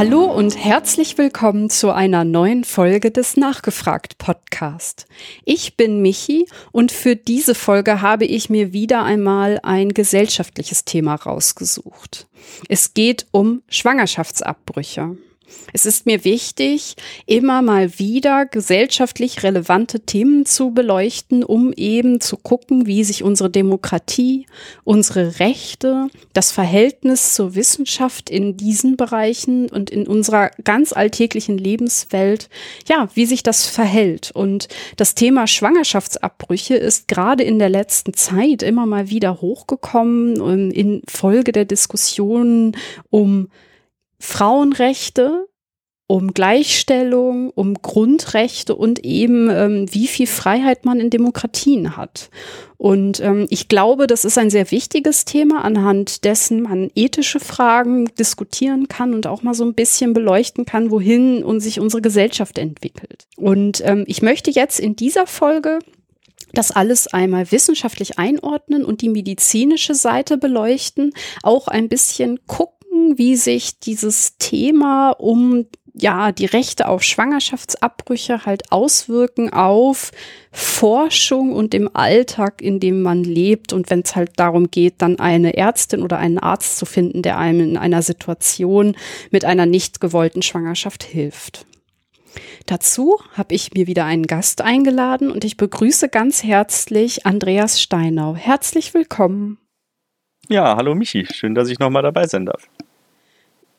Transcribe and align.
Hallo 0.00 0.24
und 0.24 0.56
herzlich 0.56 1.18
willkommen 1.18 1.68
zu 1.68 1.90
einer 1.90 2.24
neuen 2.24 2.64
Folge 2.64 3.10
des 3.10 3.36
Nachgefragt 3.36 4.16
Podcast. 4.16 5.04
Ich 5.44 5.76
bin 5.76 6.00
Michi 6.00 6.46
und 6.72 6.90
für 6.90 7.16
diese 7.16 7.54
Folge 7.54 8.00
habe 8.00 8.24
ich 8.24 8.48
mir 8.48 8.72
wieder 8.72 9.04
einmal 9.04 9.60
ein 9.62 9.90
gesellschaftliches 9.90 10.86
Thema 10.86 11.16
rausgesucht. 11.16 12.28
Es 12.70 12.94
geht 12.94 13.26
um 13.30 13.60
Schwangerschaftsabbrüche. 13.68 15.18
Es 15.72 15.86
ist 15.86 16.06
mir 16.06 16.24
wichtig, 16.24 16.96
immer 17.26 17.62
mal 17.62 17.98
wieder 17.98 18.46
gesellschaftlich 18.46 19.42
relevante 19.42 20.00
Themen 20.00 20.46
zu 20.46 20.70
beleuchten, 20.72 21.44
um 21.44 21.72
eben 21.72 22.20
zu 22.20 22.36
gucken, 22.36 22.86
wie 22.86 23.04
sich 23.04 23.22
unsere 23.22 23.50
Demokratie, 23.50 24.46
unsere 24.84 25.38
Rechte, 25.38 26.08
das 26.32 26.52
Verhältnis 26.52 27.34
zur 27.34 27.54
Wissenschaft 27.54 28.30
in 28.30 28.56
diesen 28.56 28.96
Bereichen 28.96 29.68
und 29.68 29.90
in 29.90 30.06
unserer 30.06 30.50
ganz 30.64 30.92
alltäglichen 30.92 31.58
Lebenswelt, 31.58 32.48
ja, 32.88 33.08
wie 33.14 33.26
sich 33.26 33.42
das 33.42 33.66
verhält. 33.66 34.30
Und 34.32 34.68
das 34.96 35.14
Thema 35.14 35.46
Schwangerschaftsabbrüche 35.46 36.74
ist 36.74 37.08
gerade 37.08 37.44
in 37.44 37.58
der 37.58 37.68
letzten 37.68 38.14
Zeit 38.14 38.62
immer 38.62 38.86
mal 38.86 39.10
wieder 39.10 39.40
hochgekommen 39.40 40.36
ähm, 40.40 40.70
in 40.70 41.02
Folge 41.08 41.52
der 41.52 41.64
Diskussionen 41.64 42.76
um 43.10 43.48
Frauenrechte, 44.20 45.48
um 46.06 46.34
Gleichstellung, 46.34 47.50
um 47.50 47.74
Grundrechte 47.74 48.74
und 48.74 48.98
eben 49.04 49.48
ähm, 49.48 49.86
wie 49.92 50.08
viel 50.08 50.26
Freiheit 50.26 50.84
man 50.84 50.98
in 50.98 51.08
Demokratien 51.08 51.96
hat. 51.96 52.30
Und 52.76 53.20
ähm, 53.20 53.46
ich 53.48 53.68
glaube, 53.68 54.08
das 54.08 54.24
ist 54.24 54.36
ein 54.36 54.50
sehr 54.50 54.72
wichtiges 54.72 55.24
Thema, 55.24 55.62
anhand 55.62 56.24
dessen 56.24 56.62
man 56.62 56.90
ethische 56.96 57.38
Fragen 57.38 58.06
diskutieren 58.18 58.88
kann 58.88 59.14
und 59.14 59.28
auch 59.28 59.42
mal 59.42 59.54
so 59.54 59.64
ein 59.64 59.74
bisschen 59.74 60.12
beleuchten 60.12 60.64
kann, 60.64 60.90
wohin 60.90 61.44
und 61.44 61.60
sich 61.60 61.78
unsere 61.78 62.02
Gesellschaft 62.02 62.58
entwickelt. 62.58 63.28
Und 63.36 63.80
ähm, 63.84 64.04
ich 64.08 64.20
möchte 64.20 64.50
jetzt 64.50 64.80
in 64.80 64.96
dieser 64.96 65.28
Folge 65.28 65.78
das 66.52 66.72
alles 66.72 67.06
einmal 67.06 67.52
wissenschaftlich 67.52 68.18
einordnen 68.18 68.84
und 68.84 69.00
die 69.02 69.10
medizinische 69.10 69.94
Seite 69.94 70.36
beleuchten, 70.38 71.12
auch 71.44 71.68
ein 71.68 71.88
bisschen 71.88 72.40
gucken, 72.46 72.79
wie 73.16 73.36
sich 73.36 73.78
dieses 73.78 74.36
Thema 74.38 75.10
um 75.10 75.66
ja, 75.94 76.32
die 76.32 76.46
Rechte 76.46 76.88
auf 76.88 77.02
Schwangerschaftsabbrüche 77.02 78.46
halt 78.46 78.70
auswirken 78.70 79.52
auf 79.52 80.12
Forschung 80.52 81.52
und 81.52 81.74
im 81.74 81.94
Alltag, 81.94 82.62
in 82.62 82.80
dem 82.80 83.02
man 83.02 83.24
lebt. 83.24 83.72
Und 83.72 83.90
wenn 83.90 84.00
es 84.00 84.14
halt 84.16 84.32
darum 84.36 84.70
geht, 84.70 85.02
dann 85.02 85.18
eine 85.18 85.56
Ärztin 85.56 86.02
oder 86.02 86.18
einen 86.18 86.38
Arzt 86.38 86.78
zu 86.78 86.86
finden, 86.86 87.22
der 87.22 87.38
einem 87.38 87.70
in 87.70 87.76
einer 87.76 88.02
Situation 88.02 88.96
mit 89.30 89.44
einer 89.44 89.66
nicht 89.66 90.00
gewollten 90.00 90.42
Schwangerschaft 90.42 91.02
hilft. 91.02 91.66
Dazu 92.66 93.18
habe 93.32 93.54
ich 93.54 93.72
mir 93.74 93.86
wieder 93.88 94.04
einen 94.04 94.26
Gast 94.26 94.60
eingeladen 94.60 95.30
und 95.30 95.44
ich 95.44 95.56
begrüße 95.56 96.08
ganz 96.08 96.44
herzlich 96.44 97.26
Andreas 97.26 97.82
Steinau. 97.82 98.36
Herzlich 98.36 98.94
willkommen. 98.94 99.58
Ja, 100.48 100.76
hallo 100.76 100.94
Michi, 100.94 101.26
schön, 101.32 101.54
dass 101.54 101.68
ich 101.68 101.78
nochmal 101.78 102.02
dabei 102.02 102.26
sein 102.26 102.46
darf. 102.46 102.68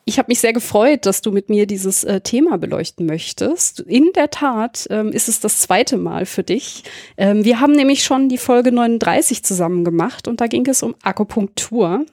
Ich 0.06 0.18
habe 0.18 0.28
mich 0.30 0.40
sehr 0.40 0.54
gefreut, 0.54 1.06
dass 1.06 1.22
du 1.22 1.32
mit 1.32 1.50
mir 1.50 1.68
dieses 1.68 2.04
äh, 2.04 2.22
Thema 2.22 2.58
beleuchten 2.58 3.06
möchtest. 3.06 3.82
In 3.82 4.12
der 4.16 4.30
Tat 4.30 4.88
ähm, 4.90 5.12
ist 5.12 5.30
es 5.30 5.40
das 5.40 5.60
zweite 5.60 5.98
Mal 5.98 6.26
für 6.26 6.44
dich. 6.44 6.84
Ähm, 7.18 7.46
wir 7.46 7.60
haben 7.60 7.74
nämlich 7.74 8.04
schon 8.04 8.28
die 8.28 8.40
Folge 8.40 8.72
39 8.72 9.44
zusammen 9.44 9.86
gemacht 9.86 10.28
und 10.28 10.42
da 10.42 10.48
ging 10.48 10.68
es 10.68 10.82
um 10.82 10.96
Akupunktur. 11.04 12.06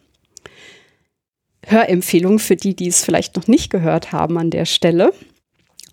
Hörempfehlung 1.67 2.39
für 2.39 2.57
die, 2.57 2.75
die 2.77 2.89
es 2.89 3.05
vielleicht 3.05 3.37
noch 3.37 3.47
nicht 3.47 3.71
gehört 3.71 4.13
haben 4.13 4.39
an 4.39 4.51
der 4.51 4.65
Stelle. 4.65 5.13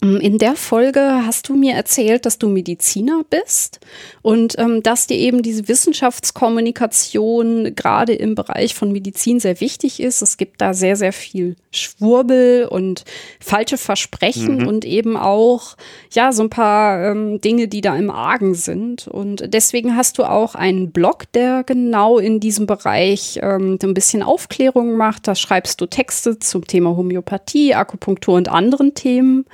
Ähm, 0.05 0.19
in 0.19 0.37
der 0.37 0.55
Folge 0.55 1.21
hast 1.25 1.49
du 1.49 1.55
mir 1.55 1.73
erzählt, 1.73 2.25
dass 2.25 2.37
du 2.37 2.47
Mediziner 2.47 3.23
bist 3.29 3.79
und 4.21 4.57
ähm, 4.57 4.83
dass 4.83 5.07
dir 5.07 5.17
eben 5.17 5.41
diese 5.41 5.67
Wissenschaftskommunikation 5.67 7.75
gerade 7.75 8.13
im 8.13 8.35
Bereich 8.35 8.75
von 8.75 8.91
Medizin 8.91 9.39
sehr 9.39 9.59
wichtig 9.61 9.99
ist. 9.99 10.21
Es 10.21 10.37
gibt 10.37 10.61
da 10.61 10.73
sehr, 10.73 10.95
sehr 10.95 11.13
viel 11.13 11.55
Schwurbel 11.71 12.67
und 12.69 13.03
falsche 13.39 13.77
Versprechen 13.77 14.59
mhm. 14.59 14.67
und 14.67 14.85
eben 14.85 15.17
auch, 15.17 15.75
ja, 16.11 16.31
so 16.31 16.43
ein 16.43 16.49
paar 16.49 17.11
ähm, 17.11 17.41
Dinge, 17.41 17.67
die 17.67 17.81
da 17.81 17.95
im 17.95 18.09
Argen 18.09 18.55
sind. 18.55 19.07
Und 19.07 19.53
deswegen 19.53 19.95
hast 19.95 20.17
du 20.17 20.23
auch 20.23 20.55
einen 20.55 20.91
Blog, 20.91 21.31
der 21.33 21.63
genau 21.63 22.19
in 22.19 22.39
diesem 22.39 22.65
Bereich 22.65 23.39
ähm, 23.41 23.77
ein 23.81 23.93
bisschen 23.93 24.23
Aufklärung 24.23 24.97
macht. 24.97 25.27
Da 25.27 25.35
schreibst 25.35 25.81
du 25.81 25.85
Texte 25.85 26.39
zum 26.39 26.65
Thema 26.65 26.95
Homöopathie, 26.95 27.75
Akupunktur 27.75 28.35
und 28.35 28.49
anderen 28.49 28.93
Themen. 28.93 29.45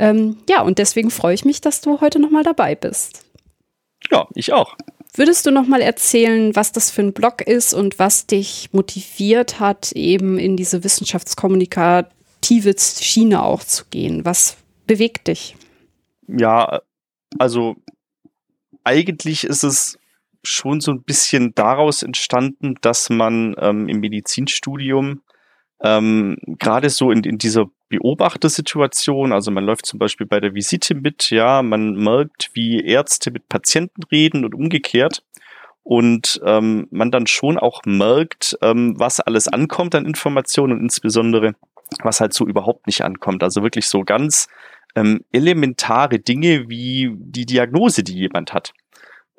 Ähm, 0.00 0.38
ja, 0.48 0.62
und 0.62 0.78
deswegen 0.78 1.10
freue 1.10 1.34
ich 1.34 1.44
mich, 1.44 1.60
dass 1.60 1.82
du 1.82 2.00
heute 2.00 2.18
nochmal 2.18 2.42
dabei 2.42 2.74
bist. 2.74 3.26
Ja, 4.10 4.26
ich 4.34 4.54
auch. 4.54 4.74
Würdest 5.14 5.44
du 5.44 5.50
nochmal 5.50 5.82
erzählen, 5.82 6.56
was 6.56 6.72
das 6.72 6.90
für 6.90 7.02
ein 7.02 7.12
Blog 7.12 7.42
ist 7.42 7.74
und 7.74 7.98
was 7.98 8.26
dich 8.26 8.70
motiviert 8.72 9.60
hat, 9.60 9.92
eben 9.92 10.38
in 10.38 10.56
diese 10.56 10.84
wissenschaftskommunikative 10.84 12.74
Schiene 12.78 13.42
auch 13.42 13.62
zu 13.62 13.84
gehen? 13.90 14.24
Was 14.24 14.56
bewegt 14.86 15.28
dich? 15.28 15.54
Ja, 16.28 16.80
also 17.38 17.76
eigentlich 18.82 19.44
ist 19.44 19.64
es 19.64 19.98
schon 20.42 20.80
so 20.80 20.92
ein 20.92 21.02
bisschen 21.02 21.54
daraus 21.54 22.02
entstanden, 22.02 22.76
dass 22.80 23.10
man 23.10 23.54
ähm, 23.58 23.86
im 23.86 24.00
Medizinstudium 24.00 25.20
ähm, 25.82 26.36
gerade 26.58 26.90
so 26.90 27.10
in, 27.10 27.24
in 27.24 27.38
dieser 27.38 27.66
Beobachtersituation, 27.88 29.32
also 29.32 29.50
man 29.50 29.64
läuft 29.64 29.86
zum 29.86 29.98
Beispiel 29.98 30.26
bei 30.26 30.40
der 30.40 30.54
Visite 30.54 30.94
mit, 30.94 31.30
ja, 31.30 31.62
man 31.62 31.94
merkt, 31.94 32.50
wie 32.54 32.80
Ärzte 32.84 33.30
mit 33.30 33.48
Patienten 33.48 34.02
reden 34.12 34.44
und 34.44 34.54
umgekehrt 34.54 35.22
und 35.82 36.40
ähm, 36.44 36.86
man 36.90 37.10
dann 37.10 37.26
schon 37.26 37.58
auch 37.58 37.82
merkt, 37.84 38.56
ähm, 38.62 38.94
was 38.98 39.20
alles 39.20 39.48
ankommt 39.48 39.94
an 39.94 40.06
Informationen 40.06 40.74
und 40.74 40.80
insbesondere 40.80 41.54
was 42.02 42.20
halt 42.20 42.32
so 42.32 42.46
überhaupt 42.46 42.86
nicht 42.86 43.02
ankommt. 43.02 43.42
Also 43.42 43.62
wirklich 43.62 43.86
so 43.88 44.02
ganz 44.02 44.48
ähm, 44.94 45.24
elementare 45.32 46.18
Dinge 46.18 46.68
wie 46.68 47.10
die 47.16 47.46
Diagnose, 47.46 48.02
die 48.02 48.14
jemand 48.14 48.52
hat. 48.52 48.72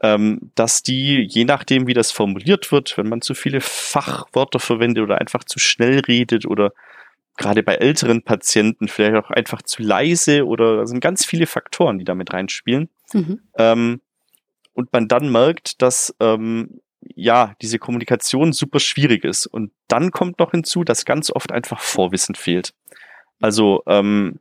Ähm, 0.04 0.52
dass 0.56 0.82
die, 0.82 1.28
je 1.30 1.46
nachdem, 1.46 1.86
wie 1.86 1.94
das 1.94 2.12
formuliert 2.12 2.72
wird, 2.72 2.98
wenn 2.98 3.08
man 3.08 3.22
zu 3.22 3.36
viele 3.36 3.62
Fachwörter 3.62 4.60
verwendet 4.60 5.04
oder 5.04 5.20
einfach 5.20 5.44
zu 5.44 5.60
schnell 5.60 6.00
redet 6.00 6.46
oder 6.46 6.72
gerade 7.38 7.64
bei 7.64 7.76
älteren 7.76 8.24
Patienten 8.24 8.88
vielleicht 8.88 9.16
auch 9.16 9.30
einfach 9.30 9.62
zu 9.62 9.82
leise 9.82 10.46
oder 10.46 10.86
sind 10.88 11.02
ganz 11.02 11.26
viele 11.26 11.48
Faktoren, 11.48 12.00
die 12.00 12.06
damit 12.06 12.34
reinspielen. 12.34 12.90
Mhm. 13.14 13.42
Ähm, 13.58 14.02
und 14.74 14.94
man 14.94 15.08
dann 15.08 15.32
merkt, 15.32 15.82
dass 15.82 16.16
ähm, 16.20 16.82
ja 17.02 17.56
diese 17.62 17.80
Kommunikation 17.80 18.54
super 18.54 18.80
schwierig 18.80 19.24
ist. 19.24 19.46
Und 19.48 19.72
dann 19.88 20.12
kommt 20.12 20.40
noch 20.40 20.52
hinzu, 20.52 20.84
dass 20.84 21.06
ganz 21.06 21.32
oft 21.32 21.52
einfach 21.52 21.80
Vorwissen 21.80 22.36
fehlt. 22.36 22.74
Also 23.40 23.84
ähm, 23.88 24.40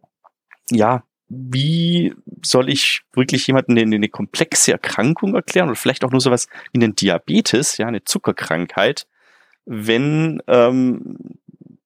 ja, 0.71 1.03
wie 1.31 2.13
soll 2.43 2.69
ich 2.69 3.03
wirklich 3.13 3.47
jemanden 3.47 3.79
eine, 3.79 3.95
eine 3.95 4.09
komplexe 4.09 4.73
Erkrankung 4.73 5.37
erklären 5.37 5.69
oder 5.69 5.77
vielleicht 5.77 6.05
auch 6.05 6.11
nur 6.11 6.21
sowas 6.21 6.49
wie 6.73 6.83
einen 6.83 6.97
Diabetes, 6.97 7.79
ja, 7.79 7.87
eine 7.87 8.03
Zuckerkrankheit, 8.03 9.07
wenn 9.65 10.43
ähm, 10.49 11.19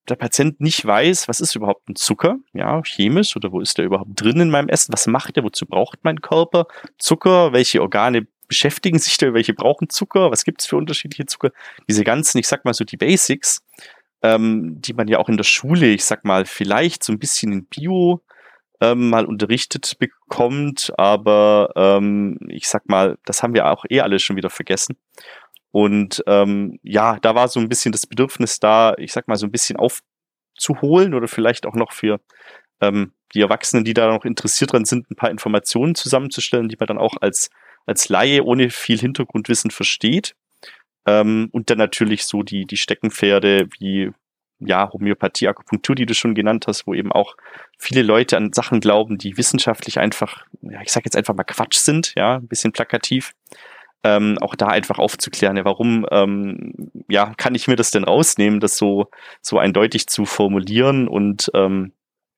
der 0.09 0.17
Patient 0.17 0.61
nicht 0.61 0.85
weiß, 0.85 1.29
was 1.29 1.41
ist 1.41 1.55
überhaupt 1.57 1.91
ein 1.91 1.95
Zucker, 1.95 2.39
ja, 2.55 2.83
chemisch 2.85 3.37
oder 3.37 3.53
wo 3.53 3.61
ist 3.61 3.77
der 3.77 3.85
überhaupt 3.85 4.13
drin 4.15 4.41
in 4.41 4.51
meinem 4.51 4.69
Essen, 4.69 4.95
was 4.95 5.07
macht 5.07 5.37
der, 5.37 5.45
wozu 5.45 5.67
braucht 5.67 5.99
mein 6.05 6.23
Körper 6.23 6.67
Zucker, 6.99 7.53
welche 7.53 7.83
Organe 7.83 8.27
beschäftigen 8.49 8.99
sich 8.99 9.19
da, 9.19 9.35
welche 9.35 9.53
brauchen 9.53 9.91
Zucker, 9.91 10.31
was 10.31 10.45
gibt 10.45 10.63
es 10.63 10.67
für 10.67 10.77
unterschiedliche 10.77 11.27
Zucker, 11.27 11.51
diese 11.87 12.05
ganzen, 12.05 12.39
ich 12.39 12.49
sag 12.49 12.65
mal 12.65 12.73
so 12.75 12.85
die 12.85 12.97
Basics, 12.97 13.63
ähm, 14.23 14.81
die 14.81 14.95
man 14.95 15.09
ja 15.09 15.19
auch 15.19 15.29
in 15.29 15.37
der 15.37 15.45
Schule, 15.45 15.89
ich 15.89 16.05
sag 16.05 16.25
mal, 16.25 16.47
vielleicht 16.47 17.05
so 17.05 17.13
ein 17.13 17.19
bisschen 17.19 17.53
in 17.53 17.67
Bio 17.67 18.23
ähm, 18.85 19.09
mal 19.11 19.25
unterrichtet 19.25 19.97
bekommt, 19.99 20.93
aber 20.99 21.73
ähm, 21.77 22.39
ich 22.49 22.69
sag 22.69 22.89
mal, 22.89 23.19
das 23.25 23.43
haben 23.43 23.55
wir 23.55 23.71
auch 23.71 23.85
eh 23.89 24.01
alle 24.01 24.19
schon 24.19 24.37
wieder 24.37 24.51
vergessen. 24.51 24.97
Und 25.71 26.23
ähm, 26.27 26.79
ja, 26.83 27.19
da 27.21 27.35
war 27.35 27.49
so 27.49 27.61
ein 27.61 27.69
bisschen 27.69 27.93
das 27.93 28.07
Bedürfnis 28.07 28.61
da, 28.61 28.95
ich 28.99 29.13
sag 29.13 29.27
mal, 29.27 29.37
so 29.37 29.47
ein 29.47 29.53
bisschen 29.53 29.77
aufzuholen 29.77 31.15
oder 31.15 31.29
vielleicht 31.29 31.67
auch 31.67 31.75
noch 31.75 31.93
für 31.93 32.21
ähm, 32.81 33.13
die 33.35 33.41
Erwachsenen, 33.41 33.85
die 33.85 33.95
da 33.95 34.13
noch 34.13 34.25
interessiert 34.25 34.73
dran 34.73 34.85
sind, 34.85 35.11
ein 35.11 35.17
paar 35.17 35.31
Informationen 35.31 35.95
zusammenzustellen, 35.95 36.69
die 36.69 36.77
man 36.79 36.87
dann 36.87 36.99
auch 36.99 37.17
als, 37.21 37.51
als 37.87 38.09
Laie 38.09 38.45
ohne 38.45 38.71
viel 38.71 38.99
Hintergrundwissen 38.99 39.71
versteht. 39.71 40.37
Ähm, 41.07 41.49
und 41.53 41.71
dann 41.71 41.79
natürlich 41.79 42.25
so 42.25 42.43
die, 42.43 42.67
die 42.67 42.77
Steckenpferde 42.77 43.69
wie 43.79 44.13
ja, 44.61 44.91
Homöopathie, 44.93 45.49
Akupunktur, 45.49 45.95
die 45.95 46.07
du 46.07 46.15
schon 46.15 46.35
genannt 46.35 46.67
hast, 46.67 46.87
wo 46.87 46.95
eben 46.95 47.13
auch 47.13 47.37
viele 47.79 48.03
Leute 48.03 48.37
an 48.37 48.53
Sachen 48.53 48.81
glauben, 48.81 49.19
die 49.19 49.37
wissenschaftlich 49.37 49.99
einfach, 49.99 50.45
ja, 50.63 50.81
ich 50.83 50.93
sag 50.93 51.05
jetzt 51.05 51.17
einfach 51.17 51.35
mal 51.35 51.45
Quatsch 51.45 51.79
sind, 51.79 52.15
ja, 52.17 52.37
ein 52.37 52.49
bisschen 52.49 52.73
plakativ 52.73 53.33
ähm, 54.05 54.37
auch 54.41 54.55
da 54.55 54.69
einfach 54.69 54.99
aufzuklären, 54.99 55.57
ja, 55.57 55.65
warum 55.65 56.07
ähm, 56.11 56.93
ja, 57.09 57.33
kann 57.37 57.55
ich 57.55 57.67
mir 57.67 57.77
das 57.77 57.91
denn 57.91 58.05
rausnehmen, 58.05 58.61
das 58.61 58.77
so, 58.77 59.09
so 59.41 59.59
eindeutig 59.59 60.07
zu 60.07 60.27
formulieren 60.27 61.09
und 61.09 61.51
ähm, 61.55 61.93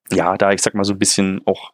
ja, 0.09 0.37
da 0.37 0.53
ich 0.53 0.61
sag 0.61 0.73
mal 0.73 0.85
so 0.85 0.93
ein 0.93 0.99
bisschen 0.99 1.41
auch 1.45 1.71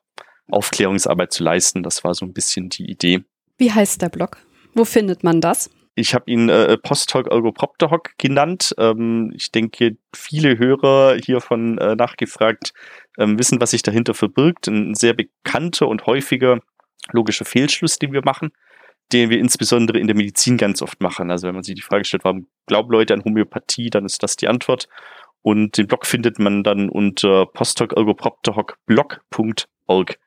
Aufklärungsarbeit 0.50 1.32
zu 1.32 1.44
leisten. 1.44 1.84
Das 1.84 2.04
war 2.04 2.16
so 2.16 2.26
ein 2.26 2.34
bisschen 2.34 2.70
die 2.70 2.90
Idee. 2.90 3.24
Wie 3.58 3.72
heißt 3.72 4.02
der 4.02 4.10
Blog? 4.10 4.38
Wo 4.74 4.84
findet 4.84 5.24
man 5.24 5.40
das? 5.40 5.70
Ich 5.96 6.16
habe 6.16 6.30
ihn 6.30 6.50
äh, 6.50 6.78
Posthoc 6.78 7.28
Ergopropterhoc 7.28 8.18
genannt. 8.18 8.74
Ähm, 8.80 9.32
ich 9.36 9.52
denke, 9.52 9.98
viele 10.14 10.58
Hörer 10.58 11.18
hiervon 11.24 11.78
äh, 11.78 11.96
nachgefragt 11.96 12.74
ähm, 13.20 13.38
wissen, 13.38 13.62
was 13.62 13.70
sich 13.72 13.84
dahinter 13.84 14.16
verbirgt. 14.16 14.68
Ein 14.68 14.96
sehr 14.96 15.14
bekannter 15.14 15.88
und 15.88 16.08
häufiger 16.08 16.60
logischer 17.12 17.46
Fehlschluss, 17.46 18.00
den 18.00 18.14
wir 18.14 18.24
machen, 18.24 18.52
den 19.12 19.30
wir 19.30 19.38
insbesondere 19.38 20.00
in 20.00 20.08
der 20.08 20.16
Medizin 20.16 20.58
ganz 20.58 20.82
oft 20.82 21.02
machen. 21.02 21.30
Also 21.30 21.48
wenn 21.48 21.56
man 21.56 21.64
sich 21.64 21.76
die 21.76 21.82
Frage 21.82 22.06
stellt, 22.06 22.24
warum 22.24 22.48
glauben 22.66 22.92
Leute 22.92 23.14
an 23.14 23.24
Homöopathie, 23.24 23.92
dann 23.92 24.06
ist 24.06 24.24
das 24.24 24.36
die 24.36 24.48
Antwort. 24.48 24.88
Und 25.44 25.78
den 25.78 25.86
Blog 25.88 26.08
findet 26.08 26.40
man 26.40 26.64
dann 26.64 26.90
unter 26.90 27.46
posthocergopropterhocblog.org. 27.48 30.20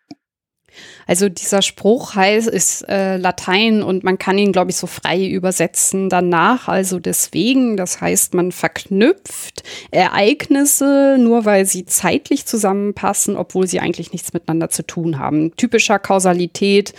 Also 1.06 1.28
dieser 1.28 1.62
Spruch 1.62 2.14
heißt, 2.14 2.48
ist 2.48 2.82
äh, 2.88 3.16
Latein 3.16 3.82
und 3.82 4.04
man 4.04 4.18
kann 4.18 4.38
ihn, 4.38 4.52
glaube 4.52 4.70
ich, 4.70 4.76
so 4.76 4.86
frei 4.86 5.26
übersetzen 5.26 6.08
danach. 6.08 6.68
Also 6.68 6.98
deswegen, 6.98 7.76
das 7.76 8.00
heißt, 8.00 8.34
man 8.34 8.52
verknüpft 8.52 9.62
Ereignisse 9.90 11.16
nur, 11.18 11.44
weil 11.44 11.64
sie 11.64 11.86
zeitlich 11.86 12.46
zusammenpassen, 12.46 13.36
obwohl 13.36 13.66
sie 13.66 13.80
eigentlich 13.80 14.12
nichts 14.12 14.32
miteinander 14.32 14.68
zu 14.68 14.86
tun 14.86 15.18
haben. 15.18 15.54
Typischer 15.56 15.98
Kausalität, 15.98 16.92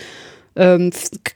ähm, 0.55 0.91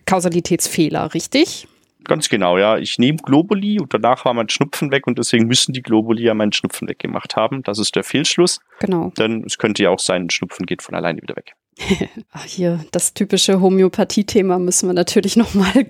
Kausalitätsfehler, 0.05 1.13
richtig? 1.13 1.67
Ganz 2.05 2.29
genau, 2.29 2.57
ja. 2.57 2.77
Ich 2.77 2.97
nehme 2.97 3.19
Globuli 3.19 3.79
und 3.79 3.93
danach 3.93 4.25
war 4.25 4.33
mein 4.33 4.49
Schnupfen 4.49 4.91
weg 4.91 5.05
und 5.05 5.19
deswegen 5.19 5.45
müssen 5.45 5.73
die 5.73 5.83
Globuli 5.83 6.23
ja 6.23 6.33
meinen 6.33 6.51
Schnupfen 6.51 6.87
weggemacht 6.87 7.35
haben. 7.35 7.61
Das 7.63 7.77
ist 7.77 7.95
der 7.95 8.03
Fehlschluss. 8.03 8.59
Genau. 8.79 9.11
Denn 9.19 9.43
es 9.45 9.59
könnte 9.59 9.83
ja 9.83 9.91
auch 9.91 9.99
sein, 9.99 10.29
Schnupfen 10.29 10.65
geht 10.65 10.81
von 10.81 10.95
alleine 10.95 11.21
wieder 11.21 11.35
weg. 11.35 11.53
Hier, 12.45 12.85
das 12.91 13.13
typische 13.13 13.61
Homöopathie-Thema 13.61 14.59
müssen 14.59 14.87
wir 14.87 14.93
natürlich 14.93 15.35
nochmal. 15.37 15.85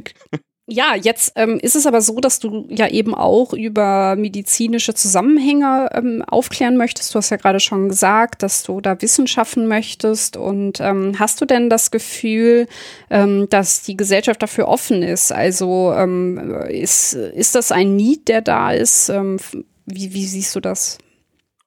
Ja, 0.68 0.96
jetzt 0.96 1.34
ähm, 1.36 1.60
ist 1.60 1.76
es 1.76 1.86
aber 1.86 2.02
so, 2.02 2.22
dass 2.22 2.40
du 2.40 2.66
ja 2.70 2.88
eben 2.88 3.14
auch 3.14 3.52
über 3.52 4.16
medizinische 4.16 4.94
Zusammenhänge 4.94 5.90
ähm, 5.94 6.24
aufklären 6.26 6.78
möchtest. 6.78 7.14
Du 7.14 7.18
hast 7.18 7.30
ja 7.30 7.36
gerade 7.36 7.60
schon 7.60 7.90
gesagt, 7.90 8.42
dass 8.42 8.64
du 8.64 8.80
da 8.80 9.02
Wissen 9.02 9.28
schaffen 9.28 9.68
möchtest. 9.68 10.38
Und 10.38 10.80
ähm, 10.80 11.20
hast 11.20 11.42
du 11.42 11.46
denn 11.46 11.70
das 11.70 11.92
Gefühl, 11.92 12.68
ähm, 13.10 13.50
dass 13.50 13.82
die 13.82 13.98
Gesellschaft 13.98 14.42
dafür 14.42 14.70
offen 14.70 15.04
ist? 15.04 15.34
Also 15.34 15.94
ähm, 15.94 16.38
ist, 16.70 17.14
ist 17.16 17.56
das 17.56 17.74
ein 17.74 17.98
Need, 17.98 18.30
der 18.30 18.42
da 18.42 18.72
ist? 18.72 19.10
Ähm, 19.10 19.40
wie, 19.86 20.14
wie 20.14 20.26
siehst 20.26 20.56
du 20.56 20.62
das? 20.62 21.00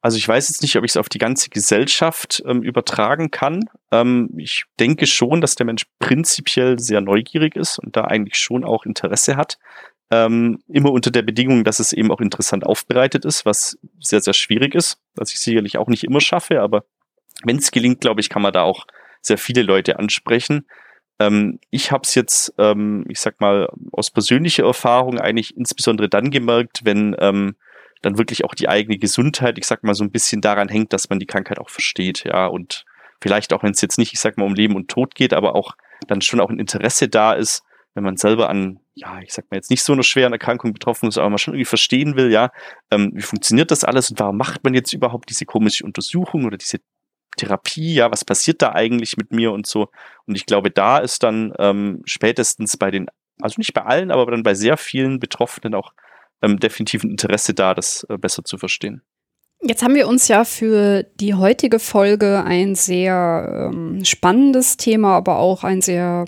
Also 0.04 0.18
ich 0.18 0.28
weiß 0.28 0.50
jetzt 0.50 0.60
nicht, 0.60 0.76
ob 0.76 0.84
ich 0.84 0.90
es 0.90 0.96
auf 0.98 1.08
die 1.08 1.16
ganze 1.16 1.48
Gesellschaft 1.48 2.42
ähm, 2.44 2.62
übertragen 2.62 3.30
kann. 3.30 3.64
Ähm, 3.90 4.28
ich 4.36 4.64
denke 4.78 5.06
schon, 5.06 5.40
dass 5.40 5.54
der 5.54 5.64
Mensch 5.64 5.84
prinzipiell 5.98 6.78
sehr 6.78 7.00
neugierig 7.00 7.56
ist 7.56 7.78
und 7.78 7.96
da 7.96 8.02
eigentlich 8.02 8.36
schon 8.36 8.64
auch 8.64 8.84
Interesse 8.84 9.36
hat. 9.36 9.56
Ähm, 10.10 10.58
immer 10.68 10.92
unter 10.92 11.10
der 11.10 11.22
Bedingung, 11.22 11.64
dass 11.64 11.80
es 11.80 11.94
eben 11.94 12.12
auch 12.12 12.20
interessant 12.20 12.66
aufbereitet 12.66 13.24
ist, 13.24 13.46
was 13.46 13.78
sehr, 13.98 14.20
sehr 14.20 14.34
schwierig 14.34 14.74
ist, 14.74 14.98
was 15.14 15.32
ich 15.32 15.40
sicherlich 15.40 15.78
auch 15.78 15.88
nicht 15.88 16.04
immer 16.04 16.20
schaffe, 16.20 16.60
aber 16.60 16.84
wenn 17.42 17.56
es 17.56 17.70
gelingt, 17.70 18.02
glaube 18.02 18.20
ich, 18.20 18.28
kann 18.28 18.42
man 18.42 18.52
da 18.52 18.60
auch 18.60 18.84
sehr 19.22 19.38
viele 19.38 19.62
Leute 19.62 19.98
ansprechen. 19.98 20.66
Ähm, 21.18 21.60
ich 21.70 21.92
habe 21.92 22.02
es 22.04 22.14
jetzt, 22.14 22.52
ähm, 22.58 23.06
ich 23.08 23.20
sag 23.20 23.40
mal, 23.40 23.70
aus 23.90 24.10
persönlicher 24.10 24.66
Erfahrung 24.66 25.18
eigentlich 25.18 25.56
insbesondere 25.56 26.10
dann 26.10 26.30
gemerkt, 26.30 26.82
wenn 26.84 27.16
ähm, 27.20 27.56
dann 28.04 28.18
wirklich 28.18 28.44
auch 28.44 28.54
die 28.54 28.68
eigene 28.68 28.98
Gesundheit, 28.98 29.58
ich 29.58 29.66
sag 29.66 29.82
mal, 29.82 29.94
so 29.94 30.04
ein 30.04 30.10
bisschen 30.10 30.40
daran 30.40 30.68
hängt, 30.68 30.92
dass 30.92 31.08
man 31.08 31.18
die 31.18 31.26
Krankheit 31.26 31.58
auch 31.58 31.70
versteht, 31.70 32.24
ja, 32.24 32.46
und 32.46 32.84
vielleicht 33.20 33.52
auch, 33.52 33.62
wenn 33.62 33.72
es 33.72 33.80
jetzt 33.80 33.98
nicht, 33.98 34.12
ich 34.12 34.20
sag 34.20 34.36
mal, 34.36 34.44
um 34.44 34.54
Leben 34.54 34.76
und 34.76 34.90
Tod 34.90 35.14
geht, 35.14 35.32
aber 35.32 35.54
auch 35.54 35.76
dann 36.08 36.20
schon 36.20 36.40
auch 36.40 36.50
ein 36.50 36.58
Interesse 36.58 37.08
da 37.08 37.32
ist, 37.32 37.62
wenn 37.94 38.04
man 38.04 38.16
selber 38.16 38.48
an, 38.48 38.80
ja, 38.94 39.20
ich 39.20 39.32
sag 39.32 39.50
mal 39.50 39.56
jetzt 39.56 39.70
nicht 39.70 39.82
so 39.82 39.92
einer 39.92 40.02
schweren 40.02 40.32
Erkrankung 40.32 40.72
betroffen 40.72 41.08
ist, 41.08 41.16
aber 41.16 41.30
man 41.30 41.38
schon 41.38 41.54
irgendwie 41.54 41.64
verstehen 41.64 42.16
will, 42.16 42.30
ja, 42.30 42.50
ähm, 42.90 43.12
wie 43.14 43.22
funktioniert 43.22 43.70
das 43.70 43.84
alles 43.84 44.10
und 44.10 44.18
warum 44.20 44.36
macht 44.36 44.64
man 44.64 44.74
jetzt 44.74 44.92
überhaupt 44.92 45.30
diese 45.30 45.46
komische 45.46 45.84
Untersuchung 45.84 46.44
oder 46.44 46.56
diese 46.56 46.78
Therapie, 47.36 47.94
ja, 47.94 48.10
was 48.10 48.24
passiert 48.24 48.62
da 48.62 48.72
eigentlich 48.72 49.16
mit 49.16 49.32
mir 49.32 49.52
und 49.52 49.66
so. 49.66 49.88
Und 50.26 50.36
ich 50.36 50.46
glaube, 50.46 50.70
da 50.70 50.98
ist 50.98 51.22
dann 51.22 51.52
ähm, 51.58 52.02
spätestens 52.04 52.76
bei 52.76 52.90
den, 52.90 53.08
also 53.40 53.54
nicht 53.58 53.74
bei 53.74 53.82
allen, 53.82 54.10
aber 54.10 54.30
dann 54.30 54.42
bei 54.42 54.54
sehr 54.54 54.76
vielen 54.76 55.18
Betroffenen 55.18 55.74
auch 55.74 55.92
ähm, 56.44 56.60
definitiv 56.60 57.04
ein 57.04 57.10
Interesse 57.10 57.54
da, 57.54 57.74
das 57.74 58.06
äh, 58.08 58.18
besser 58.18 58.44
zu 58.44 58.58
verstehen. 58.58 59.02
Jetzt 59.62 59.82
haben 59.82 59.94
wir 59.94 60.08
uns 60.08 60.28
ja 60.28 60.44
für 60.44 61.04
die 61.18 61.34
heutige 61.34 61.78
Folge 61.78 62.44
ein 62.44 62.74
sehr 62.74 63.70
ähm, 63.72 64.04
spannendes 64.04 64.76
Thema, 64.76 65.16
aber 65.16 65.38
auch 65.38 65.64
ein 65.64 65.80
sehr 65.80 66.26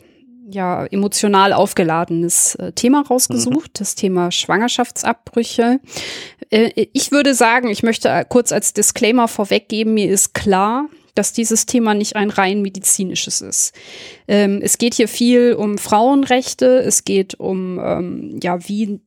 ja, 0.48 0.86
emotional 0.86 1.52
aufgeladenes 1.52 2.54
äh, 2.54 2.72
Thema 2.72 3.02
rausgesucht, 3.02 3.68
mhm. 3.68 3.78
das 3.78 3.94
Thema 3.94 4.30
Schwangerschaftsabbrüche. 4.30 5.80
Äh, 6.50 6.86
ich 6.92 7.10
würde 7.10 7.34
sagen, 7.34 7.68
ich 7.68 7.82
möchte 7.82 8.08
äh, 8.08 8.24
kurz 8.26 8.52
als 8.52 8.72
Disclaimer 8.72 9.28
vorweggeben, 9.28 9.94
mir 9.94 10.08
ist 10.08 10.32
klar, 10.32 10.88
dass 11.14 11.32
dieses 11.32 11.66
Thema 11.66 11.94
nicht 11.94 12.14
ein 12.16 12.30
rein 12.30 12.62
medizinisches 12.62 13.40
ist. 13.40 13.74
Ähm, 14.28 14.60
es 14.62 14.78
geht 14.78 14.94
hier 14.94 15.08
viel 15.08 15.54
um 15.54 15.78
Frauenrechte, 15.78 16.78
es 16.78 17.04
geht 17.04 17.34
um, 17.40 17.80
ähm, 17.82 18.38
ja, 18.42 18.68
wie 18.68 19.00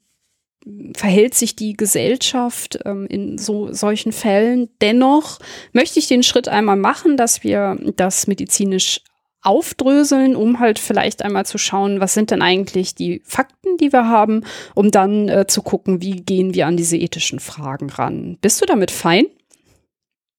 verhält 0.96 1.36
sich 1.36 1.56
die 1.56 1.74
Gesellschaft 1.74 2.80
ähm, 2.86 3.06
in 3.08 3.38
so 3.38 3.72
solchen 3.74 4.12
Fällen. 4.12 4.70
Dennoch 4.82 5.40
möchte 5.74 6.00
ich 6.00 6.08
den 6.08 6.24
Schritt 6.24 6.48
einmal 6.48 6.76
machen, 6.76 7.18
dass 7.18 7.44
wir 7.44 7.78
das 7.96 8.28
medizinisch 8.28 9.02
aufdröseln, 9.42 10.36
um 10.36 10.60
halt 10.60 10.80
vielleicht 10.80 11.24
einmal 11.24 11.46
zu 11.46 11.58
schauen, 11.58 12.02
was 12.02 12.14
sind 12.14 12.32
denn 12.32 12.42
eigentlich 12.42 12.96
die 12.96 13.22
Fakten, 13.24 13.78
die 13.78 13.94
wir 13.94 14.08
haben, 14.08 14.44
um 14.76 14.92
dann 14.92 15.30
äh, 15.30 15.48
zu 15.48 15.62
gucken, 15.62 16.02
wie 16.02 16.18
gehen 16.18 16.54
wir 16.54 16.68
an 16.68 16.78
diese 16.78 16.98
ethischen 16.98 17.40
Fragen 17.40 17.90
ran. 17.90 18.38
Bist 18.42 18.62
du 18.62 18.66
damit 18.66 18.92
fein? 18.92 19.26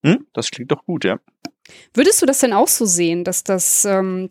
Hm, 0.05 0.27
das 0.33 0.51
klingt 0.51 0.71
doch 0.71 0.85
gut, 0.85 1.05
ja. 1.05 1.19
Würdest 1.95 2.21
du 2.21 2.27
das 2.27 2.41
denn 2.41 2.53
auch 2.53 2.69
so 2.69 2.85
sehen, 2.85 3.25
dass 3.25 3.45
das 3.45 3.85
ähm, 3.85 4.31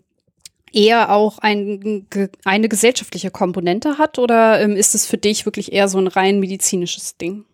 eher 0.72 1.12
auch 1.12 1.40
ein, 1.40 2.08
eine 2.46 2.70
gesellschaftliche 2.70 3.32
Komponente 3.32 3.98
hat 3.98 4.20
oder 4.20 4.62
ähm, 4.62 4.76
ist 4.76 4.96
es 4.96 5.06
für 5.06 5.18
dich 5.18 5.46
wirklich 5.46 5.72
eher 5.74 5.88
so 5.88 5.98
ein 5.98 6.08
rein 6.08 6.40
medizinisches 6.40 7.18
Ding? 7.18 7.46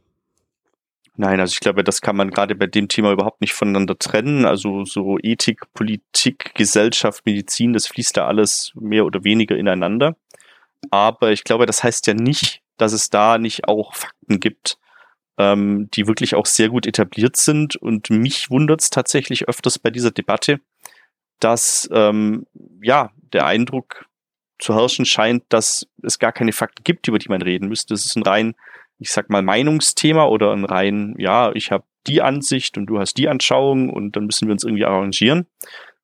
Nein, 1.17 1.39
also 1.39 1.53
ich 1.53 1.62
glaube, 1.62 1.84
das 1.84 2.01
kann 2.01 2.17
man 2.17 2.29
gerade 2.29 2.55
bei 2.55 2.67
dem 2.67 2.89
Thema 2.89 3.12
überhaupt 3.12 3.39
nicht 3.39 3.53
voneinander 3.53 3.98
trennen. 3.98 4.45
Also 4.45 4.84
so 4.84 5.17
Ethik, 5.22 5.62
Politik, 5.74 6.53
Gesellschaft, 6.55 7.25
Medizin, 7.25 7.72
das 7.72 7.88
fließt 7.88 8.17
da 8.17 8.27
alles 8.27 8.74
mehr 8.75 9.05
oder 9.05 9.24
weniger 9.24 9.55
ineinander. 9.55 10.17
Aber 10.91 11.31
ich 11.31 11.45
glaube, 11.45 11.65
das 11.65 11.84
heißt 11.84 12.07
ja 12.07 12.13
nicht, 12.13 12.62
dass 12.77 12.91
es 12.91 13.10
da 13.10 13.38
nicht 13.38 13.67
auch 13.67 13.95
Fakten 13.95 14.41
gibt, 14.41 14.77
ähm, 15.38 15.89
die 15.93 16.05
wirklich 16.07 16.36
auch 16.36 16.45
sehr 16.45 16.67
gut 16.67 16.86
etabliert 16.86 17.38
sind. 17.38 17.77
Und 17.77 18.10
mich 18.10 18.50
wundert 18.50 18.81
es 18.81 18.89
tatsächlich 18.89 19.48
öfters 19.48 19.79
bei 19.79 19.91
dieser 19.91 20.12
Debatte, 20.12 20.60
dass 21.46 21.88
ähm, 21.94 22.48
ja 22.82 23.12
der 23.32 23.46
Eindruck 23.46 24.10
zu 24.58 24.74
herrschen 24.74 25.06
scheint, 25.06 25.44
dass 25.50 25.86
es 26.02 26.18
gar 26.18 26.32
keine 26.32 26.54
Fakten 26.54 26.84
gibt, 26.84 27.08
über 27.08 27.20
die 27.20 27.30
man 27.30 27.44
reden 27.44 27.70
müsste. 27.70 27.94
Das 27.94 28.04
ist 28.04 28.16
ein 28.16 28.24
rein, 28.24 28.56
ich 28.98 29.12
sag 29.12 29.30
mal, 29.30 29.44
Meinungsthema 29.44 30.25
oder 30.25 30.54
ein 30.54 30.66
rein, 30.66 31.14
ja, 31.20 31.52
ich 31.54 31.72
habe 31.72 31.84
die 32.08 32.24
Ansicht 32.24 32.80
und 32.80 32.88
du 32.88 32.98
hast 32.98 33.16
die 33.18 33.30
Anschauung 33.30 33.92
und 33.92 34.16
dann 34.16 34.25
müssen 34.25 34.48
wir 34.48 34.54
uns 34.54 34.64
irgendwie 34.64 34.86
arrangieren. 34.86 35.46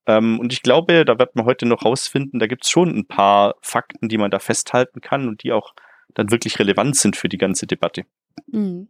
Ähm, 0.05 0.39
und 0.39 0.53
ich 0.53 0.61
glaube, 0.61 1.05
da 1.05 1.17
wird 1.17 1.35
man 1.35 1.45
heute 1.45 1.65
noch 1.65 1.85
rausfinden, 1.85 2.39
da 2.39 2.45
gibt 2.45 2.65
es 2.65 2.69
schon 2.69 2.95
ein 2.95 3.07
paar 3.07 3.55
Fakten, 3.61 4.09
die 4.09 4.19
man 4.19 4.29
da 4.29 4.37
festhalten 4.37 5.01
kann 5.01 5.27
und 5.27 5.41
die 5.41 5.53
auch 5.53 5.73
dann 6.13 6.29
wirklich 6.29 6.59
relevant 6.59 6.97
sind 6.97 7.15
für 7.15 7.29
die 7.29 7.39
ganze 7.39 7.65
Debatte. 7.65 8.03
Mhm. 8.45 8.89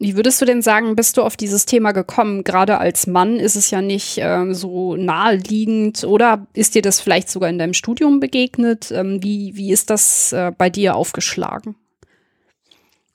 Wie 0.00 0.14
würdest 0.14 0.40
du 0.40 0.44
denn 0.44 0.62
sagen, 0.62 0.94
bist 0.94 1.16
du 1.16 1.22
auf 1.22 1.36
dieses 1.36 1.66
Thema 1.66 1.90
gekommen? 1.90 2.44
Gerade 2.44 2.78
als 2.78 3.08
Mann 3.08 3.40
ist 3.40 3.56
es 3.56 3.70
ja 3.70 3.82
nicht 3.82 4.18
ähm, 4.18 4.54
so 4.54 4.94
naheliegend 4.94 6.04
oder 6.04 6.46
ist 6.54 6.76
dir 6.76 6.82
das 6.82 7.00
vielleicht 7.00 7.28
sogar 7.28 7.50
in 7.50 7.58
deinem 7.58 7.74
Studium 7.74 8.20
begegnet? 8.20 8.92
Ähm, 8.92 9.22
wie, 9.24 9.56
wie 9.56 9.72
ist 9.72 9.90
das 9.90 10.32
äh, 10.32 10.52
bei 10.56 10.70
dir 10.70 10.94
aufgeschlagen? 10.94 11.74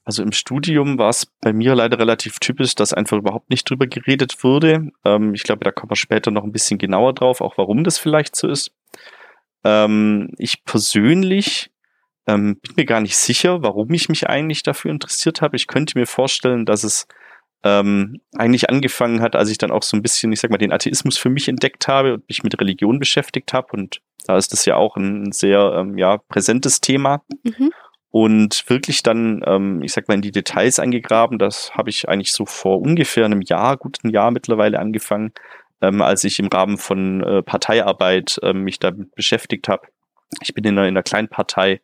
Also 0.05 0.21
im 0.21 0.33
Studium 0.33 0.97
war 0.97 1.09
es 1.09 1.25
bei 1.25 1.53
mir 1.53 1.75
leider 1.75 1.97
relativ 1.97 2.39
typisch, 2.39 2.75
dass 2.75 2.91
einfach 2.91 3.17
überhaupt 3.17 3.49
nicht 3.49 3.69
drüber 3.69 3.87
geredet 3.87 4.43
wurde. 4.43 4.91
Ähm, 5.05 5.33
ich 5.33 5.43
glaube, 5.43 5.63
da 5.63 5.71
kommen 5.71 5.91
wir 5.91 5.95
später 5.95 6.31
noch 6.31 6.43
ein 6.43 6.51
bisschen 6.51 6.77
genauer 6.77 7.13
drauf, 7.13 7.39
auch 7.39 7.57
warum 7.57 7.85
das 7.85 7.97
vielleicht 7.97 8.35
so 8.35 8.49
ist. 8.49 8.71
Ähm, 9.63 10.31
ich 10.37 10.65
persönlich 10.65 11.71
ähm, 12.27 12.57
bin 12.61 12.73
mir 12.77 12.85
gar 12.85 13.01
nicht 13.01 13.17
sicher, 13.17 13.63
warum 13.63 13.93
ich 13.93 14.09
mich 14.09 14.27
eigentlich 14.27 14.63
dafür 14.63 14.91
interessiert 14.91 15.41
habe. 15.41 15.55
Ich 15.55 15.67
könnte 15.67 15.97
mir 15.97 16.07
vorstellen, 16.07 16.65
dass 16.65 16.83
es 16.83 17.07
ähm, 17.63 18.19
eigentlich 18.35 18.69
angefangen 18.69 19.21
hat, 19.21 19.35
als 19.35 19.49
ich 19.49 19.57
dann 19.57 19.71
auch 19.71 19.83
so 19.83 19.95
ein 19.95 20.01
bisschen, 20.01 20.31
ich 20.31 20.39
sag 20.39 20.51
mal, 20.51 20.57
den 20.57 20.73
Atheismus 20.73 21.17
für 21.17 21.29
mich 21.29 21.47
entdeckt 21.47 21.87
habe 21.87 22.15
und 22.15 22.27
mich 22.27 22.43
mit 22.43 22.59
Religion 22.59 22.99
beschäftigt 22.99 23.53
habe. 23.53 23.67
Und 23.71 24.01
da 24.25 24.37
ist 24.37 24.51
das 24.51 24.65
ja 24.65 24.75
auch 24.75 24.97
ein 24.97 25.31
sehr 25.31 25.73
ähm, 25.77 25.97
ja, 25.97 26.17
präsentes 26.17 26.81
Thema. 26.81 27.23
Mhm. 27.43 27.71
Und 28.09 28.69
wirklich 28.69 29.01
dann, 29.01 29.41
ähm, 29.45 29.81
ich 29.81 29.93
sag 29.93 30.07
mal, 30.07 30.13
in 30.13 30.21
die 30.21 30.31
Details 30.31 30.77
eingegraben, 30.77 31.39
das 31.39 31.73
habe 31.73 31.89
ich 31.89 32.07
eigentlich 32.07 32.31
so 32.31 32.45
vor 32.45 32.79
ungefähr 32.79 33.25
einem 33.25 33.41
Jahr, 33.41 33.75
gut 33.77 33.97
ein 34.03 34.11
Jahr 34.11 34.29
mittlerweile 34.29 34.79
angefangen, 34.79 35.31
ähm, 35.81 36.01
als 36.01 36.23
ich 36.23 36.37
im 36.39 36.47
Rahmen 36.47 36.77
von 36.77 37.23
äh, 37.23 37.41
Parteiarbeit 37.41 38.39
äh, 38.43 38.53
mich 38.53 38.77
damit 38.77 39.15
beschäftigt 39.15 39.67
habe. 39.67 39.87
Ich 40.41 40.53
bin 40.53 40.63
in 40.63 40.77
einer, 40.77 40.87
in 40.87 40.93
einer 40.95 41.03
kleinen 41.03 41.27
Partei 41.27 41.81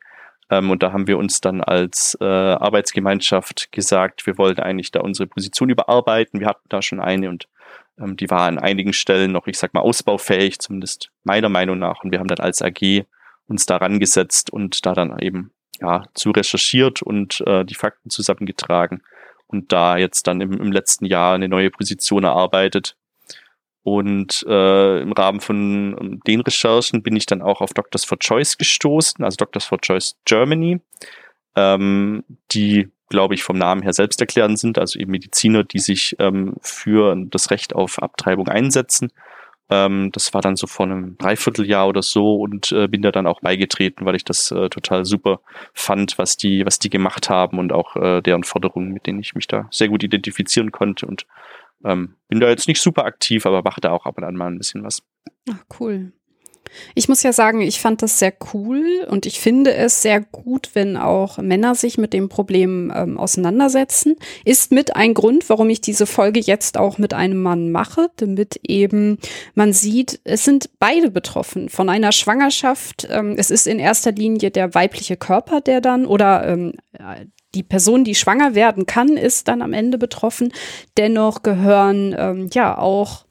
ähm, 0.50 0.70
und 0.70 0.82
da 0.82 0.92
haben 0.92 1.06
wir 1.06 1.16
uns 1.16 1.40
dann 1.40 1.62
als 1.62 2.18
äh, 2.20 2.24
Arbeitsgemeinschaft 2.24 3.70
gesagt, 3.72 4.26
wir 4.26 4.36
wollten 4.36 4.60
eigentlich 4.60 4.90
da 4.90 5.00
unsere 5.00 5.28
Position 5.28 5.70
überarbeiten. 5.70 6.40
Wir 6.40 6.48
hatten 6.48 6.68
da 6.68 6.82
schon 6.82 7.00
eine 7.00 7.28
und 7.28 7.48
ähm, 7.98 8.16
die 8.16 8.28
war 8.30 8.42
an 8.42 8.58
einigen 8.58 8.92
Stellen 8.92 9.32
noch, 9.32 9.46
ich 9.46 9.58
sag 9.58 9.72
mal, 9.74 9.80
ausbaufähig, 9.80 10.58
zumindest 10.58 11.10
meiner 11.22 11.48
Meinung 11.48 11.78
nach. 11.78 12.02
Und 12.02 12.10
wir 12.10 12.18
haben 12.18 12.28
dann 12.28 12.40
als 12.40 12.62
AG 12.62 13.04
uns 13.46 13.66
daran 13.66 14.00
gesetzt 14.00 14.50
und 14.50 14.84
da 14.86 14.94
dann 14.94 15.18
eben 15.20 15.52
ja 15.80 16.04
zu 16.14 16.30
recherchiert 16.30 17.00
und 17.02 17.42
äh, 17.46 17.64
die 17.64 17.74
Fakten 17.74 18.10
zusammengetragen 18.10 19.02
und 19.46 19.72
da 19.72 19.96
jetzt 19.96 20.26
dann 20.26 20.40
im, 20.40 20.52
im 20.60 20.72
letzten 20.72 21.04
Jahr 21.04 21.34
eine 21.34 21.48
neue 21.48 21.70
Position 21.70 22.24
erarbeitet. 22.24 22.96
Und 23.82 24.44
äh, 24.46 25.00
im 25.00 25.12
Rahmen 25.12 25.40
von 25.40 25.96
ähm, 25.98 26.20
den 26.26 26.40
Recherchen 26.40 27.02
bin 27.02 27.16
ich 27.16 27.26
dann 27.26 27.42
auch 27.42 27.60
auf 27.60 27.72
Doctors 27.72 28.04
for 28.04 28.18
Choice 28.18 28.58
gestoßen, 28.58 29.24
also 29.24 29.36
Doctors 29.36 29.64
for 29.64 29.80
Choice 29.80 30.16
Germany, 30.26 30.80
ähm, 31.56 32.24
die, 32.52 32.88
glaube 33.08 33.34
ich, 33.34 33.42
vom 33.42 33.56
Namen 33.56 33.82
her 33.82 33.94
selbsterklärend 33.94 34.58
sind, 34.58 34.78
also 34.78 34.98
eben 34.98 35.10
Mediziner, 35.10 35.64
die 35.64 35.78
sich 35.78 36.14
ähm, 36.18 36.56
für 36.60 37.16
das 37.30 37.50
Recht 37.50 37.74
auf 37.74 38.02
Abtreibung 38.02 38.48
einsetzen. 38.48 39.12
Ähm, 39.70 40.10
das 40.12 40.34
war 40.34 40.42
dann 40.42 40.56
so 40.56 40.66
vor 40.66 40.84
einem 40.84 41.16
Dreivierteljahr 41.16 41.88
oder 41.88 42.02
so 42.02 42.34
und 42.34 42.72
äh, 42.72 42.88
bin 42.88 43.02
da 43.02 43.12
dann 43.12 43.26
auch 43.26 43.40
beigetreten, 43.40 44.04
weil 44.04 44.16
ich 44.16 44.24
das 44.24 44.50
äh, 44.50 44.68
total 44.68 45.04
super 45.04 45.40
fand, 45.72 46.18
was 46.18 46.36
die, 46.36 46.66
was 46.66 46.80
die 46.80 46.90
gemacht 46.90 47.30
haben 47.30 47.58
und 47.58 47.72
auch 47.72 47.96
äh, 47.96 48.20
deren 48.20 48.42
Forderungen, 48.42 48.92
mit 48.92 49.06
denen 49.06 49.20
ich 49.20 49.34
mich 49.34 49.46
da 49.46 49.68
sehr 49.70 49.88
gut 49.88 50.02
identifizieren 50.02 50.72
konnte 50.72 51.06
und 51.06 51.24
ähm, 51.84 52.16
bin 52.28 52.40
da 52.40 52.48
jetzt 52.48 52.68
nicht 52.68 52.80
super 52.80 53.04
aktiv, 53.04 53.46
aber 53.46 53.62
mache 53.62 53.80
da 53.80 53.90
auch 53.90 54.06
ab 54.06 54.18
und 54.18 54.24
an 54.24 54.36
mal 54.36 54.48
ein 54.48 54.58
bisschen 54.58 54.82
was. 54.84 55.02
Ach, 55.50 55.64
cool. 55.78 56.12
Ich 56.94 57.08
muss 57.08 57.22
ja 57.22 57.32
sagen, 57.32 57.60
ich 57.60 57.80
fand 57.80 58.02
das 58.02 58.18
sehr 58.18 58.32
cool 58.52 59.04
und 59.08 59.26
ich 59.26 59.40
finde 59.40 59.74
es 59.74 60.02
sehr 60.02 60.20
gut, 60.20 60.70
wenn 60.74 60.96
auch 60.96 61.38
Männer 61.38 61.74
sich 61.74 61.98
mit 61.98 62.12
dem 62.12 62.28
Problem 62.28 62.92
ähm, 62.94 63.18
auseinandersetzen. 63.18 64.16
Ist 64.44 64.72
mit 64.72 64.96
ein 64.96 65.14
Grund, 65.14 65.48
warum 65.48 65.68
ich 65.70 65.80
diese 65.80 66.06
Folge 66.06 66.40
jetzt 66.40 66.78
auch 66.78 66.98
mit 66.98 67.14
einem 67.14 67.42
Mann 67.42 67.72
mache, 67.72 68.10
damit 68.16 68.60
eben 68.62 69.18
man 69.54 69.72
sieht, 69.72 70.20
es 70.24 70.44
sind 70.44 70.70
beide 70.78 71.10
betroffen 71.10 71.68
von 71.68 71.88
einer 71.88 72.12
Schwangerschaft. 72.12 73.08
Ähm, 73.10 73.34
es 73.36 73.50
ist 73.50 73.66
in 73.66 73.78
erster 73.78 74.12
Linie 74.12 74.50
der 74.50 74.74
weibliche 74.74 75.16
Körper, 75.16 75.60
der 75.60 75.80
dann 75.80 76.06
oder 76.06 76.46
ähm, 76.46 76.74
die 77.54 77.62
Person, 77.62 78.04
die 78.04 78.14
schwanger 78.14 78.54
werden 78.54 78.86
kann, 78.86 79.16
ist 79.16 79.48
dann 79.48 79.62
am 79.62 79.72
Ende 79.72 79.98
betroffen. 79.98 80.52
Dennoch 80.96 81.42
gehören 81.42 82.14
ähm, 82.16 82.50
ja 82.52 82.78
auch 82.78 83.24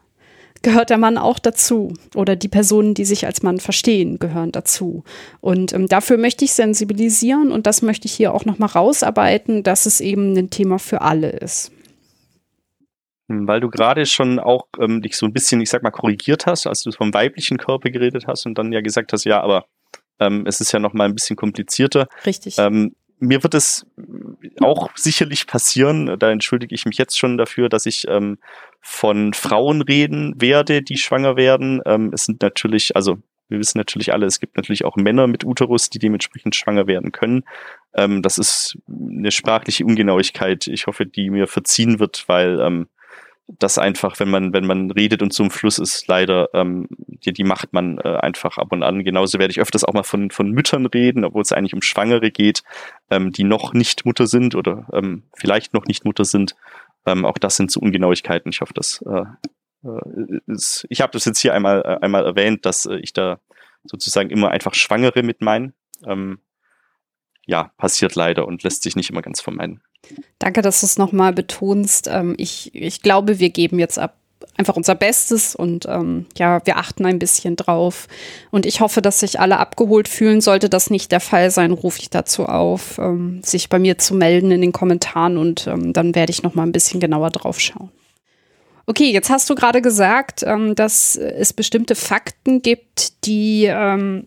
gehört 0.62 0.90
der 0.90 0.98
Mann 0.98 1.18
auch 1.18 1.40
dazu 1.40 1.94
oder 2.16 2.36
die 2.36 2.48
Personen, 2.48 2.94
die 2.94 3.06
sich 3.06 3.26
als 3.26 3.44
Mann 3.44 3.60
verstehen, 3.60 4.20
gehören 4.20 4.52
dazu. 4.52 5.04
Und 5.40 5.74
ähm, 5.74 5.88
dafür 5.88 6.18
möchte 6.18 6.46
ich 6.46 6.54
sensibilisieren 6.54 7.52
und 7.52 7.66
das 7.66 7.82
möchte 7.82 8.08
ich 8.08 8.14
hier 8.14 8.34
auch 8.34 8.46
noch 8.46 8.60
mal 8.60 8.68
rausarbeiten, 8.68 9.64
dass 9.64 9.86
es 9.86 10.02
eben 10.02 10.38
ein 10.38 10.50
Thema 10.50 10.80
für 10.80 11.02
alle 11.02 11.30
ist. 11.30 11.72
Hm, 13.30 13.48
weil 13.48 13.62
du 13.62 13.70
gerade 13.70 14.06
schon 14.06 14.40
auch 14.40 14.68
ähm, 14.80 15.02
dich 15.02 15.16
so 15.16 15.26
ein 15.26 15.34
bisschen, 15.34 15.62
ich 15.62 15.70
sag 15.70 15.84
mal, 15.84 15.92
korrigiert 15.92 16.46
hast, 16.46 16.68
als 16.68 16.84
du 16.84 16.92
vom 16.92 17.14
weiblichen 17.14 17.58
Körper 17.58 17.90
geredet 17.90 18.26
hast 18.28 18.46
und 18.46 18.58
dann 18.58 18.72
ja 18.72 18.82
gesagt 18.82 19.14
hast, 19.14 19.24
ja, 19.24 19.42
aber 19.42 19.66
ähm, 20.20 20.44
es 20.46 20.60
ist 20.60 20.74
ja 20.74 20.80
noch 20.80 20.94
mal 20.94 21.06
ein 21.06 21.16
bisschen 21.16 21.38
komplizierter. 21.38 22.08
Richtig. 22.26 22.58
Ähm, 22.58 22.96
mir 23.20 23.44
wird 23.44 23.54
es 23.54 23.86
auch 24.62 24.90
sicherlich 24.96 25.48
passieren, 25.48 26.18
da 26.20 26.32
entschuldige 26.32 26.74
ich 26.74 26.86
mich 26.86 26.98
jetzt 26.98 27.18
schon 27.18 27.38
dafür, 27.38 27.70
dass 27.70 27.86
ich 27.86 28.08
ähm, 28.08 28.38
von 28.82 29.34
Frauen 29.34 29.82
reden 29.82 30.34
werde, 30.40 30.82
die 30.82 30.98
schwanger 30.98 31.36
werden. 31.36 31.82
Ähm, 31.86 32.12
es 32.14 32.26
sind 32.26 32.42
natürlich, 32.42 32.96
also 32.96 33.18
wir 33.50 33.60
wissen 33.60 33.78
natürlich 33.78 34.14
alle, 34.14 34.26
es 34.26 34.40
gibt 34.40 34.56
natürlich 34.58 34.86
auch 34.86 34.96
Männer 34.96 35.28
mit 35.28 35.44
Uterus, 35.44 35.90
die 35.90 36.00
dementsprechend 36.00 36.56
schwanger 36.56 36.88
werden 36.88 37.12
können. 37.12 37.44
Ähm, 37.94 38.22
das 38.22 38.38
ist 38.38 38.78
eine 38.88 39.32
sprachliche 39.32 39.86
Ungenauigkeit. 39.86 40.68
Ich 40.68 40.88
hoffe, 40.88 41.06
die 41.06 41.30
mir 41.30 41.48
verziehen 41.48 42.00
wird, 42.00 42.24
weil 42.28 42.60
ähm, 42.60 42.88
das 43.58 43.78
einfach, 43.78 44.20
wenn 44.20 44.30
man, 44.30 44.54
wenn 44.54 44.66
man 44.66 44.92
redet 44.92 45.22
und 45.22 45.38
im 45.40 45.50
Fluss 45.50 45.80
ist, 45.80 46.08
leider, 46.08 46.50
ähm, 46.54 46.88
die, 46.90 47.34
die 47.34 47.44
macht 47.44 47.74
man 47.74 47.98
äh, 47.98 48.18
einfach 48.18 48.58
ab 48.58 48.72
und 48.72 48.84
an. 48.84 49.04
Genauso 49.04 49.40
werde 49.40 49.52
ich 49.52 49.60
öfters 49.60 49.84
auch 49.84 49.94
mal 49.94 50.04
von, 50.04 50.30
von 50.30 50.52
Müttern 50.52 50.86
reden, 50.86 51.26
obwohl 51.26 51.42
es 51.42 51.52
eigentlich 51.52 51.74
um 51.74 51.82
Schwangere 51.82 52.30
geht, 52.32 52.64
ähm, 53.10 53.32
die 53.32 53.44
noch 53.44 53.74
nicht 53.74 54.06
Mutter 54.06 54.28
sind 54.28 54.54
oder 54.56 54.88
ähm, 54.94 55.24
vielleicht 55.36 55.74
noch 55.74 55.86
nicht 55.86 56.06
Mutter 56.06 56.26
sind. 56.26 56.56
Ähm, 57.06 57.26
auch 57.26 57.38
das 57.40 57.56
sind 57.56 57.72
so 57.72 57.80
Ungenauigkeiten. 57.80 58.52
Ich 58.52 58.62
hoffe, 58.62 58.74
das 58.74 59.04
äh, 59.08 59.24
äh, 59.84 60.40
ist, 60.48 60.86
ich 60.90 61.02
habe 61.02 61.12
das 61.12 61.26
jetzt 61.26 61.40
hier 61.40 61.54
einmal, 61.54 61.82
äh, 61.82 62.04
einmal 62.04 62.26
erwähnt, 62.26 62.66
dass 62.66 62.86
äh, 62.86 62.98
ich 62.98 63.14
da 63.14 63.40
sozusagen 63.84 64.30
immer 64.30 64.52
einfach 64.52 64.76
Schwangere 64.76 65.24
mit 65.24 65.42
meinen. 65.42 65.74
Ähm, 66.06 66.40
ja, 67.46 67.72
passiert 67.78 68.14
leider 68.14 68.48
und 68.48 68.62
lässt 68.64 68.84
sich 68.84 68.96
nicht 68.96 69.10
immer 69.10 69.24
ganz 69.24 69.42
vermeiden. 69.42 69.82
Danke, 70.40 70.62
dass 70.62 70.80
du 70.80 70.86
es 70.86 70.98
nochmal 70.98 71.34
betonst. 71.34 72.08
Ähm, 72.12 72.36
ich, 72.38 72.74
ich 72.74 73.02
glaube, 73.02 73.40
wir 73.40 73.50
geben 73.50 73.80
jetzt 73.80 74.00
ab 74.00 74.16
einfach 74.58 74.76
unser 74.76 74.96
Bestes 74.96 75.56
und 75.56 75.86
ähm, 75.88 76.26
ja, 76.38 76.60
wir 76.66 76.78
achten 76.78 77.06
ein 77.06 77.18
bisschen 77.18 77.56
drauf. 77.56 78.08
Und 78.52 78.66
ich 78.66 78.82
hoffe, 78.82 79.02
dass 79.02 79.22
sich 79.22 79.40
alle 79.40 79.58
abgeholt 79.58 80.10
fühlen. 80.10 80.42
Sollte 80.42 80.70
das 80.70 80.90
nicht 80.90 81.12
der 81.12 81.22
Fall 81.22 81.50
sein, 81.50 81.72
rufe 81.72 82.00
ich 82.00 82.10
dazu 82.10 82.46
auf, 82.46 82.98
ähm, 82.98 83.42
sich 83.44 83.70
bei 83.70 83.80
mir 83.80 83.98
zu 83.98 84.14
melden 84.16 84.52
in 84.52 84.62
den 84.62 84.74
Kommentaren 84.74 85.38
und 85.38 85.66
ähm, 85.68 85.94
dann 85.94 86.14
werde 86.14 86.32
ich 86.32 86.44
noch 86.44 86.56
mal 86.56 86.64
ein 86.64 86.74
bisschen 86.74 87.00
genauer 87.00 87.30
drauf 87.30 87.60
schauen. 87.60 87.90
Okay, 88.86 89.12
jetzt 89.12 89.30
hast 89.30 89.50
du 89.50 89.56
gerade 89.56 89.82
gesagt, 89.82 90.44
ähm, 90.44 90.76
dass 90.76 91.16
es 91.16 91.54
bestimmte 91.54 91.96
Fakten 91.96 92.62
gibt, 92.62 93.26
die 93.26 93.66
ähm, 93.66 94.26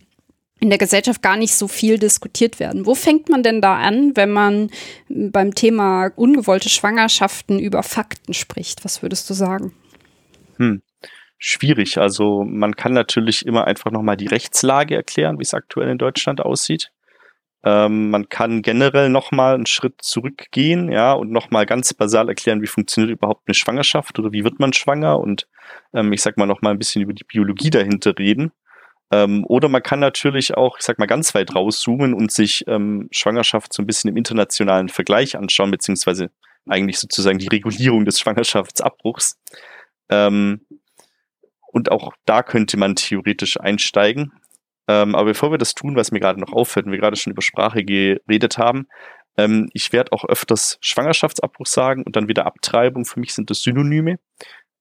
in 0.63 0.71
der 0.71 0.79
Gesellschaft 0.79 1.23
gar 1.23 1.37
nicht 1.37 1.57
so 1.57 1.67
viel 1.67 1.99
diskutiert 1.99 2.61
werden. 2.61 2.87
Wo 2.87 2.95
fängt 2.95 3.29
man 3.29 3.43
denn 3.43 3.61
da 3.61 3.79
an, 3.79 4.13
wenn 4.15 4.31
man 4.31 4.71
beim 5.09 5.57
Thema 5.57 6.13
ungewollte 6.15 6.69
Schwangerschaften 6.69 7.59
über 7.59 7.83
Fakten 7.83 8.33
spricht? 8.33 8.85
Was 8.85 9.03
würdest 9.03 9.29
du 9.29 9.35
sagen? 9.35 9.75
Hm. 10.59 10.81
Schwierig. 11.37 11.99
Also 11.99 12.45
man 12.45 12.77
kann 12.77 12.93
natürlich 12.93 13.45
immer 13.45 13.67
einfach 13.67 13.91
nochmal 13.91 14.17
die 14.17 14.29
Rechtslage 14.29 14.95
erklären, 14.95 15.41
wie 15.41 15.43
es 15.43 15.53
aktuell 15.53 15.91
in 15.91 15.99
Deutschland 15.99 16.41
aussieht. 16.41 16.93
Ähm, 17.65 18.11
man 18.11 18.29
kann 18.29 18.63
generell 18.63 19.09
nochmal 19.09 19.57
einen 19.57 19.67
Schritt 19.67 20.01
zurückgehen, 20.01 20.93
ja, 20.93 21.13
und 21.13 21.33
nochmal 21.33 21.67
ganz 21.67 21.93
basal 21.93 22.29
erklären, 22.29 22.63
wie 22.63 22.69
funktioniert 22.69 23.19
überhaupt 23.19 23.49
eine 23.49 23.55
Schwangerschaft 23.55 24.17
oder 24.21 24.31
wie 24.31 24.45
wird 24.45 24.61
man 24.61 24.73
schwanger 24.73 25.19
und 25.19 25.49
ähm, 25.93 26.13
ich 26.13 26.23
sag 26.23 26.37
mal 26.37 26.47
nochmal 26.47 26.73
ein 26.73 26.79
bisschen 26.79 27.03
über 27.03 27.13
die 27.15 27.25
Biologie 27.25 27.71
dahinter 27.71 28.17
reden. 28.17 28.53
Ähm, 29.13 29.45
oder 29.47 29.69
man 29.69 29.83
kann 29.83 30.01
natürlich 30.01 30.57
auch, 30.57 30.79
ich 30.79 30.85
sag 30.85 30.99
mal, 30.99 31.07
ganz 31.07 31.35
weit 31.35 31.55
rauszoomen 31.55 32.15
und 32.15 32.33
sich 32.33 32.65
ähm, 32.67 33.09
Schwangerschaft 33.13 33.73
so 33.73 33.83
ein 33.83 33.87
bisschen 33.87 34.09
im 34.09 34.17
internationalen 34.17 34.89
Vergleich 34.89 35.37
anschauen, 35.37 35.71
beziehungsweise 35.71 36.31
eigentlich 36.67 36.99
sozusagen 36.99 37.39
die 37.39 37.49
Regulierung 37.49 38.07
des 38.07 38.19
Schwangerschaftsabbruchs. 38.19 39.39
Ähm, 40.09 40.63
und 41.67 41.91
auch 41.91 42.15
da 42.25 42.43
könnte 42.43 42.79
man 42.79 42.97
theoretisch 42.97 43.61
einsteigen. 43.61 44.33
Ähm, 44.89 45.15
aber 45.15 45.27
bevor 45.27 45.51
wir 45.51 45.59
das 45.59 45.75
tun, 45.75 45.95
was 45.95 46.11
mir 46.11 46.21
gerade 46.21 46.41
noch 46.41 46.53
auffällt, 46.53 46.87
wir 46.87 46.99
gerade 46.99 47.17
schon 47.17 47.33
über 47.33 47.43
Sprache 47.43 47.85
geredet 47.85 48.59
haben, 48.59 48.89
ähm, 49.37 49.69
ich 49.73 49.93
werde 49.93 50.13
auch 50.13 50.25
öfters 50.25 50.79
Schwangerschaftsabbruch 50.81 51.67
sagen 51.67 52.03
und 52.03 52.17
dann 52.17 52.29
wieder 52.29 52.47
Abtreibung. 52.47 53.05
Für 53.05 53.21
mich 53.21 53.35
sind 53.35 53.51
das 53.51 53.63
Synonyme. 53.63 54.19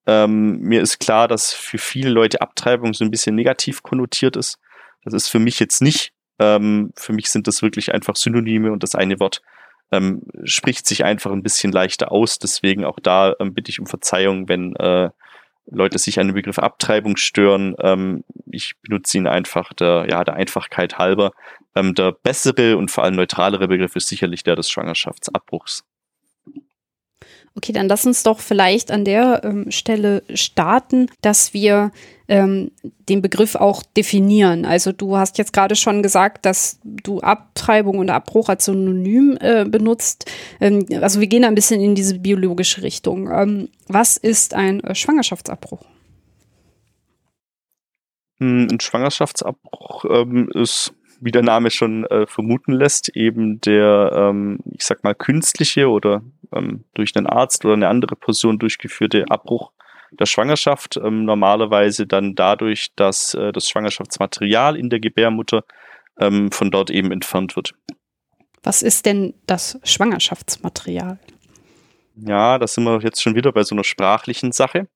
Ähm, 0.07 0.59
mir 0.59 0.81
ist 0.81 0.99
klar, 0.99 1.27
dass 1.27 1.53
für 1.53 1.77
viele 1.77 2.09
Leute 2.09 2.41
Abtreibung 2.41 2.93
so 2.93 3.03
ein 3.05 3.11
bisschen 3.11 3.35
negativ 3.35 3.83
konnotiert 3.83 4.35
ist. 4.35 4.57
Das 5.03 5.13
ist 5.13 5.27
für 5.27 5.39
mich 5.39 5.59
jetzt 5.59 5.81
nicht. 5.81 6.13
Ähm, 6.39 6.91
für 6.95 7.13
mich 7.13 7.29
sind 7.29 7.47
das 7.47 7.61
wirklich 7.61 7.93
einfach 7.93 8.15
Synonyme 8.15 8.71
und 8.71 8.83
das 8.83 8.95
eine 8.95 9.19
Wort 9.19 9.41
ähm, 9.91 10.23
spricht 10.43 10.87
sich 10.87 11.03
einfach 11.03 11.31
ein 11.31 11.43
bisschen 11.43 11.71
leichter 11.71 12.11
aus. 12.11 12.39
Deswegen 12.39 12.85
auch 12.85 12.99
da 13.01 13.35
ähm, 13.39 13.53
bitte 13.53 13.69
ich 13.69 13.79
um 13.79 13.85
Verzeihung, 13.85 14.47
wenn 14.47 14.75
äh, 14.77 15.09
Leute 15.65 15.99
sich 15.99 16.19
an 16.19 16.27
den 16.27 16.35
Begriff 16.35 16.59
Abtreibung 16.59 17.17
stören. 17.17 17.75
Ähm, 17.79 18.23
ich 18.49 18.75
benutze 18.81 19.17
ihn 19.17 19.27
einfach 19.27 19.73
der, 19.73 20.07
ja, 20.09 20.23
der 20.23 20.35
Einfachkeit 20.35 20.97
halber. 20.97 21.31
Ähm, 21.75 21.93
der 21.93 22.11
bessere 22.11 22.77
und 22.77 22.89
vor 22.89 23.03
allem 23.03 23.15
neutralere 23.15 23.67
Begriff 23.67 23.95
ist 23.95 24.07
sicherlich 24.07 24.43
der 24.43 24.55
des 24.55 24.69
Schwangerschaftsabbruchs. 24.69 25.83
Okay, 27.53 27.73
dann 27.73 27.89
lass 27.89 28.05
uns 28.05 28.23
doch 28.23 28.39
vielleicht 28.39 28.91
an 28.91 29.03
der 29.03 29.41
ähm, 29.43 29.71
Stelle 29.71 30.23
starten, 30.33 31.07
dass 31.21 31.53
wir 31.53 31.91
ähm, 32.29 32.71
den 33.09 33.21
Begriff 33.21 33.55
auch 33.55 33.83
definieren. 33.83 34.63
Also 34.63 34.93
du 34.93 35.17
hast 35.17 35.37
jetzt 35.37 35.51
gerade 35.51 35.75
schon 35.75 36.01
gesagt, 36.01 36.45
dass 36.45 36.79
du 36.83 37.19
Abtreibung 37.19 37.97
und 37.99 38.09
Abbruch 38.09 38.47
als 38.47 38.65
Synonym 38.65 39.37
äh, 39.41 39.65
benutzt. 39.65 40.31
Ähm, 40.61 40.85
also 41.01 41.19
wir 41.19 41.27
gehen 41.27 41.43
ein 41.43 41.55
bisschen 41.55 41.81
in 41.81 41.93
diese 41.93 42.19
biologische 42.19 42.83
Richtung. 42.83 43.29
Ähm, 43.29 43.67
was 43.87 44.15
ist 44.15 44.53
ein 44.53 44.81
äh, 44.85 44.95
Schwangerschaftsabbruch? 44.95 45.83
Hm, 48.39 48.69
ein 48.71 48.79
Schwangerschaftsabbruch 48.79 50.05
ähm, 50.09 50.49
ist 50.53 50.93
wie 51.21 51.31
der 51.31 51.43
Name 51.43 51.69
schon 51.69 52.05
äh, 52.05 52.25
vermuten 52.25 52.73
lässt, 52.73 53.09
eben 53.15 53.61
der, 53.61 54.11
ähm, 54.13 54.59
ich 54.71 54.83
sag 54.83 55.03
mal, 55.03 55.13
künstliche 55.13 55.87
oder 55.87 56.23
ähm, 56.53 56.83
durch 56.95 57.15
einen 57.15 57.27
Arzt 57.27 57.63
oder 57.63 57.75
eine 57.75 57.87
andere 57.87 58.15
Person 58.15 58.59
durchgeführte 58.59 59.25
Abbruch 59.29 59.71
der 60.11 60.25
Schwangerschaft, 60.25 60.97
ähm, 60.97 61.23
normalerweise 61.23 62.05
dann 62.05 62.35
dadurch, 62.35 62.91
dass 62.95 63.33
äh, 63.35 63.51
das 63.51 63.69
Schwangerschaftsmaterial 63.69 64.75
in 64.75 64.89
der 64.89 64.99
Gebärmutter 64.99 65.63
ähm, 66.19 66.51
von 66.51 66.71
dort 66.71 66.89
eben 66.89 67.11
entfernt 67.11 67.55
wird. 67.55 67.73
Was 68.63 68.81
ist 68.81 69.05
denn 69.05 69.35
das 69.47 69.79
Schwangerschaftsmaterial? 69.83 71.19
Ja, 72.15 72.59
da 72.59 72.67
sind 72.67 72.83
wir 72.83 72.99
jetzt 73.01 73.21
schon 73.21 73.35
wieder 73.35 73.51
bei 73.51 73.63
so 73.63 73.73
einer 73.73 73.83
sprachlichen 73.83 74.51
Sache. 74.51 74.87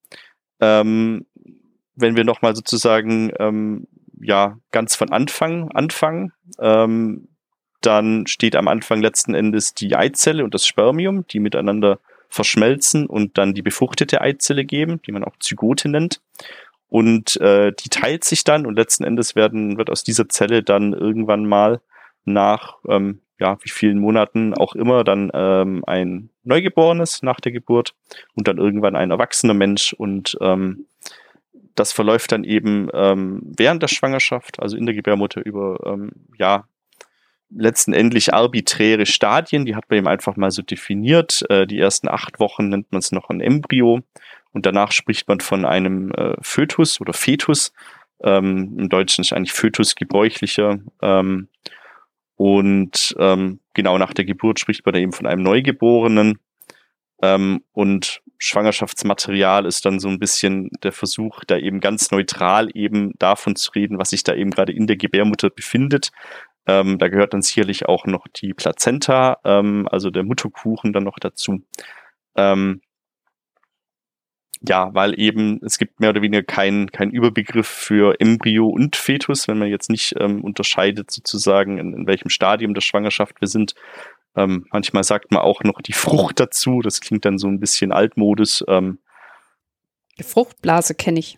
Ähm, 0.60 1.26
wenn 1.96 2.18
wir 2.18 2.26
nochmal 2.26 2.56
sozusagen 2.56 3.32
ähm, 3.40 3.88
ja 4.22 4.58
ganz 4.72 4.96
von 4.96 5.12
Anfang 5.12 5.72
anfangen, 5.72 6.34
ähm, 6.60 7.28
dann 7.82 8.26
steht 8.28 8.56
am 8.56 8.68
Anfang 8.68 9.02
letzten 9.02 9.36
Endes 9.36 9.74
die 9.74 9.96
Eizelle 9.96 10.44
und 10.44 10.54
das 10.54 10.66
Spermium, 10.66 11.28
die 11.28 11.40
miteinander 11.40 12.00
verschmelzen 12.30 13.06
und 13.06 13.38
dann 13.38 13.54
die 13.54 13.62
befruchtete 13.62 14.22
Eizelle 14.22 14.66
geben, 14.66 15.02
die 15.06 15.12
man 15.12 15.24
auch 15.24 15.38
Zygote 15.40 15.90
nennt. 15.90 16.22
Und 16.88 17.40
äh, 17.42 17.74
die 17.74 17.90
teilt 17.90 18.24
sich 18.24 18.44
dann 18.44 18.66
und 18.66 18.76
letzten 18.76 19.04
Endes 19.04 19.36
werden, 19.36 19.78
wird 19.78 19.90
aus 19.90 20.04
dieser 20.04 20.30
Zelle 20.30 20.64
dann 20.64 20.94
irgendwann 20.94 21.46
mal 21.46 21.82
nach 22.26 22.78
ähm, 22.88 23.22
ja, 23.40 23.58
wie 23.62 23.70
vielen 23.70 24.00
Monaten 24.00 24.54
auch 24.54 24.76
immer 24.76 25.04
dann 25.04 25.30
ähm, 25.34 25.84
ein 25.86 26.30
Neugeborenes 26.44 27.22
nach 27.22 27.40
der 27.40 27.52
Geburt 27.52 27.94
und 28.34 28.48
dann 28.48 28.58
irgendwann 28.58 28.96
ein 28.96 29.12
erwachsener 29.12 29.54
Mensch 29.54 29.94
und 29.94 30.38
ähm, 30.42 30.86
das 31.76 31.92
verläuft 31.92 32.32
dann 32.32 32.44
eben 32.44 32.90
ähm, 32.94 33.42
während 33.58 33.84
der 33.84 33.88
Schwangerschaft, 33.88 34.60
also 34.60 34.78
in 34.78 34.86
der 34.86 34.96
Gebärmutter 34.96 35.46
über 35.46 35.80
ähm, 35.86 36.12
ja 36.38 36.66
letztendlich 37.50 38.34
arbiträre 38.34 39.06
Stadien, 39.06 39.66
die 39.66 39.76
hat 39.76 39.90
man 39.90 40.00
eben 40.00 40.08
einfach 40.08 40.36
mal 40.36 40.52
so 40.52 40.62
definiert. 40.62 41.44
Äh, 41.50 41.68
die 41.68 41.80
ersten 41.80 42.10
acht 42.10 42.40
Wochen 42.40 42.70
nennt 42.70 42.92
man 42.92 43.00
es 43.00 43.12
noch 43.12 43.30
ein 43.30 43.42
Embryo 43.42 44.02
und 44.52 44.66
danach 44.66 44.92
spricht 44.92 45.28
man 45.28 45.42
von 45.42 45.66
einem 45.66 46.12
äh, 46.12 46.36
Fötus 46.42 47.02
oder 47.02 47.14
Fetus. 47.14 47.74
Ähm, 48.22 48.76
Im 48.80 48.90
Deutschen 48.90 49.22
ist 49.22 49.34
eigentlich 49.34 49.54
Fötus 49.54 49.96
gebräuchlicher. 49.96 50.80
Ähm, 51.02 51.50
und 52.38 53.16
ähm, 53.20 53.60
genau 53.74 53.98
nach 53.98 54.14
der 54.14 54.26
Geburt 54.26 54.60
spricht 54.60 54.86
man 54.86 54.94
da 54.94 55.00
eben 55.00 55.14
von 55.14 55.28
einem 55.28 55.44
Neugeborenen. 55.44 56.40
Ähm, 57.22 57.64
und 57.74 58.22
Schwangerschaftsmaterial 58.38 59.66
ist 59.66 59.86
dann 59.86 60.00
so 60.00 60.08
ein 60.08 60.20
bisschen 60.20 60.70
der 60.84 60.92
Versuch, 60.92 61.44
da 61.46 61.58
eben 61.58 61.80
ganz 61.80 62.12
neutral 62.12 62.70
eben 62.74 63.14
davon 63.18 63.56
zu 63.56 63.72
reden, 63.72 63.98
was 63.98 64.10
sich 64.10 64.24
da 64.24 64.34
eben 64.36 64.52
gerade 64.52 64.74
in 64.74 64.88
der 64.88 64.98
Gebärmutter 64.98 65.50
befindet. 65.50 66.12
Ähm, 66.68 66.98
da 66.98 67.08
gehört 67.08 67.34
dann 67.34 67.42
sicherlich 67.42 67.86
auch 67.86 68.06
noch 68.06 68.28
die 68.28 68.54
Plazenta, 68.54 69.38
ähm, 69.44 69.88
also 69.92 70.10
der 70.10 70.24
Mutterkuchen 70.24 70.94
dann 70.94 71.04
noch 71.04 71.20
dazu. 71.20 71.62
Ähm, 72.36 72.82
ja, 74.68 74.94
weil 74.94 75.20
eben 75.20 75.60
es 75.64 75.78
gibt 75.78 76.00
mehr 76.00 76.10
oder 76.10 76.22
weniger 76.22 76.44
keinen 76.44 76.92
kein 76.92 77.12
Überbegriff 77.12 77.68
für 77.68 78.20
Embryo 78.20 78.68
und 78.68 78.96
Fetus, 78.96 79.48
wenn 79.48 79.60
man 79.60 79.68
jetzt 79.68 79.90
nicht 79.90 80.16
ähm, 80.20 80.44
unterscheidet 80.44 81.12
sozusagen, 81.12 81.78
in, 81.78 81.94
in 81.94 82.08
welchem 82.08 82.30
Stadium 82.30 82.74
der 82.74 82.82
Schwangerschaft 82.82 83.42
wir 83.42 83.48
sind. 83.48 83.76
Ähm, 84.36 84.66
manchmal 84.72 85.04
sagt 85.04 85.32
man 85.32 85.42
auch 85.42 85.64
noch 85.64 85.82
die 85.82 85.94
Frucht 85.94 86.40
dazu, 86.40 86.82
das 86.82 87.02
klingt 87.02 87.26
dann 87.26 87.38
so 87.38 87.48
ein 87.48 87.60
bisschen 87.60 87.92
altmodus. 87.92 88.64
Ähm, 88.68 89.00
die 90.20 90.24
Fruchtblase 90.24 90.96
kenne 90.96 91.20
ich. 91.20 91.38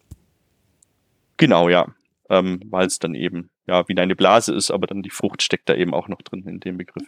Genau, 1.37 1.69
ja. 1.69 1.87
Ähm, 2.29 2.61
weil 2.65 2.87
es 2.87 2.99
dann 2.99 3.15
eben 3.15 3.49
ja 3.67 3.87
wie 3.87 3.97
eine 3.97 4.15
Blase 4.15 4.53
ist, 4.53 4.71
aber 4.71 4.87
dann 4.87 5.01
die 5.01 5.09
Frucht 5.09 5.41
steckt 5.41 5.69
da 5.69 5.75
eben 5.75 5.93
auch 5.93 6.07
noch 6.07 6.21
drin 6.21 6.45
in 6.47 6.59
dem 6.59 6.77
Begriff. 6.77 7.07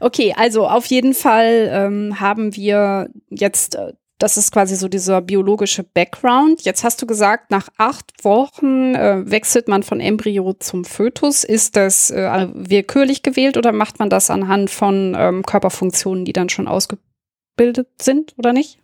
Okay, 0.00 0.34
also 0.36 0.66
auf 0.66 0.86
jeden 0.86 1.14
Fall 1.14 1.68
ähm, 1.70 2.20
haben 2.20 2.56
wir 2.56 3.10
jetzt 3.28 3.74
äh, 3.74 3.92
das 4.22 4.36
ist 4.36 4.52
quasi 4.52 4.76
so 4.76 4.86
dieser 4.86 5.20
biologische 5.20 5.82
Background. 5.82 6.64
Jetzt 6.64 6.84
hast 6.84 7.02
du 7.02 7.06
gesagt, 7.06 7.50
nach 7.50 7.68
acht 7.76 8.12
Wochen 8.22 8.94
äh, 8.94 9.28
wechselt 9.28 9.66
man 9.66 9.82
von 9.82 9.98
Embryo 9.98 10.52
zum 10.52 10.84
Fötus. 10.84 11.42
Ist 11.42 11.74
das 11.74 12.12
äh, 12.12 12.46
willkürlich 12.54 13.24
gewählt 13.24 13.56
oder 13.56 13.72
macht 13.72 13.98
man 13.98 14.10
das 14.10 14.30
anhand 14.30 14.70
von 14.70 15.16
ähm, 15.18 15.42
Körperfunktionen, 15.42 16.24
die 16.24 16.32
dann 16.32 16.50
schon 16.50 16.68
ausgebildet 16.68 17.88
sind 18.00 18.34
oder 18.38 18.52
nicht? 18.52 18.78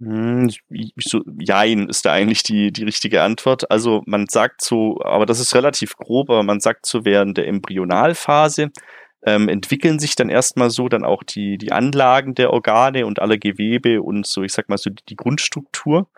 Hm, 0.00 0.50
so, 0.96 1.22
jein 1.38 1.88
ist 1.88 2.04
da 2.04 2.12
eigentlich 2.12 2.42
die, 2.42 2.72
die 2.72 2.82
richtige 2.82 3.22
Antwort. 3.22 3.70
Also 3.70 4.02
man 4.06 4.26
sagt 4.26 4.60
so, 4.60 5.00
aber 5.04 5.26
das 5.26 5.38
ist 5.38 5.54
relativ 5.54 5.96
grob, 5.96 6.30
aber 6.30 6.42
man 6.42 6.58
sagt 6.58 6.86
so 6.86 7.04
während 7.04 7.38
der 7.38 7.46
Embryonalphase 7.46 8.72
ähm, 9.26 9.48
entwickeln 9.48 9.98
sich 9.98 10.14
dann 10.14 10.28
erstmal 10.28 10.70
so 10.70 10.88
dann 10.88 11.04
auch 11.04 11.24
die, 11.24 11.58
die 11.58 11.72
Anlagen 11.72 12.34
der 12.34 12.52
Organe 12.52 13.04
und 13.06 13.20
alle 13.20 13.38
Gewebe 13.38 14.00
und 14.00 14.24
so, 14.24 14.44
ich 14.44 14.52
sag 14.52 14.68
mal 14.68 14.78
so 14.78 14.88
die, 14.88 15.04
die 15.08 15.16
Grundstruktur 15.16 16.08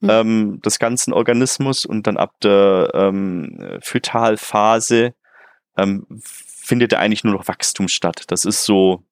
mhm. 0.00 0.10
ähm, 0.10 0.60
des 0.64 0.78
ganzen 0.78 1.12
Organismus 1.12 1.84
und 1.84 2.06
dann 2.06 2.16
ab 2.16 2.32
der 2.42 2.90
ähm, 2.94 3.78
Fötalphase 3.82 5.14
ähm, 5.76 6.06
findet 6.22 6.92
da 6.92 6.98
eigentlich 6.98 7.22
nur 7.22 7.34
noch 7.34 7.48
Wachstum 7.48 7.88
statt. 7.88 8.24
Das 8.28 8.46
ist 8.46 8.64
so 8.64 9.04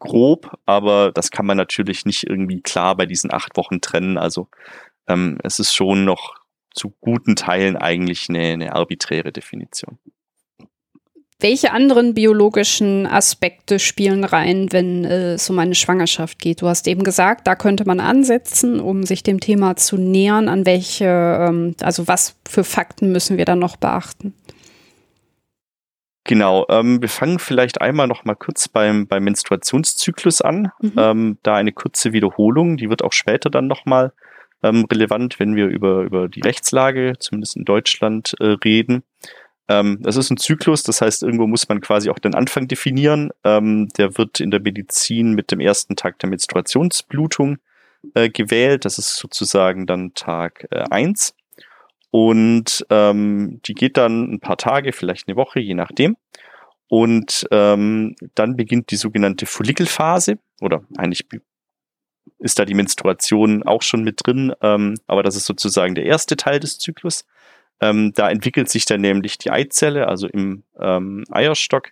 grob, 0.00 0.58
aber 0.66 1.12
das 1.12 1.30
kann 1.30 1.46
man 1.46 1.56
natürlich 1.56 2.04
nicht 2.04 2.24
irgendwie 2.24 2.60
klar 2.62 2.96
bei 2.96 3.06
diesen 3.06 3.32
acht 3.32 3.56
Wochen 3.56 3.80
trennen. 3.80 4.18
Also 4.18 4.48
ähm, 5.06 5.38
es 5.44 5.60
ist 5.60 5.72
schon 5.72 6.04
noch 6.04 6.34
zu 6.74 6.94
guten 7.00 7.36
Teilen 7.36 7.76
eigentlich 7.76 8.28
eine, 8.28 8.52
eine 8.52 8.74
arbiträre 8.74 9.32
Definition. 9.32 9.98
Welche 11.40 11.70
anderen 11.70 12.14
biologischen 12.14 13.06
Aspekte 13.06 13.78
spielen 13.78 14.24
rein, 14.24 14.72
wenn 14.72 15.04
äh, 15.04 15.34
es 15.34 15.48
um 15.48 15.58
eine 15.60 15.76
Schwangerschaft 15.76 16.40
geht? 16.40 16.62
Du 16.62 16.66
hast 16.66 16.88
eben 16.88 17.04
gesagt, 17.04 17.46
da 17.46 17.54
könnte 17.54 17.84
man 17.84 18.00
ansetzen, 18.00 18.80
um 18.80 19.04
sich 19.04 19.22
dem 19.22 19.38
Thema 19.38 19.76
zu 19.76 19.96
nähern. 19.96 20.48
An 20.48 20.66
welche, 20.66 21.04
ähm, 21.04 21.76
also 21.80 22.08
was 22.08 22.34
für 22.48 22.64
Fakten 22.64 23.12
müssen 23.12 23.38
wir 23.38 23.44
dann 23.44 23.60
noch 23.60 23.76
beachten? 23.76 24.34
Genau, 26.24 26.66
ähm, 26.68 27.00
wir 27.00 27.08
fangen 27.08 27.38
vielleicht 27.38 27.80
einmal 27.80 28.08
noch 28.08 28.24
mal 28.24 28.34
kurz 28.34 28.66
beim, 28.66 29.06
beim 29.06 29.22
Menstruationszyklus 29.22 30.42
an. 30.42 30.72
Mhm. 30.82 30.92
Ähm, 30.96 31.38
da 31.44 31.54
eine 31.54 31.72
kurze 31.72 32.12
Wiederholung, 32.12 32.76
die 32.76 32.90
wird 32.90 33.04
auch 33.04 33.12
später 33.12 33.48
dann 33.48 33.68
noch 33.68 33.86
mal 33.86 34.12
ähm, 34.64 34.86
relevant, 34.90 35.38
wenn 35.38 35.54
wir 35.54 35.68
über, 35.68 36.02
über 36.02 36.28
die 36.28 36.40
Rechtslage, 36.40 37.12
zumindest 37.20 37.56
in 37.56 37.64
Deutschland, 37.64 38.34
äh, 38.40 38.56
reden. 38.64 39.04
Ähm, 39.68 39.98
das 40.00 40.16
ist 40.16 40.30
ein 40.30 40.38
Zyklus, 40.38 40.82
das 40.82 41.00
heißt, 41.00 41.22
irgendwo 41.22 41.46
muss 41.46 41.68
man 41.68 41.80
quasi 41.80 42.10
auch 42.10 42.18
den 42.18 42.34
Anfang 42.34 42.68
definieren. 42.68 43.30
Ähm, 43.44 43.88
der 43.98 44.16
wird 44.16 44.40
in 44.40 44.50
der 44.50 44.60
Medizin 44.60 45.34
mit 45.34 45.50
dem 45.50 45.60
ersten 45.60 45.96
Tag 45.96 46.18
der 46.18 46.30
Menstruationsblutung 46.30 47.58
äh, 48.14 48.30
gewählt. 48.30 48.84
Das 48.84 48.98
ist 48.98 49.16
sozusagen 49.16 49.86
dann 49.86 50.14
Tag 50.14 50.66
äh, 50.70 50.84
Und 52.10 52.86
ähm, 52.88 53.60
die 53.66 53.74
geht 53.74 53.96
dann 53.96 54.32
ein 54.32 54.40
paar 54.40 54.56
Tage, 54.56 54.92
vielleicht 54.92 55.28
eine 55.28 55.36
Woche, 55.36 55.60
je 55.60 55.74
nachdem. 55.74 56.16
Und 56.88 57.46
ähm, 57.50 58.16
dann 58.34 58.56
beginnt 58.56 58.90
die 58.90 58.96
sogenannte 58.96 59.44
Follikelphase 59.44 60.38
oder 60.60 60.82
eigentlich 60.96 61.26
ist 62.38 62.58
da 62.58 62.64
die 62.64 62.74
Menstruation 62.74 63.62
auch 63.62 63.82
schon 63.82 64.04
mit 64.04 64.20
drin, 64.24 64.54
ähm, 64.62 64.94
aber 65.06 65.22
das 65.22 65.36
ist 65.36 65.46
sozusagen 65.46 65.94
der 65.94 66.04
erste 66.04 66.36
Teil 66.36 66.60
des 66.60 66.78
Zyklus. 66.78 67.26
Ähm, 67.80 68.12
da 68.14 68.28
entwickelt 68.28 68.68
sich 68.68 68.84
dann 68.84 69.00
nämlich 69.00 69.38
die 69.38 69.50
Eizelle, 69.50 70.08
also 70.08 70.26
im 70.26 70.64
ähm, 70.80 71.24
Eierstock, 71.30 71.90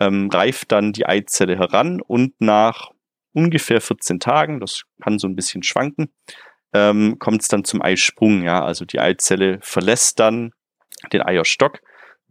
ähm, 0.00 0.28
reift 0.28 0.72
dann 0.72 0.92
die 0.92 1.06
Eizelle 1.06 1.56
heran 1.56 2.00
und 2.00 2.40
nach 2.40 2.90
ungefähr 3.32 3.80
14 3.80 4.20
Tagen, 4.20 4.60
das 4.60 4.84
kann 5.02 5.18
so 5.18 5.28
ein 5.28 5.36
bisschen 5.36 5.62
schwanken, 5.62 6.12
ähm, 6.72 7.18
kommt 7.18 7.42
es 7.42 7.48
dann 7.48 7.64
zum 7.64 7.82
Eisprung. 7.82 8.42
Ja, 8.42 8.64
also 8.64 8.84
die 8.84 9.00
Eizelle 9.00 9.58
verlässt 9.62 10.18
dann 10.20 10.52
den 11.12 11.22
Eierstock, 11.22 11.80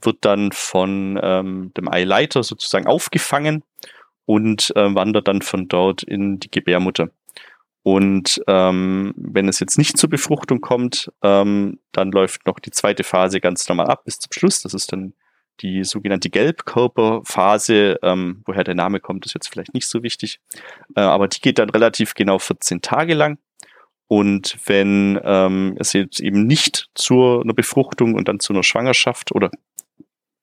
wird 0.02 0.17
dann 0.22 0.52
von 0.52 1.19
ähm, 1.22 1.72
dem 1.78 1.89
Eileiter 1.89 2.43
sozusagen 2.43 2.88
aufgefangen 2.88 3.63
und 4.26 4.74
äh, 4.76 4.96
wandert 4.96 5.28
dann 5.28 5.41
von 5.41 5.67
dort 5.67 6.04
in 6.04 6.39
die 6.39 6.52
Gebärmutter. 6.52 7.10
Und 7.84 8.41
ähm, 8.48 9.13
wenn 9.17 9.50
es 9.50 9.60
jetzt 9.60 9.78
nicht 9.78 9.98
zur 9.98 10.10
Befruchtung 10.10 10.62
kommt, 10.62 11.12
ähm, 11.22 11.80
dann 11.91 12.12
läuft 12.12 12.48
noch 12.48 12.60
die 12.60 12.72
zweite 12.72 13.04
Phase 13.04 13.41
ganz 13.41 13.67
normal 13.67 13.88
ab 13.88 14.06
bis 14.06 14.19
zum 14.19 14.32
Schluss. 14.32 14.62
Das 14.62 14.74
ist 14.74 14.93
dann 14.93 15.13
die 15.62 15.84
sogenannte 15.84 16.30
Gelbkörperphase. 16.30 18.00
Ähm, 18.02 18.41
woher 18.46 18.63
der 18.63 18.76
Name 18.76 19.02
kommt, 19.02 19.26
ist 19.26 19.34
jetzt 19.34 19.50
vielleicht 19.50 19.74
nicht 19.74 19.88
so 19.88 20.02
wichtig. 20.02 20.39
Äh, 20.96 21.02
aber 21.02 21.28
die 21.28 21.41
geht 21.41 21.60
dann 21.60 21.69
relativ 21.69 22.13
genau 22.13 22.39
14 22.39 22.82
Tage 22.82 23.13
lang. 23.13 23.38
Und 24.08 24.58
wenn 24.65 25.19
ähm, 25.24 25.76
es 25.78 25.91
jetzt 25.91 26.22
eben 26.22 26.48
nicht 26.48 26.89
zu 26.96 27.41
einer 27.41 27.54
Befruchtung 27.54 28.15
und 28.15 28.28
dann 28.30 28.39
zu 28.39 28.54
einer 28.54 28.63
Schwangerschaft 28.63 29.34
oder 29.34 29.52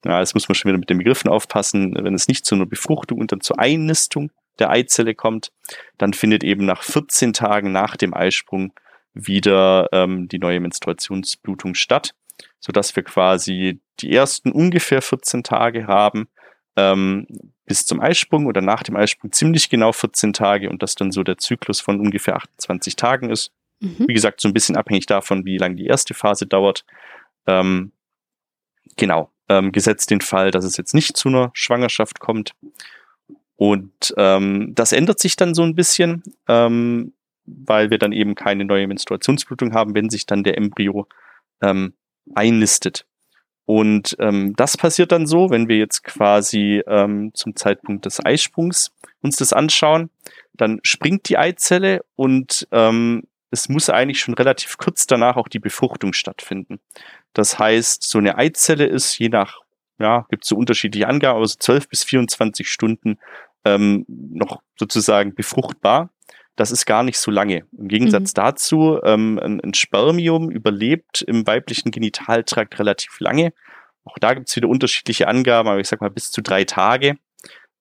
ja, 0.04 0.20
jetzt 0.20 0.34
muss 0.34 0.48
man 0.48 0.54
schon 0.54 0.70
wieder 0.70 0.78
mit 0.78 0.88
den 0.88 0.98
Begriffen 0.98 1.30
aufpassen, 1.30 1.94
wenn 1.94 2.14
es 2.14 2.26
nicht 2.26 2.46
zu 2.46 2.54
einer 2.54 2.66
Befruchtung 2.66 3.18
und 3.18 3.32
dann 3.32 3.42
zur 3.42 3.58
Einnistung 3.58 4.30
der 4.60 4.70
Eizelle 4.70 5.14
kommt, 5.14 5.52
dann 5.98 6.12
findet 6.12 6.44
eben 6.44 6.64
nach 6.64 6.82
14 6.82 7.32
Tagen 7.32 7.72
nach 7.72 7.96
dem 7.96 8.14
Eisprung 8.14 8.72
wieder 9.12 9.88
ähm, 9.92 10.28
die 10.28 10.38
neue 10.38 10.60
Menstruationsblutung 10.60 11.74
statt, 11.74 12.14
sodass 12.60 12.94
wir 12.94 13.02
quasi 13.02 13.80
die 14.00 14.12
ersten 14.12 14.52
ungefähr 14.52 15.02
14 15.02 15.42
Tage 15.42 15.86
haben 15.86 16.28
ähm, 16.76 17.26
bis 17.66 17.86
zum 17.86 18.00
Eisprung 18.00 18.46
oder 18.46 18.60
nach 18.60 18.82
dem 18.82 18.96
Eisprung 18.96 19.32
ziemlich 19.32 19.70
genau 19.70 19.92
14 19.92 20.32
Tage 20.32 20.70
und 20.70 20.82
das 20.82 20.94
dann 20.94 21.12
so 21.12 21.22
der 21.22 21.38
Zyklus 21.38 21.80
von 21.80 22.00
ungefähr 22.00 22.36
28 22.36 22.96
Tagen 22.96 23.30
ist. 23.30 23.52
Mhm. 23.80 24.08
Wie 24.08 24.14
gesagt, 24.14 24.40
so 24.40 24.48
ein 24.48 24.54
bisschen 24.54 24.76
abhängig 24.76 25.06
davon, 25.06 25.44
wie 25.44 25.58
lange 25.58 25.76
die 25.76 25.86
erste 25.86 26.14
Phase 26.14 26.46
dauert. 26.46 26.84
Ähm, 27.46 27.92
genau, 28.96 29.30
ähm, 29.48 29.72
gesetzt 29.72 30.10
den 30.10 30.20
Fall, 30.20 30.50
dass 30.50 30.64
es 30.64 30.76
jetzt 30.76 30.94
nicht 30.94 31.16
zu 31.16 31.28
einer 31.28 31.50
Schwangerschaft 31.54 32.20
kommt. 32.20 32.54
Und 33.60 34.14
ähm, 34.16 34.74
das 34.74 34.92
ändert 34.92 35.18
sich 35.18 35.36
dann 35.36 35.52
so 35.52 35.62
ein 35.62 35.74
bisschen, 35.74 36.22
ähm, 36.48 37.12
weil 37.44 37.90
wir 37.90 37.98
dann 37.98 38.12
eben 38.12 38.34
keine 38.34 38.64
neue 38.64 38.86
Menstruationsblutung 38.86 39.74
haben, 39.74 39.94
wenn 39.94 40.08
sich 40.08 40.24
dann 40.24 40.44
der 40.44 40.56
Embryo 40.56 41.06
ähm, 41.60 41.92
einlistet. 42.34 43.04
Und 43.66 44.16
ähm, 44.18 44.54
das 44.56 44.78
passiert 44.78 45.12
dann 45.12 45.26
so, 45.26 45.50
wenn 45.50 45.68
wir 45.68 45.76
jetzt 45.76 46.04
quasi 46.04 46.82
ähm, 46.86 47.32
zum 47.34 47.54
Zeitpunkt 47.54 48.06
des 48.06 48.24
Eisprungs 48.24 48.92
uns 49.20 49.36
das 49.36 49.52
anschauen, 49.52 50.08
dann 50.54 50.80
springt 50.82 51.28
die 51.28 51.36
Eizelle 51.36 52.02
und 52.16 52.66
ähm, 52.72 53.24
es 53.50 53.68
muss 53.68 53.90
eigentlich 53.90 54.20
schon 54.20 54.32
relativ 54.32 54.78
kurz 54.78 55.06
danach 55.06 55.36
auch 55.36 55.48
die 55.48 55.58
Befruchtung 55.58 56.14
stattfinden. 56.14 56.80
Das 57.34 57.58
heißt, 57.58 58.04
so 58.04 58.16
eine 58.16 58.38
Eizelle 58.38 58.86
ist 58.86 59.18
je 59.18 59.28
nach, 59.28 59.60
ja, 60.00 60.26
gibt 60.30 60.44
es 60.44 60.48
so 60.48 60.56
unterschiedliche 60.56 61.06
Angaben, 61.06 61.36
aber 61.36 61.46
so 61.46 61.56
12 61.58 61.88
bis 61.88 62.04
24 62.04 62.68
Stunden 62.68 63.18
ähm, 63.64 64.04
noch 64.08 64.62
sozusagen 64.76 65.34
befruchtbar. 65.34 66.10
Das 66.56 66.72
ist 66.72 66.86
gar 66.86 67.02
nicht 67.02 67.18
so 67.18 67.30
lange. 67.30 67.64
Im 67.76 67.88
Gegensatz 67.88 68.32
mhm. 68.32 68.34
dazu, 68.34 69.00
ähm, 69.04 69.38
ein, 69.38 69.60
ein 69.60 69.74
Spermium 69.74 70.50
überlebt 70.50 71.22
im 71.22 71.46
weiblichen 71.46 71.90
Genitaltrakt 71.90 72.78
relativ 72.78 73.20
lange. 73.20 73.52
Auch 74.04 74.18
da 74.18 74.34
gibt 74.34 74.48
es 74.48 74.56
wieder 74.56 74.68
unterschiedliche 74.68 75.28
Angaben, 75.28 75.68
aber 75.68 75.80
ich 75.80 75.88
sag 75.88 76.00
mal 76.00 76.10
bis 76.10 76.30
zu 76.30 76.42
drei 76.42 76.64
Tage 76.64 77.16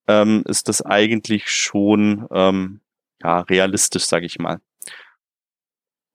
ähm, 0.08 0.43
ist 0.47 0.67
das 0.67 0.82
eigentlich 0.82 1.49
schon 1.49 2.27
ähm, 2.32 2.82
ja, 3.23 3.39
realistisch, 3.41 4.05
sage 4.05 4.25
ich 4.25 4.39
mal. 4.39 4.60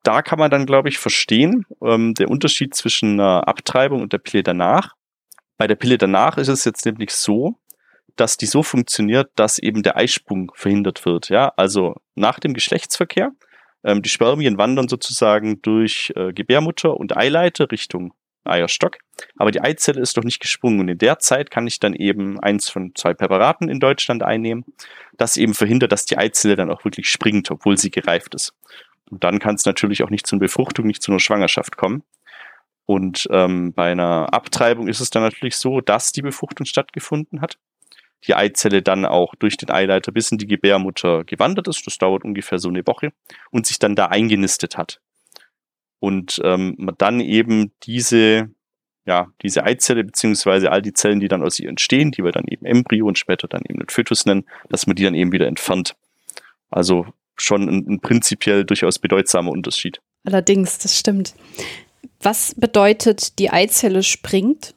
Da 0.02 0.20
kann 0.20 0.38
man 0.38 0.50
dann, 0.50 0.66
glaube 0.66 0.90
ich, 0.90 0.98
verstehen, 0.98 1.64
ähm, 1.82 2.12
der 2.14 2.28
Unterschied 2.28 2.74
zwischen 2.74 3.18
einer 3.18 3.48
Abtreibung 3.48 4.02
und 4.02 4.12
der 4.12 4.18
Pille 4.18 4.42
danach. 4.42 4.94
Bei 5.56 5.66
der 5.66 5.76
Pille 5.76 5.98
danach 5.98 6.36
ist 6.36 6.48
es 6.48 6.64
jetzt 6.64 6.84
nämlich 6.84 7.10
so, 7.10 7.56
dass 8.16 8.36
die 8.36 8.46
so 8.46 8.62
funktioniert, 8.62 9.30
dass 9.36 9.58
eben 9.58 9.82
der 9.82 9.96
Eisprung 9.96 10.52
verhindert 10.54 11.04
wird. 11.04 11.28
Ja, 11.28 11.52
also 11.56 11.96
nach 12.14 12.38
dem 12.38 12.54
Geschlechtsverkehr, 12.54 13.32
ähm, 13.82 14.02
die 14.02 14.08
Spermien 14.08 14.58
wandern 14.58 14.88
sozusagen 14.88 15.60
durch 15.62 16.12
äh, 16.16 16.32
Gebärmutter 16.32 16.96
und 16.96 17.16
Eileiter 17.16 17.70
Richtung 17.70 18.14
Eierstock. 18.44 18.98
Aber 19.36 19.50
die 19.50 19.60
Eizelle 19.60 20.00
ist 20.00 20.16
doch 20.16 20.24
nicht 20.24 20.40
gesprungen. 20.40 20.80
Und 20.80 20.88
in 20.88 20.98
der 20.98 21.18
Zeit 21.18 21.50
kann 21.50 21.66
ich 21.66 21.80
dann 21.80 21.94
eben 21.94 22.38
eins 22.40 22.68
von 22.68 22.92
zwei 22.94 23.14
Präparaten 23.14 23.68
in 23.68 23.80
Deutschland 23.80 24.22
einnehmen, 24.22 24.64
das 25.16 25.36
eben 25.36 25.54
verhindert, 25.54 25.92
dass 25.92 26.04
die 26.04 26.18
Eizelle 26.18 26.56
dann 26.56 26.70
auch 26.70 26.84
wirklich 26.84 27.08
springt, 27.08 27.50
obwohl 27.50 27.78
sie 27.78 27.90
gereift 27.90 28.34
ist. 28.34 28.54
Und 29.10 29.24
dann 29.24 29.38
kann 29.38 29.54
es 29.54 29.64
natürlich 29.64 30.02
auch 30.02 30.10
nicht 30.10 30.26
zu 30.26 30.36
einer 30.36 30.40
Befruchtung, 30.40 30.86
nicht 30.86 31.02
zu 31.02 31.12
einer 31.12 31.20
Schwangerschaft 31.20 31.76
kommen. 31.76 32.02
Und 32.86 33.26
ähm, 33.30 33.72
bei 33.72 33.92
einer 33.92 34.32
Abtreibung 34.32 34.88
ist 34.88 35.00
es 35.00 35.10
dann 35.10 35.22
natürlich 35.22 35.56
so, 35.56 35.80
dass 35.80 36.12
die 36.12 36.22
Befruchtung 36.22 36.66
stattgefunden 36.66 37.40
hat. 37.40 37.58
Die 38.26 38.34
Eizelle 38.34 38.82
dann 38.82 39.04
auch 39.04 39.34
durch 39.34 39.56
den 39.56 39.70
Eileiter 39.70 40.12
bis 40.12 40.30
in 40.30 40.38
die 40.38 40.46
Gebärmutter 40.46 41.24
gewandert 41.24 41.68
ist. 41.68 41.86
Das 41.86 41.98
dauert 41.98 42.24
ungefähr 42.24 42.58
so 42.58 42.68
eine 42.68 42.86
Woche 42.86 43.12
und 43.50 43.66
sich 43.66 43.78
dann 43.78 43.96
da 43.96 44.06
eingenistet 44.06 44.76
hat 44.76 45.00
und 46.04 46.38
ähm, 46.44 46.74
man 46.76 46.94
dann 46.98 47.20
eben 47.20 47.72
diese, 47.84 48.50
ja, 49.06 49.28
diese 49.40 49.64
Eizelle 49.64 50.04
beziehungsweise 50.04 50.70
all 50.70 50.82
die 50.82 50.92
Zellen, 50.92 51.18
die 51.18 51.28
dann 51.28 51.42
aus 51.42 51.58
ihr 51.58 51.70
entstehen, 51.70 52.10
die 52.10 52.22
wir 52.22 52.30
dann 52.30 52.44
eben 52.46 52.66
Embryo 52.66 53.06
und 53.06 53.18
später 53.18 53.48
dann 53.48 53.62
eben 53.66 53.78
den 53.78 53.88
Fötus 53.88 54.26
nennen, 54.26 54.44
dass 54.68 54.86
man 54.86 54.96
die 54.96 55.04
dann 55.04 55.14
eben 55.14 55.32
wieder 55.32 55.46
entfernt. 55.46 55.96
Also 56.70 57.06
schon 57.36 57.66
ein, 57.70 57.86
ein 57.88 58.00
prinzipiell 58.00 58.66
durchaus 58.66 58.98
bedeutsamer 58.98 59.50
Unterschied. 59.50 60.02
Allerdings, 60.24 60.76
das 60.76 60.98
stimmt. 60.98 61.34
Was 62.24 62.54
bedeutet, 62.54 63.38
die 63.38 63.50
Eizelle 63.50 64.02
springt? 64.02 64.74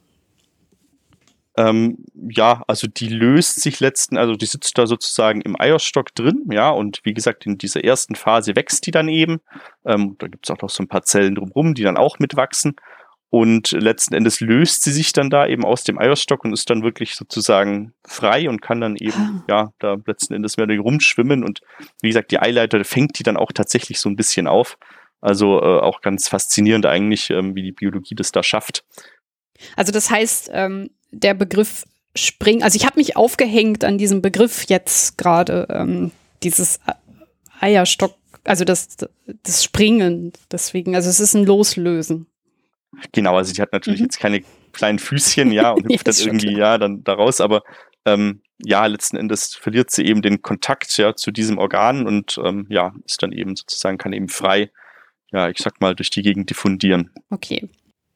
Ähm, 1.56 2.04
ja, 2.14 2.62
also 2.68 2.88
die 2.88 3.08
löst 3.08 3.62
sich 3.62 3.80
letzten, 3.80 4.18
also 4.18 4.36
die 4.36 4.46
sitzt 4.46 4.78
da 4.78 4.86
sozusagen 4.86 5.42
im 5.42 5.60
Eierstock 5.60 6.14
drin, 6.14 6.44
ja, 6.52 6.70
und 6.70 7.00
wie 7.04 7.14
gesagt, 7.14 7.46
in 7.46 7.58
dieser 7.58 7.84
ersten 7.84 8.16
Phase 8.16 8.56
wächst 8.56 8.86
die 8.86 8.92
dann 8.92 9.08
eben. 9.08 9.40
Ähm, 9.86 10.18
da 10.20 10.28
gibt's 10.28 10.52
auch 10.52 10.62
noch 10.62 10.70
so 10.70 10.84
ein 10.84 10.90
paar 10.90 11.04
Zellen 11.04 11.36
drumherum, 11.36 11.74
die 11.74 11.84
dann 11.84 11.98
auch 11.98 12.20
mitwachsen. 12.20 12.76
Und 13.30 13.72
letzten 13.72 14.14
Endes 14.14 14.42
löst 14.42 14.84
sie 14.84 14.92
sich 14.92 15.14
dann 15.14 15.30
da 15.30 15.48
eben 15.48 15.66
aus 15.66 15.84
dem 15.84 16.00
Eierstock 16.00 16.44
und 16.44 16.54
ist 16.54 16.70
dann 16.70 16.84
wirklich 16.84 17.16
sozusagen 17.16 17.94
frei 18.06 18.50
und 18.50 18.62
kann 18.62 18.82
dann 18.82 18.98
eben, 18.98 19.44
ah. 19.44 19.44
ja, 19.50 19.74
da 19.80 19.98
letzten 20.06 20.34
Endes 20.34 20.58
mehr 20.58 20.68
rumschwimmen. 20.68 21.44
Und 21.44 21.62
wie 22.02 22.10
gesagt, 22.10 22.32
die 22.32 22.40
Eileiter 22.40 22.84
fängt 22.84 23.20
die 23.20 23.24
dann 23.24 23.38
auch 23.38 23.52
tatsächlich 23.54 24.00
so 24.00 24.10
ein 24.10 24.16
bisschen 24.18 24.48
auf. 24.48 24.78
Also 25.22 25.60
äh, 25.62 25.80
auch 25.80 26.02
ganz 26.02 26.28
faszinierend 26.28 26.86
eigentlich, 26.86 27.30
ähm, 27.30 27.56
wie 27.56 27.64
die 27.64 27.72
Biologie 27.72 28.16
das 28.16 28.32
da 28.32 28.44
schafft. 28.44 28.84
Also 29.76 29.92
das 29.92 30.10
heißt, 30.10 30.52
ähm, 30.54 30.92
der 31.12 31.34
Begriff 31.34 31.86
springen, 32.16 32.64
also 32.64 32.76
ich 32.76 32.86
habe 32.86 33.00
mich 33.00 33.16
aufgehängt 33.16 33.84
an 33.84 33.98
diesem 33.98 34.22
Begriff 34.22 34.66
jetzt 34.68 35.18
gerade, 35.18 35.68
ähm, 35.70 36.12
dieses 36.44 36.80
Eierstock, 37.60 38.16
also 38.44 38.64
das, 38.64 38.98
das 39.44 39.64
Springen, 39.64 40.34
deswegen, 40.52 40.96
also 40.96 41.10
es 41.10 41.20
ist 41.20 41.34
ein 41.34 41.46
Loslösen. 41.46 42.28
Genau, 43.12 43.36
also 43.36 43.54
die 43.54 43.62
hat 43.62 43.74
natürlich 43.74 44.00
mhm. 44.00 44.06
jetzt 44.06 44.20
keine 44.20 44.44
kleinen 44.72 45.00
Füßchen, 45.00 45.52
ja, 45.52 45.72
und 45.72 45.86
hüpft 45.92 46.08
dann 46.08 46.16
irgendwie, 46.16 46.54
klar. 46.54 46.74
ja, 46.74 46.78
dann 46.78 47.04
daraus, 47.04 47.42
aber 47.42 47.64
ähm, 48.06 48.42
ja, 48.60 48.86
letzten 48.86 49.18
Endes 49.18 49.56
verliert 49.56 49.92
sie 49.92 50.06
eben 50.06 50.22
den 50.22 50.42
Kontakt 50.42 50.98
ja 50.98 51.16
zu 51.16 51.32
diesem 51.32 51.58
Organ 51.58 52.08
und 52.08 52.40
ähm, 52.44 52.66
ja, 52.70 52.94
ist 53.06 53.22
dann 53.22 53.32
eben 53.32 53.56
sozusagen, 53.56 53.98
kann 53.98 54.14
eben 54.14 54.30
frei, 54.30 54.72
ja, 55.32 55.50
ich 55.50 55.60
sag 55.60 55.82
mal, 55.82 55.96
durch 55.96 56.10
die 56.10 56.22
Gegend 56.22 56.50
diffundieren. 56.50 57.12
Okay. 57.30 57.70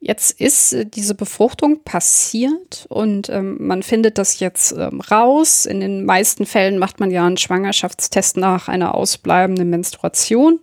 Jetzt 0.04 0.42
ist 0.42 0.74
äh, 0.74 0.84
diese 0.84 1.14
Befruchtung 1.14 1.84
passiert 1.84 2.88
und 2.90 3.30
ähm, 3.30 3.58
man 3.60 3.84
findet 3.84 4.18
das 4.18 4.40
jetzt 4.40 4.72
ähm, 4.72 5.00
raus. 5.00 5.68
In 5.68 5.80
den 5.80 6.06
meisten 6.06 6.48
Fällen 6.48 6.80
macht 6.80 7.00
man 7.00 7.12
ja 7.12 7.24
einen 7.24 7.38
Schwangerschaftstest 7.38 8.36
nach 8.36 8.68
einer 8.68 8.96
ausbleibenden 8.96 9.70
Menstruation 9.70 10.60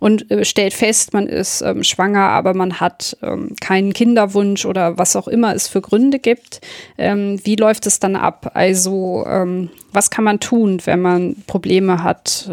und 0.00 0.28
äh, 0.32 0.44
stellt 0.44 0.74
fest, 0.74 1.12
man 1.12 1.28
ist 1.28 1.62
ähm, 1.62 1.84
schwanger, 1.84 2.30
aber 2.30 2.52
man 2.52 2.80
hat 2.80 3.16
ähm, 3.22 3.54
keinen 3.60 3.92
Kinderwunsch 3.92 4.66
oder 4.66 4.98
was 4.98 5.14
auch 5.14 5.28
immer 5.28 5.54
es 5.54 5.68
für 5.68 5.80
Gründe 5.80 6.18
gibt. 6.18 6.60
Ähm, 6.98 7.38
wie 7.44 7.54
läuft 7.54 7.86
es 7.86 8.00
dann 8.00 8.16
ab? 8.16 8.50
Also 8.54 9.24
ähm, 9.24 9.70
was 9.92 10.10
kann 10.10 10.24
man 10.24 10.40
tun, 10.40 10.82
wenn 10.84 11.00
man 11.00 11.36
Probleme 11.46 12.02
hat 12.02 12.48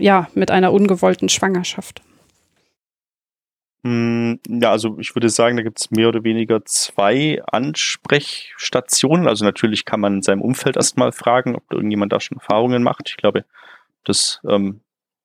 ja, 0.00 0.28
mit 0.34 0.50
einer 0.50 0.72
ungewollten 0.72 1.28
Schwangerschaft? 1.28 2.02
Hm, 3.84 4.40
ja, 4.48 4.70
also 4.70 4.98
ich 4.98 5.14
würde 5.14 5.28
sagen, 5.28 5.56
da 5.56 5.62
gibt 5.62 5.78
es 5.78 5.90
mehr 5.90 6.08
oder 6.08 6.24
weniger 6.24 6.64
zwei 6.64 7.42
Ansprechstationen. 7.46 9.28
Also 9.28 9.44
natürlich 9.44 9.84
kann 9.84 10.00
man 10.00 10.16
in 10.16 10.22
seinem 10.22 10.42
Umfeld 10.42 10.76
erstmal 10.76 11.12
fragen, 11.12 11.54
ob 11.54 11.72
irgendjemand 11.72 12.12
da 12.12 12.20
schon 12.20 12.38
Erfahrungen 12.38 12.82
macht. 12.82 13.08
Ich 13.08 13.16
glaube, 13.16 13.44
das 14.04 14.40
ähm, 14.48 14.80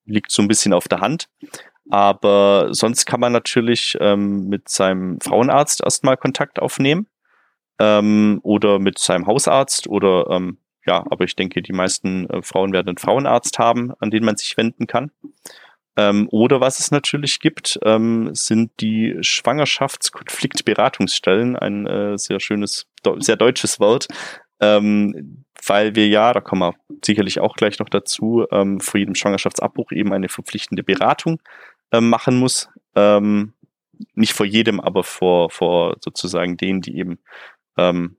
liegt 0.06 0.30
so 0.30 0.42
ein 0.42 0.48
bisschen 0.48 0.72
auf 0.72 0.88
der 0.88 1.00
Hand. 1.00 1.28
Aber 1.90 2.68
sonst 2.72 3.04
kann 3.04 3.20
man 3.20 3.32
natürlich 3.32 3.96
ähm, 4.00 4.48
mit 4.48 4.68
seinem 4.68 5.20
Frauenarzt 5.20 5.82
erstmal 5.82 6.16
Kontakt 6.16 6.60
aufnehmen 6.60 7.06
ähm, 7.78 8.40
oder 8.42 8.78
mit 8.78 8.98
seinem 8.98 9.26
Hausarzt 9.26 9.86
oder 9.88 10.28
ähm, 10.30 10.58
ja, 10.86 11.04
aber 11.10 11.24
ich 11.24 11.36
denke, 11.36 11.62
die 11.62 11.72
meisten 11.72 12.28
äh, 12.28 12.42
Frauen 12.42 12.72
werden 12.72 12.88
einen 12.88 12.98
Frauenarzt 12.98 13.58
haben, 13.58 13.92
an 14.00 14.10
den 14.10 14.24
man 14.24 14.36
sich 14.36 14.56
wenden 14.56 14.86
kann. 14.86 15.10
Ähm, 15.96 16.28
oder 16.30 16.60
was 16.60 16.80
es 16.80 16.90
natürlich 16.90 17.40
gibt, 17.40 17.78
ähm, 17.84 18.34
sind 18.34 18.72
die 18.80 19.16
Schwangerschaftskonfliktberatungsstellen, 19.20 21.56
ein 21.56 21.86
äh, 21.86 22.18
sehr 22.18 22.40
schönes, 22.40 22.86
sehr 23.18 23.36
deutsches 23.36 23.78
Wort, 23.80 24.08
ähm, 24.60 25.44
weil 25.66 25.94
wir 25.94 26.08
ja, 26.08 26.32
da 26.32 26.40
kommen 26.40 26.62
wir 26.62 26.74
sicherlich 27.04 27.40
auch 27.40 27.56
gleich 27.56 27.78
noch 27.78 27.88
dazu, 27.88 28.46
ähm, 28.50 28.80
vor 28.80 28.98
jedem 28.98 29.14
Schwangerschaftsabbruch 29.14 29.92
eben 29.92 30.12
eine 30.12 30.28
verpflichtende 30.28 30.82
Beratung 30.82 31.40
ähm, 31.92 32.08
machen 32.08 32.38
muss. 32.38 32.68
Ähm, 32.94 33.54
nicht 34.14 34.32
vor 34.32 34.46
jedem, 34.46 34.80
aber 34.80 35.04
vor, 35.04 35.50
vor 35.50 35.96
sozusagen 36.00 36.56
denen, 36.56 36.80
die 36.80 36.98
eben 36.98 37.18
ähm, 37.76 38.16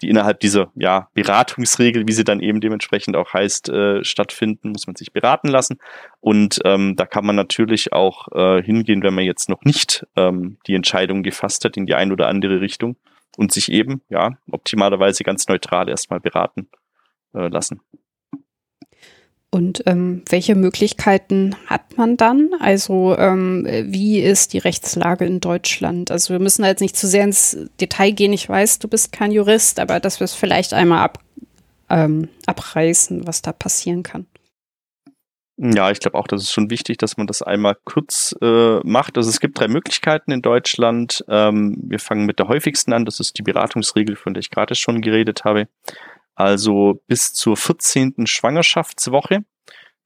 die 0.00 0.08
innerhalb 0.08 0.40
dieser 0.40 0.70
ja, 0.74 1.08
Beratungsregel, 1.14 2.06
wie 2.06 2.12
sie 2.12 2.24
dann 2.24 2.40
eben 2.40 2.60
dementsprechend 2.60 3.16
auch 3.16 3.32
heißt, 3.32 3.68
äh, 3.68 4.04
stattfinden, 4.04 4.70
muss 4.70 4.86
man 4.86 4.96
sich 4.96 5.12
beraten 5.12 5.48
lassen. 5.48 5.78
Und 6.20 6.60
ähm, 6.64 6.96
da 6.96 7.06
kann 7.06 7.26
man 7.26 7.36
natürlich 7.36 7.92
auch 7.92 8.28
äh, 8.32 8.62
hingehen, 8.62 9.02
wenn 9.02 9.14
man 9.14 9.24
jetzt 9.24 9.48
noch 9.48 9.62
nicht 9.62 10.06
ähm, 10.16 10.58
die 10.66 10.74
Entscheidung 10.74 11.22
gefasst 11.22 11.64
hat 11.64 11.76
in 11.76 11.86
die 11.86 11.94
eine 11.94 12.12
oder 12.12 12.28
andere 12.28 12.60
Richtung 12.60 12.96
und 13.36 13.52
sich 13.52 13.70
eben, 13.70 14.02
ja, 14.08 14.38
optimalerweise 14.50 15.24
ganz 15.24 15.48
neutral 15.48 15.88
erstmal 15.88 16.20
beraten 16.20 16.68
äh, 17.34 17.48
lassen. 17.48 17.80
Und 19.50 19.82
ähm, 19.86 20.22
welche 20.28 20.54
Möglichkeiten 20.54 21.56
hat 21.66 21.96
man 21.96 22.18
dann? 22.18 22.50
Also 22.60 23.16
ähm, 23.16 23.66
wie 23.86 24.20
ist 24.20 24.52
die 24.52 24.58
Rechtslage 24.58 25.24
in 25.24 25.40
Deutschland? 25.40 26.10
Also 26.10 26.34
wir 26.34 26.38
müssen 26.38 26.64
jetzt 26.64 26.80
nicht 26.80 26.96
zu 26.96 27.06
sehr 27.06 27.24
ins 27.24 27.56
Detail 27.80 28.10
gehen. 28.10 28.34
Ich 28.34 28.46
weiß, 28.46 28.78
du 28.78 28.88
bist 28.88 29.10
kein 29.10 29.32
Jurist, 29.32 29.80
aber 29.80 30.00
dass 30.00 30.20
wir 30.20 30.26
es 30.26 30.34
vielleicht 30.34 30.74
einmal 30.74 31.02
ab, 31.02 31.20
ähm, 31.88 32.28
abreißen, 32.44 33.26
was 33.26 33.40
da 33.40 33.52
passieren 33.52 34.02
kann. 34.02 34.26
Ja, 35.60 35.90
ich 35.90 35.98
glaube 35.98 36.16
auch, 36.16 36.28
das 36.28 36.42
ist 36.42 36.52
schon 36.52 36.70
wichtig, 36.70 36.98
dass 36.98 37.16
man 37.16 37.26
das 37.26 37.42
einmal 37.42 37.76
kurz 37.84 38.32
äh, 38.40 38.78
macht. 38.84 39.16
Also 39.16 39.28
es 39.28 39.40
gibt 39.40 39.58
drei 39.58 39.66
Möglichkeiten 39.66 40.30
in 40.30 40.40
Deutschland. 40.40 41.24
Ähm, 41.26 41.76
wir 41.82 41.98
fangen 41.98 42.26
mit 42.26 42.38
der 42.38 42.46
häufigsten 42.46 42.92
an, 42.92 43.04
das 43.04 43.18
ist 43.18 43.38
die 43.38 43.42
Beratungsregel, 43.42 44.14
von 44.14 44.34
der 44.34 44.40
ich 44.40 44.50
gerade 44.50 44.76
schon 44.76 45.00
geredet 45.00 45.44
habe. 45.44 45.66
Also 46.38 47.02
bis 47.08 47.32
zur 47.32 47.56
14. 47.56 48.28
Schwangerschaftswoche. 48.28 49.40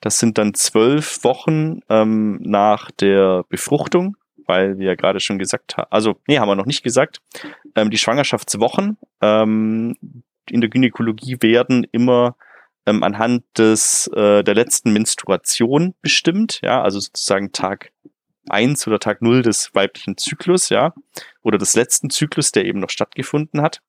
Das 0.01 0.19
sind 0.19 0.39
dann 0.39 0.55
zwölf 0.55 1.23
Wochen 1.25 1.81
ähm, 1.91 2.39
nach 2.41 2.91
der 2.91 3.45
Befruchtung, 3.51 4.17
weil 4.47 4.79
wir 4.79 4.87
ja 4.87 4.95
gerade 4.95 5.21
schon 5.21 5.39
gesagt 5.39 5.77
haben, 5.77 5.89
also 5.91 6.17
nee, 6.27 6.39
haben 6.39 6.49
wir 6.49 6.55
noch 6.55 6.65
nicht 6.65 6.83
gesagt. 6.83 7.21
Ähm, 7.77 7.91
die 7.91 7.99
Schwangerschaftswochen 7.99 8.97
ähm, 9.21 9.95
in 10.49 10.63
der 10.63 10.71
Gynäkologie 10.71 11.37
werden 11.41 11.87
immer 11.93 12.37
ähm, 12.87 13.03
anhand 13.03 13.45
des 13.59 14.07
äh, 14.15 14.43
der 14.43 14.55
letzten 14.55 14.95
Menstruation 14.95 15.95
bestimmt, 16.01 16.61
ja, 16.63 16.81
also 16.83 16.99
sozusagen 16.99 17.53
Tag 17.53 17.93
eins 18.49 18.87
oder 18.87 19.01
Tag 19.01 19.21
null 19.21 19.43
des 19.43 19.75
weiblichen 19.75 20.17
Zyklus, 20.17 20.71
ja, 20.71 20.95
oder 21.43 21.59
des 21.59 21.77
letzten 21.77 22.09
Zyklus, 22.09 22.53
der 22.53 22.65
eben 22.65 22.81
noch 22.81 22.91
stattgefunden 22.91 23.61
hat. 23.61 23.83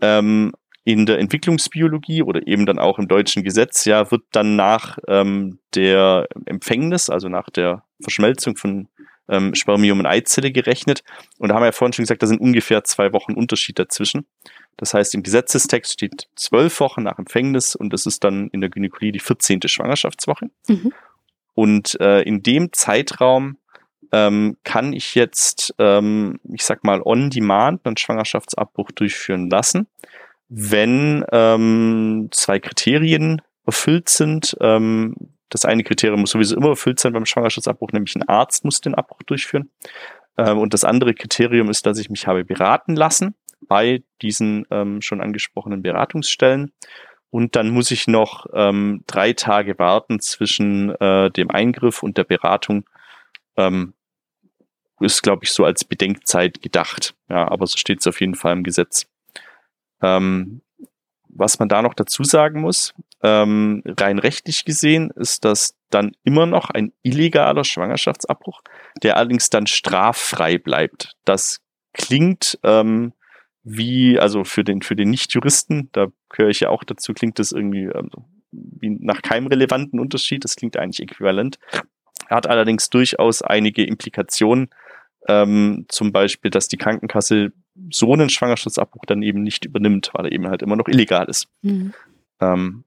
Ähm, 0.00 0.52
in 0.84 1.06
der 1.06 1.18
Entwicklungsbiologie 1.18 2.22
oder 2.22 2.46
eben 2.46 2.66
dann 2.66 2.78
auch 2.78 2.98
im 2.98 3.08
deutschen 3.08 3.42
Gesetz, 3.42 3.84
ja, 3.84 4.10
wird 4.10 4.22
dann 4.32 4.56
nach 4.56 4.98
ähm, 5.08 5.58
der 5.74 6.26
Empfängnis, 6.46 7.10
also 7.10 7.28
nach 7.28 7.50
der 7.50 7.84
Verschmelzung 8.00 8.56
von 8.56 8.88
ähm, 9.28 9.54
Spermium 9.54 10.00
und 10.00 10.06
Eizelle 10.06 10.52
gerechnet. 10.52 11.02
Und 11.38 11.48
da 11.48 11.54
haben 11.54 11.62
wir 11.62 11.66
ja 11.66 11.72
vorhin 11.72 11.92
schon 11.92 12.02
gesagt, 12.02 12.22
da 12.22 12.26
sind 12.26 12.40
ungefähr 12.40 12.82
zwei 12.84 13.12
Wochen 13.12 13.34
Unterschied 13.34 13.78
dazwischen. 13.78 14.26
Das 14.76 14.94
heißt, 14.94 15.14
im 15.14 15.22
Gesetzestext 15.22 15.92
steht 15.92 16.28
zwölf 16.34 16.80
Wochen 16.80 17.02
nach 17.02 17.18
Empfängnis 17.18 17.74
und 17.74 17.92
das 17.92 18.06
ist 18.06 18.24
dann 18.24 18.48
in 18.48 18.60
der 18.60 18.70
Gynäkologie 18.70 19.12
die 19.12 19.20
14. 19.20 19.60
Schwangerschaftswoche. 19.66 20.50
Mhm. 20.68 20.92
Und 21.54 22.00
äh, 22.00 22.22
in 22.22 22.42
dem 22.42 22.72
Zeitraum 22.72 23.58
ähm, 24.12 24.56
kann 24.64 24.92
ich 24.92 25.14
jetzt, 25.14 25.74
ähm, 25.78 26.40
ich 26.52 26.64
sag 26.64 26.84
mal, 26.84 27.02
on 27.02 27.30
demand 27.30 27.86
einen 27.86 27.96
Schwangerschaftsabbruch 27.96 28.90
durchführen 28.92 29.50
lassen, 29.50 29.86
wenn 30.50 31.24
ähm, 31.30 32.28
zwei 32.32 32.58
Kriterien 32.58 33.40
erfüllt 33.64 34.08
sind. 34.08 34.56
Ähm, 34.60 35.14
das 35.48 35.64
eine 35.64 35.84
Kriterium 35.84 36.20
muss 36.20 36.30
sowieso 36.30 36.56
immer 36.56 36.70
erfüllt 36.70 37.00
sein 37.00 37.12
beim 37.12 37.24
Schwangerschaftsabbruch, 37.24 37.92
nämlich 37.92 38.16
ein 38.16 38.28
Arzt 38.28 38.64
muss 38.64 38.80
den 38.80 38.94
Abbruch 38.94 39.22
durchführen. 39.22 39.70
Ähm, 40.36 40.58
und 40.58 40.74
das 40.74 40.84
andere 40.84 41.14
Kriterium 41.14 41.70
ist, 41.70 41.86
dass 41.86 41.98
ich 41.98 42.10
mich 42.10 42.26
habe 42.26 42.44
beraten 42.44 42.96
lassen 42.96 43.34
bei 43.60 44.02
diesen 44.22 44.66
ähm, 44.70 45.00
schon 45.00 45.20
angesprochenen 45.20 45.82
Beratungsstellen. 45.82 46.72
Und 47.30 47.54
dann 47.54 47.70
muss 47.70 47.92
ich 47.92 48.08
noch 48.08 48.46
ähm, 48.52 49.04
drei 49.06 49.32
Tage 49.34 49.78
warten 49.78 50.18
zwischen 50.18 50.90
äh, 50.96 51.30
dem 51.30 51.50
Eingriff 51.50 52.02
und 52.02 52.18
der 52.18 52.24
Beratung. 52.24 52.84
Ähm, 53.56 53.94
ist, 55.00 55.22
glaube 55.22 55.44
ich, 55.44 55.52
so 55.52 55.64
als 55.64 55.84
Bedenkzeit 55.84 56.60
gedacht. 56.60 57.14
Ja, 57.30 57.48
aber 57.48 57.66
so 57.66 57.78
steht 57.78 58.00
es 58.00 58.06
auf 58.06 58.20
jeden 58.20 58.34
Fall 58.34 58.52
im 58.52 58.64
Gesetz. 58.64 59.06
Ähm, 60.02 60.62
was 61.28 61.58
man 61.58 61.68
da 61.68 61.82
noch 61.82 61.94
dazu 61.94 62.24
sagen 62.24 62.60
muss, 62.60 62.94
ähm, 63.22 63.82
rein 63.86 64.18
rechtlich 64.18 64.64
gesehen 64.64 65.10
ist 65.14 65.44
das 65.44 65.76
dann 65.90 66.12
immer 66.24 66.46
noch 66.46 66.70
ein 66.70 66.92
illegaler 67.02 67.64
Schwangerschaftsabbruch, 67.64 68.62
der 69.02 69.16
allerdings 69.16 69.50
dann 69.50 69.66
straffrei 69.66 70.58
bleibt. 70.58 71.12
Das 71.24 71.60
klingt 71.92 72.58
ähm, 72.62 73.12
wie, 73.62 74.18
also 74.18 74.44
für 74.44 74.64
den, 74.64 74.82
für 74.82 74.96
den 74.96 75.10
Nicht-Juristen, 75.10 75.90
da 75.92 76.08
gehöre 76.30 76.50
ich 76.50 76.60
ja 76.60 76.70
auch 76.70 76.84
dazu, 76.84 77.12
klingt 77.12 77.38
das 77.38 77.52
irgendwie 77.52 77.84
ähm, 77.84 78.10
nach 79.00 79.22
keinem 79.22 79.46
relevanten 79.46 80.00
Unterschied. 80.00 80.44
Das 80.44 80.56
klingt 80.56 80.76
eigentlich 80.76 81.00
äquivalent. 81.00 81.58
Hat 82.28 82.46
allerdings 82.46 82.90
durchaus 82.90 83.42
einige 83.42 83.84
Implikationen, 83.84 84.70
ähm, 85.28 85.86
zum 85.88 86.12
Beispiel, 86.12 86.50
dass 86.50 86.68
die 86.68 86.76
Krankenkasse 86.76 87.52
so 87.90 88.12
einen 88.12 88.30
Schwangerschaftsabbruch 88.30 89.04
dann 89.06 89.22
eben 89.22 89.42
nicht 89.42 89.64
übernimmt, 89.64 90.10
weil 90.12 90.26
er 90.26 90.32
eben 90.32 90.48
halt 90.48 90.62
immer 90.62 90.76
noch 90.76 90.88
illegal 90.88 91.26
ist. 91.28 91.48
Mhm. 91.62 91.92
Ähm, 92.40 92.84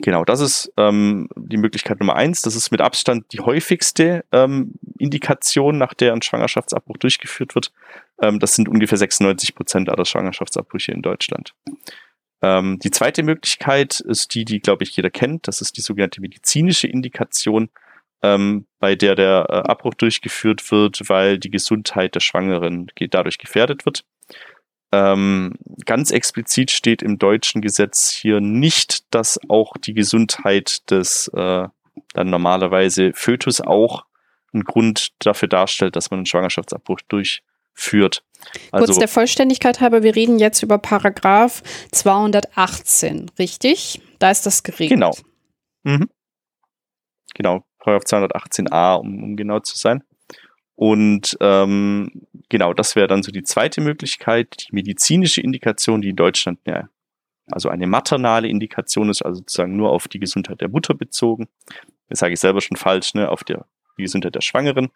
genau, 0.00 0.24
das 0.24 0.40
ist 0.40 0.72
ähm, 0.76 1.28
die 1.36 1.56
Möglichkeit 1.56 2.00
Nummer 2.00 2.16
eins. 2.16 2.42
Das 2.42 2.56
ist 2.56 2.70
mit 2.70 2.80
Abstand 2.80 3.32
die 3.32 3.40
häufigste 3.40 4.24
ähm, 4.32 4.74
Indikation, 4.98 5.78
nach 5.78 5.94
der 5.94 6.12
ein 6.12 6.22
Schwangerschaftsabbruch 6.22 6.98
durchgeführt 6.98 7.54
wird. 7.54 7.72
Ähm, 8.20 8.38
das 8.38 8.54
sind 8.54 8.68
ungefähr 8.68 8.98
96 8.98 9.54
Prozent 9.54 9.88
aller 9.88 10.04
Schwangerschaftsabbrüche 10.04 10.92
in 10.92 11.02
Deutschland. 11.02 11.54
Ähm, 12.40 12.78
die 12.78 12.90
zweite 12.90 13.22
Möglichkeit 13.22 14.00
ist 14.00 14.34
die, 14.34 14.44
die, 14.44 14.60
glaube 14.60 14.84
ich, 14.84 14.94
jeder 14.96 15.10
kennt. 15.10 15.48
Das 15.48 15.60
ist 15.60 15.76
die 15.76 15.80
sogenannte 15.80 16.20
medizinische 16.20 16.86
Indikation, 16.86 17.68
ähm, 18.22 18.66
bei 18.78 18.94
der 18.94 19.14
der 19.14 19.46
äh, 19.48 19.52
Abbruch 19.68 19.94
durchgeführt 19.94 20.70
wird, 20.70 21.08
weil 21.08 21.38
die 21.38 21.50
Gesundheit 21.50 22.14
der 22.14 22.20
Schwangeren 22.20 22.90
dadurch 23.10 23.38
gefährdet 23.38 23.84
wird. 23.86 24.04
Ähm, 24.90 25.54
ganz 25.84 26.10
explizit 26.10 26.70
steht 26.70 27.02
im 27.02 27.18
deutschen 27.18 27.60
Gesetz 27.60 28.10
hier 28.10 28.40
nicht, 28.40 29.12
dass 29.14 29.38
auch 29.48 29.74
die 29.76 29.92
Gesundheit 29.92 30.90
des 30.90 31.28
äh, 31.28 31.68
dann 32.14 32.30
normalerweise 32.30 33.12
Fötus 33.14 33.60
auch 33.60 34.06
ein 34.54 34.64
Grund 34.64 35.10
dafür 35.18 35.48
darstellt, 35.48 35.94
dass 35.94 36.10
man 36.10 36.20
einen 36.20 36.26
Schwangerschaftsabbruch 36.26 37.00
durchführt. 37.08 38.24
Also, 38.72 38.86
Kurz 38.86 38.98
der 38.98 39.08
Vollständigkeit 39.08 39.80
halber, 39.80 40.02
wir 40.02 40.16
reden 40.16 40.38
jetzt 40.38 40.62
über 40.62 40.78
Paragraph 40.78 41.62
218, 41.92 43.30
richtig? 43.38 44.00
Da 44.18 44.30
ist 44.30 44.46
das 44.46 44.62
geregelt. 44.62 44.90
Genau. 44.90 45.14
Mhm. 45.82 46.08
Genau, 47.34 47.64
Paragraph 47.78 48.04
218a, 48.04 48.96
um, 48.96 49.22
um 49.22 49.36
genau 49.36 49.60
zu 49.60 49.76
sein. 49.76 50.02
Und 50.74 51.36
ähm, 51.40 52.10
genau, 52.48 52.72
das 52.72 52.94
wäre 52.94 53.08
dann 53.08 53.22
so 53.22 53.32
die 53.32 53.42
zweite 53.42 53.80
Möglichkeit, 53.80 54.68
die 54.68 54.74
medizinische 54.74 55.40
Indikation, 55.40 56.00
die 56.00 56.10
in 56.10 56.16
Deutschland 56.16 56.60
ja, 56.66 56.88
also 57.50 57.68
eine 57.68 57.86
maternale 57.86 58.48
Indikation 58.48 59.08
ist, 59.08 59.22
also 59.22 59.38
sozusagen 59.38 59.76
nur 59.76 59.90
auf 59.90 60.08
die 60.08 60.20
Gesundheit 60.20 60.60
der 60.60 60.68
Mutter 60.68 60.94
bezogen. 60.94 61.48
Das 62.08 62.20
sage 62.20 62.34
ich 62.34 62.40
selber 62.40 62.60
schon 62.60 62.76
falsch, 62.76 63.14
ne, 63.14 63.28
auf 63.28 63.44
der, 63.44 63.64
die 63.96 64.02
Gesundheit 64.02 64.34
der 64.34 64.40
Schwangeren. 64.40 64.90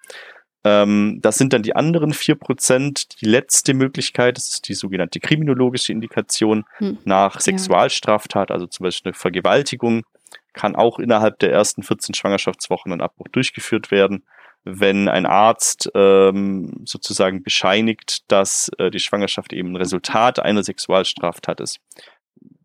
Ähm, 0.65 1.19
das 1.21 1.39
sind 1.39 1.53
dann 1.53 1.63
die 1.63 1.75
anderen 1.75 2.13
vier 2.13 2.37
Prozent. 2.37 3.21
Die 3.21 3.27
letzte 3.27 3.75
Möglichkeit, 3.75 4.37
das 4.37 4.49
ist 4.49 4.69
die 4.69 4.75
sogenannte 4.75 5.19
kriminologische 5.19 5.93
Indikation 5.93 6.65
hm. 6.77 6.99
nach 7.05 7.41
Sexualstraftat, 7.41 8.51
also 8.51 8.67
zum 8.67 8.85
Beispiel 8.85 9.11
eine 9.11 9.19
Vergewaltigung, 9.19 10.05
kann 10.53 10.77
auch 10.77 10.99
innerhalb 10.99 11.39
der 11.39 11.53
ersten 11.53 11.83
14 11.83 12.15
Schwangerschaftswochen 12.15 12.93
ein 12.93 13.01
Abbruch 13.01 13.29
durchgeführt 13.29 13.91
werden 13.91 14.25
wenn 14.65 15.09
ein 15.09 15.27
Arzt 15.27 15.91
ähm, 15.95 16.83
sozusagen 16.85 17.43
bescheinigt, 17.43 18.31
dass 18.31 18.71
äh, 18.79 18.91
die 18.91 19.01
Schwangerschaft 19.01 19.53
eben 19.53 19.73
ein 19.73 19.77
Resultat 19.77 20.39
einer 20.39 20.63
Sexualstraftat 20.63 21.61
ist. 21.61 21.81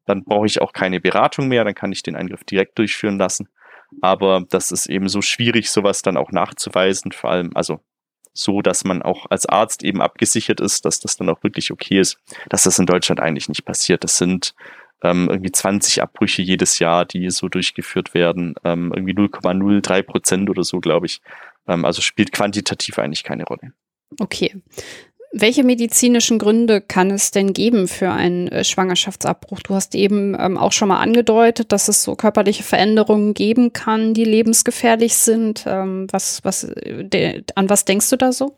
Dann 0.06 0.24
brauche 0.24 0.46
ich 0.46 0.62
auch 0.62 0.74
keine 0.74 1.02
Beratung 1.02 1.48
mehr, 1.48 1.64
dann 1.64 1.76
kann 1.76 1.92
ich 1.92 2.04
den 2.04 2.16
Eingriff 2.16 2.44
direkt 2.44 2.78
durchführen 2.78 3.18
lassen. 3.18 3.50
Aber 4.02 4.46
das 4.50 4.72
ist 4.72 4.88
eben 4.88 5.10
so 5.10 5.22
schwierig, 5.22 5.72
sowas 5.72 6.02
dann 6.02 6.18
auch 6.18 6.32
nachzuweisen, 6.32 7.12
vor 7.12 7.32
allem, 7.32 7.52
also 7.56 7.80
so, 8.34 8.62
dass 8.62 8.84
man 8.84 9.02
auch 9.02 9.26
als 9.32 9.48
Arzt 9.48 9.84
eben 9.84 10.02
abgesichert 10.02 10.60
ist, 10.60 10.86
dass 10.86 11.00
das 11.00 11.18
dann 11.18 11.30
auch 11.30 11.42
wirklich 11.42 11.72
okay 11.72 12.00
ist, 12.00 12.20
dass 12.50 12.64
das 12.64 12.78
in 12.78 12.86
Deutschland 12.86 13.20
eigentlich 13.20 13.50
nicht 13.50 13.66
passiert. 13.66 14.04
Das 14.04 14.20
sind 14.20 14.54
ähm, 15.04 15.28
irgendwie 15.30 15.52
20 15.52 16.02
Abbrüche 16.02 16.42
jedes 16.42 16.80
Jahr, 16.80 17.06
die 17.06 17.30
so 17.30 17.50
durchgeführt 17.50 18.14
werden, 18.14 18.56
ähm, 18.64 18.92
irgendwie 18.96 19.14
0,03 19.14 20.04
Prozent 20.04 20.50
oder 20.50 20.64
so, 20.64 20.80
glaube 20.80 21.06
ich. 21.06 21.22
Ähm, 21.68 21.86
also 21.86 22.02
spielt 22.02 22.32
quantitativ 22.32 22.98
eigentlich 22.98 23.24
keine 23.24 23.46
Rolle. 23.46 23.74
Okay. 24.20 24.56
Welche 25.34 25.64
medizinischen 25.64 26.40
Gründe 26.40 26.80
kann 26.80 27.12
es 27.12 27.32
denn 27.32 27.52
geben 27.54 27.88
für 27.88 28.10
einen 28.12 28.48
äh, 28.48 28.64
Schwangerschaftsabbruch? 28.64 29.60
Du 29.60 29.76
hast 29.76 29.94
eben 29.94 30.36
ähm, 30.40 30.58
auch 30.58 30.72
schon 30.72 30.88
mal 30.88 31.00
angedeutet, 31.00 31.72
dass 31.74 31.90
es 31.90 32.02
so 32.02 32.16
körperliche 32.16 32.64
Veränderungen 32.64 33.34
geben 33.34 33.74
kann, 33.74 34.14
die 34.14 34.24
lebensgefährlich 34.24 35.16
sind. 35.16 35.66
Ähm, 35.68 36.08
was, 36.12 36.44
was, 36.44 36.72
de, 36.76 37.44
an 37.56 37.70
was 37.70 37.84
denkst 37.86 38.10
du 38.10 38.16
da 38.16 38.32
so? 38.32 38.56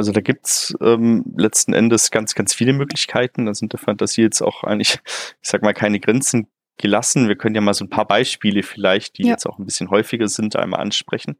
Also 0.00 0.12
da 0.12 0.22
gibt's 0.22 0.74
ähm, 0.80 1.26
letzten 1.36 1.74
Endes 1.74 2.10
ganz, 2.10 2.34
ganz 2.34 2.54
viele 2.54 2.72
Möglichkeiten. 2.72 3.44
Da 3.44 3.52
sind 3.52 3.74
der 3.74 3.78
Fantasie 3.78 4.22
jetzt 4.22 4.40
auch 4.40 4.64
eigentlich, 4.64 4.98
ich 5.04 5.50
sag 5.50 5.60
mal, 5.60 5.74
keine 5.74 6.00
Grenzen 6.00 6.46
gelassen. 6.78 7.28
Wir 7.28 7.36
können 7.36 7.54
ja 7.54 7.60
mal 7.60 7.74
so 7.74 7.84
ein 7.84 7.90
paar 7.90 8.08
Beispiele 8.08 8.62
vielleicht, 8.62 9.18
die 9.18 9.24
ja. 9.24 9.32
jetzt 9.32 9.44
auch 9.44 9.58
ein 9.58 9.66
bisschen 9.66 9.90
häufiger 9.90 10.26
sind, 10.26 10.56
einmal 10.56 10.80
ansprechen. 10.80 11.36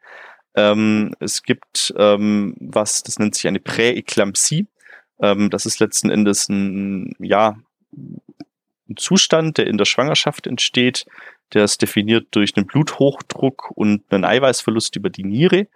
Ähm, 0.55 1.14
es 1.20 1.42
gibt 1.42 1.94
ähm, 1.96 2.55
was, 2.61 3.03
das 3.03 3.18
nennt 3.18 3.35
sich 3.35 3.49
eine 3.49 3.61
Präeklampsie. 3.61 4.66
Ähm, 5.23 5.49
das 5.49 5.64
ist 5.64 5.81
letzten 5.81 6.11
Endes 6.11 6.51
ein, 6.51 7.16
ja, 7.18 7.57
ein 7.96 8.96
Zustand, 8.96 9.57
der 9.57 9.68
in 9.68 9.79
der 9.79 9.87
Schwangerschaft 9.87 10.46
entsteht. 10.46 11.07
Der 11.55 11.64
ist 11.64 11.81
definiert 11.81 12.27
durch 12.33 12.55
einen 12.59 12.66
Bluthochdruck 12.66 13.70
und 13.75 14.03
einen 14.11 14.27
Eiweißverlust 14.27 14.96
über 14.96 15.09
die 15.09 15.25
Niere. 15.25 15.66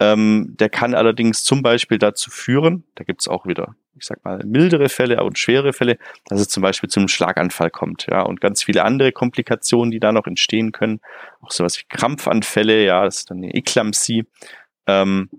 Ähm, 0.00 0.54
der 0.58 0.68
kann 0.68 0.94
allerdings 0.94 1.44
zum 1.44 1.62
Beispiel 1.62 1.98
dazu 1.98 2.30
führen, 2.30 2.84
da 2.96 3.04
gibt 3.04 3.20
es 3.20 3.28
auch 3.28 3.46
wieder 3.46 3.76
ich 3.96 4.06
sag 4.06 4.24
mal, 4.24 4.40
mildere 4.44 4.88
Fälle 4.88 5.22
und 5.22 5.38
schwere 5.38 5.72
Fälle, 5.72 5.98
dass 6.26 6.40
es 6.40 6.48
zum 6.48 6.62
Beispiel 6.62 6.90
zum 6.90 7.06
Schlaganfall 7.06 7.70
kommt, 7.70 8.06
ja, 8.10 8.22
und 8.22 8.40
ganz 8.40 8.64
viele 8.64 8.84
andere 8.84 9.12
Komplikationen, 9.12 9.92
die 9.92 10.00
da 10.00 10.10
noch 10.10 10.26
entstehen 10.26 10.72
können, 10.72 11.00
auch 11.40 11.52
sowas 11.52 11.78
wie 11.78 11.84
Krampfanfälle, 11.88 12.84
ja, 12.84 13.04
das 13.04 13.18
ist 13.18 13.30
dann 13.30 13.38
eine 13.38 13.54
Eklampsie, 13.54 14.26
ähm, 14.86 15.30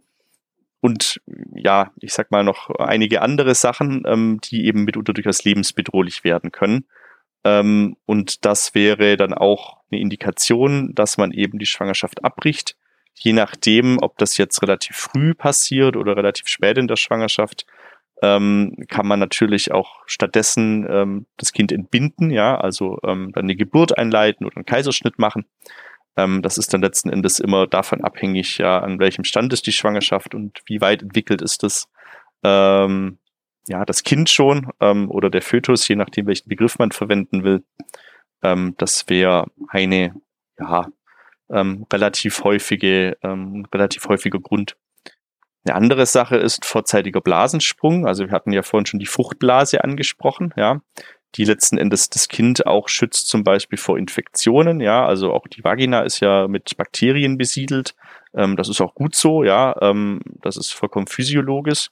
und 0.81 1.19
ja, 1.55 1.91
ich 1.99 2.13
sag 2.13 2.29
mal 2.29 2.43
noch 2.43 2.69
einige 2.69 3.23
andere 3.23 3.55
Sachen, 3.55 4.03
ähm, 4.05 4.39
die 4.43 4.67
eben 4.67 4.83
mitunter 4.83 5.13
durchaus 5.13 5.43
lebensbedrohlich 5.43 6.23
werden 6.23 6.51
können. 6.51 6.85
Ähm, 7.43 7.97
und 8.05 8.45
das 8.45 8.75
wäre 8.75 9.17
dann 9.17 9.33
auch 9.33 9.77
eine 9.89 9.99
Indikation, 9.99 10.93
dass 10.93 11.17
man 11.17 11.31
eben 11.31 11.57
die 11.57 11.65
Schwangerschaft 11.65 12.23
abbricht. 12.23 12.75
Je 13.17 13.33
nachdem, 13.33 13.97
ob 14.01 14.17
das 14.17 14.37
jetzt 14.37 14.61
relativ 14.61 14.95
früh 14.95 15.33
passiert 15.33 15.95
oder 15.95 16.17
relativ 16.17 16.47
spät 16.47 16.77
in 16.77 16.87
der 16.87 16.97
Schwangerschaft, 16.97 17.65
ähm, 18.21 18.75
kann 18.87 19.07
man 19.07 19.19
natürlich 19.19 19.71
auch 19.71 20.03
stattdessen 20.05 20.85
ähm, 20.89 21.25
das 21.37 21.51
Kind 21.51 21.71
entbinden, 21.71 22.29
ja, 22.29 22.57
also 22.57 22.99
ähm, 23.03 23.31
dann 23.33 23.45
eine 23.45 23.55
Geburt 23.55 23.97
einleiten 23.97 24.45
oder 24.45 24.57
einen 24.57 24.65
Kaiserschnitt 24.65 25.19
machen. 25.19 25.45
Ähm, 26.17 26.41
das 26.41 26.57
ist 26.57 26.73
dann 26.73 26.81
letzten 26.81 27.09
Endes 27.09 27.39
immer 27.39 27.67
davon 27.67 28.03
abhängig, 28.03 28.57
ja, 28.57 28.79
an 28.79 28.99
welchem 28.99 29.23
Stand 29.25 29.51
ist 29.53 29.67
die 29.67 29.73
Schwangerschaft 29.73 30.33
und 30.33 30.61
wie 30.65 30.81
weit 30.81 31.01
entwickelt 31.01 31.41
ist 31.41 31.63
das, 31.63 31.89
ähm, 32.43 33.19
ja, 33.67 33.83
das 33.83 34.03
Kind 34.03 34.29
schon 34.29 34.71
ähm, 34.79 35.09
oder 35.09 35.29
der 35.29 35.41
Fötus, 35.41 35.87
je 35.87 35.95
nachdem, 35.95 36.27
welchen 36.27 36.49
Begriff 36.49 36.77
man 36.77 36.91
verwenden 36.91 37.43
will. 37.43 37.63
Das 38.77 39.09
wäre 39.09 39.47
eine, 39.69 40.13
ja, 40.59 40.87
ähm, 41.49 41.85
relativ 41.91 42.43
häufige, 42.43 43.17
ähm, 43.23 43.65
relativ 43.73 44.07
häufiger 44.07 44.39
Grund. 44.39 44.75
Eine 45.67 45.75
andere 45.75 46.05
Sache 46.05 46.37
ist 46.37 46.63
vorzeitiger 46.63 47.21
Blasensprung. 47.21 48.05
Also 48.05 48.25
wir 48.27 48.31
hatten 48.31 48.51
ja 48.51 48.61
vorhin 48.61 48.85
schon 48.85 48.99
die 48.99 49.07
Fruchtblase 49.07 49.83
angesprochen, 49.83 50.53
ja 50.55 50.81
die 51.37 51.43
letzten 51.43 51.77
Endes 51.77 52.09
das 52.09 52.27
Kind 52.27 52.65
auch 52.65 52.87
schützt, 52.87 53.27
zum 53.27 53.43
Beispiel 53.43 53.77
vor 53.77 53.97
Infektionen. 53.97 54.79
Ja, 54.79 55.05
also 55.05 55.33
auch 55.33 55.47
die 55.47 55.63
Vagina 55.63 56.01
ist 56.01 56.19
ja 56.21 56.47
mit 56.47 56.77
Bakterien 56.77 57.37
besiedelt. 57.37 57.95
Ähm, 58.33 58.55
das 58.55 58.69
ist 58.69 58.81
auch 58.81 58.95
gut 58.95 59.15
so, 59.15 59.43
ja. 59.43 59.75
Ähm, 59.81 60.21
das 60.41 60.57
ist 60.57 60.71
vollkommen 60.73 61.07
physiologisch. 61.07 61.89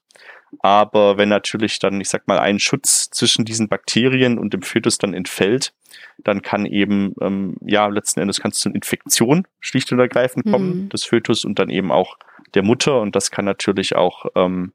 Aber 0.60 1.18
wenn 1.18 1.30
natürlich 1.30 1.80
dann, 1.80 2.00
ich 2.00 2.10
sag 2.10 2.28
mal, 2.28 2.39
ein 2.39 2.60
Schutz 2.60 3.10
zwischen 3.10 3.46
diesen 3.46 3.68
Bakterien 3.68 4.38
und 4.38 4.54
dem 4.54 4.62
Fötus 4.62 4.98
dann 4.98 5.13
entfällt, 5.13 5.74
dann 6.18 6.42
kann 6.42 6.66
eben, 6.66 7.16
ähm, 7.22 7.58
ja, 7.62 7.88
letzten 7.88 8.20
Endes 8.20 8.39
kann 8.39 8.52
es 8.52 8.60
zu 8.60 8.70
einer 8.70 8.76
Infektion 8.76 9.48
schlicht 9.60 9.92
und 9.92 10.00
ergreifend 10.00 10.46
kommen, 10.46 10.84
mhm. 10.84 10.89
des 10.89 11.06
Fötus 11.06 11.46
und 11.46 11.60
dann 11.60 11.70
eben 11.70 11.92
auch 11.92 12.18
der 12.54 12.63
Mutter. 12.63 13.02
Und 13.02 13.16
das 13.16 13.32
kann 13.32 13.46
natürlich 13.46 13.96
auch 13.96 14.26
ähm, 14.36 14.74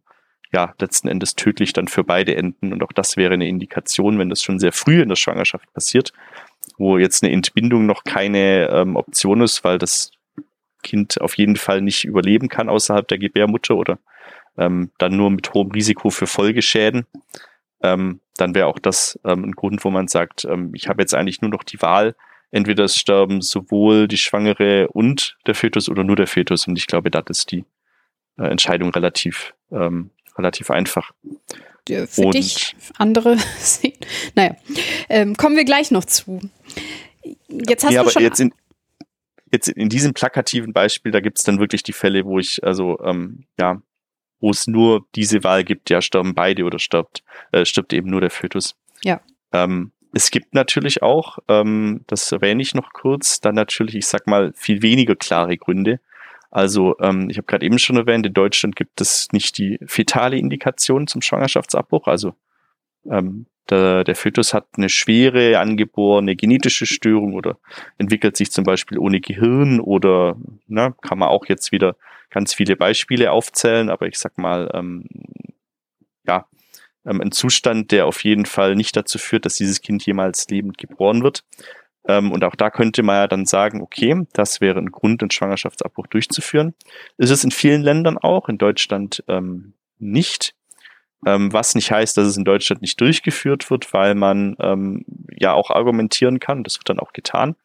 ja, 0.52 0.74
letzten 0.80 1.08
Endes 1.08 1.34
tödlich 1.36 1.72
dann 1.72 1.88
für 1.88 2.04
beide 2.04 2.34
enden. 2.34 2.72
Und 2.72 2.82
auch 2.82 2.92
das 2.92 3.16
wäre 3.16 3.34
eine 3.34 3.48
Indikation, 3.48 4.18
wenn 4.18 4.30
das 4.30 4.42
schon 4.42 4.58
sehr 4.58 4.72
früh 4.72 5.02
in 5.02 5.08
der 5.08 5.16
Schwangerschaft 5.16 5.72
passiert, 5.74 6.12
wo 6.76 6.98
jetzt 6.98 7.22
eine 7.22 7.32
Entbindung 7.32 7.86
noch 7.86 8.04
keine 8.04 8.68
ähm, 8.70 8.96
Option 8.96 9.42
ist, 9.42 9.64
weil 9.64 9.78
das 9.78 10.12
Kind 10.82 11.20
auf 11.20 11.36
jeden 11.36 11.56
Fall 11.56 11.82
nicht 11.82 12.04
überleben 12.04 12.48
kann 12.48 12.68
außerhalb 12.68 13.06
der 13.08 13.18
Gebärmutter 13.18 13.76
oder 13.76 13.98
ähm, 14.58 14.90
dann 14.98 15.16
nur 15.16 15.30
mit 15.30 15.52
hohem 15.54 15.70
Risiko 15.70 16.10
für 16.10 16.26
Folgeschäden. 16.26 17.06
Ähm, 17.82 18.20
dann 18.36 18.54
wäre 18.54 18.66
auch 18.66 18.78
das 18.78 19.18
ähm, 19.24 19.44
ein 19.44 19.52
Grund, 19.52 19.84
wo 19.84 19.90
man 19.90 20.08
sagt, 20.08 20.44
ähm, 20.44 20.72
ich 20.74 20.88
habe 20.88 21.02
jetzt 21.02 21.14
eigentlich 21.14 21.40
nur 21.40 21.50
noch 21.50 21.62
die 21.62 21.80
Wahl, 21.80 22.14
entweder 22.50 22.84
es 22.84 22.96
sterben 22.96 23.40
sowohl 23.40 24.08
die 24.08 24.18
Schwangere 24.18 24.88
und 24.88 25.36
der 25.46 25.54
Fötus 25.54 25.88
oder 25.88 26.04
nur 26.04 26.16
der 26.16 26.26
Fötus. 26.26 26.66
Und 26.66 26.76
ich 26.76 26.86
glaube, 26.86 27.10
das 27.10 27.24
ist 27.28 27.52
die 27.52 27.64
äh, 28.38 28.46
Entscheidung 28.46 28.90
relativ 28.90 29.54
ähm, 29.70 30.10
relativ 30.38 30.70
einfach. 30.70 31.10
Für 31.86 32.06
und 32.22 32.34
dich, 32.34 32.76
andere 32.98 33.38
sehen. 33.58 33.96
Naja, 34.34 34.56
ähm, 35.08 35.36
kommen 35.36 35.56
wir 35.56 35.64
gleich 35.64 35.90
noch 35.90 36.04
zu. 36.04 36.40
Jetzt 37.48 37.84
hast 37.84 37.92
ja, 37.92 38.02
du 38.02 38.10
schon. 38.10 38.22
Jetzt 38.22 38.40
in, 38.40 38.52
jetzt 39.50 39.68
in 39.68 39.88
diesem 39.88 40.12
plakativen 40.12 40.74
Beispiel, 40.74 41.12
da 41.12 41.20
gibt 41.20 41.38
es 41.38 41.44
dann 41.44 41.58
wirklich 41.60 41.82
die 41.82 41.94
Fälle, 41.94 42.26
wo 42.26 42.38
ich, 42.38 42.62
also, 42.62 42.98
ähm, 43.02 43.46
ja, 43.58 43.80
wo 44.40 44.50
es 44.50 44.66
nur 44.66 45.06
diese 45.14 45.44
Wahl 45.44 45.64
gibt, 45.64 45.90
ja, 45.90 46.00
sterben 46.00 46.34
beide 46.34 46.64
oder 46.64 46.78
stirbt, 46.78 47.22
äh, 47.52 47.64
stirbt 47.64 47.92
eben 47.92 48.10
nur 48.10 48.20
der 48.20 48.30
Fötus. 48.30 48.76
Ja. 49.02 49.20
Ähm, 49.52 49.92
es 50.12 50.30
gibt 50.30 50.54
natürlich 50.54 51.02
auch, 51.02 51.38
ähm, 51.48 52.04
das 52.06 52.32
erwähne 52.32 52.62
ich 52.62 52.74
noch 52.74 52.92
kurz, 52.92 53.40
dann 53.40 53.54
natürlich, 53.54 53.94
ich 53.94 54.06
sag 54.06 54.26
mal, 54.26 54.52
viel 54.54 54.82
weniger 54.82 55.16
klare 55.16 55.56
Gründe, 55.56 56.00
also 56.50 56.96
ähm, 57.00 57.28
ich 57.30 57.36
habe 57.36 57.46
gerade 57.46 57.66
eben 57.66 57.78
schon 57.78 57.96
erwähnt, 57.96 58.24
in 58.26 58.32
Deutschland 58.32 58.74
gibt 58.74 59.00
es 59.00 59.28
nicht 59.32 59.58
die 59.58 59.78
fetale 59.86 60.38
Indikation 60.38 61.06
zum 61.06 61.20
Schwangerschaftsabbruch. 61.20 62.06
Also 62.06 62.34
ähm, 63.10 63.46
der, 63.70 64.04
der 64.04 64.16
Fötus 64.16 64.54
hat 64.54 64.66
eine 64.76 64.88
schwere 64.88 65.58
angeborene 65.58 66.36
genetische 66.36 66.86
Störung 66.86 67.34
oder 67.34 67.58
entwickelt 67.98 68.36
sich 68.36 68.50
zum 68.50 68.64
Beispiel 68.64 68.98
ohne 68.98 69.20
Gehirn 69.20 69.80
oder 69.80 70.36
na, 70.66 70.90
kann 71.02 71.18
man 71.18 71.28
auch 71.28 71.46
jetzt 71.46 71.72
wieder 71.72 71.96
ganz 72.30 72.54
viele 72.54 72.76
Beispiele 72.76 73.32
aufzählen, 73.32 73.90
aber 73.90 74.06
ich 74.06 74.18
sag 74.18 74.38
mal, 74.38 74.70
ähm, 74.74 75.04
ja, 76.26 76.46
ähm, 77.06 77.20
ein 77.20 77.32
Zustand, 77.32 77.90
der 77.90 78.06
auf 78.06 78.22
jeden 78.24 78.46
Fall 78.46 78.76
nicht 78.76 78.96
dazu 78.96 79.18
führt, 79.18 79.46
dass 79.46 79.54
dieses 79.54 79.80
Kind 79.80 80.04
jemals 80.04 80.48
lebend 80.48 80.78
geboren 80.78 81.22
wird. 81.22 81.44
Ähm, 82.06 82.32
und 82.32 82.44
auch 82.44 82.54
da 82.54 82.70
könnte 82.70 83.02
man 83.02 83.16
ja 83.16 83.26
dann 83.26 83.46
sagen, 83.46 83.80
okay, 83.82 84.26
das 84.32 84.60
wäre 84.60 84.78
ein 84.78 84.90
Grund, 84.90 85.22
einen 85.22 85.30
Schwangerschaftsabbruch 85.30 86.06
durchzuführen. 86.06 86.74
Ist 87.16 87.30
es 87.30 87.44
in 87.44 87.50
vielen 87.50 87.82
Ländern 87.82 88.18
auch, 88.18 88.48
in 88.48 88.58
Deutschland 88.58 89.24
ähm, 89.28 89.74
nicht. 89.98 90.54
Ähm, 91.26 91.52
was 91.52 91.74
nicht 91.74 91.90
heißt, 91.90 92.16
dass 92.16 92.26
es 92.26 92.36
in 92.36 92.44
Deutschland 92.44 92.80
nicht 92.80 93.00
durchgeführt 93.00 93.70
wird, 93.70 93.92
weil 93.92 94.14
man 94.14 94.56
ähm, 94.60 95.04
ja 95.36 95.52
auch 95.52 95.70
argumentieren 95.70 96.38
kann, 96.38 96.64
das 96.64 96.78
wird 96.78 96.88
dann 96.88 97.00
auch 97.00 97.12
getan, 97.12 97.56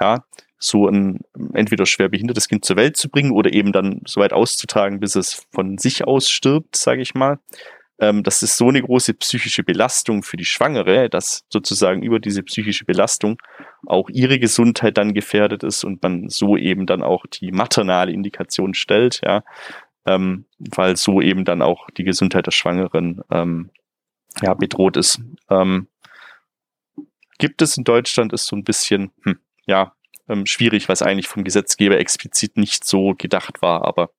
ja, 0.00 0.24
so 0.58 0.86
ein 0.86 1.20
entweder 1.54 1.86
schwer 1.86 2.10
behindertes 2.10 2.46
Kind 2.46 2.64
zur 2.64 2.76
Welt 2.76 2.96
zu 2.96 3.08
bringen 3.08 3.32
oder 3.32 3.52
eben 3.52 3.72
dann 3.72 4.02
so 4.06 4.20
weit 4.20 4.32
auszutragen, 4.32 5.00
bis 5.00 5.16
es 5.16 5.46
von 5.50 5.78
sich 5.78 6.06
aus 6.06 6.28
stirbt, 6.28 6.76
sage 6.76 7.00
ich 7.00 7.14
mal. 7.14 7.38
Ähm, 7.98 8.22
das 8.22 8.42
ist 8.42 8.56
so 8.56 8.68
eine 8.68 8.82
große 8.82 9.14
psychische 9.14 9.62
Belastung 9.62 10.22
für 10.22 10.36
die 10.36 10.44
Schwangere, 10.44 11.08
dass 11.08 11.44
sozusagen 11.48 12.02
über 12.02 12.18
diese 12.18 12.42
psychische 12.42 12.84
Belastung 12.84 13.38
auch 13.86 14.08
ihre 14.10 14.38
Gesundheit 14.38 14.98
dann 14.98 15.14
gefährdet 15.14 15.62
ist 15.62 15.84
und 15.84 16.02
man 16.02 16.28
so 16.28 16.56
eben 16.56 16.86
dann 16.86 17.02
auch 17.02 17.24
die 17.26 17.52
maternale 17.52 18.12
Indikation 18.12 18.74
stellt, 18.74 19.20
ja, 19.24 19.42
ähm, 20.10 20.44
weil 20.58 20.96
so 20.96 21.20
eben 21.20 21.44
dann 21.44 21.62
auch 21.62 21.88
die 21.90 22.04
Gesundheit 22.04 22.46
der 22.46 22.52
Schwangeren 22.52 23.22
ähm, 23.30 23.70
ja, 24.42 24.54
bedroht 24.54 24.96
ist. 24.96 25.20
Ähm, 25.48 25.86
gibt 27.38 27.62
es 27.62 27.76
in 27.76 27.84
Deutschland, 27.84 28.32
ist 28.32 28.46
so 28.46 28.56
ein 28.56 28.64
bisschen, 28.64 29.12
hm, 29.22 29.38
ja, 29.66 29.92
ähm, 30.28 30.46
schwierig, 30.46 30.88
was 30.88 31.02
eigentlich 31.02 31.28
vom 31.28 31.44
Gesetzgeber 31.44 31.98
explizit 31.98 32.56
nicht 32.56 32.84
so 32.84 33.14
gedacht 33.16 33.62
war, 33.62 33.84
aber 33.84 34.10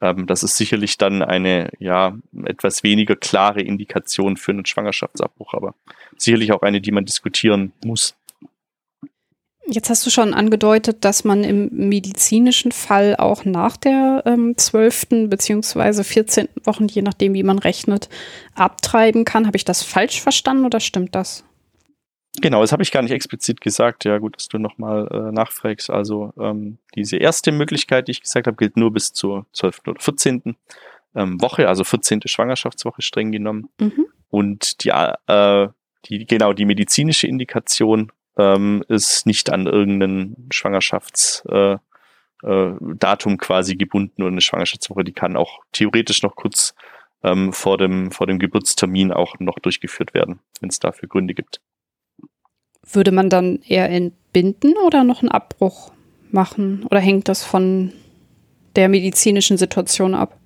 ähm, 0.00 0.26
das 0.26 0.42
ist 0.42 0.56
sicherlich 0.56 0.96
dann 0.96 1.22
eine 1.22 1.70
ja 1.78 2.16
etwas 2.44 2.82
weniger 2.82 3.16
klare 3.16 3.60
Indikation 3.60 4.36
für 4.36 4.52
einen 4.52 4.64
Schwangerschaftsabbruch, 4.64 5.54
aber 5.54 5.74
sicherlich 6.16 6.52
auch 6.52 6.62
eine, 6.62 6.80
die 6.80 6.92
man 6.92 7.04
diskutieren 7.04 7.72
muss. 7.84 8.16
Jetzt 9.66 9.90
hast 9.90 10.04
du 10.04 10.10
schon 10.10 10.34
angedeutet, 10.34 11.04
dass 11.04 11.22
man 11.22 11.44
im 11.44 11.68
medizinischen 11.70 12.72
Fall 12.72 13.14
auch 13.16 13.44
nach 13.44 13.76
der 13.76 14.22
ähm, 14.26 14.56
12. 14.56 15.28
beziehungsweise 15.28 16.02
14. 16.02 16.48
Wochen, 16.64 16.86
je 16.86 17.02
nachdem, 17.02 17.34
wie 17.34 17.42
man 17.42 17.58
rechnet, 17.58 18.08
abtreiben 18.54 19.24
kann. 19.24 19.46
Habe 19.46 19.56
ich 19.56 19.64
das 19.64 19.82
falsch 19.82 20.20
verstanden 20.20 20.64
oder 20.64 20.80
stimmt 20.80 21.14
das? 21.14 21.44
Genau, 22.40 22.60
das 22.60 22.72
habe 22.72 22.82
ich 22.82 22.92
gar 22.92 23.02
nicht 23.02 23.12
explizit 23.12 23.60
gesagt. 23.60 24.04
Ja, 24.04 24.18
gut, 24.18 24.36
dass 24.36 24.48
du 24.48 24.58
nochmal 24.58 25.08
äh, 25.10 25.32
nachfragst. 25.32 25.90
Also 25.90 26.32
ähm, 26.38 26.78
diese 26.94 27.16
erste 27.16 27.52
Möglichkeit, 27.52 28.08
die 28.08 28.12
ich 28.12 28.22
gesagt 28.22 28.46
habe, 28.46 28.56
gilt 28.56 28.76
nur 28.76 28.92
bis 28.92 29.12
zur 29.12 29.46
12. 29.52 29.80
oder 29.88 30.00
14. 30.00 30.56
Ähm, 31.14 31.40
Woche, 31.40 31.68
also 31.68 31.84
14. 31.84 32.22
Schwangerschaftswoche 32.24 33.02
streng 33.02 33.32
genommen. 33.32 33.68
Mhm. 33.80 34.06
Und 34.30 34.84
die, 34.84 34.90
äh, 34.90 35.68
die, 36.06 36.24
genau, 36.24 36.52
die 36.52 36.64
medizinische 36.64 37.26
Indikation 37.26 38.12
ähm, 38.38 38.84
ist 38.88 39.26
nicht 39.26 39.50
an 39.52 39.66
irgendeinen 39.66 40.48
Schwangerschaftsdatum 40.52 41.78
äh, 42.42 43.34
äh, 43.34 43.36
quasi 43.38 43.76
gebunden 43.76 44.22
oder 44.22 44.32
eine 44.32 44.40
Schwangerschaftswoche, 44.40 45.04
die 45.04 45.12
kann 45.12 45.36
auch 45.36 45.60
theoretisch 45.72 46.22
noch 46.22 46.36
kurz 46.36 46.74
ähm, 47.22 47.52
vor, 47.52 47.78
dem, 47.78 48.10
vor 48.10 48.26
dem 48.26 48.38
Geburtstermin 48.38 49.12
auch 49.12 49.38
noch 49.38 49.58
durchgeführt 49.58 50.14
werden, 50.14 50.40
wenn 50.60 50.70
es 50.70 50.78
dafür 50.78 51.08
Gründe 51.08 51.34
gibt. 51.34 51.60
Würde 52.92 53.12
man 53.12 53.28
dann 53.28 53.60
eher 53.66 53.90
entbinden 53.90 54.74
oder 54.86 55.04
noch 55.04 55.20
einen 55.20 55.30
Abbruch 55.30 55.92
machen? 56.30 56.86
Oder 56.90 57.00
hängt 57.00 57.28
das 57.28 57.44
von 57.44 57.92
der 58.76 58.88
medizinischen 58.88 59.58
Situation 59.58 60.14
ab? 60.14 60.36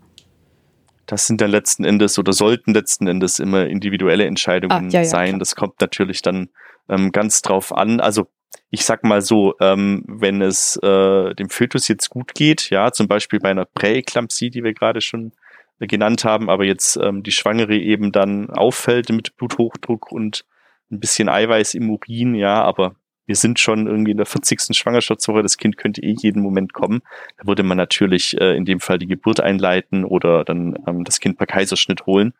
Das 1.07 1.27
sind 1.27 1.41
dann 1.41 1.51
letzten 1.51 1.85
Endes 1.85 2.19
oder 2.19 2.33
sollten 2.33 2.73
letzten 2.73 3.07
Endes 3.07 3.39
immer 3.39 3.67
individuelle 3.67 4.25
Entscheidungen 4.25 4.89
ah, 4.89 4.91
ja, 4.91 5.01
ja, 5.01 5.05
sein. 5.05 5.29
Klar. 5.29 5.39
Das 5.39 5.55
kommt 5.55 5.81
natürlich 5.81 6.23
dann 6.23 6.49
ähm, 6.89 7.13
ganz 7.13 7.43
drauf 7.43 7.77
an. 7.77 8.01
Also 8.01 8.27
ich 8.71 8.85
sag 8.85 9.05
mal 9.05 9.21
so, 9.21 9.55
ähm, 9.61 10.05
wenn 10.07 10.43
es 10.43 10.77
äh, 10.83 11.35
dem 11.35 11.49
Fötus 11.49 11.89
jetzt 11.89 12.11
gut 12.11 12.35
geht, 12.35 12.71
ja, 12.71 12.93
zum 12.93 13.09
Beispiel 13.09 13.39
bei 13.39 13.51
einer 13.51 13.65
Präeklampsie, 13.67 14.51
die 14.51 14.65
wir 14.65 14.75
gerade 14.75 15.01
schon 15.01 15.33
genannt 15.79 16.25
haben, 16.25 16.51
aber 16.51 16.65
jetzt 16.65 16.97
ähm, 16.97 17.23
die 17.23 17.33
Schwangere 17.33 17.77
eben 17.77 18.13
dann 18.13 18.51
auffällt 18.51 19.11
mit 19.11 19.37
Bluthochdruck 19.37 20.11
und 20.11 20.45
ein 20.91 21.01
bisschen 21.01 21.29
Eiweiß 21.29 21.75
im 21.75 21.91
Urin, 21.91 22.35
ja, 22.35 22.63
aber 22.63 22.95
wir 23.27 23.37
sind 23.37 23.59
schon 23.59 23.87
irgendwie 23.87 24.11
in 24.11 24.19
der 24.19 24.27
40. 24.27 24.77
Schwangerschaftswoche, 24.77 25.43
das 25.43 25.57
Kind 25.57 25.77
könnte 25.77 26.03
eh 26.03 26.15
jeden 26.19 26.43
Moment 26.43 26.75
kommen. 26.75 27.01
Da 27.39 27.47
würde 27.47 27.63
man 27.63 27.79
natürlich 27.79 28.39
äh, 28.39 28.57
in 28.57 28.65
dem 28.65 28.81
Fall 28.81 28.99
die 28.99 29.07
Geburt 29.07 29.41
einleiten 29.41 30.05
oder 30.05 30.45
dann 30.45 30.77
ähm, 30.87 31.05
das 31.05 31.21
Kind 31.21 31.39
per 31.39 31.47
Kaiserschnitt 31.47 32.07
holen. 32.07 32.35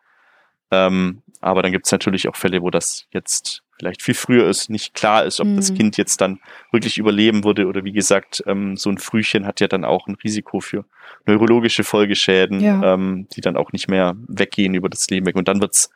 Ähm, 0.71 1.21
aber 1.41 1.63
dann 1.63 1.71
gibt 1.71 1.85
es 1.85 1.91
natürlich 1.91 2.27
auch 2.27 2.35
Fälle, 2.35 2.61
wo 2.61 2.69
das 2.69 3.07
jetzt 3.11 3.63
vielleicht 3.85 4.01
viel 4.01 4.15
früher 4.15 4.47
ist, 4.47 4.69
nicht 4.69 4.93
klar 4.93 5.25
ist, 5.25 5.39
ob 5.39 5.47
mhm. 5.47 5.55
das 5.57 5.73
Kind 5.73 5.97
jetzt 5.97 6.19
dann 6.21 6.39
wirklich 6.71 6.97
überleben 6.97 7.43
würde 7.43 7.67
oder 7.67 7.83
wie 7.83 7.91
gesagt, 7.91 8.43
ähm, 8.47 8.75
so 8.77 8.89
ein 8.89 8.97
Frühchen 8.97 9.45
hat 9.45 9.59
ja 9.59 9.67
dann 9.67 9.85
auch 9.85 10.07
ein 10.07 10.15
Risiko 10.15 10.59
für 10.59 10.85
neurologische 11.25 11.83
Folgeschäden, 11.83 12.59
ja. 12.61 12.93
ähm, 12.93 13.27
die 13.35 13.41
dann 13.41 13.57
auch 13.57 13.71
nicht 13.71 13.87
mehr 13.87 14.15
weggehen 14.27 14.73
über 14.73 14.89
das 14.89 15.07
Leben 15.09 15.25
weg. 15.27 15.35
Und 15.35 15.47
dann 15.47 15.61
wird's 15.61 15.91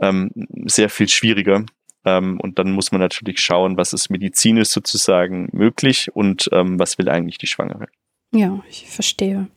ähm, 0.00 0.30
sehr 0.64 0.88
viel 0.88 1.08
schwieriger. 1.08 1.64
Ähm, 2.04 2.40
und 2.40 2.58
dann 2.58 2.70
muss 2.70 2.92
man 2.92 3.00
natürlich 3.00 3.40
schauen, 3.40 3.76
was 3.76 3.92
ist 3.92 4.10
medizinisch 4.10 4.68
sozusagen 4.68 5.48
möglich 5.52 6.10
und 6.14 6.48
ähm, 6.52 6.78
was 6.78 6.96
will 6.98 7.08
eigentlich 7.08 7.38
die 7.38 7.48
Schwangere. 7.48 7.88
Ja, 8.32 8.60
ich 8.68 8.86
verstehe. 8.90 9.48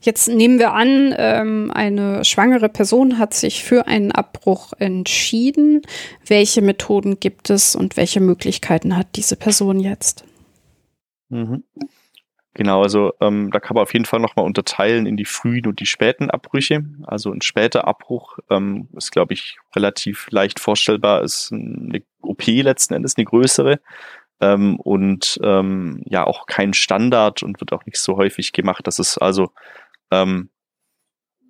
Jetzt 0.00 0.28
nehmen 0.28 0.58
wir 0.58 0.72
an, 0.72 1.14
ähm, 1.16 1.70
eine 1.72 2.24
schwangere 2.24 2.68
Person 2.68 3.18
hat 3.18 3.34
sich 3.34 3.62
für 3.64 3.86
einen 3.86 4.12
Abbruch 4.12 4.72
entschieden. 4.78 5.82
Welche 6.26 6.60
Methoden 6.60 7.20
gibt 7.20 7.50
es 7.50 7.76
und 7.76 7.96
welche 7.96 8.20
Möglichkeiten 8.20 8.96
hat 8.96 9.08
diese 9.16 9.36
Person 9.36 9.80
jetzt? 9.80 10.24
Mhm. 11.28 11.64
Genau, 12.56 12.82
also 12.82 13.12
ähm, 13.20 13.50
da 13.50 13.60
kann 13.60 13.74
man 13.74 13.82
auf 13.82 13.92
jeden 13.92 14.06
Fall 14.06 14.18
nochmal 14.18 14.46
unterteilen 14.46 15.04
in 15.04 15.18
die 15.18 15.26
frühen 15.26 15.66
und 15.66 15.78
die 15.78 15.84
späten 15.84 16.30
Abbrüche. 16.30 16.84
Also 17.06 17.30
ein 17.30 17.42
später 17.42 17.86
Abbruch 17.86 18.38
ähm, 18.48 18.88
ist, 18.96 19.12
glaube 19.12 19.34
ich, 19.34 19.58
relativ 19.74 20.28
leicht 20.30 20.58
vorstellbar, 20.58 21.22
ist 21.22 21.52
eine 21.52 22.02
OP 22.22 22.46
letzten 22.46 22.94
Endes, 22.94 23.18
eine 23.18 23.26
größere. 23.26 23.78
Ähm, 24.40 24.78
und 24.78 25.38
ähm, 25.42 26.02
ja 26.04 26.24
auch 26.24 26.46
kein 26.46 26.74
Standard 26.74 27.42
und 27.42 27.60
wird 27.60 27.72
auch 27.72 27.86
nicht 27.86 27.98
so 27.98 28.16
häufig 28.16 28.52
gemacht. 28.52 28.86
Das 28.86 28.98
ist 28.98 29.18
also, 29.18 29.52
ähm, 30.10 30.50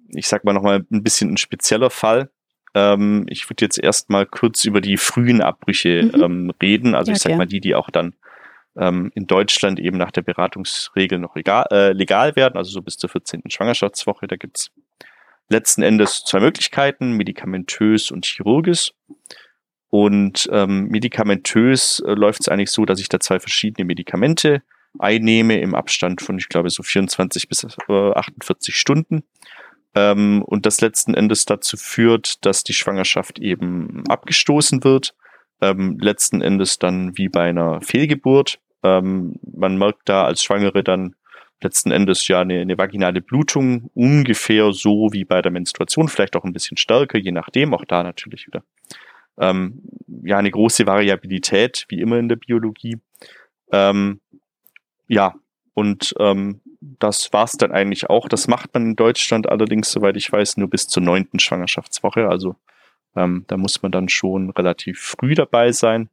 ich 0.09 0.28
sag 0.28 0.45
mal 0.45 0.53
nochmal 0.53 0.84
ein 0.91 1.03
bisschen 1.03 1.32
ein 1.32 1.37
spezieller 1.37 1.91
Fall. 1.91 2.30
Ähm, 2.74 3.26
ich 3.28 3.49
würde 3.51 3.64
jetzt 3.64 3.78
erstmal 3.78 4.26
kurz 4.26 4.64
über 4.64 4.80
die 4.80 4.99
frühen 4.99 5.41
Abbrüche 5.41 6.11
mhm. 6.14 6.22
ähm, 6.22 6.53
reden. 6.62 6.95
Also 6.95 7.11
ja, 7.11 7.16
ich 7.16 7.22
sag 7.22 7.30
gern. 7.30 7.39
mal 7.39 7.47
die, 7.47 7.61
die 7.61 7.74
auch 7.74 7.91
dann 7.91 8.14
ähm, 8.76 9.11
in 9.14 9.26
Deutschland 9.26 9.80
eben 9.80 9.97
nach 9.97 10.11
der 10.11 10.22
Beratungsregel 10.22 11.18
noch 11.18 11.34
legal, 11.34 11.66
äh, 11.70 11.93
legal 11.93 12.37
werden, 12.37 12.57
also 12.57 12.70
so 12.70 12.82
bis 12.82 12.97
zur 12.99 13.11
14. 13.11 13.43
Schwangerschaftswoche. 13.49 14.26
Da 14.26 14.37
gibt's 14.37 14.70
letzten 15.49 15.82
Endes 15.82 16.24
zwei 16.24 16.41
Möglichkeiten, 16.41 17.12
medikamentös 17.12 18.11
und 18.11 18.26
chirurgisch. 18.26 18.93
Und 19.91 20.49
ähm, 20.53 20.89
medikamentös 20.89 22.01
äh, 22.01 22.12
läuft 22.12 22.41
es 22.41 22.49
eigentlich 22.49 22.70
so, 22.70 22.84
dass 22.84 23.01
ich 23.01 23.09
da 23.09 23.20
zwei 23.20 23.39
verschiedene 23.39 23.84
Medikamente 23.84 24.62
einnehme 24.99 25.61
im 25.61 25.74
Abstand 25.74 26.22
von, 26.22 26.39
ich 26.39 26.49
glaube, 26.49 26.70
so 26.70 26.82
24 26.82 27.49
bis 27.49 27.64
äh, 27.64 27.93
48 27.93 28.74
Stunden. 28.74 29.22
Ähm, 29.95 30.43
und 30.43 30.66
das 30.66 30.80
letzten 30.80 31.14
Endes 31.14 31.45
dazu 31.45 31.76
führt, 31.76 32.45
dass 32.45 32.64
die 32.64 32.74
Schwangerschaft 32.74 33.39
eben 33.39 34.05
abgestoßen 34.09 34.84
wird. 34.84 35.14
Ähm, 35.61 35.99
letzten 35.99 36.43
Endes 36.43 36.78
dann 36.78 37.16
wie 37.16 37.28
bei 37.28 37.49
einer 37.49 37.80
Fehlgeburt. 37.80 38.59
Ähm, 38.82 39.37
man 39.43 39.78
merkt 39.78 40.09
da 40.09 40.24
als 40.24 40.43
Schwangere 40.43 40.84
dann 40.84 41.14
letzten 41.62 41.91
Endes 41.91 42.28
ja 42.28 42.41
eine, 42.41 42.61
eine 42.61 42.76
vaginale 42.76 43.22
Blutung, 43.22 43.91
ungefähr 43.95 44.72
so 44.72 45.09
wie 45.12 45.24
bei 45.24 45.41
der 45.41 45.51
Menstruation, 45.51 46.09
vielleicht 46.09 46.37
auch 46.37 46.45
ein 46.45 46.53
bisschen 46.53 46.76
stärker, 46.76 47.18
je 47.18 47.32
nachdem, 47.32 47.72
auch 47.72 47.84
da 47.87 48.03
natürlich 48.03 48.47
wieder. 48.47 48.62
Ähm, 49.39 49.82
ja, 50.24 50.39
eine 50.39 50.51
große 50.51 50.87
Variabilität, 50.87 51.87
wie 51.89 52.01
immer 52.01 52.18
in 52.18 52.28
der 52.28 52.37
Biologie. 52.37 52.99
Ähm, 53.72 54.20
ja, 55.09 55.34
und 55.74 56.14
ähm, 56.18 56.61
das 56.80 57.32
war's 57.32 57.53
dann 57.53 57.72
eigentlich 57.72 58.09
auch. 58.09 58.28
Das 58.28 58.49
macht 58.49 58.72
man 58.74 58.84
in 58.84 58.97
Deutschland 58.97 59.49
allerdings, 59.49 59.91
soweit 59.91 60.16
ich 60.16 60.30
weiß, 60.30 60.57
nur 60.57 60.70
bis 60.70 60.89
zur 60.89 61.03
neunten 61.03 61.39
Schwangerschaftswoche. 61.39 62.28
Also 62.28 62.57
ähm, 63.14 63.45
da 63.49 63.57
muss 63.57 63.82
man 63.82 63.93
dann 63.93 64.09
schon 64.09 64.51
relativ 64.51 65.01
früh 65.01 65.34
dabei 65.34 65.72
sein. 65.72 66.09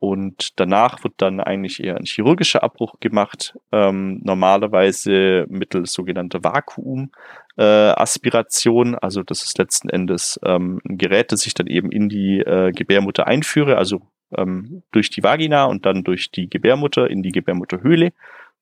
Und 0.00 0.60
danach 0.60 1.02
wird 1.02 1.14
dann 1.16 1.40
eigentlich 1.40 1.82
eher 1.82 1.96
ein 1.96 2.04
chirurgischer 2.04 2.62
Abbruch 2.62 3.00
gemacht, 3.00 3.58
ähm, 3.72 4.20
normalerweise 4.22 5.44
mittels 5.48 5.92
sogenannter 5.92 6.44
Vakuumaspiration. 6.44 8.94
Äh, 8.94 8.98
also 9.02 9.24
das 9.24 9.44
ist 9.44 9.58
letzten 9.58 9.88
Endes 9.88 10.38
ähm, 10.44 10.80
ein 10.88 10.98
Gerät, 10.98 11.32
das 11.32 11.46
ich 11.46 11.54
dann 11.54 11.66
eben 11.66 11.90
in 11.90 12.08
die 12.08 12.38
äh, 12.38 12.70
Gebärmutter 12.70 13.26
einführe, 13.26 13.76
also 13.76 14.02
ähm, 14.36 14.84
durch 14.92 15.10
die 15.10 15.24
Vagina 15.24 15.64
und 15.64 15.84
dann 15.84 16.04
durch 16.04 16.30
die 16.30 16.48
Gebärmutter 16.48 17.10
in 17.10 17.24
die 17.24 17.32
Gebärmutterhöhle, 17.32 18.12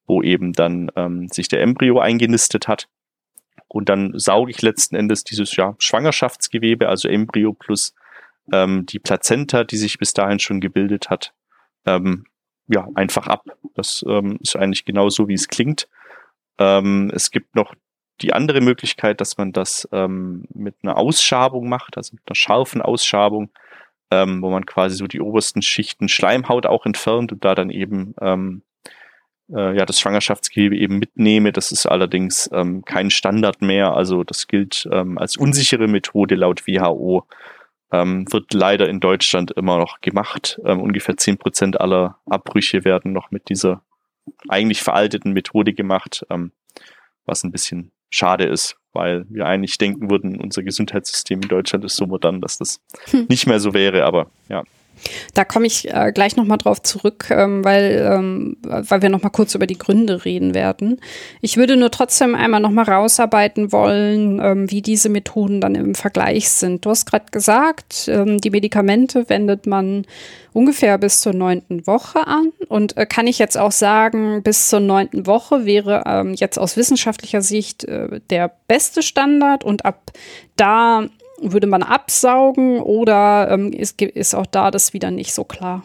wo 0.07 0.23
eben 0.23 0.55
dann 0.55 0.91
ähm, 0.97 1.29
sich 1.29 1.49
der 1.49 1.61
Embryo 1.61 1.99
eingenistet 1.99 2.67
hat. 2.67 2.89
Und 3.69 3.91
dann 3.91 4.19
sauge 4.19 4.53
ich 4.53 4.63
letzten 4.63 4.97
Endes 4.97 5.23
dieses 5.25 5.55
ja, 5.57 5.75
Schwangerschaftsgewebe, 5.79 6.89
also 6.89 7.09
Embryo 7.09 7.53
plus 7.53 7.95
ähm, 8.53 8.87
die 8.87 8.99
Plazenta, 8.99 9.65
die 9.65 9.77
sich 9.77 9.99
bis 9.99 10.15
dahin 10.15 10.39
schon 10.39 10.61
gebildet 10.61 11.11
hat, 11.11 11.35
ähm, 11.87 12.25
ja, 12.69 12.89
einfach 12.95 13.27
ab. 13.27 13.45
Das 13.75 14.05
ähm, 14.09 14.39
ist 14.41 14.57
eigentlich 14.57 14.85
genauso, 14.85 15.29
wie 15.29 15.35
es 15.35 15.49
klingt. 15.49 15.89
Ähm, 16.59 17.11
es 17.15 17.31
gibt 17.31 17.55
noch 17.55 17.75
die 18.23 18.33
andere 18.33 18.61
Möglichkeit, 18.61 19.21
dass 19.21 19.37
man 19.37 19.53
das 19.53 19.89
ähm, 19.93 20.45
mit 20.53 20.77
einer 20.83 20.97
Ausschabung 20.97 21.69
macht, 21.69 21.97
also 21.97 22.15
mit 22.15 22.23
einer 22.27 22.35
scharfen 22.35 22.81
Ausschabung, 22.81 23.51
ähm, 24.11 24.41
wo 24.43 24.51
man 24.51 24.65
quasi 24.65 24.97
so 24.97 25.07
die 25.07 25.21
obersten 25.21 25.63
Schichten 25.63 26.09
Schleimhaut 26.09 26.67
auch 26.67 26.87
entfernt 26.87 27.33
und 27.33 27.45
da 27.45 27.55
dann 27.55 27.71
eben 27.71 28.15
ähm, 28.21 28.63
äh, 29.51 29.77
ja 29.77 29.85
das 29.85 30.01
Schwangerschaftsgewebe 30.01 30.77
eben 30.77 30.99
mitnehme. 30.99 31.53
Das 31.53 31.73
ist 31.73 31.87
allerdings 31.87 32.49
ähm, 32.53 32.85
kein 32.85 33.11
Standard 33.11 33.61
mehr, 33.61 33.95
also 33.95 34.25
das 34.25 34.47
gilt 34.47 34.89
ähm, 34.91 35.19
als 35.19 35.37
unsichere 35.37 35.87
Methode 35.87 36.37
laut 36.37 36.67
WHO 36.67 37.27
ähm, 37.93 38.25
wird 38.31 38.53
leider 38.53 38.89
in 38.89 39.01
Deutschland 39.01 39.53
immer 39.53 39.79
noch 39.79 40.01
gemacht. 40.01 40.61
Ähm, 40.65 40.81
ungefähr 40.81 41.17
zehn 41.17 41.39
Prozent 41.39 41.81
aller 41.81 42.19
Abbrüche 42.27 42.85
werden 42.85 43.13
noch 43.13 43.31
mit 43.31 43.49
dieser 43.49 43.83
eigentlich 44.49 44.83
veralteten 44.83 45.33
Methode 45.33 45.73
gemacht, 45.73 46.27
ähm, 46.31 46.53
was 47.25 47.45
ein 47.45 47.53
bisschen 47.53 47.93
schade 48.11 48.45
ist, 48.45 48.77
weil 48.93 49.27
wir 49.29 49.47
eigentlich 49.47 49.79
denken 49.79 50.11
würden, 50.11 50.41
unser 50.41 50.63
Gesundheitssystem 50.63 51.43
in 51.43 51.49
Deutschland 51.49 51.85
ist 51.85 51.97
so 51.97 52.07
modern, 52.07 52.41
dass 52.41 52.59
das 52.59 52.81
hm. 53.11 53.27
nicht 53.29 53.47
mehr 53.47 53.61
so 53.61 53.75
wäre, 53.75 54.05
aber 54.05 54.31
ja. 54.49 54.65
Da 55.35 55.45
komme 55.45 55.67
ich 55.67 55.93
äh, 55.93 56.13
gleich 56.13 56.37
nochmal 56.37 56.59
drauf 56.59 56.83
zurück, 56.83 57.27
ähm, 57.31 57.65
weil, 57.65 58.09
ähm, 58.11 58.57
weil 58.63 59.03
wir 59.03 59.09
nochmal 59.09 59.33
kurz 59.33 59.55
über 59.55 59.67
die 59.67 59.79
Gründe 59.79 60.25
reden 60.25 60.55
werden. 60.55 61.01
Ich 61.41 61.57
würde 61.57 61.77
nur 61.77 61.91
trotzdem 61.91 62.35
einmal 62.35 62.61
nochmal 62.61 62.87
rausarbeiten 62.87 63.73
wollen, 63.73 64.41
ähm, 64.43 64.71
wie 64.71 64.83
diese 64.83 65.09
Methoden 65.09 65.61
dann 65.61 65.75
im 65.75 65.95
Vergleich 65.95 66.49
sind. 66.51 66.85
Du 66.85 66.91
hast 66.91 67.07
gerade 67.07 67.27
gesagt, 67.31 68.09
ähm, 68.09 68.41
die 68.41 68.51
Medikamente 68.51 69.29
wendet 69.29 69.67
man 69.67 70.07
ungefähr 70.57 70.97
bis 70.97 71.21
zur 71.21 71.35
neunten 71.35 71.87
Woche 71.87 72.27
an. 72.27 72.51
Und 72.69 72.97
äh, 72.97 73.05
kann 73.05 73.27
ich 73.27 73.39
jetzt 73.39 73.59
auch 73.59 73.73
sagen, 73.73 74.43
bis 74.43 74.71
zur 74.71 74.81
neunten 74.81 75.27
Woche 75.27 75.67
wäre 75.67 76.05
ähm, 76.07 76.33
jetzt 76.33 76.59
aus 76.59 76.79
wissenschaftlicher 76.79 77.43
Sicht 77.43 77.85
äh, 77.85 78.21
der 78.31 78.51
beste 78.67 79.03
Standard 79.03 79.65
und 79.65 79.85
ab 79.85 80.13
da 80.57 81.07
würde 81.41 81.67
man 81.67 81.83
absaugen 81.83 82.81
oder 82.81 83.51
ähm, 83.51 83.73
ist, 83.73 84.01
ist 84.01 84.35
auch 84.35 84.47
da 84.47 84.71
das 84.71 84.93
wieder 84.93 85.11
nicht 85.11 85.33
so 85.33 85.45
klar? 85.45 85.83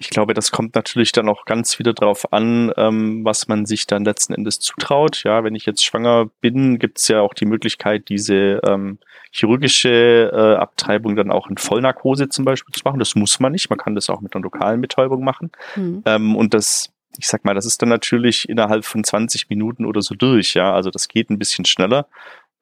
Ich 0.00 0.10
glaube, 0.10 0.34
das 0.34 0.52
kommt 0.52 0.74
natürlich 0.74 1.12
dann 1.12 1.28
auch 1.28 1.44
ganz 1.44 1.78
wieder 1.78 1.92
drauf 1.92 2.32
an, 2.32 2.72
ähm, 2.76 3.24
was 3.24 3.48
man 3.48 3.66
sich 3.66 3.86
dann 3.86 4.04
letzten 4.04 4.34
Endes 4.34 4.60
zutraut. 4.60 5.22
Ja, 5.24 5.44
wenn 5.44 5.54
ich 5.54 5.66
jetzt 5.66 5.84
schwanger 5.84 6.30
bin, 6.40 6.78
gibt 6.78 6.98
es 6.98 7.08
ja 7.08 7.20
auch 7.20 7.34
die 7.34 7.46
Möglichkeit, 7.46 8.08
diese 8.08 8.60
ähm, 8.66 8.98
chirurgische 9.32 10.30
äh, 10.32 10.56
Abtreibung 10.56 11.16
dann 11.16 11.30
auch 11.30 11.48
in 11.48 11.56
Vollnarkose 11.56 12.28
zum 12.28 12.44
Beispiel 12.44 12.74
zu 12.74 12.82
machen. 12.84 12.98
Das 12.98 13.14
muss 13.14 13.40
man 13.40 13.52
nicht. 13.52 13.70
Man 13.70 13.78
kann 13.78 13.94
das 13.94 14.08
auch 14.10 14.20
mit 14.20 14.34
einer 14.34 14.42
lokalen 14.42 14.80
Betäubung 14.80 15.24
machen. 15.24 15.50
Mhm. 15.76 16.02
Ähm, 16.06 16.36
und 16.36 16.54
das, 16.54 16.92
ich 17.16 17.26
sag 17.26 17.44
mal, 17.44 17.54
das 17.54 17.66
ist 17.66 17.82
dann 17.82 17.88
natürlich 17.88 18.48
innerhalb 18.48 18.84
von 18.84 19.02
20 19.02 19.48
Minuten 19.50 19.84
oder 19.84 20.02
so 20.02 20.14
durch. 20.14 20.54
Ja, 20.54 20.72
also 20.72 20.90
das 20.90 21.08
geht 21.08 21.30
ein 21.30 21.38
bisschen 21.38 21.64
schneller. 21.64 22.06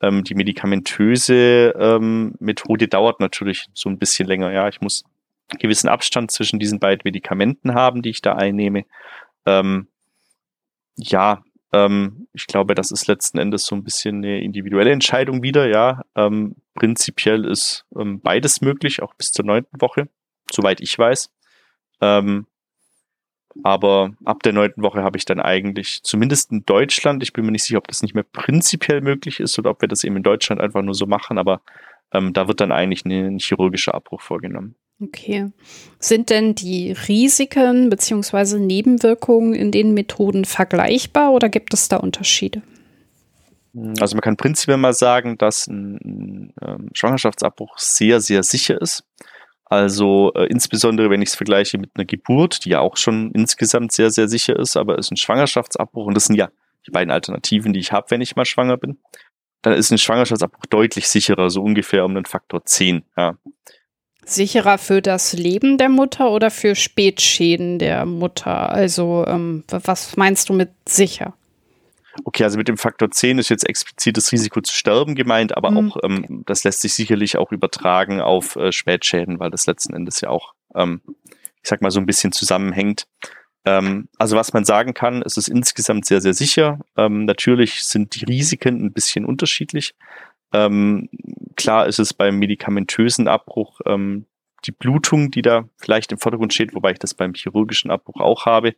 Ähm, 0.02 0.24
die 0.24 0.34
medikamentöse 0.34 1.74
ähm, 1.78 2.34
Methode 2.38 2.88
dauert 2.88 3.20
natürlich 3.20 3.66
so 3.72 3.88
ein 3.88 3.98
bisschen 3.98 4.28
länger. 4.28 4.52
Ja, 4.52 4.68
ich 4.68 4.80
muss 4.80 5.04
einen 5.48 5.58
gewissen 5.58 5.88
Abstand 5.88 6.30
zwischen 6.30 6.58
diesen 6.58 6.80
beiden 6.80 7.02
Medikamenten 7.04 7.74
haben, 7.74 8.02
die 8.02 8.10
ich 8.10 8.20
da 8.20 8.34
einnehme. 8.34 8.84
Ähm, 9.46 9.88
ja, 10.96 11.42
ähm, 11.72 12.28
ich 12.32 12.46
glaube, 12.46 12.74
das 12.74 12.90
ist 12.90 13.06
letzten 13.06 13.38
Endes 13.38 13.64
so 13.64 13.74
ein 13.74 13.84
bisschen 13.84 14.16
eine 14.16 14.40
individuelle 14.40 14.92
Entscheidung 14.92 15.42
wieder. 15.42 15.68
Ja, 15.68 16.02
ähm, 16.14 16.56
prinzipiell 16.74 17.44
ist 17.44 17.84
ähm, 17.98 18.20
beides 18.20 18.60
möglich, 18.60 19.02
auch 19.02 19.14
bis 19.14 19.32
zur 19.32 19.44
neunten 19.44 19.80
Woche, 19.80 20.08
soweit 20.50 20.80
ich 20.80 20.98
weiß. 20.98 21.30
Ähm, 22.00 22.46
Aber 23.62 24.12
ab 24.24 24.42
der 24.42 24.52
neunten 24.52 24.82
Woche 24.82 25.02
habe 25.02 25.18
ich 25.18 25.24
dann 25.24 25.40
eigentlich, 25.40 26.00
zumindest 26.02 26.52
in 26.52 26.64
Deutschland, 26.64 27.22
ich 27.22 27.32
bin 27.32 27.44
mir 27.44 27.52
nicht 27.52 27.64
sicher, 27.64 27.78
ob 27.78 27.88
das 27.88 28.02
nicht 28.02 28.14
mehr 28.14 28.24
prinzipiell 28.24 29.00
möglich 29.00 29.40
ist 29.40 29.58
oder 29.58 29.70
ob 29.70 29.80
wir 29.80 29.88
das 29.88 30.04
eben 30.04 30.16
in 30.16 30.22
Deutschland 30.22 30.60
einfach 30.60 30.82
nur 30.82 30.94
so 30.94 31.06
machen, 31.06 31.38
aber 31.38 31.60
ähm, 32.12 32.32
da 32.32 32.48
wird 32.48 32.60
dann 32.60 32.72
eigentlich 32.72 33.04
ein 33.04 33.38
chirurgischer 33.38 33.94
Abbruch 33.94 34.20
vorgenommen. 34.20 34.76
Okay. 35.02 35.52
Sind 35.98 36.30
denn 36.30 36.54
die 36.54 36.92
Risiken 36.92 37.90
bzw. 37.90 38.58
Nebenwirkungen 38.58 39.52
in 39.52 39.70
den 39.70 39.92
Methoden 39.92 40.44
vergleichbar 40.44 41.32
oder 41.32 41.48
gibt 41.48 41.74
es 41.74 41.88
da 41.88 41.98
Unterschiede? 41.98 42.62
Also 44.00 44.16
man 44.16 44.22
kann 44.22 44.38
prinzipiell 44.38 44.78
mal 44.78 44.94
sagen, 44.94 45.36
dass 45.36 45.66
ein, 45.66 45.96
ein 45.96 46.54
ähm, 46.62 46.88
Schwangerschaftsabbruch 46.94 47.76
sehr, 47.78 48.22
sehr 48.22 48.42
sicher 48.42 48.80
ist. 48.80 49.04
Also 49.68 50.32
äh, 50.34 50.46
insbesondere, 50.46 51.10
wenn 51.10 51.22
ich 51.22 51.30
es 51.30 51.34
vergleiche 51.34 51.76
mit 51.76 51.90
einer 51.94 52.04
Geburt, 52.04 52.64
die 52.64 52.70
ja 52.70 52.80
auch 52.80 52.96
schon 52.96 53.32
insgesamt 53.32 53.92
sehr, 53.92 54.10
sehr 54.10 54.28
sicher 54.28 54.56
ist, 54.56 54.76
aber 54.76 54.96
ist 54.96 55.10
ein 55.10 55.16
Schwangerschaftsabbruch 55.16 56.06
und 56.06 56.14
das 56.14 56.26
sind 56.26 56.36
ja 56.36 56.50
die 56.86 56.92
beiden 56.92 57.10
Alternativen, 57.10 57.72
die 57.72 57.80
ich 57.80 57.90
habe, 57.90 58.10
wenn 58.10 58.20
ich 58.20 58.36
mal 58.36 58.44
schwanger 58.44 58.76
bin, 58.76 58.98
dann 59.62 59.74
ist 59.74 59.90
ein 59.90 59.98
Schwangerschaftsabbruch 59.98 60.66
deutlich 60.70 61.08
sicherer, 61.08 61.50
so 61.50 61.62
ungefähr 61.62 62.04
um 62.04 62.14
den 62.14 62.26
Faktor 62.26 62.64
10. 62.64 63.02
Ja. 63.16 63.36
Sicherer 64.24 64.78
für 64.78 65.02
das 65.02 65.32
Leben 65.32 65.78
der 65.78 65.88
Mutter 65.88 66.30
oder 66.30 66.50
für 66.50 66.76
Spätschäden 66.76 67.80
der 67.80 68.06
Mutter? 68.06 68.70
Also 68.70 69.24
ähm, 69.26 69.64
was 69.68 70.16
meinst 70.16 70.48
du 70.48 70.52
mit 70.52 70.70
sicher? 70.88 71.34
Okay, 72.24 72.44
also 72.44 72.58
mit 72.58 72.68
dem 72.68 72.76
Faktor 72.76 73.10
10 73.10 73.38
ist 73.38 73.48
jetzt 73.48 73.68
explizit 73.68 74.16
das 74.16 74.32
Risiko 74.32 74.60
zu 74.60 74.74
sterben 74.74 75.14
gemeint, 75.14 75.56
aber 75.56 75.70
mhm. 75.70 75.76
auch 75.92 75.96
ähm, 76.02 76.42
das 76.46 76.64
lässt 76.64 76.80
sich 76.80 76.94
sicherlich 76.94 77.36
auch 77.36 77.52
übertragen 77.52 78.20
auf 78.20 78.56
äh, 78.56 78.72
Spätschäden, 78.72 79.38
weil 79.38 79.50
das 79.50 79.66
letzten 79.66 79.94
Endes 79.94 80.20
ja 80.20 80.30
auch, 80.30 80.54
ähm, 80.74 81.00
ich 81.62 81.68
sag 81.68 81.82
mal, 81.82 81.90
so 81.90 82.00
ein 82.00 82.06
bisschen 82.06 82.32
zusammenhängt. 82.32 83.06
Ähm, 83.64 84.08
also 84.18 84.36
was 84.36 84.52
man 84.52 84.64
sagen 84.64 84.94
kann, 84.94 85.22
es 85.22 85.36
ist 85.36 85.48
insgesamt 85.48 86.06
sehr, 86.06 86.20
sehr 86.20 86.34
sicher. 86.34 86.80
Ähm, 86.96 87.24
natürlich 87.24 87.84
sind 87.84 88.14
die 88.14 88.24
Risiken 88.24 88.84
ein 88.84 88.92
bisschen 88.92 89.24
unterschiedlich. 89.24 89.94
Ähm, 90.52 91.08
klar 91.56 91.86
ist 91.86 91.98
es 91.98 92.14
beim 92.14 92.38
medikamentösen 92.38 93.28
Abbruch 93.28 93.80
ähm, 93.84 94.26
die 94.64 94.72
Blutung, 94.72 95.30
die 95.30 95.42
da 95.42 95.68
vielleicht 95.76 96.12
im 96.12 96.18
Vordergrund 96.18 96.54
steht, 96.54 96.74
wobei 96.74 96.92
ich 96.92 96.98
das 96.98 97.14
beim 97.14 97.34
chirurgischen 97.34 97.90
Abbruch 97.90 98.20
auch 98.20 98.46
habe. 98.46 98.74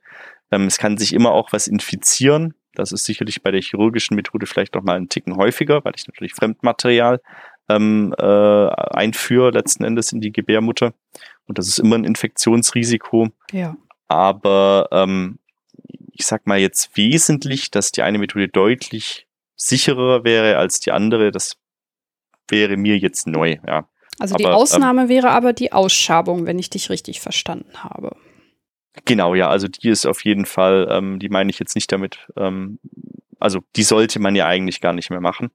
Es 0.51 0.79
kann 0.79 0.99
sich 0.99 1.15
immer 1.15 1.33
auch 1.33 1.53
was 1.53 1.67
infizieren. 1.67 2.55
Das 2.79 2.93
ist 2.93 3.05
sicherlich 3.05 3.43
bei 3.43 3.51
der 3.51 3.61
chirurgischen 3.61 4.15
Methode 4.15 4.47
vielleicht 4.47 4.75
noch 4.75 4.83
mal 4.83 4.97
einen 4.97 5.09
Ticken 5.09 5.37
häufiger, 5.37 5.85
weil 5.85 5.95
ich 5.97 6.07
natürlich 6.07 6.35
Fremdmaterial 6.35 7.21
ähm, 7.69 8.15
äh, 8.19 8.25
einführe 8.25 9.51
letzten 9.51 9.85
Endes 9.85 10.13
in 10.13 10.21
die 10.21 10.33
Gebärmutter. 10.33 10.95
Und 11.47 11.59
das 11.59 11.69
ist 11.69 11.79
immer 11.79 11.97
ein 11.97 12.05
Infektionsrisiko. 12.05 13.29
Ja. 13.53 13.77
Aber 14.07 14.89
ähm, 14.93 15.39
ich 16.13 16.27
sag 16.27 16.47
mal 16.47 16.59
jetzt 16.59 16.97
wesentlich, 16.97 17.71
dass 17.71 17.93
die 17.93 18.03
eine 18.03 18.19
Methode 18.19 18.49
deutlich 18.49 19.27
sicherer 19.57 20.25
wäre 20.25 20.57
als 20.57 20.81
die 20.81 20.93
andere, 20.93 21.33
das 21.33 21.57
wäre 22.49 22.77
mir 22.77 22.97
jetzt 22.97 23.27
neu, 23.27 23.57
ja. 23.67 23.89
Also 24.21 24.37
die 24.37 24.47
aber, 24.47 24.57
Ausnahme 24.57 25.03
ähm, 25.03 25.09
wäre 25.09 25.31
aber 25.31 25.53
die 25.53 25.73
Ausschabung, 25.73 26.47
wenn 26.47 26.59
ich 26.59 26.71
dich 26.71 26.91
richtig 26.91 27.21
verstanden 27.21 27.85
habe. 27.85 28.17
Genau, 29.05 29.35
ja, 29.35 29.49
also 29.49 29.69
die 29.69 29.89
ist 29.89 30.07
auf 30.07 30.25
jeden 30.25 30.47
Fall, 30.47 30.89
ähm, 30.91 31.19
die 31.19 31.29
meine 31.29 31.51
ich 31.51 31.59
jetzt 31.59 31.75
nicht 31.75 31.91
damit, 31.93 32.27
ähm, 32.37 32.79
also 33.39 33.61
die 33.77 33.83
sollte 33.83 34.21
man 34.21 34.35
ja 34.35 34.47
eigentlich 34.47 34.81
gar 34.81 34.93
nicht 34.93 35.11
mehr 35.11 35.21
machen. 35.21 35.51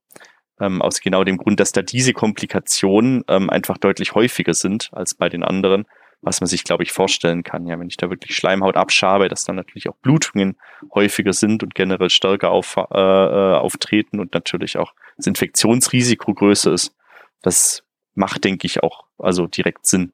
Ähm, 0.60 0.82
aus 0.82 1.02
genau 1.02 1.24
dem 1.24 1.38
Grund, 1.38 1.60
dass 1.60 1.72
da 1.72 1.82
diese 1.82 2.14
Komplikationen 2.14 3.24
ähm, 3.28 3.50
einfach 3.50 3.78
deutlich 3.78 4.14
häufiger 4.14 4.54
sind 4.54 4.90
als 4.94 5.16
bei 5.16 5.28
den 5.28 5.44
anderen, 5.44 5.86
was 6.22 6.42
man 6.42 6.48
sich, 6.48 6.64
glaube 6.64 6.84
ich, 6.84 6.92
vorstellen 6.92 7.44
kann. 7.44 7.66
Ja, 7.66 7.80
wenn 7.80 7.88
ich 7.88 7.98
da 7.98 8.10
wirklich 8.10 8.36
Schleimhaut 8.36 8.78
abschabe, 8.78 9.28
dass 9.30 9.44
dann 9.44 9.56
natürlich 9.56 9.90
auch 9.90 9.96
Blutungen 9.98 10.58
häufiger 10.94 11.34
sind 11.34 11.64
und 11.64 11.76
generell 11.76 12.10
stärker 12.10 12.52
auf, 12.52 12.78
äh, 12.78 12.82
äh 12.98 13.56
auftreten 13.56 14.20
und 14.20 14.34
natürlich 14.34 14.78
auch 14.78 14.94
das 15.18 15.28
Infektionsrisiko 15.28 16.34
größer 16.34 16.72
ist. 16.72 16.96
Das 17.42 17.84
macht, 18.14 18.44
denke 18.44 18.68
ich, 18.68 18.84
auch 18.84 19.06
also 19.18 19.48
direkt 19.48 19.86
Sinn. 19.86 20.14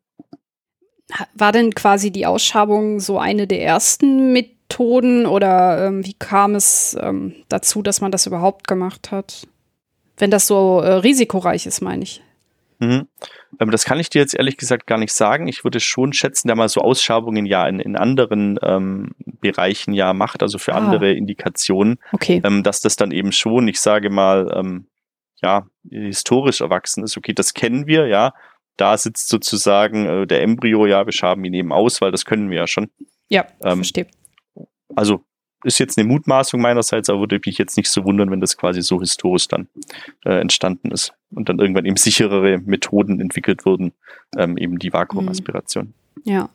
War 1.33 1.51
denn 1.51 1.73
quasi 1.73 2.11
die 2.11 2.25
Ausschabung 2.25 2.99
so 2.99 3.17
eine 3.17 3.47
der 3.47 3.63
ersten 3.63 4.31
Methoden 4.31 5.25
oder 5.25 5.87
ähm, 5.87 6.05
wie 6.05 6.13
kam 6.13 6.55
es 6.55 6.95
ähm, 7.01 7.33
dazu, 7.49 7.81
dass 7.81 8.01
man 8.01 8.11
das 8.11 8.27
überhaupt 8.27 8.67
gemacht 8.67 9.11
hat? 9.11 9.47
Wenn 10.17 10.31
das 10.31 10.47
so 10.47 10.81
äh, 10.81 10.93
risikoreich 10.93 11.65
ist, 11.65 11.81
meine 11.81 12.03
ich. 12.03 12.21
Mhm. 12.79 13.07
Ähm, 13.59 13.71
das 13.71 13.85
kann 13.85 13.99
ich 13.99 14.09
dir 14.09 14.21
jetzt 14.21 14.35
ehrlich 14.35 14.57
gesagt 14.57 14.87
gar 14.87 14.97
nicht 14.97 15.13
sagen. 15.13 15.47
Ich 15.47 15.63
würde 15.63 15.79
schon 15.79 16.13
schätzen, 16.13 16.47
da 16.47 16.55
mal 16.55 16.69
so 16.69 16.81
Ausschabungen 16.81 17.45
ja 17.45 17.67
in, 17.67 17.79
in 17.79 17.95
anderen 17.95 18.59
ähm, 18.61 19.11
Bereichen 19.41 19.93
ja 19.93 20.13
macht, 20.13 20.43
also 20.43 20.57
für 20.57 20.73
ah. 20.73 20.77
andere 20.77 21.13
Indikationen, 21.13 21.97
okay. 22.11 22.41
ähm, 22.43 22.63
dass 22.63 22.81
das 22.81 22.95
dann 22.95 23.11
eben 23.11 23.31
schon, 23.31 23.67
ich 23.67 23.79
sage 23.79 24.09
mal, 24.09 24.51
ähm, 24.55 24.85
ja, 25.41 25.67
historisch 25.89 26.61
erwachsen 26.61 27.03
ist. 27.03 27.17
Okay, 27.17 27.33
das 27.33 27.53
kennen 27.53 27.87
wir, 27.87 28.07
ja, 28.07 28.33
da 28.79 28.97
sitzt 28.97 29.29
sozusagen 29.29 30.05
äh, 30.05 30.27
der 30.27 30.41
Embryo, 30.41 30.85
ja, 30.85 31.05
wir 31.05 31.13
schaben 31.13 31.43
ihn 31.45 31.53
eben 31.53 31.71
aus, 31.71 32.01
weil 32.01 32.11
das 32.11 32.25
können 32.25 32.49
wir 32.49 32.57
ja 32.57 32.67
schon. 32.67 32.89
Ja, 33.29 33.45
ähm, 33.63 33.77
verstehe. 33.77 34.07
Also 34.95 35.23
ist 35.63 35.79
jetzt 35.79 35.97
eine 35.97 36.07
Mutmaßung 36.07 36.61
meinerseits, 36.61 37.09
aber 37.09 37.19
würde 37.19 37.39
mich 37.45 37.57
jetzt 37.57 37.75
nicht 37.75 37.89
so 37.89 38.05
wundern, 38.05 38.31
wenn 38.31 38.39
das 38.39 38.57
quasi 38.57 38.81
so 38.81 38.99
historisch 38.99 39.47
dann 39.49 39.67
äh, 40.25 40.39
entstanden 40.39 40.91
ist 40.91 41.13
und 41.31 41.49
dann 41.49 41.59
irgendwann 41.59 41.85
eben 41.85 41.97
sicherere 41.97 42.59
Methoden 42.59 43.19
entwickelt 43.19 43.65
wurden, 43.65 43.91
ähm, 44.37 44.57
eben 44.57 44.79
die 44.79 44.93
Vakuumaspiration. 44.93 45.93
Ja. 46.23 46.49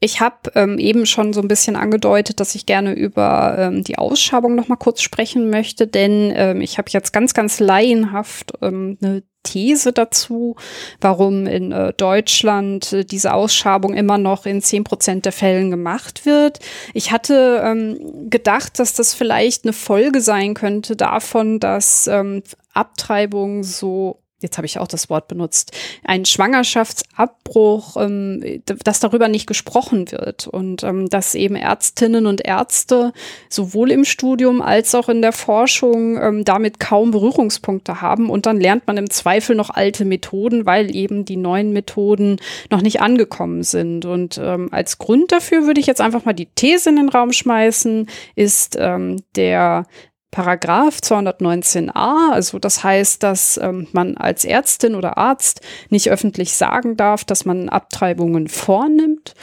Ich 0.00 0.20
habe 0.20 0.52
ähm, 0.54 0.78
eben 0.78 1.06
schon 1.06 1.32
so 1.32 1.40
ein 1.40 1.48
bisschen 1.48 1.74
angedeutet, 1.74 2.38
dass 2.38 2.54
ich 2.54 2.66
gerne 2.66 2.92
über 2.92 3.56
ähm, 3.58 3.82
die 3.82 3.98
Ausschabung 3.98 4.54
noch 4.54 4.68
mal 4.68 4.76
kurz 4.76 5.02
sprechen 5.02 5.50
möchte, 5.50 5.88
denn 5.88 6.32
ähm, 6.36 6.60
ich 6.60 6.78
habe 6.78 6.88
jetzt 6.90 7.12
ganz, 7.12 7.34
ganz 7.34 7.58
laienhaft 7.58 8.52
ähm, 8.62 8.96
eine 9.02 9.24
These 9.42 9.92
dazu, 9.92 10.56
warum 11.00 11.46
in 11.46 11.72
äh, 11.72 11.92
Deutschland 11.94 12.92
äh, 12.92 13.04
diese 13.04 13.32
Ausschabung 13.32 13.94
immer 13.94 14.18
noch 14.18 14.46
in 14.46 14.62
zehn 14.62 14.84
Prozent 14.84 15.24
der 15.24 15.32
Fällen 15.32 15.70
gemacht 15.70 16.26
wird. 16.26 16.60
Ich 16.94 17.10
hatte 17.10 17.62
ähm, 17.64 18.30
gedacht, 18.30 18.78
dass 18.78 18.94
das 18.94 19.14
vielleicht 19.14 19.64
eine 19.64 19.72
Folge 19.72 20.20
sein 20.20 20.54
könnte 20.54 20.94
davon, 20.94 21.58
dass 21.58 22.06
ähm, 22.06 22.42
Abtreibung 22.72 23.64
so 23.64 24.22
jetzt 24.40 24.56
habe 24.56 24.66
ich 24.66 24.78
auch 24.78 24.86
das 24.86 25.10
Wort 25.10 25.28
benutzt, 25.28 25.72
ein 26.04 26.24
Schwangerschaftsabbruch, 26.24 27.96
ähm, 27.96 28.62
dass 28.84 29.00
darüber 29.00 29.28
nicht 29.28 29.46
gesprochen 29.46 30.10
wird 30.12 30.46
und 30.46 30.82
ähm, 30.84 31.08
dass 31.08 31.34
eben 31.34 31.56
Ärztinnen 31.56 32.26
und 32.26 32.46
Ärzte 32.46 33.12
sowohl 33.48 33.90
im 33.90 34.04
Studium 34.04 34.62
als 34.62 34.94
auch 34.94 35.08
in 35.08 35.22
der 35.22 35.32
Forschung 35.32 36.20
ähm, 36.20 36.44
damit 36.44 36.78
kaum 36.80 37.10
Berührungspunkte 37.10 38.00
haben 38.00 38.30
und 38.30 38.46
dann 38.46 38.60
lernt 38.60 38.86
man 38.86 38.96
im 38.96 39.10
Zweifel 39.10 39.56
noch 39.56 39.70
alte 39.70 40.04
Methoden, 40.04 40.66
weil 40.66 40.94
eben 40.94 41.24
die 41.24 41.36
neuen 41.36 41.72
Methoden 41.72 42.36
noch 42.70 42.82
nicht 42.82 43.00
angekommen 43.00 43.62
sind. 43.62 44.04
Und 44.04 44.38
ähm, 44.42 44.68
als 44.72 44.98
Grund 44.98 45.32
dafür 45.32 45.66
würde 45.66 45.80
ich 45.80 45.86
jetzt 45.86 46.00
einfach 46.00 46.24
mal 46.24 46.32
die 46.32 46.46
These 46.46 46.90
in 46.90 46.96
den 46.96 47.08
Raum 47.08 47.32
schmeißen, 47.32 48.08
ist 48.34 48.76
ähm, 48.78 49.22
der 49.36 49.86
Paragraph 50.30 50.98
219a, 50.98 52.32
also 52.32 52.58
das 52.58 52.84
heißt, 52.84 53.22
dass 53.22 53.58
ähm, 53.62 53.88
man 53.92 54.16
als 54.16 54.44
Ärztin 54.44 54.94
oder 54.94 55.16
Arzt 55.16 55.62
nicht 55.88 56.10
öffentlich 56.10 56.52
sagen 56.52 56.96
darf, 56.96 57.24
dass 57.24 57.46
man 57.46 57.68
Abtreibungen 57.70 58.48
vornimmt, 58.48 59.34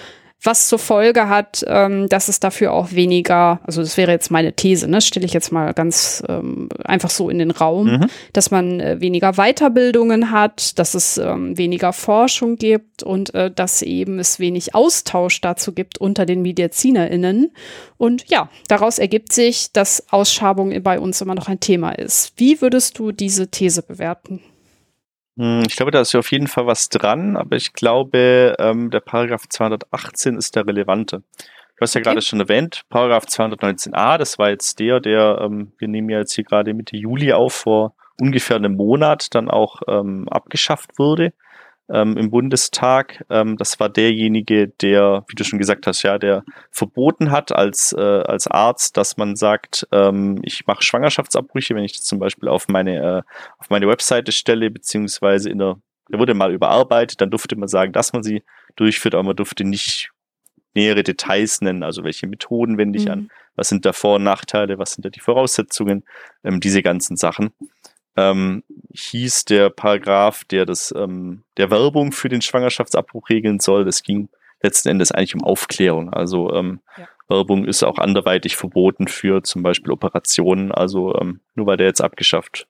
was 0.45 0.67
zur 0.67 0.79
Folge 0.79 1.29
hat, 1.29 1.63
ähm, 1.67 2.07
dass 2.09 2.27
es 2.27 2.39
dafür 2.39 2.73
auch 2.73 2.91
weniger, 2.91 3.59
also 3.63 3.81
das 3.81 3.97
wäre 3.97 4.11
jetzt 4.11 4.31
meine 4.31 4.53
These, 4.53 4.87
ne, 4.87 5.01
stelle 5.01 5.25
ich 5.25 5.33
jetzt 5.33 5.51
mal 5.51 5.73
ganz 5.73 6.23
ähm, 6.27 6.69
einfach 6.83 7.09
so 7.09 7.29
in 7.29 7.39
den 7.39 7.51
Raum, 7.51 7.87
mhm. 7.87 8.07
dass 8.33 8.51
man 8.51 8.79
äh, 8.79 9.01
weniger 9.01 9.33
Weiterbildungen 9.33 10.31
hat, 10.31 10.77
dass 10.79 10.93
es 10.93 11.17
ähm, 11.17 11.57
weniger 11.57 11.93
Forschung 11.93 12.57
gibt 12.57 13.03
und 13.03 13.33
äh, 13.33 13.51
dass 13.51 13.81
eben 13.81 14.19
es 14.19 14.39
wenig 14.39 14.75
Austausch 14.75 15.41
dazu 15.41 15.73
gibt 15.73 15.97
unter 15.99 16.25
den 16.25 16.41
MedizinerInnen. 16.41 17.51
Und 17.97 18.29
ja, 18.29 18.49
daraus 18.67 18.99
ergibt 18.99 19.33
sich, 19.33 19.71
dass 19.71 20.11
Ausschabung 20.11 20.81
bei 20.83 20.99
uns 20.99 21.21
immer 21.21 21.35
noch 21.35 21.47
ein 21.47 21.59
Thema 21.59 21.91
ist. 21.91 22.33
Wie 22.37 22.61
würdest 22.61 22.99
du 22.99 23.11
diese 23.11 23.49
These 23.49 23.81
bewerten? 23.81 24.41
Hm, 25.37 25.63
ich 25.67 25.75
glaube, 25.75 25.91
da 25.91 26.01
ist 26.01 26.13
ja 26.13 26.19
auf 26.19 26.31
jeden 26.31 26.47
Fall 26.47 26.65
was 26.65 26.89
dran, 26.89 27.35
aber 27.37 27.55
ich 27.55 27.73
glaube, 27.73 28.55
ähm, 28.59 28.89
der 28.89 29.01
Paragraph 29.01 29.47
218 29.49 30.37
ist 30.37 30.55
der 30.55 30.65
relevante. 30.67 31.23
Du 31.77 31.81
hast 31.81 31.93
ja 31.93 31.99
okay. 31.99 32.09
gerade 32.09 32.21
schon 32.21 32.39
erwähnt, 32.39 32.83
Paragraph 32.89 33.25
219a, 33.25 34.17
das 34.17 34.39
war 34.39 34.49
jetzt 34.49 34.79
der, 34.79 35.01
der, 35.01 35.39
ähm, 35.41 35.73
wir 35.77 35.89
nehmen 35.89 36.09
ja 36.09 36.19
jetzt 36.19 36.33
hier 36.33 36.45
gerade 36.45 36.73
Mitte 36.73 36.95
Juli 36.95 37.33
auf, 37.33 37.53
vor 37.53 37.95
ungefähr 38.19 38.55
einem 38.55 38.75
Monat 38.75 39.35
dann 39.35 39.49
auch 39.49 39.81
ähm, 39.89 40.29
abgeschafft 40.29 40.97
wurde 40.97 41.33
ähm, 41.89 42.17
im 42.17 42.31
Bundestag. 42.31 43.25
Ähm, 43.29 43.57
das 43.57 43.79
war 43.79 43.89
derjenige, 43.89 44.67
der, 44.67 45.23
wie 45.27 45.35
du 45.35 45.43
schon 45.43 45.59
gesagt 45.59 45.87
hast, 45.87 46.03
ja, 46.03 46.17
der 46.17 46.43
verboten 46.71 47.31
hat 47.31 47.51
als, 47.51 47.93
äh, 47.93 48.01
als 48.01 48.47
Arzt, 48.47 48.97
dass 48.97 49.17
man 49.17 49.35
sagt, 49.35 49.87
ähm, 49.91 50.39
ich 50.43 50.65
mache 50.65 50.83
Schwangerschaftsabbrüche, 50.83 51.75
wenn 51.75 51.83
ich 51.83 51.93
das 51.93 52.03
zum 52.03 52.19
Beispiel 52.19 52.49
auf 52.49 52.67
meine, 52.67 52.97
äh, 52.97 53.21
auf 53.59 53.69
meine 53.69 53.87
Webseite 53.87 54.31
stelle, 54.31 54.71
beziehungsweise 54.71 55.49
in 55.49 55.59
der, 55.59 55.77
der 56.11 56.19
wurde 56.19 56.33
mal 56.33 56.53
überarbeitet, 56.53 57.21
dann 57.21 57.29
durfte 57.29 57.55
man 57.55 57.67
sagen, 57.67 57.93
dass 57.93 58.13
man 58.13 58.23
sie 58.23 58.43
durchführt, 58.75 59.15
aber 59.15 59.23
man 59.23 59.35
durfte 59.35 59.63
nicht 59.63 60.11
nähere 60.75 61.03
Details 61.03 61.61
nennen, 61.61 61.83
also 61.83 62.03
welche 62.03 62.27
Methoden 62.27 62.77
wende 62.77 62.99
ich 62.99 63.05
mhm. 63.05 63.11
an, 63.11 63.31
was 63.55 63.69
sind 63.69 63.85
da 63.85 63.93
Vor- 63.93 64.17
und 64.17 64.23
Nachteile, 64.23 64.77
was 64.77 64.91
sind 64.91 65.05
da 65.05 65.09
die 65.09 65.21
Voraussetzungen, 65.21 66.03
ähm, 66.43 66.59
diese 66.59 66.83
ganzen 66.83 67.15
Sachen. 67.15 67.51
Ähm, 68.17 68.63
hieß 68.93 69.45
der 69.45 69.69
Paragraph, 69.69 70.45
der 70.45 70.65
das 70.65 70.93
ähm, 70.97 71.43
der 71.57 71.69
Werbung 71.69 72.11
für 72.11 72.29
den 72.29 72.41
Schwangerschaftsabbruch 72.41 73.29
regeln 73.29 73.59
soll. 73.59 73.83
Das 73.83 74.03
ging 74.03 74.29
letzten 74.61 74.89
Endes 74.89 75.11
eigentlich 75.11 75.35
um 75.35 75.43
Aufklärung. 75.43 76.13
Also 76.13 76.53
ähm, 76.53 76.79
ja. 76.97 77.07
Werbung 77.27 77.65
ist 77.65 77.83
auch 77.83 77.97
anderweitig 77.97 78.55
verboten 78.55 79.07
für 79.07 79.43
zum 79.43 79.63
Beispiel 79.63 79.91
Operationen. 79.91 80.71
Also 80.71 81.15
ähm, 81.19 81.41
nur 81.55 81.67
weil 81.67 81.77
der 81.77 81.87
jetzt 81.87 82.01
abgeschafft 82.01 82.67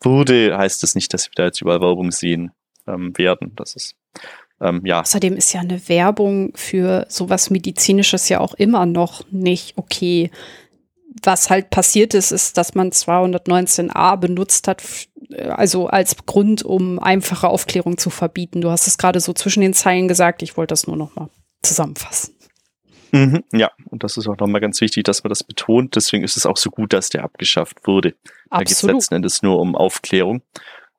wurde, 0.00 0.56
heißt 0.56 0.82
das 0.82 0.94
nicht, 0.94 1.12
dass 1.12 1.26
wir 1.26 1.32
da 1.34 1.44
jetzt 1.46 1.60
überall 1.60 1.80
Werbung 1.80 2.10
sehen 2.10 2.52
ähm, 2.86 3.16
werden. 3.16 3.52
Das 3.56 3.74
ist 3.74 3.96
ähm, 4.60 4.82
ja. 4.84 5.00
Außerdem 5.00 5.36
ist 5.36 5.52
ja 5.52 5.60
eine 5.60 5.88
Werbung 5.88 6.52
für 6.54 7.06
sowas 7.08 7.50
Medizinisches 7.50 8.28
ja 8.28 8.40
auch 8.40 8.54
immer 8.54 8.86
noch 8.86 9.24
nicht 9.30 9.76
okay. 9.76 10.30
Was 11.22 11.48
halt 11.48 11.70
passiert 11.70 12.14
ist, 12.14 12.32
ist, 12.32 12.58
dass 12.58 12.74
man 12.74 12.90
219a 12.90 14.16
benutzt 14.16 14.68
hat, 14.68 14.82
also 15.48 15.86
als 15.86 16.16
Grund, 16.26 16.62
um 16.64 16.98
einfache 16.98 17.48
Aufklärung 17.48 17.98
zu 17.98 18.10
verbieten. 18.10 18.60
Du 18.60 18.70
hast 18.70 18.86
es 18.86 18.98
gerade 18.98 19.20
so 19.20 19.32
zwischen 19.32 19.60
den 19.60 19.74
Zeilen 19.74 20.08
gesagt. 20.08 20.42
Ich 20.42 20.56
wollte 20.56 20.72
das 20.72 20.86
nur 20.86 20.96
noch 20.96 21.14
mal 21.14 21.30
zusammenfassen. 21.62 22.34
Mhm, 23.12 23.44
ja, 23.52 23.70
und 23.90 24.02
das 24.02 24.16
ist 24.16 24.26
auch 24.26 24.36
nochmal 24.38 24.60
ganz 24.60 24.80
wichtig, 24.80 25.04
dass 25.04 25.22
man 25.22 25.28
das 25.28 25.44
betont. 25.44 25.94
Deswegen 25.94 26.24
ist 26.24 26.36
es 26.36 26.46
auch 26.46 26.56
so 26.56 26.70
gut, 26.70 26.92
dass 26.92 27.10
der 27.10 27.22
abgeschafft 27.22 27.86
wurde. 27.86 28.14
Absolut. 28.50 28.50
Da 28.50 28.58
geht 28.58 28.70
es 28.70 28.82
letzten 28.82 29.14
Endes 29.14 29.42
nur 29.42 29.60
um 29.60 29.76
Aufklärung. 29.76 30.42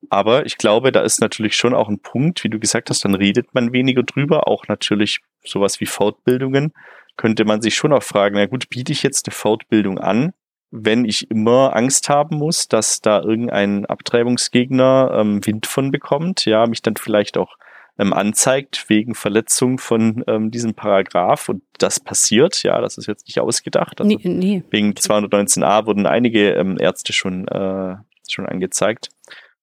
Aber 0.09 0.45
ich 0.45 0.57
glaube, 0.57 0.93
da 0.93 1.01
ist 1.01 1.19
natürlich 1.19 1.55
schon 1.57 1.73
auch 1.73 1.89
ein 1.89 1.99
Punkt, 1.99 2.43
wie 2.43 2.49
du 2.49 2.59
gesagt 2.59 2.89
hast, 2.89 3.03
dann 3.03 3.15
redet 3.15 3.53
man 3.53 3.73
weniger 3.73 4.03
drüber. 4.03 4.47
Auch 4.47 4.67
natürlich 4.67 5.19
sowas 5.43 5.81
wie 5.81 5.85
Fortbildungen. 5.85 6.73
Könnte 7.17 7.45
man 7.45 7.61
sich 7.61 7.75
schon 7.75 7.93
auch 7.93 8.03
fragen, 8.03 8.35
na 8.35 8.45
gut, 8.45 8.69
biete 8.69 8.91
ich 8.91 9.03
jetzt 9.03 9.27
eine 9.27 9.33
Fortbildung 9.33 9.99
an, 9.99 10.33
wenn 10.71 11.05
ich 11.05 11.31
immer 11.31 11.75
Angst 11.75 12.09
haben 12.09 12.37
muss, 12.37 12.67
dass 12.67 13.01
da 13.01 13.21
irgendein 13.21 13.85
Abtreibungsgegner 13.85 15.11
ähm, 15.13 15.45
Wind 15.45 15.67
von 15.67 15.91
bekommt, 15.91 16.45
ja, 16.45 16.67
mich 16.67 16.81
dann 16.81 16.97
vielleicht 16.97 17.37
auch 17.37 17.55
ähm, 17.97 18.13
anzeigt 18.13 18.89
wegen 18.89 19.15
Verletzung 19.15 19.77
von 19.77 20.23
ähm, 20.27 20.51
diesem 20.51 20.73
Paragraph 20.73 21.47
und 21.47 21.61
das 21.77 21.99
passiert, 21.99 22.61
ja, 22.63 22.81
das 22.81 22.97
ist 22.97 23.07
jetzt 23.07 23.27
nicht 23.27 23.39
ausgedacht. 23.39 24.01
Also 24.01 24.17
nee, 24.17 24.29
nee. 24.29 24.63
Wegen 24.69 24.91
219a 24.91 25.85
wurden 25.85 26.05
einige 26.05 26.51
ähm, 26.51 26.77
Ärzte 26.79 27.13
schon, 27.13 27.47
äh, 27.47 27.95
schon 28.27 28.45
angezeigt. 28.45 29.09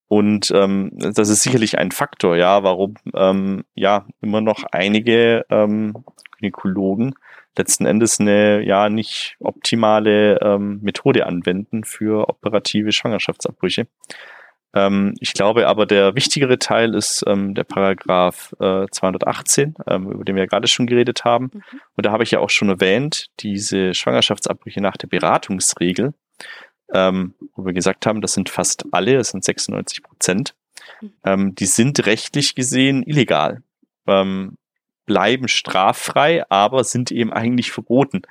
Und 0.09 0.51
ähm, 0.55 0.91
das 0.95 1.29
ist 1.29 1.43
sicherlich 1.43 1.79
ein 1.79 1.91
Faktor, 1.91 2.37
ja, 2.37 2.63
warum 2.63 2.95
ähm, 3.15 3.65
ja 3.75 4.07
immer 4.21 4.41
noch 4.41 4.65
einige 4.71 5.47
ähm, 5.51 5.95
Gynäkologen 6.39 7.15
letzten 7.57 7.87
Endes 7.87 8.21
eine 8.21 8.63
ja 8.65 8.89
nicht 8.89 9.37
optimale 9.41 10.41
ähm, 10.41 10.81
Methode 10.83 11.27
anwenden 11.27 11.85
für 11.85 12.29
operative 12.29 12.93
Schwangerschaftsabbrüche. 12.93 13.87
Ähm, 14.75 15.15
ich 15.21 15.35
glaube 15.35 15.67
aber, 15.69 15.87
der 15.87 16.15
wichtigere 16.15 16.59
Teil 16.59 16.95
ist 16.95 17.25
ähm, 17.27 17.55
der 17.55 17.65
Paragraph 17.65 18.55
äh, 18.59 18.87
218, 18.91 19.75
ähm, 19.87 20.11
über 20.11 20.25
den 20.25 20.37
wir 20.37 20.45
ja 20.45 20.49
gerade 20.49 20.69
schon 20.69 20.87
geredet 20.87 21.25
haben. 21.25 21.51
Mhm. 21.53 21.63
Und 21.97 22.07
da 22.07 22.13
habe 22.13 22.25
ich 22.25 22.31
ja 22.31 22.41
auch 22.41 22.51
schon 22.51 22.71
erwähnt, 22.71 23.27
diese 23.41 23.95
Schwangerschaftsabbrüche 23.95 24.81
nach 24.81 24.97
der 24.97 25.09
Beratungsregel, 25.09 26.15
ähm, 26.95 27.35
wo 27.55 27.67
wir 27.67 27.73
gesagt 27.73 28.07
haben, 28.07 28.21
das 28.23 28.33
sind 28.33 28.49
fast 28.49 28.87
alle, 28.93 29.15
das 29.15 29.31
sind 29.31 29.45
96 29.45 30.03
Prozent, 30.03 30.55
mhm. 31.01 31.13
ähm, 31.25 31.55
die 31.55 31.67
sind 31.67 32.07
rechtlich 32.07 32.55
gesehen 32.55 33.03
illegal, 33.03 33.63
ähm, 34.07 34.57
bleiben 35.13 35.47
straffrei, 35.47 36.43
aber 36.49 36.85
sind 36.85 37.11
eben 37.11 37.35
eigentlich 37.35 37.71
verboten. 37.71 38.23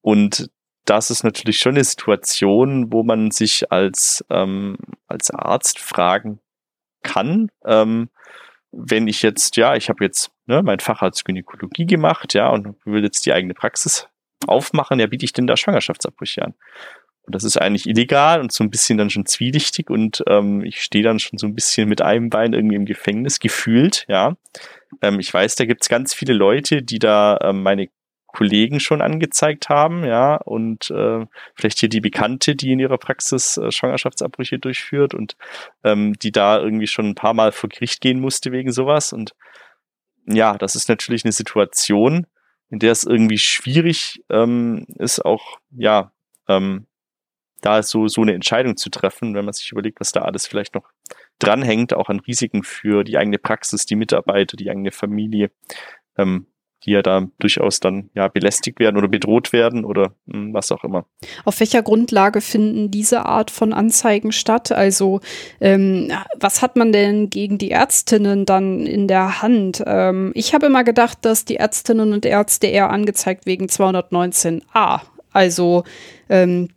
Und 0.00 0.50
das 0.84 1.10
ist 1.10 1.22
natürlich 1.22 1.58
schon 1.58 1.76
eine 1.76 1.84
Situation, 1.84 2.92
wo 2.92 3.04
man 3.04 3.30
sich 3.30 3.70
als, 3.70 4.24
ähm, 4.30 4.76
als 5.06 5.30
Arzt 5.30 5.78
fragen 5.78 6.40
kann, 7.04 7.52
ähm, 7.64 8.10
wenn 8.72 9.06
ich 9.06 9.22
jetzt, 9.22 9.56
ja, 9.56 9.76
ich 9.76 9.88
habe 9.88 10.02
jetzt 10.02 10.32
ne, 10.46 10.60
mein 10.64 10.80
Facharzt 10.80 11.24
Gynäkologie 11.24 11.86
gemacht, 11.86 12.34
ja, 12.34 12.48
und 12.48 12.74
will 12.84 13.04
jetzt 13.04 13.24
die 13.26 13.32
eigene 13.32 13.54
Praxis 13.54 14.08
aufmachen, 14.48 14.98
ja, 14.98 15.06
biete 15.06 15.24
ich 15.24 15.32
denn 15.32 15.46
da 15.46 15.56
Schwangerschaftsabbrüche 15.56 16.42
an? 16.42 16.54
Und 17.26 17.34
das 17.34 17.44
ist 17.44 17.56
eigentlich 17.56 17.88
illegal 17.88 18.40
und 18.40 18.52
so 18.52 18.62
ein 18.62 18.70
bisschen 18.70 18.98
dann 18.98 19.10
schon 19.10 19.24
zwielichtig 19.24 19.88
und 19.88 20.22
ähm, 20.28 20.62
ich 20.62 20.82
stehe 20.82 21.04
dann 21.04 21.18
schon 21.18 21.38
so 21.38 21.46
ein 21.46 21.54
bisschen 21.54 21.88
mit 21.88 22.02
einem 22.02 22.28
Bein 22.28 22.52
irgendwie 22.52 22.76
im 22.76 22.84
Gefängnis, 22.84 23.38
gefühlt, 23.40 24.04
ja. 24.08 24.36
Ähm, 25.00 25.20
ich 25.20 25.32
weiß, 25.32 25.56
da 25.56 25.64
gibt's 25.64 25.88
ganz 25.88 26.12
viele 26.14 26.34
Leute, 26.34 26.82
die 26.82 26.98
da 26.98 27.38
ähm, 27.42 27.62
meine 27.62 27.88
Kollegen 28.26 28.80
schon 28.80 29.00
angezeigt 29.00 29.68
haben, 29.68 30.04
ja, 30.04 30.36
und 30.36 30.90
äh, 30.90 31.24
vielleicht 31.54 31.78
hier 31.78 31.88
die 31.88 32.00
Bekannte, 32.00 32.56
die 32.56 32.72
in 32.72 32.80
ihrer 32.80 32.98
Praxis 32.98 33.56
äh, 33.56 33.70
Schwangerschaftsabbrüche 33.70 34.58
durchführt 34.58 35.14
und 35.14 35.36
ähm, 35.84 36.14
die 36.14 36.32
da 36.32 36.58
irgendwie 36.58 36.88
schon 36.88 37.06
ein 37.10 37.14
paar 37.14 37.32
Mal 37.32 37.52
vor 37.52 37.70
Gericht 37.70 38.00
gehen 38.00 38.20
musste 38.20 38.52
wegen 38.52 38.72
sowas. 38.72 39.12
Und 39.12 39.34
ja, 40.26 40.58
das 40.58 40.74
ist 40.74 40.88
natürlich 40.88 41.24
eine 41.24 41.32
Situation, 41.32 42.26
in 42.70 42.80
der 42.80 42.92
es 42.92 43.04
irgendwie 43.04 43.38
schwierig 43.38 44.22
ähm, 44.30 44.84
ist, 44.98 45.24
auch 45.24 45.58
ja, 45.70 46.10
ähm, 46.48 46.86
da 47.64 47.82
so, 47.82 48.08
so 48.08 48.22
eine 48.22 48.34
Entscheidung 48.34 48.76
zu 48.76 48.90
treffen, 48.90 49.34
wenn 49.34 49.44
man 49.44 49.54
sich 49.54 49.70
überlegt, 49.72 50.00
was 50.00 50.12
da 50.12 50.22
alles 50.22 50.46
vielleicht 50.46 50.74
noch 50.74 50.90
dranhängt, 51.38 51.94
auch 51.94 52.08
an 52.08 52.20
Risiken 52.20 52.62
für 52.62 53.04
die 53.04 53.16
eigene 53.16 53.38
Praxis, 53.38 53.86
die 53.86 53.96
Mitarbeiter, 53.96 54.56
die 54.56 54.70
eigene 54.70 54.92
Familie. 54.92 55.50
Ähm, 56.16 56.46
die 56.84 56.90
ja 56.90 57.02
da 57.02 57.26
durchaus 57.38 57.80
dann 57.80 58.10
ja 58.14 58.28
belästigt 58.28 58.78
werden 58.78 58.96
oder 58.96 59.08
bedroht 59.08 59.52
werden 59.52 59.84
oder 59.84 60.14
mh, 60.26 60.34
hm, 60.34 60.54
was 60.54 60.70
auch 60.70 60.84
immer. 60.84 61.06
Auf 61.44 61.60
welcher 61.60 61.82
Grundlage 61.82 62.40
finden 62.40 62.90
diese 62.90 63.26
Art 63.26 63.50
von 63.50 63.72
Anzeigen 63.72 64.32
statt? 64.32 64.72
Also 64.72 65.20
ähm, 65.60 66.12
was 66.38 66.62
hat 66.62 66.76
man 66.76 66.92
denn 66.92 67.30
gegen 67.30 67.58
die 67.58 67.70
Ärztinnen 67.70 68.44
dann 68.44 68.86
in 68.86 69.08
der 69.08 69.42
Hand? 69.42 69.82
Ähm, 69.86 70.32
ich 70.34 70.54
habe 70.54 70.66
immer 70.66 70.84
gedacht, 70.84 71.18
dass 71.22 71.44
die 71.44 71.56
Ärztinnen 71.56 72.12
und 72.12 72.26
Ärzte 72.26 72.66
eher 72.66 72.90
angezeigt 72.90 73.46
wegen 73.46 73.66
219a. 73.66 75.00
Also 75.34 75.84
ähm, 76.30 76.70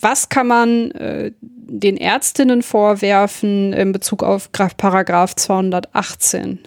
was 0.00 0.28
kann 0.28 0.46
man 0.46 0.90
äh, 0.92 1.32
den 1.40 1.96
Ärztinnen 1.96 2.62
vorwerfen 2.62 3.72
in 3.72 3.92
Bezug 3.92 4.22
auf 4.22 4.52
Paragraph 4.52 5.34
218? 5.34 6.60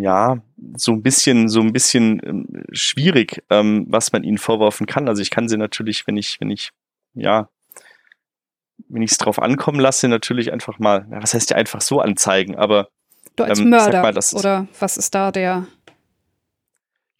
ja, 0.00 0.38
so 0.76 0.92
ein 0.92 1.02
bisschen, 1.02 1.48
so 1.48 1.60
ein 1.60 1.72
bisschen 1.72 2.20
ähm, 2.24 2.64
schwierig, 2.72 3.42
ähm, 3.50 3.86
was 3.88 4.12
man 4.12 4.24
ihnen 4.24 4.38
vorwerfen 4.38 4.86
kann. 4.86 5.08
Also 5.08 5.22
ich 5.22 5.30
kann 5.30 5.48
sie 5.48 5.56
natürlich, 5.56 6.06
wenn 6.06 6.16
ich, 6.16 6.40
wenn 6.40 6.50
ich, 6.50 6.70
ja, 7.14 7.48
wenn 8.88 9.02
ich 9.02 9.12
es 9.12 9.18
drauf 9.18 9.40
ankommen 9.40 9.80
lasse, 9.80 10.08
natürlich 10.08 10.52
einfach 10.52 10.78
mal, 10.78 11.06
was 11.08 11.34
heißt 11.34 11.50
ja 11.50 11.56
einfach 11.56 11.80
so 11.80 12.00
anzeigen, 12.00 12.56
aber 12.56 12.88
du 13.36 13.44
als 13.44 13.58
ähm, 13.58 13.70
Mörder 13.70 14.02
mal, 14.02 14.14
oder 14.34 14.66
was 14.78 14.96
ist 14.96 15.14
da 15.14 15.32
der? 15.32 15.66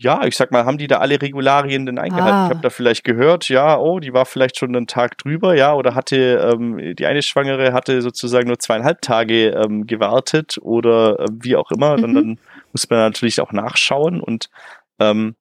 Ja, 0.02 0.24
ich 0.24 0.36
sag 0.36 0.50
mal, 0.50 0.64
haben 0.64 0.78
die 0.78 0.88
da 0.88 0.98
alle 0.98 1.22
Regularien 1.22 1.86
denn 1.86 1.98
eingehalten? 1.98 2.36
Ah. 2.36 2.46
Ich 2.46 2.50
habe 2.50 2.60
da 2.60 2.70
vielleicht 2.70 3.04
gehört, 3.04 3.48
ja, 3.48 3.78
oh, 3.78 4.00
die 4.00 4.12
war 4.12 4.26
vielleicht 4.26 4.58
schon 4.58 4.74
einen 4.74 4.88
Tag 4.88 5.16
drüber, 5.18 5.54
ja, 5.54 5.74
oder 5.74 5.94
hatte 5.94 6.50
ähm, 6.52 6.96
die 6.96 7.06
eine 7.06 7.22
Schwangere 7.22 7.72
hatte 7.72 8.02
sozusagen 8.02 8.48
nur 8.48 8.58
zweieinhalb 8.58 9.00
Tage 9.00 9.50
ähm, 9.50 9.86
gewartet 9.86 10.58
oder 10.60 11.20
äh, 11.20 11.26
wie 11.30 11.54
auch 11.54 11.70
immer. 11.70 11.96
Mhm. 11.96 12.02
Dann, 12.02 12.14
dann 12.14 12.38
muss 12.72 12.90
man 12.90 12.98
natürlich 12.98 13.40
auch 13.40 13.52
nachschauen 13.52 14.20
und 14.20 14.50
ähm, 14.98 15.36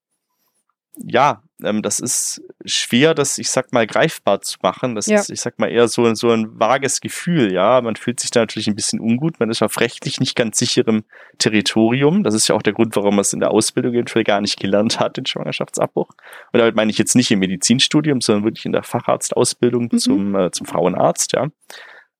ja, 0.95 1.41
ähm, 1.63 1.81
das 1.81 1.99
ist 1.99 2.41
schwer, 2.65 3.13
das, 3.13 3.37
ich 3.37 3.49
sag 3.49 3.71
mal, 3.73 3.87
greifbar 3.87 4.41
zu 4.41 4.57
machen. 4.61 4.95
Das 4.95 5.07
ja. 5.07 5.19
ist, 5.19 5.29
ich 5.29 5.41
sag 5.41 5.59
mal, 5.59 5.69
eher 5.69 5.87
so, 5.87 6.13
so 6.13 6.29
ein 6.29 6.59
vages 6.59 7.01
Gefühl, 7.01 7.53
ja. 7.53 7.81
Man 7.81 7.95
fühlt 7.95 8.19
sich 8.19 8.31
da 8.31 8.41
natürlich 8.41 8.67
ein 8.67 8.75
bisschen 8.75 8.99
ungut. 8.99 9.39
Man 9.39 9.49
ist 9.49 9.61
auf 9.61 9.79
rechtlich 9.79 10.19
nicht 10.19 10.35
ganz 10.35 10.57
sicherem 10.57 11.03
Territorium. 11.37 12.23
Das 12.23 12.33
ist 12.33 12.47
ja 12.47 12.55
auch 12.55 12.61
der 12.61 12.73
Grund, 12.73 12.95
warum 12.95 13.15
man 13.15 13.21
es 13.21 13.33
in 13.33 13.39
der 13.39 13.51
Ausbildung 13.51 13.93
eventuell 13.93 14.23
gar 14.23 14.41
nicht 14.41 14.59
gelernt 14.59 14.99
hat, 14.99 15.17
den 15.17 15.25
Schwangerschaftsabbruch. 15.25 16.09
Und 16.51 16.59
damit 16.59 16.75
meine 16.75 16.91
ich 16.91 16.97
jetzt 16.97 17.15
nicht 17.15 17.31
im 17.31 17.39
Medizinstudium, 17.39 18.21
sondern 18.21 18.43
wirklich 18.45 18.65
in 18.65 18.71
der 18.71 18.83
Facharztausbildung 18.83 19.89
mhm. 19.91 19.97
zum, 19.97 20.35
äh, 20.35 20.51
zum 20.51 20.65
Frauenarzt, 20.65 21.33
ja. 21.33 21.47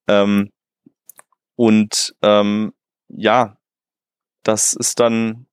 Ähm, 0.08 0.52
und 1.56 2.16
ähm, 2.22 2.74
ja, 3.08 3.58
das 4.44 4.74
ist 4.74 5.00
dann 5.00 5.46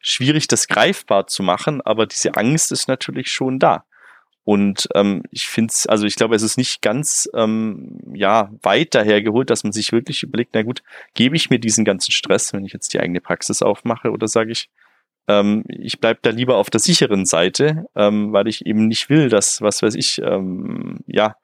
schwierig, 0.00 0.48
das 0.48 0.68
greifbar 0.68 1.26
zu 1.26 1.42
machen, 1.42 1.80
aber 1.82 2.06
diese 2.06 2.34
Angst 2.34 2.72
ist 2.72 2.88
natürlich 2.88 3.30
schon 3.30 3.58
da. 3.58 3.84
Und 4.44 4.88
ähm, 4.94 5.22
ich 5.30 5.46
finde 5.46 5.72
es, 5.72 5.86
also 5.86 6.06
ich 6.06 6.16
glaube, 6.16 6.34
es 6.34 6.42
ist 6.42 6.56
nicht 6.56 6.82
ganz 6.82 7.28
ähm, 7.34 8.00
ja 8.14 8.50
weit 8.62 8.94
daher 8.94 9.22
geholt, 9.22 9.50
dass 9.50 9.64
man 9.64 9.72
sich 9.72 9.92
wirklich 9.92 10.22
überlegt, 10.22 10.54
na 10.54 10.62
gut, 10.62 10.82
gebe 11.14 11.36
ich 11.36 11.50
mir 11.50 11.58
diesen 11.58 11.84
ganzen 11.84 12.10
Stress, 12.10 12.52
wenn 12.52 12.64
ich 12.64 12.72
jetzt 12.72 12.92
die 12.94 13.00
eigene 13.00 13.20
Praxis 13.20 13.62
aufmache, 13.62 14.10
oder 14.10 14.26
sage 14.26 14.52
ich, 14.52 14.70
ähm, 15.28 15.64
ich 15.68 16.00
bleib 16.00 16.22
da 16.22 16.30
lieber 16.30 16.56
auf 16.56 16.70
der 16.70 16.80
sicheren 16.80 17.26
Seite, 17.26 17.84
ähm, 17.94 18.32
weil 18.32 18.48
ich 18.48 18.66
eben 18.66 18.88
nicht 18.88 19.10
will, 19.10 19.28
dass, 19.28 19.60
was 19.60 19.82
weiß 19.82 19.94
ich, 19.94 20.20
ähm, 20.22 21.00
ja, 21.06 21.36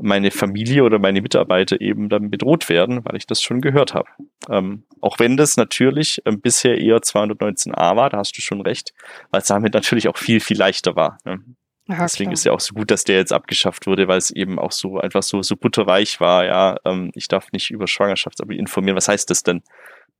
meine 0.00 0.30
Familie 0.30 0.84
oder 0.84 0.98
meine 0.98 1.20
Mitarbeiter 1.20 1.80
eben 1.80 2.08
dann 2.08 2.30
bedroht 2.30 2.68
werden, 2.68 3.04
weil 3.04 3.16
ich 3.16 3.26
das 3.26 3.42
schon 3.42 3.60
gehört 3.60 3.94
habe. 3.94 4.08
Ähm, 4.48 4.84
auch 5.00 5.18
wenn 5.18 5.36
das 5.36 5.56
natürlich 5.56 6.22
ähm, 6.24 6.40
bisher 6.40 6.78
eher 6.78 6.98
219a 6.98 7.96
war, 7.96 8.10
da 8.10 8.18
hast 8.18 8.36
du 8.36 8.40
schon 8.40 8.60
recht, 8.60 8.92
weil 9.30 9.40
es 9.42 9.48
damit 9.48 9.74
natürlich 9.74 10.08
auch 10.08 10.16
viel, 10.16 10.40
viel 10.40 10.58
leichter 10.58 10.96
war. 10.96 11.18
Ne? 11.24 11.40
Ja, 11.88 12.02
Deswegen 12.02 12.30
klar. 12.30 12.34
ist 12.34 12.44
ja 12.44 12.52
auch 12.52 12.60
so 12.60 12.74
gut, 12.74 12.90
dass 12.90 13.04
der 13.04 13.16
jetzt 13.16 13.32
abgeschafft 13.32 13.86
wurde, 13.86 14.06
weil 14.06 14.18
es 14.18 14.30
eben 14.30 14.58
auch 14.58 14.72
so 14.72 14.98
einfach 14.98 15.22
so, 15.22 15.42
so 15.42 15.56
butterweich 15.56 16.20
war. 16.20 16.44
Ja, 16.44 16.76
ähm, 16.84 17.10
ich 17.14 17.26
darf 17.26 17.50
nicht 17.52 17.70
über 17.70 17.88
Schwangerschaftsabbrüche 17.88 18.60
informieren. 18.60 18.96
Was 18.96 19.08
heißt 19.08 19.28
das 19.28 19.42
denn? 19.42 19.62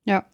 Ja. 0.04 0.24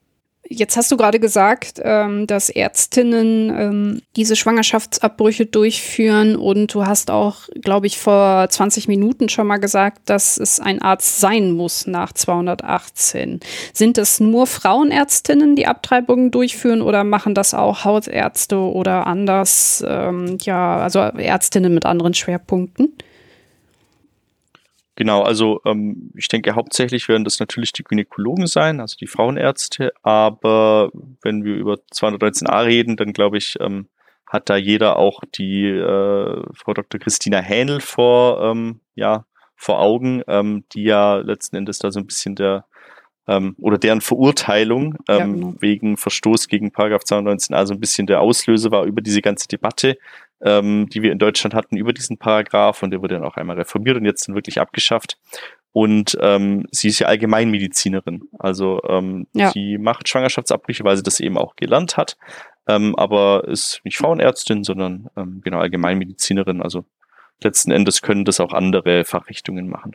Jetzt 0.49 0.77
hast 0.77 0.93
du 0.93 0.97
gerade 0.97 1.19
gesagt, 1.19 1.81
ähm, 1.83 2.27
dass 2.27 2.51
Ärztinnen 2.51 3.51
ähm, 3.51 4.03
diese 4.15 4.37
Schwangerschaftsabbrüche 4.37 5.47
durchführen 5.47 6.37
und 6.37 6.73
du 6.73 6.87
hast 6.87 7.11
auch, 7.11 7.49
glaube 7.63 7.87
ich, 7.87 7.99
vor 7.99 8.49
20 8.49 8.87
Minuten 8.87 9.29
schon 9.29 9.47
mal 9.47 9.57
gesagt, 9.57 10.03
dass 10.07 10.37
es 10.37 10.61
ein 10.61 10.81
Arzt 10.81 11.21
sein 11.21 11.53
muss 11.53 11.87
nach 11.87 12.13
218. 12.13 13.41
Sind 13.73 13.99
es 13.99 14.21
nur 14.21 14.47
Frauenärztinnen, 14.47 15.57
die 15.57 15.67
Abtreibungen 15.67 16.31
durchführen 16.31 16.83
oder 16.83 17.03
machen 17.03 17.35
das 17.35 17.53
auch 17.53 17.85
Hausärzte 17.85 18.57
oder 18.57 19.07
anders, 19.07 19.85
ähm, 19.87 20.39
ja, 20.43 20.79
also 20.79 21.01
Ärztinnen 21.01 21.75
mit 21.75 21.87
anderen 21.87 22.15
Schwerpunkten? 22.15 22.97
Genau, 24.97 25.23
also 25.23 25.61
ähm, 25.67 26.11
ich 26.17 26.29
denke, 26.29 26.55
hauptsächlich 26.55 27.07
werden 27.09 27.25
das 27.25 27.39
natürlich 27.39 27.73
die 27.73 27.85
Gynäkologen 27.85 28.47
sein, 28.47 28.81
also 28.81 28.97
die 28.99 29.07
Frauenärzte, 29.07 29.93
aber 30.03 30.91
wenn 31.23 31.45
wir 31.45 31.55
über 31.55 31.75
219a 31.95 32.65
reden, 32.65 32.97
dann 32.97 33.13
glaube 33.13 33.37
ich, 33.37 33.57
ähm, 33.61 33.89
hat 34.27 34.49
da 34.49 34.57
jeder 34.57 34.97
auch 34.97 35.21
die 35.35 35.67
äh, 35.67 36.43
Frau 36.55 36.73
Dr. 36.73 36.99
Christina 36.99 37.39
Hähnel 37.39 37.81
vor, 37.81 38.43
ähm, 38.43 38.81
ja, 38.95 39.27
vor 39.55 39.81
Augen, 39.81 40.23
ähm, 40.29 40.65
die 40.73 40.85
ja 40.85 41.17
letzten 41.17 41.57
Endes 41.57 41.79
da 41.79 41.91
so 41.91 42.01
ein 42.01 42.07
bisschen 42.07 42.35
der 42.35 42.65
ähm, 43.29 43.55
oder 43.59 43.79
deren 43.79 44.01
Verurteilung 44.01 44.97
ähm, 45.09 45.19
ja, 45.19 45.27
genau. 45.27 45.55
wegen 45.61 45.97
Verstoß 45.97 46.49
gegen 46.49 46.71
Paragraph 46.71 47.05
219 47.05 47.55
also 47.55 47.75
ein 47.75 47.81
bisschen 47.81 48.07
der 48.07 48.21
Auslöser 48.21 48.71
war 48.71 48.85
über 48.85 49.01
diese 49.01 49.21
ganze 49.21 49.49
Debatte, 49.49 49.99
ähm, 50.43 50.89
die 50.91 51.03
wir 51.03 51.13
in 51.13 51.19
Deutschland 51.19 51.55
hatten 51.55 51.77
über 51.77 51.93
diesen 51.93 52.19
Paragraph 52.19 52.83
und 52.83 52.91
der 52.91 53.03
wurde 53.03 53.15
dann 53.15 53.25
auch 53.25 53.37
einmal 53.37 53.57
reformiert 53.57 53.97
und 53.97 54.05
jetzt 54.05 54.29
dann 54.29 54.35
wirklich 54.35 54.61
abgeschafft. 54.61 55.19
Und 55.73 56.17
ähm, 56.23 56.67
sie 56.71 56.89
ist 56.89 57.01
ja 57.01 57.07
Allgemeinmedizinerin. 57.07 58.29
Also 58.39 58.81
ähm, 58.89 59.27
ja. 59.35 59.51
sie 59.51 59.77
macht 59.77 60.09
Schwangerschaftsabbrüche, 60.09 60.85
weil 60.85 60.97
sie 60.97 61.03
das 61.03 61.21
eben 61.21 61.37
auch 61.37 61.55
gelernt 61.57 61.97
hat. 61.97 62.17
Ähm, 62.67 62.97
aber 62.97 63.47
ist 63.47 63.81
nicht 63.85 63.99
Frauenärztin, 63.99 64.65
sondern 64.65 65.09
ähm, 65.17 65.43
genau 65.45 65.59
Allgemeinmedizinerin. 65.59 66.63
Also 66.63 66.85
letzten 67.43 67.71
Endes 67.71 68.01
können 68.03 68.25
das 68.25 68.41
auch 68.41 68.53
andere 68.53 69.05
Fachrichtungen 69.05 69.69
machen. 69.69 69.95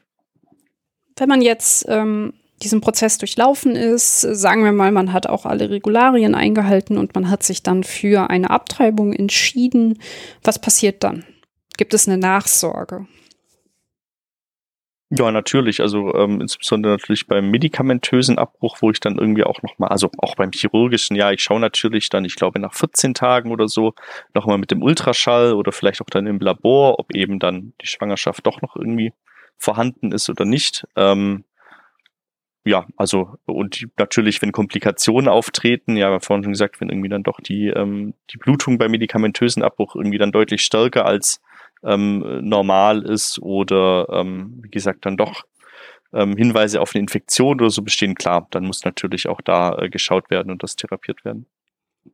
Wenn 1.17 1.29
man 1.29 1.41
jetzt 1.41 1.85
ähm, 1.89 2.33
diesen 2.63 2.81
Prozess 2.81 3.17
durchlaufen 3.17 3.75
ist, 3.75 4.21
sagen 4.21 4.63
wir 4.63 4.71
mal, 4.71 4.91
man 4.91 5.13
hat 5.13 5.27
auch 5.27 5.45
alle 5.45 5.69
Regularien 5.69 6.35
eingehalten 6.35 6.97
und 6.97 7.15
man 7.15 7.29
hat 7.29 7.43
sich 7.43 7.63
dann 7.63 7.83
für 7.83 8.29
eine 8.29 8.49
Abtreibung 8.49 9.13
entschieden. 9.13 9.99
Was 10.43 10.59
passiert 10.59 11.03
dann? 11.03 11.25
Gibt 11.77 11.93
es 11.93 12.07
eine 12.07 12.17
Nachsorge? 12.17 13.07
Ja, 15.13 15.29
natürlich. 15.29 15.81
Also 15.81 16.15
ähm, 16.15 16.39
insbesondere 16.39 16.93
natürlich 16.93 17.27
beim 17.27 17.51
medikamentösen 17.51 18.37
Abbruch, 18.37 18.77
wo 18.79 18.91
ich 18.91 19.01
dann 19.01 19.17
irgendwie 19.17 19.43
auch 19.43 19.61
nochmal, 19.61 19.89
also 19.89 20.09
auch 20.19 20.35
beim 20.35 20.51
chirurgischen, 20.53 21.17
ja, 21.17 21.31
ich 21.31 21.43
schaue 21.43 21.59
natürlich 21.59 22.09
dann, 22.09 22.23
ich 22.23 22.35
glaube 22.35 22.59
nach 22.59 22.73
14 22.73 23.13
Tagen 23.13 23.51
oder 23.51 23.67
so, 23.67 23.93
nochmal 24.33 24.57
mit 24.57 24.71
dem 24.71 24.81
Ultraschall 24.81 25.53
oder 25.53 25.73
vielleicht 25.73 26.01
auch 26.01 26.09
dann 26.09 26.27
im 26.27 26.39
Labor, 26.39 26.97
ob 26.97 27.13
eben 27.13 27.39
dann 27.39 27.73
die 27.81 27.87
Schwangerschaft 27.87 28.45
doch 28.47 28.61
noch 28.61 28.77
irgendwie 28.77 29.11
vorhanden 29.57 30.13
ist 30.13 30.29
oder 30.29 30.45
nicht. 30.45 30.87
Ähm, 30.95 31.43
ja, 32.63 32.85
also 32.95 33.35
und 33.45 33.87
natürlich, 33.97 34.41
wenn 34.41 34.51
Komplikationen 34.51 35.27
auftreten, 35.27 35.97
ja, 35.97 36.19
vorhin 36.19 36.43
schon 36.43 36.53
gesagt, 36.53 36.79
wenn 36.79 36.89
irgendwie 36.89 37.09
dann 37.09 37.23
doch 37.23 37.39
die, 37.39 37.67
ähm, 37.67 38.13
die 38.31 38.37
Blutung 38.37 38.77
beim 38.77 38.91
medikamentösen 38.91 39.63
Abbruch 39.63 39.95
irgendwie 39.95 40.19
dann 40.19 40.31
deutlich 40.31 40.61
stärker 40.61 41.05
als 41.05 41.41
ähm, 41.83 42.47
normal 42.47 43.03
ist 43.03 43.39
oder 43.39 44.07
ähm, 44.11 44.59
wie 44.61 44.69
gesagt 44.69 45.05
dann 45.05 45.17
doch 45.17 45.43
ähm, 46.13 46.35
Hinweise 46.37 46.81
auf 46.81 46.93
eine 46.93 47.01
Infektion 47.01 47.59
oder 47.59 47.69
so 47.69 47.81
bestehen, 47.81 48.15
klar, 48.15 48.47
dann 48.51 48.65
muss 48.65 48.83
natürlich 48.83 49.27
auch 49.27 49.41
da 49.41 49.77
äh, 49.77 49.89
geschaut 49.89 50.29
werden 50.29 50.51
und 50.51 50.61
das 50.61 50.75
therapiert 50.75 51.23
werden. 51.25 51.45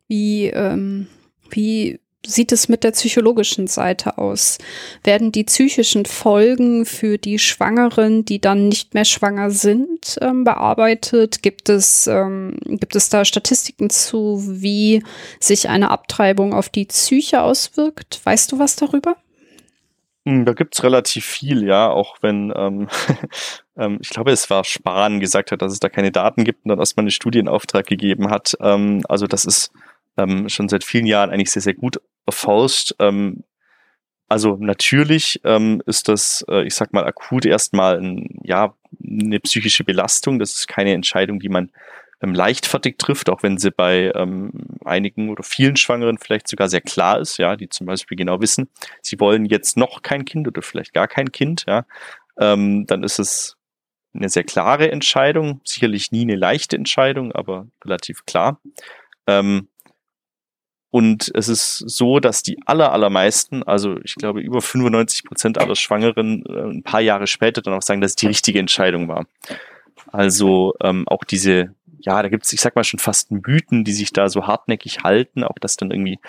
Wie, 0.08 0.48
ähm, 0.48 1.08
wie 1.50 2.00
sieht 2.28 2.52
es 2.52 2.70
mit 2.70 2.84
der 2.84 2.92
psychologischen 2.92 3.68
Seite 3.68 4.18
aus? 4.18 4.58
Werden 5.04 5.32
die 5.32 5.44
psychischen 5.46 6.06
Folgen 6.06 6.86
für 6.86 7.18
die 7.18 7.40
Schwangeren, 7.40 8.26
die 8.26 8.40
dann 8.40 8.68
nicht 8.68 8.94
mehr 8.94 9.06
schwanger 9.06 9.50
sind, 9.50 10.18
ähm, 10.22 10.44
bearbeitet? 10.44 11.42
Gibt 11.42 11.70
es, 11.70 12.08
ähm, 12.08 12.58
gibt 12.66 12.96
es 12.96 13.10
da 13.10 13.26
Statistiken 13.26 13.90
zu, 13.90 14.44
wie 14.46 15.04
sich 15.40 15.70
eine 15.70 15.90
Abtreibung 15.90 16.54
auf 16.54 16.70
die 16.70 16.86
Psyche 16.86 17.42
auswirkt? 17.42 18.20
Weißt 18.24 18.52
du 18.52 18.60
was 18.60 18.76
darüber? 18.76 19.16
Hm, 20.28 20.44
da 20.44 20.52
gibt's 20.52 20.84
relativ 20.84 21.26
viel, 21.26 21.66
ja, 21.66 21.90
auch 21.90 22.18
wenn 22.20 22.52
ähm, 22.54 22.90
ähm, 23.78 24.00
ich 24.02 24.10
glaube, 24.10 24.32
es 24.32 24.50
war 24.50 24.66
Spahn 24.66 25.22
gesagt 25.22 25.54
hat, 25.54 25.62
dass 25.62 25.72
es 25.72 25.80
da 25.80 25.88
keine 25.88 26.12
Daten 26.12 26.44
gibt 26.44 26.66
und 26.66 26.70
dann 26.70 26.80
erstmal 26.80 27.04
einen 27.04 27.12
Studienauftrag 27.12 27.86
gegeben 27.86 28.30
hat. 28.30 28.58
Ähm, 28.60 29.04
also 29.08 29.26
das 29.26 29.46
ist 29.46 29.72
ähm, 30.18 30.50
schon 30.50 30.68
seit 30.68 30.84
vielen 30.84 31.06
Jahren 31.06 31.30
eigentlich 31.30 31.52
sehr, 31.52 31.62
sehr 31.62 31.76
gut 31.76 32.02
erforscht. 32.28 32.94
Ähm, 33.00 33.44
also 34.30 34.58
natürlich 34.60 35.40
ähm, 35.46 35.82
ist 35.86 36.10
das, 36.10 36.46
äh, 36.50 36.64
ich 36.64 36.76
sag 36.76 36.94
mal, 36.94 37.06
akut 37.06 37.46
erstmal 37.46 37.98
ein, 38.00 38.40
ja, 38.44 38.76
eine 39.02 39.40
psychische 39.40 39.84
Belastung. 39.84 40.38
Das 40.38 40.54
ist 40.56 40.68
keine 40.68 40.94
Entscheidung, 40.94 41.40
die 41.40 41.50
man 41.50 41.72
ähm, 42.22 42.34
leichtfertig 42.34 42.98
trifft, 42.98 43.30
auch 43.30 43.44
wenn 43.44 43.58
sie 43.58 43.72
bei 43.72 44.12
ähm, 44.16 44.52
einigen 44.84 45.30
oder 45.30 45.44
vielen 45.44 45.76
Schwangeren 45.76 46.18
vielleicht 46.18 46.48
sogar 46.48 46.68
sehr 46.68 46.82
klar 46.82 47.20
ist, 47.20 47.38
ja, 47.38 47.56
die 47.56 47.70
zum 47.70 47.86
Beispiel 47.86 48.18
genau 48.18 48.42
wissen, 48.42 48.70
sie 49.02 49.20
wollen 49.20 49.46
jetzt 49.46 49.78
noch 49.78 50.02
kein 50.02 50.26
Kind 50.26 50.48
oder 50.48 50.62
vielleicht 50.62 50.94
gar 50.94 51.08
kein 51.08 51.32
Kind, 51.32 51.66
ja, 51.68 51.86
ähm, 52.40 52.86
dann 52.88 53.04
ist 53.04 53.20
es 53.20 53.58
eine 54.14 54.30
sehr 54.30 54.44
klare 54.44 54.92
Entscheidung, 54.92 55.62
sicherlich 55.64 56.12
nie 56.12 56.24
eine 56.24 56.36
leichte 56.36 56.76
Entscheidung, 56.76 57.34
aber 57.34 57.68
relativ 57.86 58.26
klar. 58.26 58.60
Ähm, 59.28 59.68
und 60.90 61.32
es 61.36 61.50
ist 61.50 61.78
so, 61.78 62.20
dass 62.20 62.44
die 62.44 62.60
aller, 62.66 62.94
allermeisten, 62.94 63.64
also 63.64 63.98
ich 64.04 64.16
glaube 64.16 64.42
über 64.42 64.62
95 64.62 65.26
Prozent 65.26 65.58
aller 65.58 65.76
Schwangeren 65.76 66.46
äh, 66.46 66.76
ein 66.76 66.84
paar 66.84 67.02
Jahre 67.02 67.28
später 67.28 67.62
dann 67.62 67.74
auch 67.74 67.82
sagen, 67.82 68.02
dass 68.02 68.12
es 68.12 68.16
die 68.16 68.28
richtige 68.28 68.60
Entscheidung 68.60 69.08
war. 69.08 69.26
Also 70.12 70.76
ähm, 70.82 71.06
auch 71.08 71.26
diese, 71.26 71.76
ja, 72.00 72.22
da 72.22 72.30
gibt 72.30 72.46
es, 72.46 72.54
ich 72.54 72.62
sag 72.62 72.76
mal 72.76 72.86
schon 72.86 73.00
fast 73.00 73.32
Mythen, 73.32 73.84
die 73.84 73.92
sich 73.92 74.14
da 74.14 74.30
so 74.30 74.48
hartnäckig 74.48 75.04
halten, 75.04 75.44
auch 75.44 75.60
dass 75.60 75.76
dann 75.76 75.92
irgendwie 75.92 76.20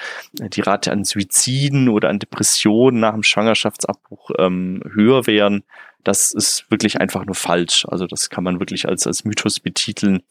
äh, 0.40 0.48
die 0.48 0.62
Rate 0.62 0.90
an 0.90 1.04
Suiziden 1.04 1.88
oder 1.88 2.08
an 2.08 2.18
Depressionen 2.18 2.98
nach 2.98 3.14
dem 3.14 3.22
Schwangerschaftsabbruch 3.22 4.32
ähm, 4.38 4.82
höher 4.92 5.28
wären. 5.28 5.62
Das 6.02 6.32
ist 6.32 6.68
wirklich 6.68 7.00
einfach 7.00 7.24
nur 7.26 7.36
falsch. 7.36 7.86
Also 7.86 8.06
das 8.06 8.28
kann 8.28 8.42
man 8.42 8.58
wirklich 8.58 8.88
als, 8.88 9.06
als 9.06 9.24
Mythos 9.24 9.60
betiteln. 9.60 10.22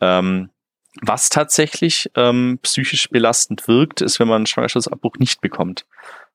Ähm, 0.00 0.50
was 1.02 1.28
tatsächlich 1.28 2.10
ähm, 2.14 2.58
psychisch 2.62 3.08
belastend 3.10 3.66
wirkt, 3.68 4.00
ist, 4.00 4.20
wenn 4.20 4.28
man 4.28 4.36
einen 4.36 4.46
Schwangerschaftsabbruch 4.46 5.16
nicht 5.18 5.40
bekommt. 5.40 5.86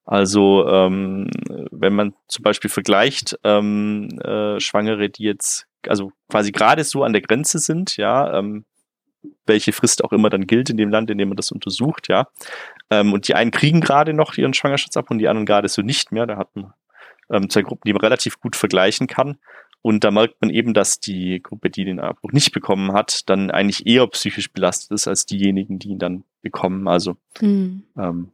Also 0.05 0.67
ähm, 0.67 1.29
wenn 1.71 1.93
man 1.93 2.13
zum 2.27 2.43
Beispiel 2.43 2.69
vergleicht 2.69 3.37
ähm, 3.43 4.09
äh, 4.21 4.59
Schwangere, 4.59 5.09
die 5.09 5.23
jetzt 5.23 5.67
also 5.87 6.11
quasi 6.29 6.51
gerade 6.51 6.83
so 6.83 7.03
an 7.03 7.13
der 7.13 7.21
Grenze 7.21 7.59
sind, 7.59 7.95
ja, 7.97 8.37
ähm, 8.37 8.65
welche 9.45 9.73
Frist 9.73 10.03
auch 10.03 10.11
immer 10.11 10.29
dann 10.29 10.47
gilt 10.47 10.69
in 10.69 10.77
dem 10.77 10.89
Land, 10.89 11.09
in 11.09 11.17
dem 11.17 11.29
man 11.29 11.37
das 11.37 11.51
untersucht, 11.51 12.07
ja. 12.09 12.27
Ähm, 12.89 13.13
und 13.13 13.27
die 13.27 13.35
einen 13.35 13.51
kriegen 13.51 13.81
gerade 13.81 14.13
noch 14.13 14.37
ihren 14.37 14.53
Schwangerschaftsabbruch 14.53 15.11
und 15.11 15.19
die 15.19 15.27
anderen 15.27 15.45
gerade 15.45 15.67
so 15.69 15.81
nicht 15.81 16.11
mehr. 16.11 16.25
Da 16.25 16.37
hat 16.37 16.55
man 16.55 16.73
ähm, 17.31 17.49
zwei 17.49 17.61
Gruppen, 17.61 17.83
die 17.85 17.93
man 17.93 18.01
relativ 18.01 18.39
gut 18.39 18.55
vergleichen 18.55 19.07
kann. 19.07 19.37
Und 19.81 20.03
da 20.03 20.11
merkt 20.11 20.41
man 20.41 20.49
eben, 20.49 20.73
dass 20.73 20.99
die 20.99 21.41
Gruppe, 21.41 21.69
die 21.69 21.85
den 21.85 21.99
Abbruch 21.99 22.31
nicht 22.31 22.51
bekommen 22.51 22.91
hat, 22.93 23.29
dann 23.29 23.49
eigentlich 23.49 23.87
eher 23.87 24.05
psychisch 24.07 24.51
belastet 24.51 24.91
ist 24.91 25.07
als 25.07 25.25
diejenigen, 25.25 25.79
die 25.79 25.89
ihn 25.89 25.99
dann 25.99 26.23
bekommen. 26.41 26.87
Also 26.87 27.15
mhm. 27.39 27.83
ähm, 27.97 28.31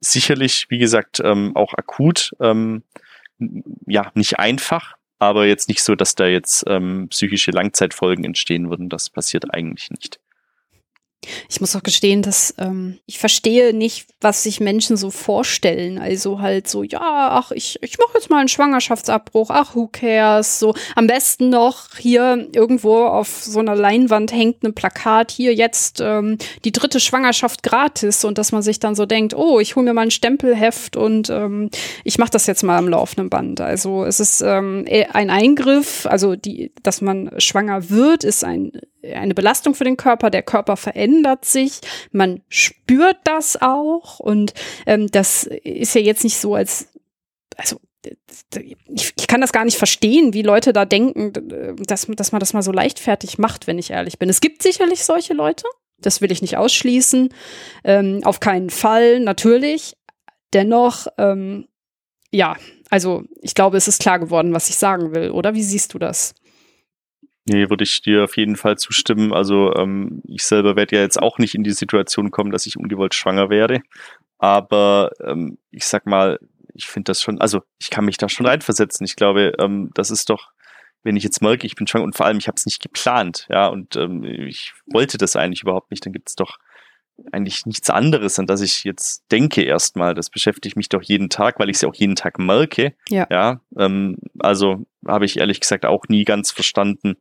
sicherlich, 0.00 0.66
wie 0.68 0.78
gesagt, 0.78 1.20
ähm, 1.24 1.56
auch 1.56 1.74
akut, 1.74 2.32
ähm, 2.40 2.82
ja, 3.86 4.12
nicht 4.14 4.38
einfach, 4.38 4.94
aber 5.18 5.46
jetzt 5.46 5.68
nicht 5.68 5.82
so, 5.82 5.94
dass 5.96 6.14
da 6.14 6.26
jetzt 6.26 6.64
ähm, 6.68 7.08
psychische 7.08 7.50
Langzeitfolgen 7.50 8.24
entstehen 8.24 8.70
würden. 8.70 8.88
Das 8.88 9.10
passiert 9.10 9.52
eigentlich 9.52 9.90
nicht. 9.90 10.20
Ich 11.48 11.60
muss 11.60 11.76
auch 11.76 11.82
gestehen, 11.82 12.22
dass 12.22 12.54
ähm, 12.58 12.98
ich 13.06 13.18
verstehe 13.18 13.72
nicht, 13.72 14.06
was 14.20 14.42
sich 14.42 14.60
Menschen 14.60 14.96
so 14.96 15.10
vorstellen. 15.10 15.98
Also 15.98 16.40
halt 16.40 16.68
so, 16.68 16.82
ja, 16.82 17.00
ach, 17.00 17.52
ich, 17.52 17.78
ich 17.82 17.98
mache 17.98 18.12
jetzt 18.14 18.30
mal 18.30 18.38
einen 18.38 18.48
Schwangerschaftsabbruch, 18.48 19.50
ach, 19.50 19.74
who 19.74 19.88
cares? 19.88 20.58
So, 20.58 20.74
am 20.96 21.06
besten 21.06 21.50
noch 21.50 21.96
hier 21.96 22.48
irgendwo 22.52 23.04
auf 23.04 23.42
so 23.42 23.60
einer 23.60 23.76
Leinwand 23.76 24.32
hängt 24.32 24.62
ein 24.64 24.74
Plakat, 24.74 25.30
hier 25.30 25.54
jetzt 25.54 26.00
ähm, 26.00 26.38
die 26.64 26.72
dritte 26.72 27.00
Schwangerschaft 27.00 27.62
gratis 27.62 28.24
und 28.24 28.38
dass 28.38 28.52
man 28.52 28.62
sich 28.62 28.80
dann 28.80 28.94
so 28.94 29.06
denkt, 29.06 29.34
oh, 29.34 29.60
ich 29.60 29.76
hole 29.76 29.84
mir 29.84 29.94
mal 29.94 30.02
ein 30.02 30.10
Stempelheft 30.10 30.96
und 30.96 31.30
ähm, 31.30 31.70
ich 32.04 32.18
mache 32.18 32.30
das 32.30 32.46
jetzt 32.46 32.62
mal 32.62 32.78
am 32.78 32.88
laufenden 32.88 33.30
Band. 33.30 33.60
Also 33.60 34.04
es 34.04 34.20
ist 34.20 34.40
ähm, 34.40 34.84
e, 34.86 35.04
ein 35.04 35.30
Eingriff, 35.30 36.06
also 36.06 36.36
die, 36.36 36.72
dass 36.82 37.00
man 37.00 37.30
schwanger 37.38 37.90
wird, 37.90 38.24
ist 38.24 38.44
ein 38.44 38.72
eine 39.02 39.34
Belastung 39.34 39.74
für 39.74 39.84
den 39.84 39.96
Körper, 39.96 40.30
der 40.30 40.42
Körper 40.42 40.76
verändert 40.76 41.44
sich, 41.44 41.80
man 42.10 42.42
spürt 42.48 43.18
das 43.24 43.60
auch 43.60 44.20
und 44.20 44.54
ähm, 44.86 45.08
das 45.10 45.44
ist 45.44 45.94
ja 45.94 46.00
jetzt 46.00 46.24
nicht 46.24 46.38
so, 46.38 46.54
als, 46.54 46.88
also 47.56 47.80
ich, 48.56 49.12
ich 49.16 49.26
kann 49.26 49.40
das 49.40 49.52
gar 49.52 49.64
nicht 49.64 49.78
verstehen, 49.78 50.34
wie 50.34 50.42
Leute 50.42 50.72
da 50.72 50.84
denken, 50.84 51.32
dass, 51.86 52.06
dass 52.06 52.32
man 52.32 52.40
das 52.40 52.52
mal 52.52 52.62
so 52.62 52.72
leichtfertig 52.72 53.38
macht, 53.38 53.66
wenn 53.66 53.78
ich 53.78 53.90
ehrlich 53.90 54.18
bin. 54.18 54.28
Es 54.28 54.40
gibt 54.40 54.62
sicherlich 54.62 55.04
solche 55.04 55.34
Leute, 55.34 55.64
das 55.98 56.20
will 56.20 56.32
ich 56.32 56.42
nicht 56.42 56.56
ausschließen, 56.56 57.32
ähm, 57.84 58.20
auf 58.24 58.40
keinen 58.40 58.70
Fall, 58.70 59.20
natürlich. 59.20 59.96
Dennoch, 60.52 61.06
ähm, 61.16 61.68
ja, 62.30 62.56
also 62.90 63.22
ich 63.40 63.54
glaube, 63.54 63.76
es 63.76 63.88
ist 63.88 64.00
klar 64.00 64.18
geworden, 64.18 64.52
was 64.52 64.68
ich 64.68 64.76
sagen 64.76 65.14
will, 65.14 65.30
oder? 65.30 65.54
Wie 65.54 65.62
siehst 65.62 65.94
du 65.94 65.98
das? 65.98 66.34
Nee, 67.44 67.68
würde 67.70 67.82
ich 67.84 68.02
dir 68.02 68.24
auf 68.24 68.36
jeden 68.36 68.56
Fall 68.56 68.78
zustimmen. 68.78 69.32
Also 69.32 69.74
ähm, 69.74 70.22
ich 70.28 70.44
selber 70.44 70.76
werde 70.76 70.96
ja 70.96 71.02
jetzt 71.02 71.20
auch 71.20 71.38
nicht 71.38 71.54
in 71.54 71.64
die 71.64 71.72
Situation 71.72 72.30
kommen, 72.30 72.52
dass 72.52 72.66
ich 72.66 72.76
ungewollt 72.76 73.14
schwanger 73.14 73.50
werde. 73.50 73.82
Aber 74.38 75.10
ähm, 75.24 75.58
ich 75.70 75.84
sag 75.86 76.06
mal, 76.06 76.38
ich 76.74 76.86
finde 76.86 77.10
das 77.10 77.20
schon, 77.20 77.40
also 77.40 77.62
ich 77.80 77.90
kann 77.90 78.04
mich 78.04 78.16
da 78.16 78.28
schon 78.28 78.46
reinversetzen. 78.46 79.04
Ich 79.04 79.16
glaube, 79.16 79.52
ähm, 79.58 79.90
das 79.94 80.10
ist 80.10 80.30
doch, 80.30 80.52
wenn 81.02 81.16
ich 81.16 81.24
jetzt 81.24 81.42
merke, 81.42 81.66
ich 81.66 81.74
bin 81.74 81.86
schwanger 81.86 82.04
und 82.04 82.16
vor 82.16 82.26
allem, 82.26 82.38
ich 82.38 82.46
habe 82.46 82.56
es 82.56 82.66
nicht 82.66 82.80
geplant, 82.80 83.46
ja, 83.50 83.66
und 83.66 83.96
ähm, 83.96 84.22
ich 84.24 84.72
wollte 84.86 85.18
das 85.18 85.34
eigentlich 85.34 85.62
überhaupt 85.62 85.90
nicht, 85.90 86.06
dann 86.06 86.12
gibt 86.12 86.28
es 86.28 86.36
doch 86.36 86.58
eigentlich 87.30 87.66
nichts 87.66 87.90
anderes, 87.90 88.38
an 88.38 88.46
das 88.46 88.60
ich 88.60 88.84
jetzt 88.84 89.24
denke 89.30 89.62
erstmal. 89.62 90.14
Das 90.14 90.30
beschäftigt 90.30 90.76
mich 90.76 90.88
doch 90.88 91.02
jeden 91.02 91.28
Tag, 91.28 91.58
weil 91.58 91.70
ich 91.70 91.76
es 91.76 91.82
ja 91.82 91.88
auch 91.88 91.94
jeden 91.94 92.16
Tag 92.16 92.38
merke. 92.38 92.94
Ja. 93.08 93.26
ja 93.30 93.60
ähm, 93.78 94.16
also 94.38 94.84
habe 95.06 95.24
ich 95.24 95.38
ehrlich 95.38 95.60
gesagt 95.60 95.84
auch 95.84 96.04
nie 96.08 96.24
ganz 96.24 96.50
verstanden, 96.50 97.16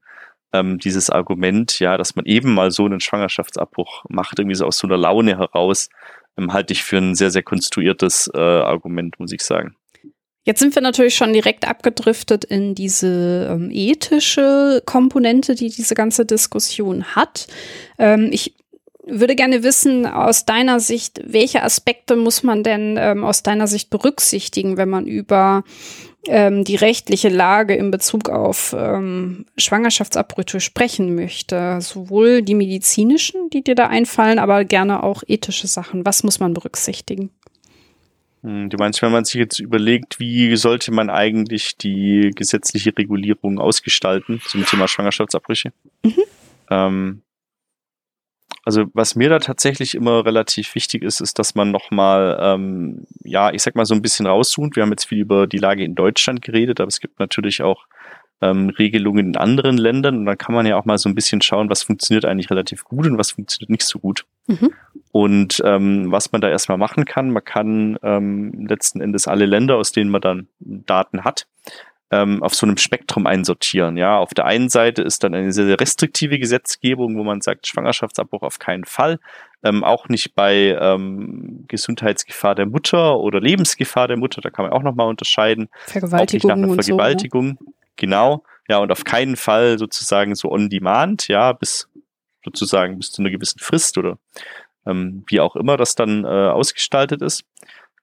ähm, 0.53 0.79
dieses 0.79 1.09
Argument, 1.09 1.79
ja, 1.79 1.97
dass 1.97 2.15
man 2.15 2.25
eben 2.25 2.53
mal 2.53 2.71
so 2.71 2.85
einen 2.85 2.99
Schwangerschaftsabbruch 2.99 4.05
macht, 4.09 4.39
irgendwie 4.39 4.55
so 4.55 4.65
aus 4.65 4.77
so 4.77 4.87
einer 4.87 4.97
Laune 4.97 5.37
heraus, 5.37 5.89
ähm, 6.37 6.53
halte 6.53 6.73
ich 6.73 6.83
für 6.83 6.97
ein 6.97 7.15
sehr, 7.15 7.31
sehr 7.31 7.43
konstruiertes 7.43 8.29
äh, 8.33 8.39
Argument, 8.39 9.19
muss 9.19 9.31
ich 9.31 9.41
sagen. 9.41 9.75
Jetzt 10.43 10.59
sind 10.59 10.73
wir 10.73 10.81
natürlich 10.81 11.15
schon 11.15 11.33
direkt 11.33 11.67
abgedriftet 11.67 12.43
in 12.45 12.73
diese 12.73 13.47
ähm, 13.51 13.69
ethische 13.71 14.81
Komponente, 14.85 15.53
die 15.53 15.69
diese 15.69 15.93
ganze 15.93 16.25
Diskussion 16.25 17.15
hat. 17.15 17.47
Ähm, 17.99 18.29
ich 18.31 18.55
würde 19.05 19.35
gerne 19.35 19.63
wissen, 19.63 20.05
aus 20.05 20.45
deiner 20.45 20.79
Sicht, 20.79 21.21
welche 21.25 21.63
Aspekte 21.63 22.15
muss 22.15 22.43
man 22.43 22.63
denn 22.63 22.97
ähm, 22.99 23.23
aus 23.23 23.43
deiner 23.43 23.67
Sicht 23.67 23.89
berücksichtigen, 23.89 24.77
wenn 24.77 24.89
man 24.89 25.07
über 25.07 25.63
ähm, 26.27 26.63
die 26.63 26.75
rechtliche 26.75 27.29
Lage 27.29 27.75
in 27.75 27.89
Bezug 27.89 28.29
auf 28.29 28.75
ähm, 28.77 29.45
Schwangerschaftsabbrüche 29.57 30.59
sprechen 30.59 31.15
möchte? 31.15 31.79
Sowohl 31.81 32.41
die 32.43 32.55
medizinischen, 32.55 33.49
die 33.49 33.63
dir 33.63 33.75
da 33.75 33.87
einfallen, 33.87 34.39
aber 34.39 34.65
gerne 34.65 35.03
auch 35.03 35.23
ethische 35.27 35.67
Sachen. 35.67 36.05
Was 36.05 36.23
muss 36.23 36.39
man 36.39 36.53
berücksichtigen? 36.53 37.31
Hm, 38.43 38.69
du 38.69 38.77
meinst, 38.77 39.01
wenn 39.01 39.11
man 39.11 39.25
sich 39.25 39.35
jetzt 39.35 39.59
überlegt, 39.59 40.19
wie 40.19 40.55
sollte 40.57 40.91
man 40.91 41.09
eigentlich 41.09 41.77
die 41.77 42.31
gesetzliche 42.35 42.95
Regulierung 42.97 43.59
ausgestalten 43.59 44.41
zum 44.47 44.65
Thema 44.65 44.87
Schwangerschaftsabbrüche? 44.87 45.73
Mhm. 46.03 46.23
Ähm, 46.69 47.21
also 48.63 48.85
was 48.93 49.15
mir 49.15 49.29
da 49.29 49.39
tatsächlich 49.39 49.95
immer 49.95 50.25
relativ 50.25 50.75
wichtig 50.75 51.03
ist, 51.03 51.19
ist, 51.19 51.39
dass 51.39 51.55
man 51.55 51.71
nochmal, 51.71 52.37
ähm, 52.41 53.05
ja, 53.23 53.51
ich 53.51 53.63
sag 53.63 53.75
mal 53.75 53.85
so 53.85 53.95
ein 53.95 54.01
bisschen 54.01 54.27
rauszoomt. 54.27 54.75
Wir 54.75 54.83
haben 54.83 54.91
jetzt 54.91 55.05
viel 55.05 55.19
über 55.19 55.47
die 55.47 55.57
Lage 55.57 55.83
in 55.83 55.95
Deutschland 55.95 56.41
geredet, 56.41 56.79
aber 56.79 56.87
es 56.87 56.99
gibt 56.99 57.19
natürlich 57.19 57.63
auch 57.63 57.85
ähm, 58.41 58.69
Regelungen 58.69 59.27
in 59.27 59.37
anderen 59.37 59.77
Ländern 59.77 60.17
und 60.17 60.25
dann 60.25 60.37
kann 60.37 60.55
man 60.55 60.65
ja 60.65 60.77
auch 60.77 60.85
mal 60.85 60.97
so 60.97 61.09
ein 61.09 61.15
bisschen 61.15 61.41
schauen, 61.41 61.69
was 61.69 61.83
funktioniert 61.83 62.25
eigentlich 62.25 62.49
relativ 62.49 62.83
gut 62.83 63.05
und 63.05 63.17
was 63.17 63.31
funktioniert 63.31 63.69
nicht 63.69 63.83
so 63.83 63.99
gut. 63.99 64.25
Mhm. 64.47 64.71
Und 65.11 65.61
ähm, 65.65 66.11
was 66.11 66.31
man 66.31 66.41
da 66.41 66.49
erstmal 66.49 66.77
machen 66.77 67.05
kann, 67.05 67.31
man 67.31 67.43
kann 67.43 67.97
ähm, 68.01 68.65
letzten 68.67 69.01
Endes 69.01 69.27
alle 69.27 69.45
Länder, 69.45 69.77
aus 69.77 69.91
denen 69.91 70.09
man 70.09 70.21
dann 70.21 70.47
Daten 70.59 71.23
hat, 71.23 71.47
ähm, 72.11 72.43
auf 72.43 72.53
so 72.53 72.65
einem 72.65 72.77
Spektrum 72.77 73.25
einsortieren. 73.25 73.95
Ja, 73.97 74.17
auf 74.17 74.33
der 74.33 74.45
einen 74.45 74.69
Seite 74.69 75.01
ist 75.01 75.23
dann 75.23 75.33
eine 75.33 75.51
sehr, 75.53 75.65
sehr 75.65 75.79
restriktive 75.79 76.37
Gesetzgebung, 76.39 77.17
wo 77.17 77.23
man 77.23 77.41
sagt, 77.41 77.67
Schwangerschaftsabbruch 77.67 78.41
auf 78.41 78.59
keinen 78.59 78.83
Fall. 78.83 79.19
Ähm, 79.63 79.83
auch 79.83 80.09
nicht 80.09 80.35
bei 80.35 80.77
ähm, 80.79 81.65
Gesundheitsgefahr 81.67 82.55
der 82.55 82.65
Mutter 82.65 83.17
oder 83.17 83.39
Lebensgefahr 83.39 84.07
der 84.07 84.17
Mutter, 84.17 84.41
da 84.41 84.49
kann 84.49 84.65
man 84.65 84.73
auch 84.73 84.83
nochmal 84.83 85.07
unterscheiden. 85.07 85.69
Vergewaltigung. 85.85 86.51
Auch 86.51 86.55
nicht 86.55 86.61
nach 86.61 86.69
einer 86.69 86.83
Vergewaltigung. 86.83 87.57
So, 87.59 87.65
ne? 87.65 87.73
Genau. 87.95 88.43
Ja, 88.67 88.79
und 88.79 88.91
auf 88.91 89.03
keinen 89.03 89.35
Fall 89.35 89.77
sozusagen 89.77 90.35
so 90.35 90.51
on 90.51 90.69
demand, 90.69 91.27
ja, 91.27 91.53
bis 91.53 91.89
sozusagen 92.43 92.97
bis 92.97 93.11
zu 93.11 93.21
einer 93.21 93.29
gewissen 93.29 93.59
Frist 93.59 93.97
oder 93.97 94.17
ähm, 94.85 95.23
wie 95.27 95.39
auch 95.39 95.55
immer 95.55 95.77
das 95.77 95.95
dann 95.95 96.25
äh, 96.25 96.27
ausgestaltet 96.27 97.21
ist. 97.21 97.43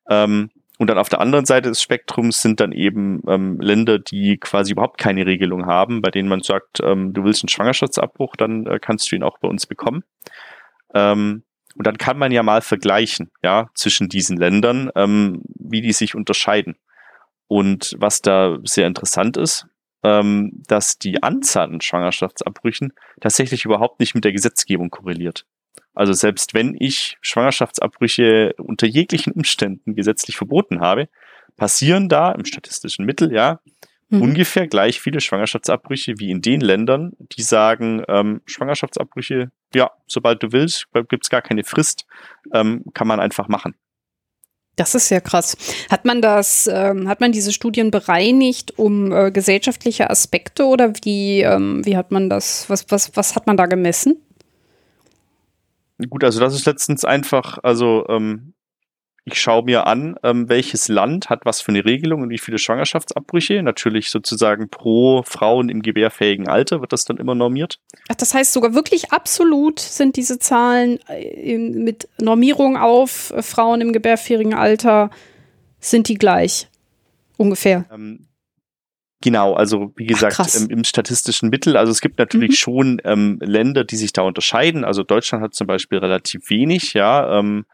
Ähm, 0.08 0.50
und 0.78 0.88
dann 0.88 0.98
auf 0.98 1.08
der 1.08 1.20
anderen 1.20 1.44
Seite 1.44 1.68
des 1.68 1.82
Spektrums 1.82 2.40
sind 2.40 2.60
dann 2.60 2.70
eben 2.70 3.20
ähm, 3.26 3.60
Länder, 3.60 3.98
die 3.98 4.38
quasi 4.38 4.72
überhaupt 4.72 4.96
keine 4.96 5.26
Regelung 5.26 5.66
haben, 5.66 6.00
bei 6.02 6.10
denen 6.10 6.28
man 6.28 6.40
sagt, 6.40 6.78
ähm, 6.82 7.12
du 7.12 7.24
willst 7.24 7.42
einen 7.42 7.48
Schwangerschaftsabbruch, 7.48 8.36
dann 8.36 8.66
äh, 8.66 8.78
kannst 8.78 9.10
du 9.10 9.16
ihn 9.16 9.24
auch 9.24 9.38
bei 9.38 9.48
uns 9.48 9.66
bekommen. 9.66 10.04
Ähm, 10.94 11.42
und 11.74 11.86
dann 11.86 11.98
kann 11.98 12.16
man 12.16 12.30
ja 12.30 12.44
mal 12.44 12.62
vergleichen, 12.62 13.30
ja, 13.42 13.70
zwischen 13.74 14.08
diesen 14.08 14.36
Ländern, 14.36 14.90
ähm, 14.94 15.42
wie 15.54 15.80
die 15.80 15.92
sich 15.92 16.14
unterscheiden. 16.14 16.76
Und 17.48 17.96
was 17.98 18.22
da 18.22 18.58
sehr 18.62 18.86
interessant 18.86 19.36
ist, 19.36 19.66
ähm, 20.04 20.62
dass 20.68 20.98
die 20.98 21.22
Anzahl 21.22 21.70
an 21.70 21.80
Schwangerschaftsabbrüchen 21.80 22.92
tatsächlich 23.20 23.64
überhaupt 23.64 23.98
nicht 23.98 24.14
mit 24.14 24.24
der 24.24 24.32
Gesetzgebung 24.32 24.90
korreliert. 24.90 25.44
Also 25.98 26.12
selbst 26.12 26.54
wenn 26.54 26.76
ich 26.78 27.18
Schwangerschaftsabbrüche 27.22 28.54
unter 28.58 28.86
jeglichen 28.86 29.32
Umständen 29.32 29.96
gesetzlich 29.96 30.36
verboten 30.36 30.80
habe, 30.80 31.08
passieren 31.56 32.08
da 32.08 32.30
im 32.30 32.44
statistischen 32.44 33.04
Mittel 33.04 33.32
ja 33.32 33.58
mhm. 34.08 34.22
ungefähr 34.22 34.68
gleich 34.68 35.00
viele 35.00 35.20
Schwangerschaftsabbrüche 35.20 36.20
wie 36.20 36.30
in 36.30 36.40
den 36.40 36.60
Ländern, 36.60 37.14
die 37.32 37.42
sagen, 37.42 38.04
ähm, 38.06 38.42
Schwangerschaftsabbrüche, 38.46 39.50
ja, 39.74 39.90
sobald 40.06 40.40
du 40.40 40.52
willst, 40.52 40.86
gibt's 41.08 41.30
gar 41.30 41.42
keine 41.42 41.64
Frist, 41.64 42.06
ähm, 42.54 42.84
kann 42.94 43.08
man 43.08 43.18
einfach 43.18 43.48
machen. 43.48 43.74
Das 44.76 44.94
ist 44.94 45.10
ja 45.10 45.18
krass. 45.18 45.56
Hat 45.90 46.04
man 46.04 46.22
das, 46.22 46.70
ähm, 46.72 47.08
hat 47.08 47.20
man 47.20 47.32
diese 47.32 47.52
Studien 47.52 47.90
bereinigt 47.90 48.78
um 48.78 49.10
äh, 49.10 49.32
gesellschaftliche 49.32 50.10
Aspekte 50.10 50.66
oder 50.66 50.92
wie, 51.02 51.40
ähm, 51.40 51.84
wie 51.84 51.96
hat 51.96 52.12
man 52.12 52.30
das, 52.30 52.70
was, 52.70 52.86
was, 52.88 53.16
was 53.16 53.34
hat 53.34 53.48
man 53.48 53.56
da 53.56 53.66
gemessen? 53.66 54.22
Gut, 56.08 56.22
also 56.22 56.40
das 56.40 56.54
ist 56.54 56.66
letztens 56.66 57.04
einfach, 57.04 57.58
also 57.62 58.06
ähm, 58.08 58.54
ich 59.24 59.40
schaue 59.40 59.64
mir 59.64 59.86
an, 59.86 60.16
ähm, 60.22 60.48
welches 60.48 60.88
Land 60.88 61.28
hat 61.28 61.44
was 61.44 61.60
für 61.60 61.70
eine 61.70 61.84
Regelung 61.84 62.22
und 62.22 62.30
wie 62.30 62.38
viele 62.38 62.58
Schwangerschaftsabbrüche. 62.58 63.62
Natürlich 63.62 64.10
sozusagen 64.10 64.68
pro 64.68 65.22
Frauen 65.22 65.68
im 65.68 65.82
gebärfähigen 65.82 66.48
Alter 66.48 66.80
wird 66.80 66.92
das 66.92 67.04
dann 67.04 67.18
immer 67.18 67.34
normiert. 67.34 67.78
Ach, 68.08 68.14
das 68.14 68.32
heißt 68.34 68.52
sogar 68.52 68.74
wirklich 68.74 69.12
absolut 69.12 69.80
sind 69.80 70.16
diese 70.16 70.38
Zahlen 70.38 70.98
äh, 71.08 71.58
mit 71.58 72.08
Normierung 72.20 72.76
auf 72.76 73.32
äh, 73.32 73.42
Frauen 73.42 73.80
im 73.80 73.92
gebärfähigen 73.92 74.54
Alter, 74.54 75.10
sind 75.80 76.08
die 76.08 76.16
gleich 76.16 76.68
ungefähr? 77.36 77.84
Ähm, 77.92 78.28
Genau, 79.20 79.54
also 79.54 79.92
wie 79.96 80.06
gesagt, 80.06 80.36
Ach, 80.38 80.54
im, 80.54 80.70
im, 80.70 80.84
statistischen 80.84 81.50
Mittel, 81.50 81.76
also 81.76 81.90
es 81.90 82.00
gibt 82.00 82.18
natürlich 82.18 82.50
mhm. 82.50 82.54
schon 82.54 83.02
ähm, 83.04 83.38
Länder, 83.42 83.82
die 83.82 83.96
sich 83.96 84.12
da 84.12 84.22
unterscheiden. 84.22 84.84
Also 84.84 85.02
Deutschland 85.02 85.42
hat 85.42 85.54
zum 85.54 85.66
Beispiel 85.66 85.98
relativ 85.98 86.50
wenig, 86.50 86.94
ja. 86.94 87.38
Ähm, 87.38 87.66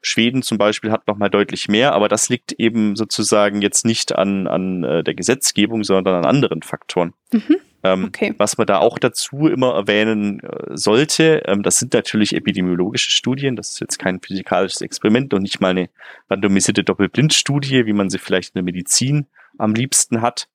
Schweden 0.00 0.42
zum 0.42 0.58
Beispiel 0.58 0.90
hat 0.90 1.06
nochmal 1.06 1.30
deutlich 1.30 1.68
mehr, 1.68 1.92
aber 1.92 2.08
das 2.08 2.28
liegt 2.28 2.52
eben 2.52 2.96
sozusagen 2.96 3.62
jetzt 3.62 3.84
nicht 3.84 4.16
an, 4.16 4.46
an 4.46 4.84
äh, 4.84 5.04
der 5.04 5.14
Gesetzgebung, 5.14 5.84
sondern 5.84 6.16
an 6.16 6.24
anderen 6.24 6.62
Faktoren. 6.62 7.14
Mhm. 7.32 7.56
Ähm, 7.84 8.04
okay. 8.04 8.34
Was 8.38 8.58
man 8.58 8.66
da 8.66 8.78
auch 8.78 8.98
dazu 8.98 9.48
immer 9.48 9.74
erwähnen 9.74 10.40
äh, 10.40 10.76
sollte, 10.76 11.42
ähm, 11.46 11.62
das 11.62 11.78
sind 11.78 11.94
natürlich 11.94 12.34
epidemiologische 12.34 13.10
Studien, 13.10 13.56
das 13.56 13.70
ist 13.70 13.80
jetzt 13.80 13.98
kein 13.98 14.20
physikalisches 14.20 14.82
Experiment 14.82 15.34
und 15.34 15.42
nicht 15.42 15.60
mal 15.60 15.70
eine 15.70 15.88
randomisierte 16.30 16.84
Doppelblindstudie, 16.84 17.86
wie 17.86 17.92
man 17.92 18.08
sie 18.08 18.18
vielleicht 18.18 18.50
in 18.50 18.58
der 18.58 18.64
Medizin 18.64 19.26
am 19.58 19.74
liebsten 19.74 20.20
hat. 20.20 20.48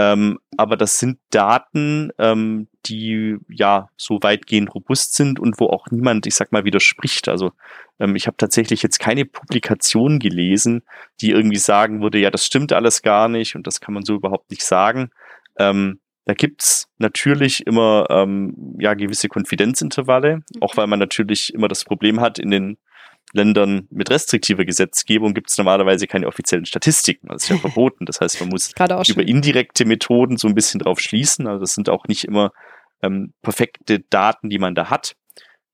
Ähm, 0.00 0.38
aber 0.56 0.78
das 0.78 0.98
sind 0.98 1.18
Daten, 1.28 2.10
ähm, 2.18 2.68
die 2.86 3.36
ja 3.50 3.90
so 3.98 4.18
weitgehend 4.22 4.74
robust 4.74 5.14
sind 5.14 5.38
und 5.38 5.60
wo 5.60 5.66
auch 5.66 5.88
niemand, 5.90 6.26
ich 6.26 6.34
sag 6.34 6.52
mal, 6.52 6.64
widerspricht. 6.64 7.28
Also 7.28 7.52
ähm, 7.98 8.16
ich 8.16 8.26
habe 8.26 8.38
tatsächlich 8.38 8.82
jetzt 8.82 8.98
keine 8.98 9.26
Publikation 9.26 10.18
gelesen, 10.18 10.84
die 11.20 11.32
irgendwie 11.32 11.58
sagen 11.58 12.00
würde, 12.00 12.18
ja, 12.18 12.30
das 12.30 12.46
stimmt 12.46 12.72
alles 12.72 13.02
gar 13.02 13.28
nicht 13.28 13.56
und 13.56 13.66
das 13.66 13.82
kann 13.82 13.92
man 13.92 14.02
so 14.02 14.14
überhaupt 14.14 14.50
nicht 14.50 14.62
sagen. 14.62 15.10
Ähm, 15.58 16.00
da 16.24 16.32
gibt's 16.32 16.88
natürlich 16.96 17.66
immer 17.66 18.06
ähm, 18.08 18.76
ja 18.78 18.94
gewisse 18.94 19.28
Konfidenzintervalle, 19.28 20.36
mhm. 20.36 20.62
auch 20.62 20.78
weil 20.78 20.86
man 20.86 20.98
natürlich 20.98 21.52
immer 21.52 21.68
das 21.68 21.84
Problem 21.84 22.22
hat, 22.22 22.38
in 22.38 22.50
den 22.50 22.78
Ländern 23.32 23.86
mit 23.90 24.10
restriktiver 24.10 24.64
Gesetzgebung 24.64 25.34
gibt 25.34 25.50
es 25.50 25.58
normalerweise 25.58 26.06
keine 26.06 26.26
offiziellen 26.26 26.66
Statistiken. 26.66 27.28
Das 27.28 27.44
ist 27.44 27.48
ja 27.48 27.56
verboten. 27.58 28.06
Das 28.06 28.20
heißt, 28.20 28.40
man 28.40 28.50
muss 28.50 28.72
über 29.08 29.22
indirekte 29.22 29.84
Methoden 29.84 30.36
so 30.36 30.48
ein 30.48 30.54
bisschen 30.54 30.80
drauf 30.80 31.00
schließen. 31.00 31.46
Also 31.46 31.60
das 31.60 31.74
sind 31.74 31.88
auch 31.88 32.06
nicht 32.06 32.24
immer 32.24 32.52
ähm, 33.02 33.32
perfekte 33.42 34.00
Daten, 34.00 34.50
die 34.50 34.58
man 34.58 34.74
da 34.74 34.90
hat. 34.90 35.16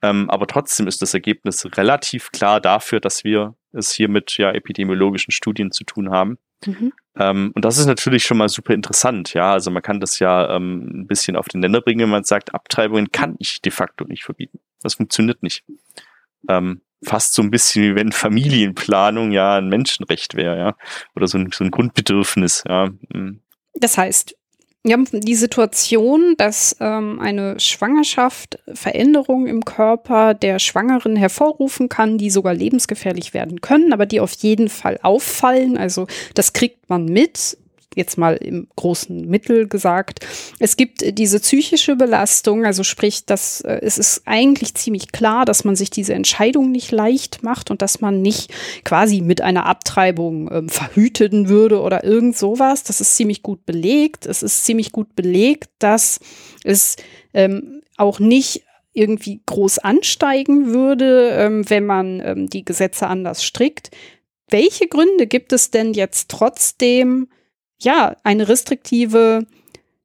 Ähm, 0.03 0.29
aber 0.29 0.47
trotzdem 0.47 0.87
ist 0.87 1.01
das 1.01 1.15
Ergebnis 1.15 1.67
relativ 1.77 2.31
klar 2.31 2.61
dafür, 2.61 3.01
dass 3.01 3.25
wir 3.25 3.55
es 3.73 3.91
hier 3.91 4.09
mit 4.09 4.37
ja, 4.37 4.53
epidemiologischen 4.53 5.33
Studien 5.33 5.73
zu 5.73 5.85
tun 5.85 6.11
haben. 6.11 6.39
Mhm. 6.65 6.93
Ähm, 7.19 7.53
und 7.55 7.65
das 7.65 7.79
ist 7.79 7.87
natürlich 7.87 8.25
schon 8.25 8.39
mal 8.39 8.49
super 8.49 8.75
interessant. 8.75 9.35
Ja, 9.35 9.53
also 9.53 9.71
man 9.71 9.83
kann 9.83 10.01
das 10.01 10.19
ja 10.19 10.55
ähm, 10.55 11.03
ein 11.03 11.07
bisschen 11.07 11.37
auf 11.37 11.49
den 11.49 11.63
Länder 11.63 11.81
bringen, 11.81 12.01
wenn 12.01 12.11
man 12.11 12.25
sagt, 12.25 12.55
Abtreibungen 12.55 13.11
kann 13.11 13.37
ich 13.39 13.63
de 13.63 13.73
facto 13.73 14.05
nicht 14.05 14.25
verbieten. 14.25 14.61
Das 14.83 14.95
funktioniert 14.95 15.43
nicht. 15.43 15.65
Ähm, 16.49 16.83
fast 17.03 17.35
so 17.35 17.43
ein 17.43 17.51
bisschen 17.51 17.83
wie 17.83 17.95
wenn 17.95 18.13
Familienplanung 18.13 19.33
ja 19.33 19.57
ein 19.57 19.69
Menschenrecht 19.69 20.35
wäre, 20.35 20.59
ja. 20.59 20.77
Oder 21.15 21.27
so 21.29 21.39
ein, 21.39 21.51
so 21.53 21.65
ein 21.65 21.71
Grundbedürfnis, 21.71 22.65
ja. 22.69 22.91
Mhm. 23.13 23.41
Das 23.75 23.99
heißt, 23.99 24.35
wir 24.87 24.93
haben 24.93 25.07
die 25.13 25.35
Situation, 25.35 26.37
dass 26.39 26.77
ähm, 26.79 27.19
eine 27.19 27.59
Schwangerschaft 27.59 28.61
Veränderungen 28.73 29.49
im 29.49 29.65
Körper 29.65 30.33
der 30.33 30.61
Schwangeren 30.61 31.17
hervorrufen 31.17 31.89
kann, 31.89 32.19
die 32.19 32.31
sogar 32.31 32.55
lebensgefährlich 32.55 33.35
werden 33.35 33.61
können, 33.61 33.93
aber 33.93 34.07
die 34.07 34.21
auf 34.21 34.33
jeden 34.35 34.69
Fall 34.69 35.01
auffallen. 35.03 35.77
Also 35.77 36.07
das 36.35 36.53
kriegt 36.53 36.89
man 36.89 37.07
mit 37.07 37.59
jetzt 37.97 38.19
mal 38.19 38.37
im 38.37 38.69
großen 38.77 39.27
Mittel 39.27 39.67
gesagt. 39.67 40.21
Es 40.59 40.77
gibt 40.77 41.19
diese 41.19 41.41
psychische 41.41 41.97
Belastung, 41.97 42.65
also 42.65 42.85
sprich, 42.85 43.25
dass 43.27 43.63
äh, 43.63 43.81
es 43.83 43.99
ist 43.99 44.23
eigentlich 44.27 44.75
ziemlich 44.75 45.11
klar, 45.11 45.45
dass 45.45 45.65
man 45.65 45.75
sich 45.75 45.91
diese 45.91 46.15
Entscheidung 46.15 46.71
nicht 46.71 46.93
leicht 46.93 47.43
macht 47.43 47.71
und 47.71 47.83
dass 47.83 48.01
man 48.01 48.23
nicht 48.23 48.53
quasi 48.85 49.23
mit 49.23 49.41
einer 49.41 49.67
Abtreibung 49.67 50.51
ähm, 50.53 50.69
verhüten 50.69 51.49
würde 51.49 51.81
oder 51.81 52.05
irgend 52.05 52.37
sowas. 52.37 52.85
Das 52.85 53.01
ist 53.01 53.17
ziemlich 53.17 53.43
gut 53.43 53.67
belegt. 53.67 54.27
Es 54.27 54.43
ist 54.43 54.65
ziemlich 54.65 54.93
gut 54.93 55.17
belegt, 55.17 55.71
dass 55.79 56.21
es 56.65 56.97
ähm, 57.33 57.83
auch 57.97 58.21
nicht 58.21 58.63
irgendwie 58.93 59.41
groß 59.45 59.79
ansteigen 59.79 60.73
würde, 60.73 61.31
ähm, 61.31 61.69
wenn 61.69 61.87
man 61.87 62.21
ähm, 62.25 62.49
die 62.49 62.65
Gesetze 62.65 63.07
anders 63.07 63.45
strickt. 63.45 63.91
Welche 64.49 64.87
Gründe 64.87 65.27
gibt 65.27 65.53
es 65.53 65.71
denn 65.71 65.93
jetzt 65.93 66.31
trotzdem, 66.31 67.29
ja, 67.81 68.17
eine 68.25 68.49
restriktive 68.49 69.47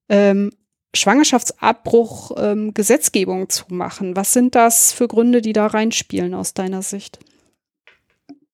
ähm, 0.09 0.51
Schwangerschaftsabbruch-Gesetzgebung 0.93 3.41
ähm, 3.41 3.49
zu 3.49 3.65
machen. 3.69 4.15
Was 4.15 4.33
sind 4.33 4.55
das 4.55 4.91
für 4.91 5.07
Gründe, 5.07 5.41
die 5.41 5.53
da 5.53 5.67
reinspielen 5.67 6.33
aus 6.33 6.53
deiner 6.53 6.81
Sicht? 6.81 7.19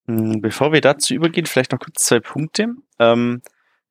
Hm, 0.08 0.42
bevor 0.42 0.72
wir 0.72 0.82
dazu 0.82 1.14
übergehen, 1.14 1.48
vielleicht 1.48 1.72
noch 1.72 1.80
kurz 1.80 2.04
zwei 2.04 2.20
Punkte. 2.20 2.76
Ähm, 3.00 3.42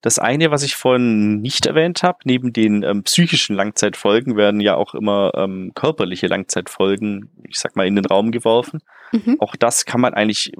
das 0.00 0.20
eine, 0.20 0.52
was 0.52 0.62
ich 0.62 0.76
vorhin 0.76 1.40
nicht 1.40 1.66
erwähnt 1.66 2.04
habe, 2.04 2.18
neben 2.24 2.52
den 2.52 2.84
ähm, 2.84 3.02
psychischen 3.02 3.56
Langzeitfolgen 3.56 4.36
werden 4.36 4.60
ja 4.60 4.76
auch 4.76 4.94
immer 4.94 5.32
ähm, 5.34 5.72
körperliche 5.74 6.28
Langzeitfolgen, 6.28 7.30
ich 7.48 7.58
sag 7.58 7.74
mal, 7.74 7.86
in 7.86 7.96
den 7.96 8.06
Raum 8.06 8.30
geworfen. 8.30 8.80
Mhm. 9.10 9.38
Auch 9.40 9.56
das 9.56 9.84
kann 9.84 10.00
man 10.00 10.14
eigentlich 10.14 10.52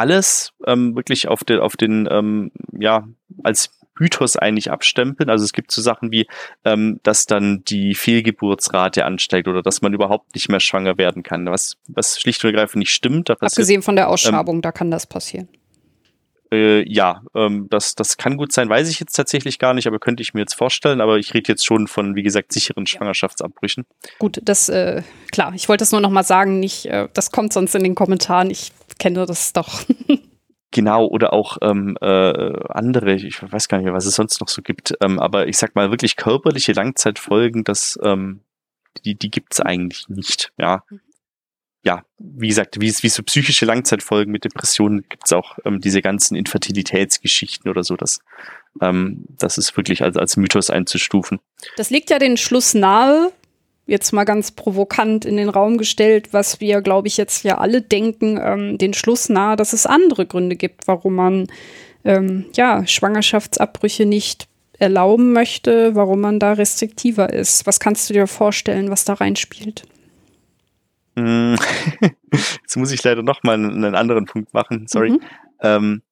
alles 0.00 0.52
ähm, 0.66 0.96
wirklich 0.96 1.28
auf 1.28 1.44
den, 1.44 1.60
auf 1.60 1.76
den 1.76 2.08
ähm, 2.10 2.52
ja, 2.72 3.06
als 3.42 3.78
Mythos 3.98 4.36
eigentlich 4.36 4.70
abstempeln. 4.70 5.28
Also 5.28 5.44
es 5.44 5.52
gibt 5.52 5.70
so 5.70 5.82
Sachen 5.82 6.10
wie, 6.10 6.26
ähm, 6.64 7.00
dass 7.02 7.26
dann 7.26 7.62
die 7.64 7.94
Fehlgeburtsrate 7.94 9.04
ansteigt 9.04 9.46
oder 9.46 9.62
dass 9.62 9.82
man 9.82 9.92
überhaupt 9.92 10.34
nicht 10.34 10.48
mehr 10.48 10.60
schwanger 10.60 10.96
werden 10.96 11.22
kann, 11.22 11.46
was, 11.46 11.76
was 11.86 12.18
schlicht 12.18 12.42
und 12.42 12.50
ergreifend 12.50 12.78
nicht 12.80 12.94
stimmt. 12.94 13.30
Abgesehen 13.30 13.82
von 13.82 13.96
der 13.96 14.06
ähm, 14.06 14.12
Ausschabung, 14.12 14.56
ähm, 14.56 14.62
da 14.62 14.72
kann 14.72 14.90
das 14.90 15.06
passieren. 15.06 15.48
Äh, 16.52 16.90
ja, 16.92 17.22
ähm, 17.34 17.68
das, 17.70 17.94
das 17.94 18.16
kann 18.16 18.36
gut 18.36 18.52
sein, 18.52 18.68
weiß 18.68 18.88
ich 18.88 18.98
jetzt 18.98 19.14
tatsächlich 19.14 19.58
gar 19.58 19.74
nicht, 19.74 19.86
aber 19.86 19.98
könnte 19.98 20.22
ich 20.22 20.34
mir 20.34 20.40
jetzt 20.40 20.54
vorstellen. 20.54 21.00
Aber 21.00 21.18
ich 21.18 21.32
rede 21.34 21.48
jetzt 21.48 21.64
schon 21.64 21.86
von, 21.86 22.16
wie 22.16 22.22
gesagt, 22.22 22.52
sicheren 22.52 22.86
Schwangerschaftsabbrüchen. 22.86 23.84
Gut, 24.18 24.40
das, 24.42 24.68
äh, 24.68 25.02
klar, 25.30 25.52
ich 25.54 25.68
wollte 25.68 25.82
das 25.82 25.92
nur 25.92 26.00
noch 26.00 26.10
mal 26.10 26.24
sagen, 26.24 26.58
nicht, 26.58 26.86
äh, 26.86 27.08
das 27.14 27.30
kommt 27.30 27.52
sonst 27.52 27.74
in 27.74 27.84
den 27.84 27.94
Kommentaren. 27.94 28.50
Ich 28.50 28.72
kenne 28.98 29.26
das 29.26 29.52
doch. 29.52 29.82
Genau, 30.72 31.06
oder 31.06 31.32
auch 31.32 31.58
ähm, 31.62 31.96
äh, 32.00 32.52
andere, 32.68 33.14
ich 33.14 33.42
weiß 33.42 33.66
gar 33.66 33.78
nicht 33.78 33.86
mehr, 33.86 33.94
was 33.94 34.06
es 34.06 34.14
sonst 34.14 34.40
noch 34.40 34.48
so 34.48 34.62
gibt, 34.62 34.94
ähm, 35.00 35.18
aber 35.18 35.48
ich 35.48 35.58
sag 35.58 35.74
mal 35.74 35.90
wirklich 35.90 36.14
körperliche 36.14 36.72
Langzeitfolgen, 36.72 37.64
das, 37.64 37.98
ähm, 38.04 38.42
die, 39.04 39.16
die 39.16 39.30
gibt's 39.30 39.60
eigentlich 39.60 40.08
nicht, 40.08 40.52
ja. 40.58 40.84
Ja, 41.82 42.04
wie 42.18 42.48
gesagt, 42.48 42.80
wie, 42.80 42.92
wie 43.00 43.08
so 43.08 43.22
psychische 43.22 43.64
Langzeitfolgen 43.64 44.30
mit 44.30 44.44
Depressionen 44.44 45.04
gibt's 45.08 45.32
auch 45.32 45.58
ähm, 45.64 45.80
diese 45.80 46.02
ganzen 46.02 46.36
Infertilitätsgeschichten 46.36 47.70
oder 47.70 47.82
so, 47.82 47.96
das, 47.96 48.20
ähm, 48.82 49.24
das 49.38 49.56
ist 49.56 49.76
wirklich 49.76 50.02
als, 50.02 50.16
als 50.16 50.36
Mythos 50.36 50.68
einzustufen. 50.68 51.40
Das 51.76 51.88
liegt 51.88 52.10
ja 52.10 52.18
den 52.18 52.36
Schluss 52.36 52.74
nahe, 52.74 53.32
jetzt 53.86 54.12
mal 54.12 54.24
ganz 54.24 54.52
provokant 54.52 55.24
in 55.24 55.36
den 55.36 55.48
Raum 55.48 55.78
gestellt, 55.78 56.28
was 56.32 56.60
wir, 56.60 56.82
glaube 56.82 57.08
ich, 57.08 57.16
jetzt 57.16 57.44
ja 57.44 57.58
alle 57.58 57.80
denken, 57.82 58.38
ähm, 58.42 58.78
den 58.78 58.94
Schluss 58.94 59.28
nahe, 59.28 59.56
dass 59.56 59.72
es 59.72 59.86
andere 59.86 60.26
Gründe 60.26 60.56
gibt, 60.56 60.86
warum 60.86 61.14
man 61.14 61.46
ähm, 62.04 62.46
ja 62.56 62.86
Schwangerschaftsabbrüche 62.86 64.06
nicht 64.06 64.48
erlauben 64.78 65.32
möchte, 65.32 65.94
warum 65.94 66.20
man 66.20 66.38
da 66.38 66.52
restriktiver 66.52 67.32
ist. 67.32 67.66
Was 67.66 67.80
kannst 67.80 68.08
du 68.08 68.14
dir 68.14 68.26
vorstellen, 68.26 68.90
was 68.90 69.04
da 69.04 69.14
reinspielt? 69.14 69.82
Hm. 71.16 71.56
Jetzt 72.32 72.76
muss 72.76 72.92
ich 72.92 73.02
leider 73.02 73.22
noch 73.22 73.42
mal 73.42 73.54
einen 73.54 73.94
anderen 73.94 74.26
Punkt 74.26 74.54
machen. 74.54 74.86
Sorry. 74.88 75.12
Mhm. 75.12 75.20
Ähm, 75.62 76.02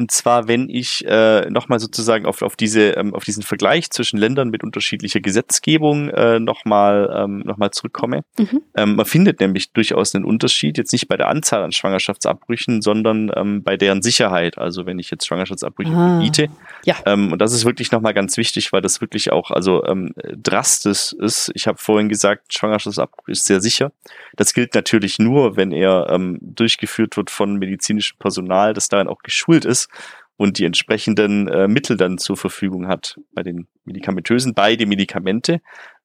und 0.00 0.10
zwar, 0.10 0.48
wenn 0.48 0.70
ich 0.70 1.04
äh, 1.06 1.50
nochmal 1.50 1.78
sozusagen 1.78 2.24
auf, 2.24 2.40
auf, 2.40 2.56
diese, 2.56 2.92
ähm, 2.92 3.14
auf 3.14 3.22
diesen 3.24 3.42
Vergleich 3.42 3.90
zwischen 3.90 4.16
Ländern 4.16 4.48
mit 4.48 4.64
unterschiedlicher 4.64 5.20
Gesetzgebung 5.20 6.08
äh, 6.08 6.40
nochmal 6.40 7.14
ähm, 7.14 7.42
noch 7.44 7.58
zurückkomme. 7.68 8.24
Mhm. 8.38 8.62
Ähm, 8.74 8.96
man 8.96 9.04
findet 9.04 9.40
nämlich 9.40 9.72
durchaus 9.72 10.14
einen 10.14 10.24
Unterschied, 10.24 10.78
jetzt 10.78 10.92
nicht 10.92 11.06
bei 11.06 11.18
der 11.18 11.28
Anzahl 11.28 11.62
an 11.62 11.72
Schwangerschaftsabbrüchen, 11.72 12.80
sondern 12.80 13.30
ähm, 13.36 13.62
bei 13.62 13.76
deren 13.76 14.00
Sicherheit. 14.00 14.56
Also 14.56 14.86
wenn 14.86 14.98
ich 14.98 15.10
jetzt 15.10 15.26
Schwangerschaftsabbrüche 15.26 15.92
ah. 15.92 16.08
verbiete. 16.16 16.48
Ja. 16.86 16.96
Ähm, 17.04 17.32
und 17.32 17.38
das 17.38 17.52
ist 17.52 17.66
wirklich 17.66 17.92
nochmal 17.92 18.14
ganz 18.14 18.38
wichtig, 18.38 18.72
weil 18.72 18.80
das 18.80 19.02
wirklich 19.02 19.32
auch 19.32 19.50
also 19.50 19.84
ähm, 19.84 20.14
drastisch 20.34 21.12
ist. 21.12 21.50
Ich 21.52 21.66
habe 21.66 21.76
vorhin 21.76 22.08
gesagt, 22.08 22.54
Schwangerschaftsabbruch 22.54 23.28
ist 23.28 23.44
sehr 23.44 23.60
sicher. 23.60 23.92
Das 24.34 24.54
gilt 24.54 24.74
natürlich 24.74 25.18
nur, 25.18 25.58
wenn 25.58 25.72
er 25.72 26.06
ähm, 26.08 26.38
durchgeführt 26.40 27.18
wird 27.18 27.28
von 27.28 27.58
medizinischem 27.58 28.16
Personal, 28.18 28.72
das 28.72 28.88
darin 28.88 29.06
auch 29.06 29.22
geschult 29.22 29.66
ist 29.66 29.89
und 30.36 30.58
die 30.58 30.64
entsprechenden 30.64 31.48
äh, 31.48 31.68
Mittel 31.68 31.96
dann 31.96 32.18
zur 32.18 32.36
Verfügung 32.36 32.88
hat 32.88 33.18
bei 33.32 33.42
den 33.42 33.68
medikamentösen, 33.84 34.54
beide 34.54 34.86
Medikamente. 34.86 35.60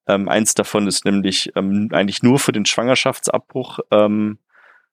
Ähm, 0.08 0.28
eins 0.28 0.54
davon 0.54 0.88
ist 0.88 1.06
nämlich 1.06 1.52
ähm, 1.56 1.90
eigentlich 1.92 2.22
nur 2.22 2.38
für 2.38 2.52
den 2.52 2.66
Schwangerschaftsabbruch, 2.66 3.80
ähm, 3.92 4.40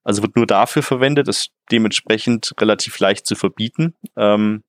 also 0.04 0.22
wird 0.22 0.36
nur 0.36 0.46
dafür 0.46 0.82
verwendet, 0.82 1.28
ist 1.28 1.50
dementsprechend 1.70 2.52
relativ 2.60 2.98
leicht 2.98 3.26
zu 3.26 3.34
verbieten. 3.34 3.94
Ähm, 4.16 4.64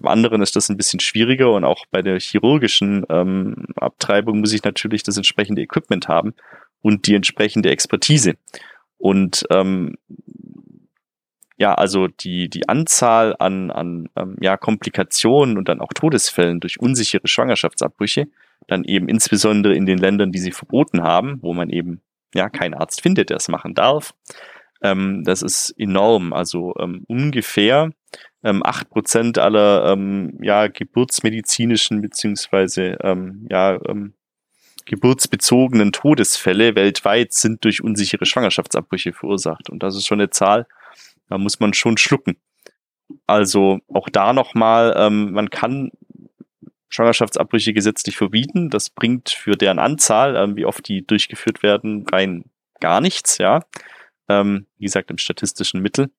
beim 0.00 0.12
anderen 0.12 0.42
ist 0.42 0.56
das 0.56 0.68
ein 0.68 0.76
bisschen 0.76 1.00
schwieriger 1.00 1.52
und 1.52 1.64
auch 1.64 1.86
bei 1.90 2.02
der 2.02 2.20
chirurgischen 2.20 3.04
ähm, 3.08 3.66
Abtreibung 3.76 4.40
muss 4.40 4.52
ich 4.52 4.62
natürlich 4.62 5.02
das 5.02 5.16
entsprechende 5.16 5.62
Equipment 5.62 6.08
haben 6.08 6.34
und 6.82 7.06
die 7.06 7.14
entsprechende 7.14 7.70
Expertise. 7.70 8.34
Und 8.98 9.44
ähm, 9.50 9.96
ja, 11.58 11.74
also 11.74 12.06
die, 12.08 12.48
die 12.48 12.68
Anzahl 12.68 13.34
an, 13.38 13.70
an 13.70 14.08
ähm, 14.16 14.36
ja, 14.40 14.56
Komplikationen 14.56 15.56
und 15.56 15.68
dann 15.68 15.80
auch 15.80 15.92
Todesfällen 15.94 16.60
durch 16.60 16.80
unsichere 16.80 17.26
Schwangerschaftsabbrüche, 17.26 18.26
dann 18.66 18.84
eben 18.84 19.08
insbesondere 19.08 19.74
in 19.74 19.86
den 19.86 19.98
Ländern, 19.98 20.32
die 20.32 20.38
sie 20.38 20.52
verboten 20.52 21.02
haben, 21.02 21.38
wo 21.42 21.54
man 21.54 21.70
eben 21.70 22.02
ja 22.34 22.48
keinen 22.50 22.74
Arzt 22.74 23.00
findet, 23.00 23.30
der 23.30 23.38
es 23.38 23.48
machen 23.48 23.74
darf, 23.74 24.12
ähm, 24.82 25.22
das 25.24 25.42
ist 25.42 25.74
enorm. 25.78 26.32
Also 26.32 26.74
ähm, 26.78 27.04
ungefähr 27.08 27.90
ähm, 28.44 28.62
acht 28.64 28.90
Prozent 28.90 29.38
aller 29.38 29.92
ähm, 29.92 30.38
ja, 30.42 30.66
geburtsmedizinischen 30.68 32.02
beziehungsweise 32.02 32.98
ähm, 33.02 33.46
ja, 33.50 33.78
geburtsbezogenen 34.84 35.92
Todesfälle 35.92 36.76
weltweit 36.76 37.32
sind 37.32 37.64
durch 37.64 37.82
unsichere 37.82 38.24
Schwangerschaftsabbrüche 38.24 39.12
verursacht. 39.12 39.68
Und 39.68 39.82
das 39.82 39.96
ist 39.96 40.06
schon 40.06 40.20
eine 40.20 40.30
Zahl, 40.30 40.66
da 41.28 41.38
muss 41.38 41.60
man 41.60 41.74
schon 41.74 41.96
schlucken. 41.96 42.36
Also 43.26 43.78
auch 43.92 44.08
da 44.08 44.32
nochmal, 44.32 44.94
ähm, 44.96 45.32
man 45.32 45.50
kann 45.50 45.90
Schwangerschaftsabbrüche 46.88 47.72
gesetzlich 47.72 48.16
verbieten. 48.16 48.70
Das 48.70 48.90
bringt 48.90 49.30
für 49.30 49.56
deren 49.56 49.78
Anzahl, 49.78 50.36
ähm, 50.36 50.56
wie 50.56 50.64
oft 50.64 50.86
die 50.88 51.06
durchgeführt 51.06 51.62
werden, 51.62 52.06
rein 52.10 52.44
gar 52.80 53.00
nichts, 53.00 53.38
ja. 53.38 53.64
Ähm, 54.28 54.66
wie 54.78 54.84
gesagt, 54.84 55.10
im 55.10 55.18
statistischen 55.18 55.82
Mittel. 55.82 56.10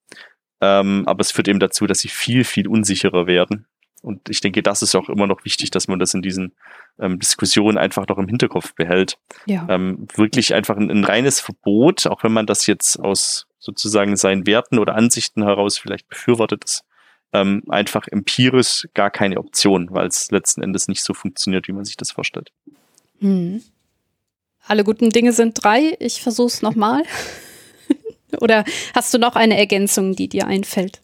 Ähm, 0.60 1.04
aber 1.06 1.20
es 1.20 1.30
führt 1.30 1.48
eben 1.48 1.60
dazu, 1.60 1.86
dass 1.86 2.00
sie 2.00 2.08
viel, 2.08 2.44
viel 2.44 2.68
unsicherer 2.68 3.26
werden. 3.26 3.66
Und 4.02 4.28
ich 4.28 4.40
denke, 4.40 4.62
das 4.62 4.82
ist 4.82 4.94
auch 4.94 5.08
immer 5.08 5.26
noch 5.26 5.44
wichtig, 5.44 5.70
dass 5.70 5.88
man 5.88 5.98
das 5.98 6.14
in 6.14 6.22
diesen 6.22 6.54
ähm, 6.98 7.18
Diskussionen 7.18 7.78
einfach 7.78 8.06
noch 8.06 8.18
im 8.18 8.28
Hinterkopf 8.28 8.74
behält. 8.74 9.18
Ja. 9.46 9.66
Ähm, 9.68 10.06
wirklich 10.14 10.54
einfach 10.54 10.76
ein, 10.76 10.90
ein 10.90 11.04
reines 11.04 11.40
Verbot, 11.40 12.06
auch 12.06 12.22
wenn 12.22 12.32
man 12.32 12.46
das 12.46 12.66
jetzt 12.66 12.98
aus 12.98 13.47
sozusagen 13.58 14.16
seinen 14.16 14.46
Werten 14.46 14.78
oder 14.78 14.94
Ansichten 14.94 15.42
heraus 15.42 15.78
vielleicht 15.78 16.08
befürwortet, 16.08 16.64
ist 16.64 16.84
ähm, 17.32 17.62
einfach 17.68 18.08
empirisch 18.08 18.88
gar 18.94 19.10
keine 19.10 19.38
Option, 19.38 19.88
weil 19.90 20.06
es 20.06 20.30
letzten 20.30 20.62
Endes 20.62 20.88
nicht 20.88 21.02
so 21.02 21.14
funktioniert, 21.14 21.68
wie 21.68 21.72
man 21.72 21.84
sich 21.84 21.96
das 21.96 22.12
vorstellt. 22.12 22.50
Hm. 23.20 23.62
Alle 24.66 24.84
guten 24.84 25.10
Dinge 25.10 25.32
sind 25.32 25.62
drei. 25.62 25.96
Ich 25.98 26.22
versuche 26.22 26.48
es 26.48 26.62
nochmal. 26.62 27.02
Oder 28.40 28.64
hast 28.94 29.12
du 29.14 29.18
noch 29.18 29.34
eine 29.34 29.58
Ergänzung, 29.58 30.14
die 30.14 30.28
dir 30.28 30.46
einfällt? 30.46 31.00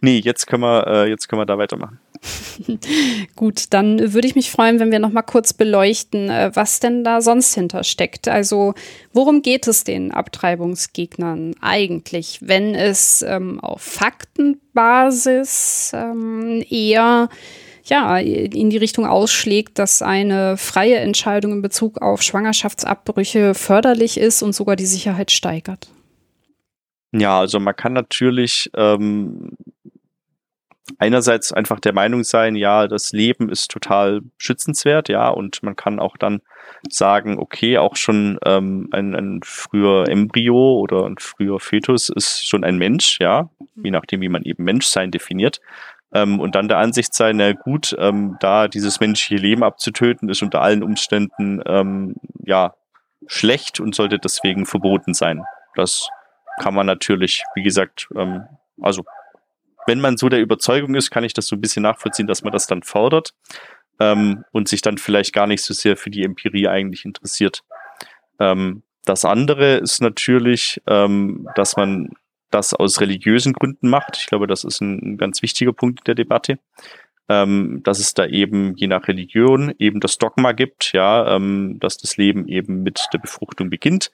Nee, 0.00 0.18
jetzt 0.18 0.46
können 0.46 0.62
wir, 0.62 0.86
äh, 0.86 1.08
jetzt 1.08 1.28
können 1.28 1.40
wir 1.40 1.46
da 1.46 1.58
weitermachen. 1.58 1.98
Gut, 3.36 3.66
dann 3.70 4.12
würde 4.12 4.26
ich 4.26 4.34
mich 4.34 4.50
freuen, 4.50 4.80
wenn 4.80 4.90
wir 4.90 4.98
noch 4.98 5.12
mal 5.12 5.22
kurz 5.22 5.52
beleuchten, 5.52 6.28
äh, 6.30 6.50
was 6.54 6.80
denn 6.80 7.04
da 7.04 7.20
sonst 7.20 7.54
hintersteckt. 7.54 8.26
Also, 8.28 8.74
worum 9.12 9.42
geht 9.42 9.68
es 9.68 9.84
den 9.84 10.12
Abtreibungsgegnern 10.12 11.54
eigentlich, 11.60 12.38
wenn 12.42 12.74
es 12.74 13.22
ähm, 13.22 13.60
auf 13.60 13.82
Faktenbasis 13.82 15.92
ähm, 15.94 16.64
eher 16.68 17.28
ja, 17.84 18.18
in 18.18 18.70
die 18.70 18.76
Richtung 18.76 19.06
ausschlägt, 19.06 19.78
dass 19.78 20.02
eine 20.02 20.56
freie 20.56 20.96
Entscheidung 20.96 21.52
in 21.52 21.62
Bezug 21.62 22.02
auf 22.02 22.22
Schwangerschaftsabbrüche 22.22 23.54
förderlich 23.54 24.18
ist 24.18 24.42
und 24.42 24.52
sogar 24.54 24.74
die 24.76 24.86
Sicherheit 24.86 25.30
steigert? 25.30 25.88
Ja, 27.12 27.40
also 27.40 27.58
man 27.58 27.74
kann 27.74 27.94
natürlich 27.94 28.70
ähm, 28.76 29.52
einerseits 30.98 31.52
einfach 31.52 31.80
der 31.80 31.92
Meinung 31.92 32.24
sein, 32.24 32.54
ja, 32.54 32.88
das 32.88 33.12
Leben 33.12 33.48
ist 33.48 33.70
total 33.70 34.22
schützenswert, 34.38 35.08
ja, 35.08 35.28
und 35.28 35.62
man 35.62 35.76
kann 35.76 36.00
auch 36.00 36.16
dann 36.16 36.40
sagen, 36.90 37.38
okay, 37.38 37.78
auch 37.78 37.96
schon 37.96 38.38
ähm, 38.44 38.88
ein, 38.92 39.14
ein 39.14 39.40
früher 39.44 40.08
Embryo 40.08 40.78
oder 40.78 41.06
ein 41.06 41.16
früher 41.18 41.60
Fetus 41.60 42.08
ist 42.08 42.46
schon 42.48 42.64
ein 42.64 42.78
Mensch, 42.78 43.18
ja, 43.20 43.50
je 43.76 43.90
nachdem, 43.90 44.20
wie 44.20 44.28
man 44.28 44.42
eben 44.42 44.64
Menschsein 44.64 45.10
definiert. 45.10 45.60
Ähm, 46.12 46.40
und 46.40 46.54
dann 46.54 46.68
der 46.68 46.78
Ansicht 46.78 47.14
sein, 47.14 47.36
na 47.36 47.52
gut, 47.52 47.94
ähm, 47.98 48.36
da 48.40 48.68
dieses 48.68 49.00
menschliche 49.00 49.42
Leben 49.42 49.62
abzutöten, 49.62 50.28
ist 50.28 50.42
unter 50.42 50.62
allen 50.62 50.82
Umständen 50.82 51.60
ähm, 51.66 52.16
ja 52.44 52.74
schlecht 53.26 53.80
und 53.80 53.94
sollte 53.94 54.18
deswegen 54.18 54.64
verboten 54.64 55.12
sein. 55.12 55.42
Das 55.74 56.08
kann 56.60 56.74
man 56.74 56.86
natürlich, 56.86 57.44
wie 57.54 57.62
gesagt, 57.62 58.08
ähm, 58.16 58.44
also 58.80 59.04
wenn 59.88 60.00
man 60.00 60.16
so 60.16 60.28
der 60.28 60.40
Überzeugung 60.40 60.94
ist, 60.94 61.10
kann 61.10 61.24
ich 61.24 61.34
das 61.34 61.48
so 61.48 61.56
ein 61.56 61.60
bisschen 61.60 61.82
nachvollziehen, 61.82 62.28
dass 62.28 62.42
man 62.42 62.52
das 62.52 62.68
dann 62.68 62.84
fordert 62.84 63.34
ähm, 63.98 64.44
und 64.52 64.68
sich 64.68 64.82
dann 64.82 64.98
vielleicht 64.98 65.32
gar 65.32 65.48
nicht 65.48 65.62
so 65.62 65.74
sehr 65.74 65.96
für 65.96 66.10
die 66.10 66.22
Empirie 66.22 66.68
eigentlich 66.68 67.04
interessiert. 67.04 67.64
Ähm, 68.38 68.84
das 69.04 69.24
andere 69.24 69.78
ist 69.78 70.00
natürlich, 70.00 70.80
ähm, 70.86 71.48
dass 71.56 71.76
man 71.76 72.10
das 72.50 72.72
aus 72.72 73.00
religiösen 73.00 73.52
Gründen 73.52 73.88
macht. 73.88 74.16
Ich 74.18 74.26
glaube, 74.26 74.46
das 74.46 74.62
ist 74.62 74.80
ein, 74.80 75.18
ganz 75.18 75.42
wichtiger 75.42 75.72
Punkt 75.72 76.00
in 76.00 76.04
der 76.04 76.14
Debatte 76.14 76.58
ähm, 77.28 77.82
dass 77.84 77.98
es 77.98 78.14
da 78.14 78.26
eben 78.26 78.74
je 78.76 78.86
nach 78.86 79.06
Religion 79.06 79.74
eben 79.78 80.00
das 80.00 80.18
Dogma 80.18 80.52
gibt, 80.52 80.92
ja, 80.92 81.36
ähm, 81.36 81.76
dass 81.78 81.98
das 81.98 82.16
Leben 82.16 82.48
eben 82.48 82.82
mit 82.82 83.06
der 83.12 83.18
Befruchtung 83.18 83.68
beginnt. 83.70 84.10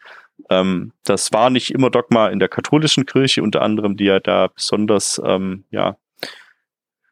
Ähm, 0.51 0.93
das 1.05 1.33
war 1.33 1.51
nicht 1.51 1.71
immer 1.71 1.91
Dogma 1.91 2.29
in 2.29 2.39
der 2.39 2.49
katholischen 2.49 3.07
Kirche, 3.07 3.43
unter 3.43 3.63
anderem, 3.63 3.97
die 3.97 4.05
ja 4.05 4.21
da 4.21 4.49
besonders, 4.49 5.21
ähm, 5.25 5.65
ja, 5.71 5.97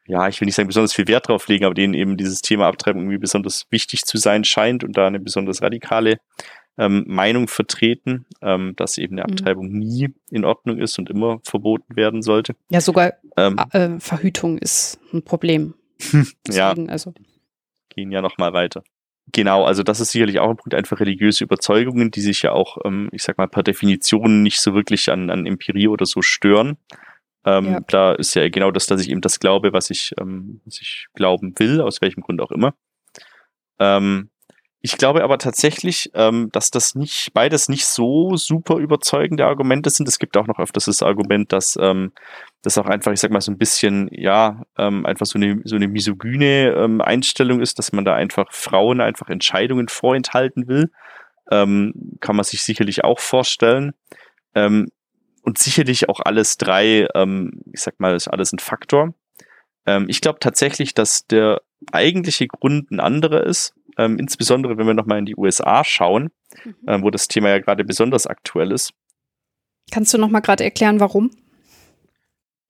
ja, 0.05 0.27
ich 0.27 0.41
will 0.41 0.45
nicht 0.47 0.55
sagen 0.55 0.67
besonders 0.67 0.93
viel 0.93 1.07
Wert 1.07 1.29
drauf 1.29 1.47
legen, 1.47 1.65
aber 1.65 1.73
denen 1.73 1.93
eben 1.93 2.17
dieses 2.17 2.41
Thema 2.41 2.67
Abtreibung 2.67 3.03
irgendwie 3.03 3.19
besonders 3.19 3.67
wichtig 3.69 4.03
zu 4.03 4.17
sein 4.17 4.43
scheint 4.43 4.83
und 4.83 4.97
da 4.97 5.07
eine 5.07 5.19
besonders 5.19 5.61
radikale 5.61 6.17
ähm, 6.77 7.05
Meinung 7.07 7.47
vertreten, 7.47 8.25
ähm, 8.41 8.73
dass 8.75 8.97
eben 8.97 9.17
eine 9.17 9.27
mhm. 9.27 9.33
Abtreibung 9.33 9.69
mhm. 9.69 9.79
nie 9.79 10.09
in 10.29 10.43
Ordnung 10.43 10.79
ist 10.79 10.97
und 10.99 11.09
immer 11.09 11.39
verboten 11.43 11.95
werden 11.95 12.21
sollte. 12.21 12.55
Ja, 12.69 12.81
sogar 12.81 13.13
ähm, 13.37 13.57
äh, 13.71 13.99
Verhütung 13.99 14.57
ist 14.57 14.99
ein 15.13 15.23
Problem. 15.23 15.75
Deswegen, 16.47 16.85
ja, 16.85 16.91
also. 16.91 17.13
gehen 17.89 18.11
ja 18.11 18.21
noch 18.21 18.37
mal 18.37 18.53
weiter. 18.53 18.83
Genau, 19.33 19.63
also 19.63 19.81
das 19.81 19.99
ist 19.99 20.11
sicherlich 20.11 20.39
auch 20.39 20.51
ein 20.51 20.57
Punkt, 20.57 20.75
einfach 20.75 20.99
religiöse 20.99 21.43
Überzeugungen, 21.43 22.11
die 22.11 22.21
sich 22.21 22.43
ja 22.43 22.51
auch, 22.51 22.77
ähm, 22.85 23.09
ich 23.11 23.23
sag 23.23 23.39
mal, 23.39 23.47
per 23.47 23.63
Definition 23.63 24.43
nicht 24.43 24.61
so 24.61 24.75
wirklich 24.75 25.11
an, 25.11 25.31
an 25.31 25.47
Empirie 25.47 25.87
oder 25.87 26.05
so 26.05 26.21
stören. 26.21 26.77
Ähm, 27.43 27.65
ja. 27.65 27.79
Da 27.87 28.13
ist 28.13 28.35
ja 28.35 28.47
genau 28.49 28.69
das, 28.69 28.85
dass 28.85 29.01
ich 29.01 29.09
eben 29.09 29.21
das 29.21 29.39
glaube, 29.39 29.73
was 29.73 29.89
ich, 29.89 30.13
ähm, 30.19 30.61
was 30.65 30.79
ich 30.79 31.07
glauben 31.15 31.55
will, 31.57 31.81
aus 31.81 31.99
welchem 31.99 32.21
Grund 32.21 32.41
auch 32.41 32.51
immer. 32.51 32.75
Ähm, 33.79 34.29
ich 34.81 34.97
glaube 34.97 35.23
aber 35.23 35.39
tatsächlich, 35.39 36.11
ähm, 36.13 36.49
dass 36.51 36.69
das 36.69 36.93
nicht, 36.93 37.33
beides 37.33 37.69
nicht 37.69 37.85
so 37.85 38.35
super 38.35 38.77
überzeugende 38.77 39.47
Argumente 39.47 39.89
sind. 39.89 40.07
Es 40.07 40.19
gibt 40.19 40.37
auch 40.37 40.45
noch 40.45 40.59
öfters 40.59 40.85
das 40.85 41.01
Argument, 41.01 41.51
dass 41.51 41.75
ähm, 41.81 42.11
das 42.63 42.77
auch 42.77 42.87
einfach, 42.87 43.11
ich 43.11 43.19
sag 43.19 43.31
mal, 43.31 43.41
so 43.41 43.51
ein 43.51 43.57
bisschen, 43.57 44.09
ja, 44.11 44.63
ähm, 44.77 45.05
einfach 45.05 45.25
so 45.25 45.37
eine, 45.37 45.61
so 45.65 45.75
eine 45.75 45.87
misogyne 45.87 46.73
ähm, 46.75 47.01
Einstellung 47.01 47.61
ist, 47.61 47.77
dass 47.77 47.91
man 47.91 48.05
da 48.05 48.15
einfach 48.15 48.51
Frauen 48.51 49.01
einfach 49.01 49.29
Entscheidungen 49.29 49.87
vorenthalten 49.87 50.67
will. 50.67 50.91
Ähm, 51.51 52.17
kann 52.21 52.35
man 52.35 52.45
sich 52.45 52.63
sicherlich 52.63 53.03
auch 53.03 53.19
vorstellen. 53.19 53.93
Ähm, 54.55 54.87
und 55.41 55.57
sicherlich 55.57 56.09
auch 56.09 56.21
alles 56.21 56.57
drei, 56.57 57.07
ähm, 57.13 57.61
ich 57.73 57.81
sag 57.81 57.99
mal, 57.99 58.15
ist 58.15 58.29
alles 58.29 58.53
ein 58.53 58.59
Faktor. 58.59 59.13
Ähm, 59.85 60.05
ich 60.07 60.21
glaube 60.21 60.39
tatsächlich, 60.39 60.93
dass 60.93 61.27
der 61.27 61.61
eigentliche 61.91 62.47
Grund 62.47 62.91
ein 62.91 63.01
anderer 63.01 63.43
ist 63.43 63.75
ähm, 63.97 64.17
insbesondere 64.17 64.77
wenn 64.77 64.87
wir 64.87 64.93
nochmal 64.93 65.19
in 65.19 65.25
die 65.25 65.35
USA 65.35 65.83
schauen, 65.83 66.31
mhm. 66.63 66.75
ähm, 66.87 67.03
wo 67.03 67.09
das 67.09 67.27
Thema 67.27 67.49
ja 67.49 67.59
gerade 67.59 67.83
besonders 67.83 68.27
aktuell 68.27 68.71
ist. 68.71 68.93
Kannst 69.91 70.13
du 70.13 70.17
nochmal 70.17 70.41
gerade 70.41 70.63
erklären, 70.63 70.99
warum? 70.99 71.31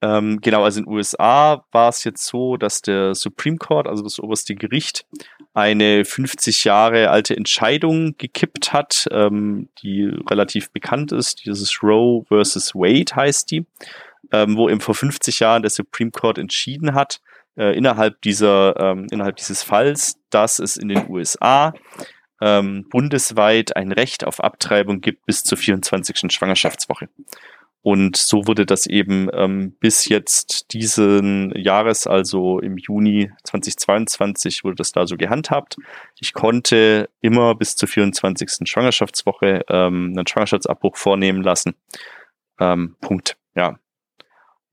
Ähm, 0.04 0.40
genau, 0.42 0.64
also 0.64 0.80
in 0.80 0.84
den 0.84 0.92
USA 0.92 1.64
war 1.72 1.88
es 1.88 2.04
jetzt 2.04 2.26
so, 2.26 2.58
dass 2.58 2.82
der 2.82 3.14
Supreme 3.14 3.56
Court, 3.56 3.86
also 3.86 4.02
das 4.02 4.20
oberste 4.20 4.54
Gericht, 4.54 5.06
eine 5.54 6.04
50 6.04 6.64
Jahre 6.64 7.08
alte 7.08 7.34
Entscheidung 7.34 8.14
gekippt 8.18 8.74
hat, 8.74 9.06
ähm, 9.10 9.70
die 9.82 10.04
relativ 10.28 10.70
bekannt 10.72 11.10
ist. 11.12 11.46
Dieses 11.46 11.82
Roe 11.82 12.22
versus 12.28 12.74
Wade 12.74 13.16
heißt 13.16 13.50
die, 13.50 13.64
ähm, 14.30 14.58
wo 14.58 14.68
eben 14.68 14.80
vor 14.80 14.94
50 14.94 15.40
Jahren 15.40 15.62
der 15.62 15.70
Supreme 15.70 16.10
Court 16.10 16.36
entschieden 16.36 16.92
hat, 16.92 17.22
äh, 17.56 17.74
innerhalb 17.74 18.20
dieser, 18.20 18.78
ähm, 18.78 19.06
innerhalb 19.10 19.36
dieses 19.36 19.62
Falls, 19.62 20.18
dass 20.28 20.58
es 20.58 20.76
in 20.76 20.88
den 20.88 21.08
USA 21.08 21.72
ähm, 22.42 22.86
bundesweit 22.90 23.74
ein 23.74 23.90
Recht 23.90 24.26
auf 24.26 24.44
Abtreibung 24.44 25.00
gibt 25.00 25.24
bis 25.24 25.44
zur 25.44 25.56
24. 25.56 26.30
Schwangerschaftswoche. 26.30 27.08
Und 27.84 28.16
so 28.16 28.46
wurde 28.46 28.64
das 28.64 28.86
eben 28.86 29.28
ähm, 29.34 29.76
bis 29.78 30.08
jetzt 30.08 30.72
diesen 30.72 31.52
Jahres, 31.54 32.06
also 32.06 32.58
im 32.58 32.78
Juni 32.78 33.30
2022, 33.42 34.64
wurde 34.64 34.76
das 34.76 34.92
da 34.92 35.06
so 35.06 35.18
gehandhabt. 35.18 35.76
Ich 36.18 36.32
konnte 36.32 37.10
immer 37.20 37.54
bis 37.54 37.76
zur 37.76 37.86
24. 37.86 38.66
Schwangerschaftswoche 38.66 39.66
ähm, 39.68 40.14
einen 40.16 40.26
Schwangerschaftsabbruch 40.26 40.96
vornehmen 40.96 41.42
lassen. 41.42 41.74
Ähm, 42.58 42.96
Punkt. 43.02 43.36
Ja, 43.54 43.78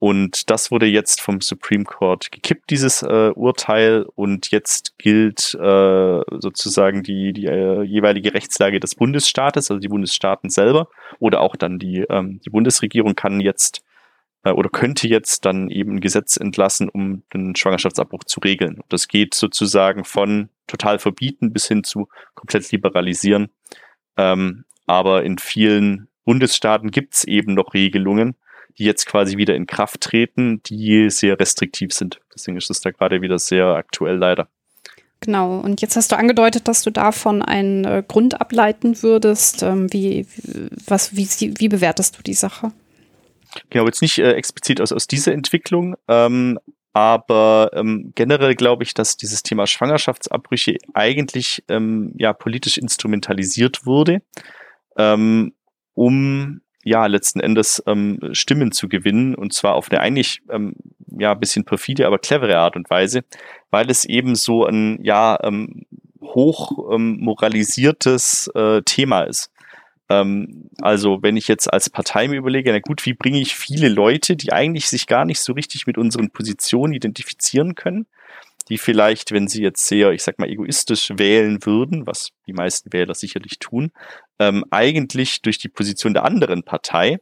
und 0.03 0.49
das 0.49 0.71
wurde 0.71 0.87
jetzt 0.87 1.21
vom 1.21 1.41
Supreme 1.41 1.83
Court 1.83 2.31
gekippt, 2.31 2.71
dieses 2.71 3.03
äh, 3.03 3.29
Urteil. 3.35 4.07
Und 4.15 4.49
jetzt 4.49 4.97
gilt 4.97 5.53
äh, 5.53 6.21
sozusagen 6.39 7.03
die, 7.03 7.33
die 7.33 7.45
äh, 7.45 7.83
jeweilige 7.83 8.33
Rechtslage 8.33 8.79
des 8.79 8.95
Bundesstaates, 8.95 9.69
also 9.69 9.79
die 9.79 9.89
Bundesstaaten 9.89 10.49
selber. 10.49 10.89
Oder 11.19 11.41
auch 11.41 11.55
dann 11.55 11.77
die, 11.77 11.99
ähm, 12.09 12.41
die 12.43 12.49
Bundesregierung 12.49 13.13
kann 13.13 13.41
jetzt 13.41 13.83
äh, 14.43 14.49
oder 14.49 14.69
könnte 14.69 15.07
jetzt 15.07 15.45
dann 15.45 15.69
eben 15.69 15.97
ein 15.97 16.01
Gesetz 16.01 16.35
entlassen, 16.35 16.89
um 16.89 17.21
den 17.31 17.55
Schwangerschaftsabbruch 17.55 18.23
zu 18.23 18.39
regeln. 18.39 18.77
Und 18.77 18.91
das 18.91 19.07
geht 19.07 19.35
sozusagen 19.35 20.03
von 20.03 20.49
total 20.65 20.97
verbieten 20.97 21.53
bis 21.53 21.67
hin 21.67 21.83
zu 21.83 22.07
komplett 22.33 22.71
liberalisieren. 22.71 23.51
Ähm, 24.17 24.65
aber 24.87 25.23
in 25.23 25.37
vielen 25.37 26.07
Bundesstaaten 26.25 26.89
gibt 26.89 27.13
es 27.13 27.23
eben 27.23 27.53
noch 27.53 27.75
Regelungen, 27.75 28.33
die 28.77 28.85
jetzt 28.85 29.05
quasi 29.05 29.37
wieder 29.37 29.55
in 29.55 29.67
Kraft 29.67 30.01
treten, 30.01 30.61
die 30.63 31.09
sehr 31.09 31.39
restriktiv 31.39 31.93
sind. 31.93 32.19
Deswegen 32.33 32.57
ist 32.57 32.69
es 32.69 32.81
da 32.81 32.91
gerade 32.91 33.21
wieder 33.21 33.39
sehr 33.39 33.67
aktuell 33.67 34.17
leider. 34.17 34.47
Genau, 35.21 35.59
und 35.59 35.81
jetzt 35.81 35.95
hast 35.95 36.11
du 36.11 36.17
angedeutet, 36.17 36.67
dass 36.67 36.81
du 36.81 36.89
davon 36.89 37.43
einen 37.43 37.85
äh, 37.85 38.03
Grund 38.07 38.41
ableiten 38.41 39.03
würdest. 39.03 39.61
Ähm, 39.61 39.91
wie, 39.93 40.25
was, 40.87 41.15
wie, 41.15 41.27
wie 41.59 41.69
bewertest 41.69 42.17
du 42.17 42.23
die 42.23 42.33
Sache? 42.33 42.71
Genau, 43.69 43.85
jetzt 43.85 44.01
nicht 44.01 44.17
äh, 44.17 44.31
explizit 44.33 44.81
aus, 44.81 44.91
aus 44.91 45.05
dieser 45.05 45.33
Entwicklung, 45.33 45.95
ähm, 46.07 46.57
aber 46.93 47.69
ähm, 47.73 48.11
generell 48.15 48.55
glaube 48.55 48.83
ich, 48.83 48.93
dass 48.93 49.15
dieses 49.15 49.43
Thema 49.43 49.67
Schwangerschaftsabbrüche 49.67 50.77
eigentlich 50.93 51.63
ähm, 51.67 52.13
ja 52.17 52.33
politisch 52.33 52.77
instrumentalisiert 52.77 53.85
wurde, 53.85 54.21
ähm, 54.97 55.53
um 55.93 56.61
ja 56.83 57.05
letzten 57.05 57.39
Endes 57.39 57.81
ähm, 57.85 58.19
Stimmen 58.31 58.71
zu 58.71 58.89
gewinnen 58.89 59.35
und 59.35 59.53
zwar 59.53 59.75
auf 59.75 59.91
eine 59.91 60.01
eigentlich 60.01 60.41
ähm, 60.49 60.75
ja 61.07 61.33
bisschen 61.33 61.65
perfide, 61.65 62.07
aber 62.07 62.19
clevere 62.19 62.57
Art 62.57 62.75
und 62.75 62.89
Weise, 62.89 63.23
weil 63.69 63.89
es 63.89 64.05
eben 64.05 64.35
so 64.35 64.65
ein 64.65 64.99
ja 65.03 65.37
ähm, 65.43 65.85
hoch 66.21 66.93
ähm, 66.93 67.17
moralisiertes 67.19 68.49
äh, 68.55 68.81
Thema 68.83 69.21
ist. 69.21 69.51
Ähm, 70.09 70.69
also 70.81 71.21
wenn 71.21 71.37
ich 71.37 71.47
jetzt 71.47 71.71
als 71.71 71.89
Partei 71.89 72.27
mir 72.27 72.37
überlege, 72.37 72.71
na 72.71 72.79
gut, 72.79 73.05
wie 73.05 73.13
bringe 73.13 73.39
ich 73.39 73.55
viele 73.55 73.89
Leute, 73.89 74.35
die 74.35 74.51
eigentlich 74.51 74.87
sich 74.87 75.07
gar 75.07 75.25
nicht 75.25 75.39
so 75.39 75.53
richtig 75.53 75.87
mit 75.87 75.97
unseren 75.97 76.31
Positionen 76.31 76.93
identifizieren 76.93 77.75
können, 77.75 78.07
die 78.63 78.77
vielleicht, 78.77 79.31
wenn 79.31 79.47
sie 79.47 79.61
jetzt 79.61 79.87
sehr, 79.87 80.11
ich 80.11 80.23
sag 80.23 80.39
mal, 80.39 80.49
egoistisch 80.49 81.11
wählen 81.15 81.65
würden, 81.65 82.07
was 82.07 82.29
die 82.47 82.53
meisten 82.53 82.93
Wähler 82.93 83.15
sicherlich 83.15 83.59
tun, 83.59 83.91
ähm, 84.39 84.65
eigentlich 84.71 85.41
durch 85.41 85.57
die 85.57 85.69
Position 85.69 86.13
der 86.13 86.25
anderen 86.25 86.63
Partei 86.63 87.19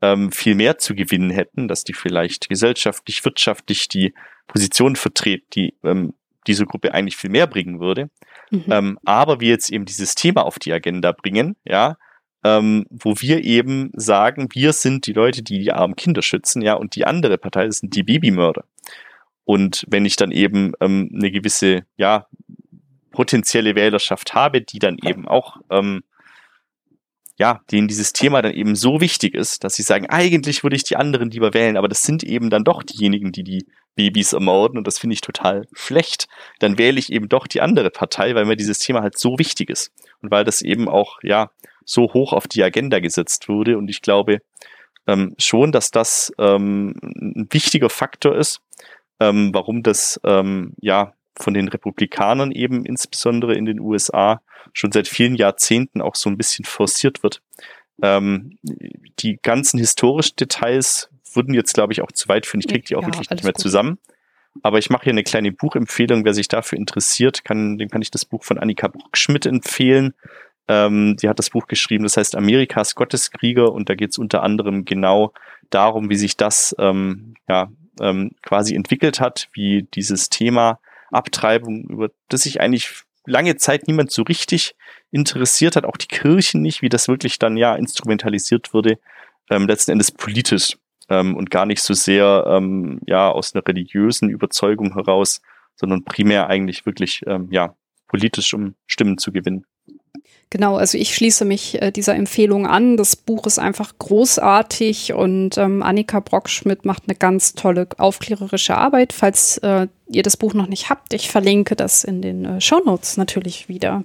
ähm, 0.00 0.32
viel 0.32 0.54
mehr 0.54 0.78
zu 0.78 0.94
gewinnen 0.94 1.30
hätten, 1.30 1.68
dass 1.68 1.84
die 1.84 1.94
vielleicht 1.94 2.48
gesellschaftlich, 2.48 3.24
wirtschaftlich 3.24 3.88
die 3.88 4.14
Position 4.48 4.96
vertreten, 4.96 5.46
die 5.54 5.74
ähm, 5.84 6.14
diese 6.46 6.66
Gruppe 6.66 6.92
eigentlich 6.92 7.16
viel 7.16 7.30
mehr 7.30 7.46
bringen 7.46 7.80
würde. 7.80 8.10
Mhm. 8.50 8.64
Ähm, 8.68 8.98
aber 9.04 9.40
wir 9.40 9.50
jetzt 9.50 9.70
eben 9.70 9.84
dieses 9.84 10.14
Thema 10.14 10.44
auf 10.44 10.58
die 10.58 10.72
Agenda 10.72 11.12
bringen, 11.12 11.56
ja, 11.64 11.96
ähm, 12.44 12.86
wo 12.90 13.14
wir 13.20 13.44
eben 13.44 13.90
sagen, 13.94 14.48
wir 14.52 14.72
sind 14.72 15.06
die 15.06 15.12
Leute, 15.12 15.42
die 15.42 15.60
die 15.60 15.72
armen 15.72 15.94
Kinder 15.94 16.22
schützen, 16.22 16.60
ja, 16.62 16.74
und 16.74 16.96
die 16.96 17.04
andere 17.04 17.38
Partei 17.38 17.66
das 17.66 17.78
sind 17.78 17.94
die 17.94 18.02
Babymörder. 18.02 18.64
Und 19.44 19.84
wenn 19.88 20.04
ich 20.04 20.16
dann 20.16 20.30
eben 20.30 20.72
ähm, 20.80 21.10
eine 21.14 21.30
gewisse, 21.30 21.84
ja, 21.96 22.26
potenzielle 23.10 23.74
Wählerschaft 23.74 24.34
habe, 24.34 24.62
die 24.62 24.78
dann 24.78 24.96
eben 25.04 25.28
auch, 25.28 25.58
ähm, 25.70 26.02
ja, 27.36 27.60
denen 27.70 27.88
dieses 27.88 28.12
Thema 28.12 28.40
dann 28.40 28.54
eben 28.54 28.74
so 28.74 29.00
wichtig 29.00 29.34
ist, 29.34 29.64
dass 29.64 29.74
sie 29.74 29.82
sagen, 29.82 30.06
eigentlich 30.08 30.62
würde 30.62 30.76
ich 30.76 30.84
die 30.84 30.96
anderen 30.96 31.30
lieber 31.30 31.54
wählen, 31.54 31.76
aber 31.76 31.88
das 31.88 32.02
sind 32.02 32.22
eben 32.22 32.50
dann 32.50 32.64
doch 32.64 32.82
diejenigen, 32.82 33.32
die 33.32 33.42
die 33.42 33.66
Babys 33.94 34.32
ermorden 34.32 34.78
und 34.78 34.86
das 34.86 34.98
finde 34.98 35.14
ich 35.14 35.20
total 35.20 35.66
schlecht, 35.74 36.26
dann 36.60 36.78
wähle 36.78 36.98
ich 36.98 37.12
eben 37.12 37.28
doch 37.28 37.46
die 37.46 37.60
andere 37.60 37.90
Partei, 37.90 38.34
weil 38.34 38.46
mir 38.46 38.56
dieses 38.56 38.78
Thema 38.78 39.02
halt 39.02 39.18
so 39.18 39.38
wichtig 39.38 39.68
ist 39.68 39.92
und 40.22 40.30
weil 40.30 40.44
das 40.44 40.62
eben 40.62 40.88
auch, 40.88 41.18
ja, 41.22 41.50
so 41.84 42.12
hoch 42.12 42.32
auf 42.32 42.48
die 42.48 42.62
Agenda 42.62 43.00
gesetzt 43.00 43.48
wurde. 43.48 43.76
Und 43.78 43.88
ich 43.88 44.02
glaube 44.02 44.40
ähm, 45.06 45.34
schon, 45.38 45.72
dass 45.72 45.90
das 45.90 46.32
ähm, 46.38 46.94
ein 47.02 47.48
wichtiger 47.50 47.90
Faktor 47.90 48.36
ist, 48.36 48.60
ähm, 49.22 49.50
warum 49.52 49.82
das 49.82 50.20
ähm, 50.24 50.74
ja 50.80 51.14
von 51.36 51.54
den 51.54 51.68
Republikanern 51.68 52.52
eben 52.52 52.84
insbesondere 52.84 53.54
in 53.54 53.64
den 53.64 53.80
USA 53.80 54.42
schon 54.72 54.92
seit 54.92 55.08
vielen 55.08 55.34
Jahrzehnten 55.34 56.00
auch 56.00 56.14
so 56.14 56.28
ein 56.28 56.36
bisschen 56.36 56.64
forciert 56.64 57.22
wird. 57.22 57.40
Ähm, 58.02 58.58
die 59.20 59.38
ganzen 59.42 59.78
historischen 59.78 60.36
Details 60.36 61.08
würden 61.34 61.54
jetzt, 61.54 61.72
glaube 61.74 61.92
ich, 61.92 62.02
auch 62.02 62.12
zu 62.12 62.28
weit 62.28 62.46
führen. 62.46 62.60
Ich 62.60 62.68
kriege 62.68 62.84
die 62.84 62.96
auch 62.96 63.02
ja, 63.02 63.08
wirklich 63.08 63.30
nicht 63.30 63.44
mehr 63.44 63.52
gut. 63.52 63.62
zusammen. 63.62 63.98
Aber 64.62 64.78
ich 64.78 64.90
mache 64.90 65.04
hier 65.04 65.12
eine 65.12 65.22
kleine 65.22 65.52
Buchempfehlung. 65.52 66.24
Wer 66.24 66.34
sich 66.34 66.48
dafür 66.48 66.78
interessiert, 66.78 67.44
kann, 67.44 67.78
dem 67.78 67.88
kann 67.88 68.02
ich 68.02 68.10
das 68.10 68.24
Buch 68.26 68.44
von 68.44 68.58
Annika 68.58 68.88
Bruckschmidt 68.88 69.46
empfehlen. 69.46 70.14
Ähm, 70.68 71.16
die 71.16 71.28
hat 71.28 71.38
das 71.38 71.50
Buch 71.50 71.66
geschrieben, 71.66 72.04
das 72.04 72.16
heißt 72.16 72.36
Amerikas 72.36 72.94
Gotteskrieger 72.94 73.72
und 73.72 73.88
da 73.88 73.94
geht 73.94 74.10
es 74.10 74.18
unter 74.18 74.42
anderem 74.42 74.84
genau 74.84 75.32
darum, 75.70 76.08
wie 76.08 76.16
sich 76.16 76.36
das 76.36 76.74
ähm, 76.78 77.34
ja, 77.48 77.70
ähm, 78.00 78.32
quasi 78.42 78.74
entwickelt 78.74 79.20
hat, 79.20 79.48
wie 79.52 79.82
dieses 79.94 80.28
Thema 80.28 80.78
Abtreibung, 81.10 81.84
über 81.84 82.10
das 82.28 82.42
sich 82.42 82.60
eigentlich 82.60 83.04
lange 83.26 83.56
Zeit 83.56 83.86
niemand 83.86 84.10
so 84.10 84.22
richtig 84.22 84.74
interessiert 85.10 85.76
hat, 85.76 85.84
auch 85.84 85.96
die 85.96 86.08
Kirchen 86.08 86.62
nicht, 86.62 86.82
wie 86.82 86.88
das 86.88 87.08
wirklich 87.08 87.38
dann 87.38 87.56
ja 87.56 87.76
instrumentalisiert 87.76 88.74
wurde, 88.74 88.98
ähm, 89.50 89.66
letzten 89.66 89.92
Endes 89.92 90.10
politisch 90.10 90.76
ähm, 91.08 91.36
und 91.36 91.50
gar 91.50 91.66
nicht 91.66 91.82
so 91.82 91.94
sehr 91.94 92.44
ähm, 92.48 93.00
ja 93.06 93.30
aus 93.30 93.54
einer 93.54 93.66
religiösen 93.66 94.30
Überzeugung 94.30 94.94
heraus, 94.94 95.40
sondern 95.76 96.04
primär 96.04 96.48
eigentlich 96.48 96.86
wirklich 96.86 97.22
ähm, 97.26 97.48
ja 97.50 97.76
politisch, 98.08 98.54
um 98.54 98.74
Stimmen 98.86 99.18
zu 99.18 99.32
gewinnen. 99.32 99.64
Genau, 100.52 100.76
also 100.76 100.98
ich 100.98 101.14
schließe 101.14 101.46
mich 101.46 101.80
äh, 101.80 101.90
dieser 101.90 102.14
Empfehlung 102.14 102.66
an. 102.66 102.98
Das 102.98 103.16
Buch 103.16 103.46
ist 103.46 103.58
einfach 103.58 103.94
großartig 103.98 105.14
und 105.14 105.56
ähm, 105.56 105.82
Annika 105.82 106.20
Brockschmidt 106.20 106.84
macht 106.84 107.04
eine 107.06 107.16
ganz 107.16 107.54
tolle 107.54 107.88
aufklärerische 107.96 108.76
Arbeit. 108.76 109.14
Falls 109.14 109.56
äh, 109.58 109.86
ihr 110.08 110.22
das 110.22 110.36
Buch 110.36 110.52
noch 110.52 110.66
nicht 110.66 110.90
habt, 110.90 111.14
ich 111.14 111.30
verlinke 111.30 111.74
das 111.74 112.04
in 112.04 112.20
den 112.20 112.44
äh, 112.44 112.60
Show 112.60 112.82
Notes 112.84 113.16
natürlich 113.16 113.70
wieder. 113.70 114.04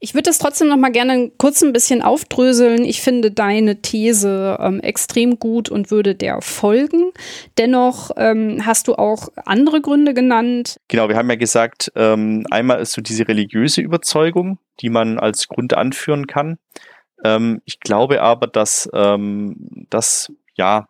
Ich 0.00 0.14
würde 0.14 0.24
das 0.24 0.38
trotzdem 0.38 0.68
noch 0.68 0.76
mal 0.76 0.92
gerne 0.92 1.30
kurz 1.38 1.62
ein 1.62 1.72
bisschen 1.72 2.02
aufdröseln. 2.02 2.84
Ich 2.84 3.02
finde 3.02 3.32
deine 3.32 3.82
These 3.82 4.56
ähm, 4.60 4.78
extrem 4.80 5.40
gut 5.40 5.70
und 5.70 5.90
würde 5.90 6.14
der 6.14 6.40
folgen. 6.40 7.10
Dennoch 7.58 8.12
ähm, 8.16 8.64
hast 8.64 8.86
du 8.86 8.94
auch 8.94 9.28
andere 9.44 9.80
Gründe 9.80 10.14
genannt. 10.14 10.76
Genau, 10.86 11.08
wir 11.08 11.16
haben 11.16 11.28
ja 11.28 11.36
gesagt, 11.36 11.90
ähm, 11.96 12.46
einmal 12.50 12.80
ist 12.80 12.92
so 12.92 13.02
diese 13.02 13.26
religiöse 13.26 13.80
Überzeugung, 13.80 14.58
die 14.80 14.88
man 14.88 15.18
als 15.18 15.48
Grund 15.48 15.74
anführen 15.74 16.28
kann. 16.28 16.58
Ähm, 17.24 17.60
ich 17.64 17.80
glaube 17.80 18.22
aber, 18.22 18.46
dass 18.46 18.88
ähm, 18.92 19.86
das 19.90 20.32
ja 20.54 20.88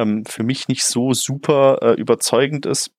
ähm, 0.00 0.24
für 0.24 0.42
mich 0.42 0.66
nicht 0.66 0.84
so 0.84 1.12
super 1.12 1.78
äh, 1.82 1.92
überzeugend 1.92 2.66
ist 2.66 2.90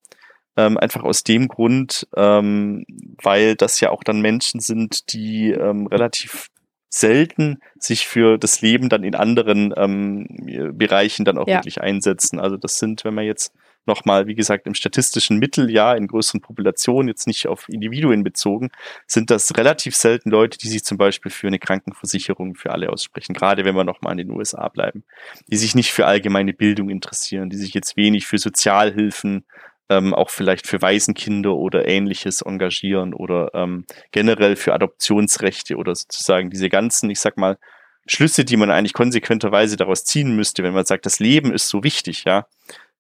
ähm, 0.58 0.78
einfach 0.78 1.04
aus 1.04 1.24
dem 1.24 1.48
Grund, 1.48 2.08
ähm, 2.16 2.86
weil 3.22 3.56
das 3.56 3.80
ja 3.80 3.90
auch 3.90 4.04
dann 4.04 4.22
Menschen 4.22 4.60
sind, 4.60 5.14
die 5.14 5.52
ähm, 5.52 5.88
relativ 5.88 6.48
selten 6.90 7.60
sich 7.80 8.06
für 8.06 8.38
das 8.38 8.62
Leben 8.62 8.90
dann 8.90 9.04
in 9.04 9.16
anderen 9.16 9.74
ähm, 9.78 10.28
Bereichen 10.74 11.24
dann 11.24 11.38
auch 11.38 11.48
ja. 11.48 11.56
wirklich 11.56 11.80
einsetzen. 11.80 12.40
Also 12.40 12.58
das 12.58 12.80
sind, 12.80 13.06
wenn 13.06 13.14
man 13.14 13.26
jetzt 13.26 13.54
nochmal, 13.86 14.28
wie 14.28 14.36
gesagt, 14.36 14.68
im 14.68 14.76
statistischen 14.76 15.40
Mitteljahr 15.40 15.98
in 15.98 16.08
größeren 16.08 16.42
Populationen, 16.42 17.08
jetzt 17.08 17.28
nicht 17.28 17.48
auf 17.48 17.68
Individuen 17.70 18.24
bezogen, 18.24 18.70
sind 19.08 19.30
das 19.32 19.58
relativ 19.58 19.96
selten 19.96 20.30
Leute, 20.30 20.58
die 20.58 20.68
sich 20.68 20.84
zum 20.84 20.98
Beispiel 20.98 21.32
für 21.32 21.48
eine 21.48 21.60
Krankenversicherung 21.60 22.56
für 22.56 22.72
alle 22.72 22.90
aussprechen, 22.90 23.34
gerade 23.34 23.66
wenn 23.66 23.76
wir 23.76 23.84
nochmal 23.84 24.14
in 24.14 24.28
den 24.28 24.32
USA 24.32 24.68
bleiben, 24.68 25.04
die 25.48 25.58
sich 25.58 25.74
nicht 25.76 25.92
für 25.92 26.06
allgemeine 26.06 26.54
Bildung 26.54 26.90
interessieren, 26.90 27.50
die 27.50 27.58
sich 27.58 27.74
jetzt 27.74 27.98
wenig 27.98 28.28
für 28.28 28.38
Sozialhilfen 28.38 29.46
ähm, 29.92 30.14
auch 30.14 30.30
vielleicht 30.30 30.68
für 30.68 30.82
Waisenkinder 30.82 31.54
oder 31.54 31.86
ähnliches 31.86 32.42
engagieren 32.42 33.14
oder 33.14 33.52
ähm, 33.54 33.86
generell 34.12 34.56
für 34.56 34.74
Adoptionsrechte 34.74 35.76
oder 35.76 35.94
sozusagen 35.94 36.50
diese 36.50 36.70
ganzen, 36.70 37.10
ich 37.10 37.20
sag 37.20 37.36
mal, 37.36 37.58
Schlüsse, 38.08 38.46
die 38.46 38.56
man 38.56 38.72
eigentlich 38.72 38.94
konsequenterweise 38.94 39.76
daraus 39.76 40.06
ziehen 40.06 40.34
müsste, 40.34 40.64
wenn 40.64 40.74
man 40.74 40.86
sagt, 40.86 41.06
das 41.06 41.20
Leben 41.20 41.54
ist 41.54 41.68
so 41.68 41.84
wichtig, 41.84 42.24
ja, 42.24 42.48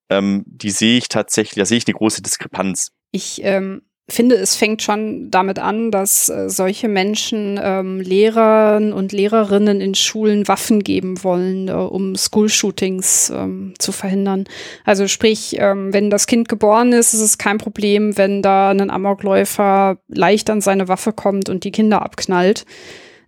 ähm, 0.09 0.43
die 0.45 0.69
sehe 0.69 0.97
ich 0.97 1.07
tatsächlich, 1.07 1.55
da 1.55 1.65
sehe 1.65 1.77
ich 1.77 1.87
eine 1.87 1.95
große 1.95 2.21
Diskrepanz. 2.21 2.91
Ich 3.11 3.41
ähm, 3.41 3.83
finde, 4.09 4.35
es 4.35 4.55
fängt 4.55 4.81
schon 4.81 5.31
damit 5.31 5.59
an, 5.59 5.91
dass 5.91 6.29
äh, 6.29 6.49
solche 6.49 6.87
Menschen 6.87 7.59
ähm, 7.61 7.99
Lehrern 7.99 8.93
und 8.93 9.11
Lehrerinnen 9.11 9.81
in 9.81 9.95
Schulen 9.95 10.47
Waffen 10.47 10.83
geben 10.83 11.23
wollen, 11.23 11.67
äh, 11.67 11.71
um 11.71 12.15
School-Shootings 12.15 13.31
ähm, 13.35 13.73
zu 13.79 13.91
verhindern. 13.91 14.45
Also 14.85 15.07
sprich, 15.07 15.55
ähm, 15.59 15.93
wenn 15.93 16.09
das 16.09 16.27
Kind 16.27 16.49
geboren 16.49 16.93
ist, 16.93 17.13
ist 17.13 17.21
es 17.21 17.37
kein 17.37 17.57
Problem, 17.57 18.17
wenn 18.17 18.41
da 18.41 18.69
ein 18.69 18.89
Amokläufer 18.89 19.97
leicht 20.07 20.49
an 20.49 20.61
seine 20.61 20.87
Waffe 20.87 21.13
kommt 21.13 21.49
und 21.49 21.63
die 21.63 21.71
Kinder 21.71 22.01
abknallt. 22.01 22.65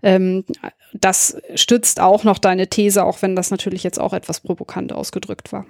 Ähm, 0.02 0.44
das 0.94 1.38
stützt 1.56 2.00
auch 2.00 2.24
noch 2.24 2.38
deine 2.38 2.68
These, 2.68 3.04
auch 3.04 3.22
wenn 3.22 3.36
das 3.36 3.52
natürlich 3.52 3.84
jetzt 3.84 4.00
auch 4.00 4.14
etwas 4.14 4.42
provokant 4.42 4.92
ausgedrückt 4.92 5.52
war. 5.52 5.66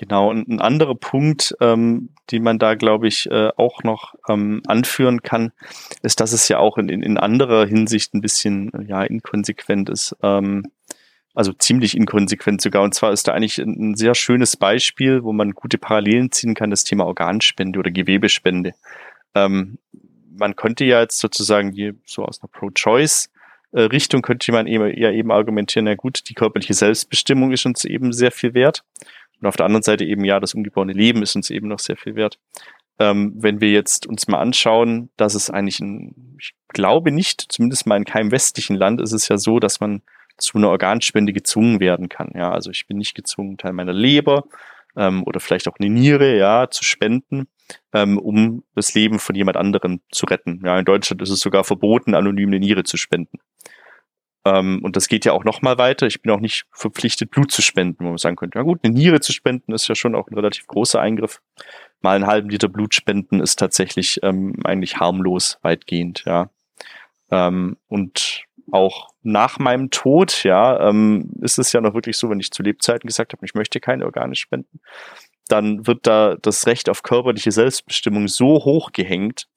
Genau, 0.00 0.30
und 0.30 0.48
ein 0.48 0.62
anderer 0.62 0.94
Punkt, 0.94 1.54
ähm, 1.60 2.08
den 2.30 2.42
man 2.42 2.58
da, 2.58 2.74
glaube 2.74 3.06
ich, 3.06 3.30
äh, 3.30 3.50
auch 3.58 3.82
noch 3.82 4.14
ähm, 4.30 4.62
anführen 4.66 5.20
kann, 5.20 5.52
ist, 6.00 6.20
dass 6.20 6.32
es 6.32 6.48
ja 6.48 6.56
auch 6.56 6.78
in, 6.78 6.88
in, 6.88 7.02
in 7.02 7.18
anderer 7.18 7.66
Hinsicht 7.66 8.14
ein 8.14 8.22
bisschen 8.22 8.72
ja, 8.88 9.02
inkonsequent 9.02 9.90
ist. 9.90 10.16
Ähm, 10.22 10.72
also 11.34 11.52
ziemlich 11.52 11.94
inkonsequent 11.98 12.62
sogar. 12.62 12.82
Und 12.82 12.94
zwar 12.94 13.12
ist 13.12 13.28
da 13.28 13.32
eigentlich 13.32 13.58
ein, 13.58 13.90
ein 13.90 13.94
sehr 13.94 14.14
schönes 14.14 14.56
Beispiel, 14.56 15.22
wo 15.22 15.34
man 15.34 15.50
gute 15.50 15.76
Parallelen 15.76 16.32
ziehen 16.32 16.54
kann, 16.54 16.70
das 16.70 16.84
Thema 16.84 17.04
Organspende 17.04 17.78
oder 17.78 17.90
Gewebespende. 17.90 18.72
Ähm, 19.34 19.76
man 20.34 20.56
könnte 20.56 20.86
ja 20.86 21.02
jetzt 21.02 21.18
sozusagen 21.18 21.72
hier 21.72 21.94
so 22.06 22.24
aus 22.24 22.40
einer 22.40 22.48
Pro-Choice 22.48 23.28
äh, 23.72 23.82
Richtung 23.82 24.22
könnte 24.22 24.50
man 24.52 24.66
eben, 24.66 24.96
ja 24.98 25.10
eben 25.10 25.30
argumentieren, 25.30 25.84
na 25.84 25.94
gut, 25.94 26.28
die 26.28 26.34
körperliche 26.34 26.74
Selbstbestimmung 26.74 27.52
ist 27.52 27.66
uns 27.66 27.84
eben 27.84 28.12
sehr 28.12 28.32
viel 28.32 28.54
wert. 28.54 28.84
Und 29.40 29.48
auf 29.48 29.56
der 29.56 29.66
anderen 29.66 29.82
Seite 29.82 30.04
eben, 30.04 30.24
ja, 30.24 30.40
das 30.40 30.54
ungeborene 30.54 30.92
Leben 30.92 31.22
ist 31.22 31.36
uns 31.36 31.50
eben 31.50 31.68
noch 31.68 31.78
sehr 31.78 31.96
viel 31.96 32.14
wert. 32.14 32.38
Ähm, 32.98 33.32
wenn 33.36 33.60
wir 33.60 33.70
jetzt 33.70 34.06
uns 34.06 34.28
mal 34.28 34.40
anschauen, 34.40 35.10
dass 35.16 35.34
es 35.34 35.48
eigentlich 35.50 35.80
ein, 35.80 36.36
ich 36.38 36.52
glaube 36.68 37.10
nicht, 37.10 37.46
zumindest 37.48 37.86
mal 37.86 37.96
in 37.96 38.04
keinem 38.04 38.30
westlichen 38.30 38.76
Land 38.76 39.00
ist 39.00 39.12
es 39.12 39.28
ja 39.28 39.38
so, 39.38 39.58
dass 39.58 39.80
man 39.80 40.02
zu 40.36 40.58
einer 40.58 40.68
Organspende 40.68 41.32
gezwungen 41.32 41.80
werden 41.80 42.08
kann. 42.08 42.32
Ja, 42.34 42.50
also 42.50 42.70
ich 42.70 42.86
bin 42.86 42.98
nicht 42.98 43.14
gezwungen, 43.14 43.56
Teil 43.56 43.72
meiner 43.72 43.92
Leber 43.92 44.44
ähm, 44.96 45.22
oder 45.24 45.40
vielleicht 45.40 45.68
auch 45.68 45.76
eine 45.78 45.90
Niere, 45.90 46.36
ja, 46.36 46.68
zu 46.70 46.84
spenden, 46.84 47.48
ähm, 47.92 48.18
um 48.18 48.64
das 48.74 48.94
Leben 48.94 49.18
von 49.18 49.34
jemand 49.34 49.56
anderem 49.56 50.00
zu 50.10 50.26
retten. 50.26 50.62
Ja, 50.64 50.78
in 50.78 50.84
Deutschland 50.84 51.22
ist 51.22 51.30
es 51.30 51.40
sogar 51.40 51.64
verboten, 51.64 52.14
anonym 52.14 52.48
eine 52.48 52.58
Niere 52.58 52.84
zu 52.84 52.96
spenden. 52.96 53.38
Ähm, 54.44 54.80
und 54.82 54.96
das 54.96 55.08
geht 55.08 55.24
ja 55.24 55.32
auch 55.32 55.44
noch 55.44 55.62
mal 55.62 55.78
weiter. 55.78 56.06
Ich 56.06 56.22
bin 56.22 56.32
auch 56.32 56.40
nicht 56.40 56.64
verpflichtet, 56.72 57.30
Blut 57.30 57.50
zu 57.50 57.62
spenden, 57.62 58.04
wo 58.04 58.08
man 58.08 58.18
sagen 58.18 58.36
könnte, 58.36 58.58
ja 58.58 58.62
gut, 58.62 58.80
eine 58.82 58.94
Niere 58.94 59.20
zu 59.20 59.32
spenden 59.32 59.72
ist 59.72 59.88
ja 59.88 59.94
schon 59.94 60.14
auch 60.14 60.28
ein 60.28 60.34
relativ 60.34 60.66
großer 60.66 61.00
Eingriff. 61.00 61.42
Mal 62.00 62.16
einen 62.16 62.26
halben 62.26 62.48
Liter 62.48 62.68
Blut 62.68 62.94
spenden 62.94 63.40
ist 63.40 63.58
tatsächlich 63.58 64.20
ähm, 64.22 64.54
eigentlich 64.64 64.96
harmlos 64.96 65.58
weitgehend, 65.62 66.24
ja. 66.26 66.50
Ähm, 67.30 67.76
und 67.88 68.44
auch 68.72 69.08
nach 69.22 69.58
meinem 69.58 69.90
Tod, 69.90 70.44
ja, 70.44 70.88
ähm, 70.88 71.32
ist 71.42 71.58
es 71.58 71.72
ja 71.72 71.80
noch 71.80 71.94
wirklich 71.94 72.16
so, 72.16 72.30
wenn 72.30 72.40
ich 72.40 72.50
zu 72.50 72.62
Lebzeiten 72.62 73.06
gesagt 73.06 73.32
habe, 73.32 73.44
ich 73.44 73.54
möchte 73.54 73.80
keine 73.80 74.04
Organe 74.04 74.34
spenden, 74.34 74.80
dann 75.48 75.86
wird 75.86 76.06
da 76.06 76.36
das 76.40 76.66
Recht 76.66 76.88
auf 76.88 77.02
körperliche 77.02 77.52
Selbstbestimmung 77.52 78.28
so 78.28 78.64
hoch 78.64 78.92
gehängt, 78.92 79.48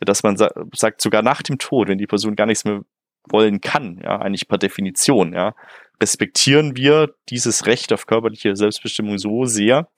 dass 0.00 0.22
man 0.22 0.36
sa 0.36 0.50
sagt, 0.74 1.00
sogar 1.00 1.22
nach 1.22 1.42
dem 1.42 1.58
Tod, 1.58 1.88
wenn 1.88 1.98
die 1.98 2.06
Person 2.06 2.36
gar 2.36 2.46
nichts 2.46 2.64
mehr 2.64 2.82
wollen 3.28 3.60
kann, 3.60 4.00
ja, 4.02 4.18
eigentlich 4.18 4.48
per 4.48 4.58
Definition, 4.58 5.32
ja, 5.32 5.54
respektieren 6.00 6.76
wir 6.76 7.14
dieses 7.28 7.66
Recht 7.66 7.92
auf 7.92 8.06
körperliche 8.06 8.54
Selbstbestimmung 8.54 9.18
so 9.18 9.44
sehr, 9.44 9.88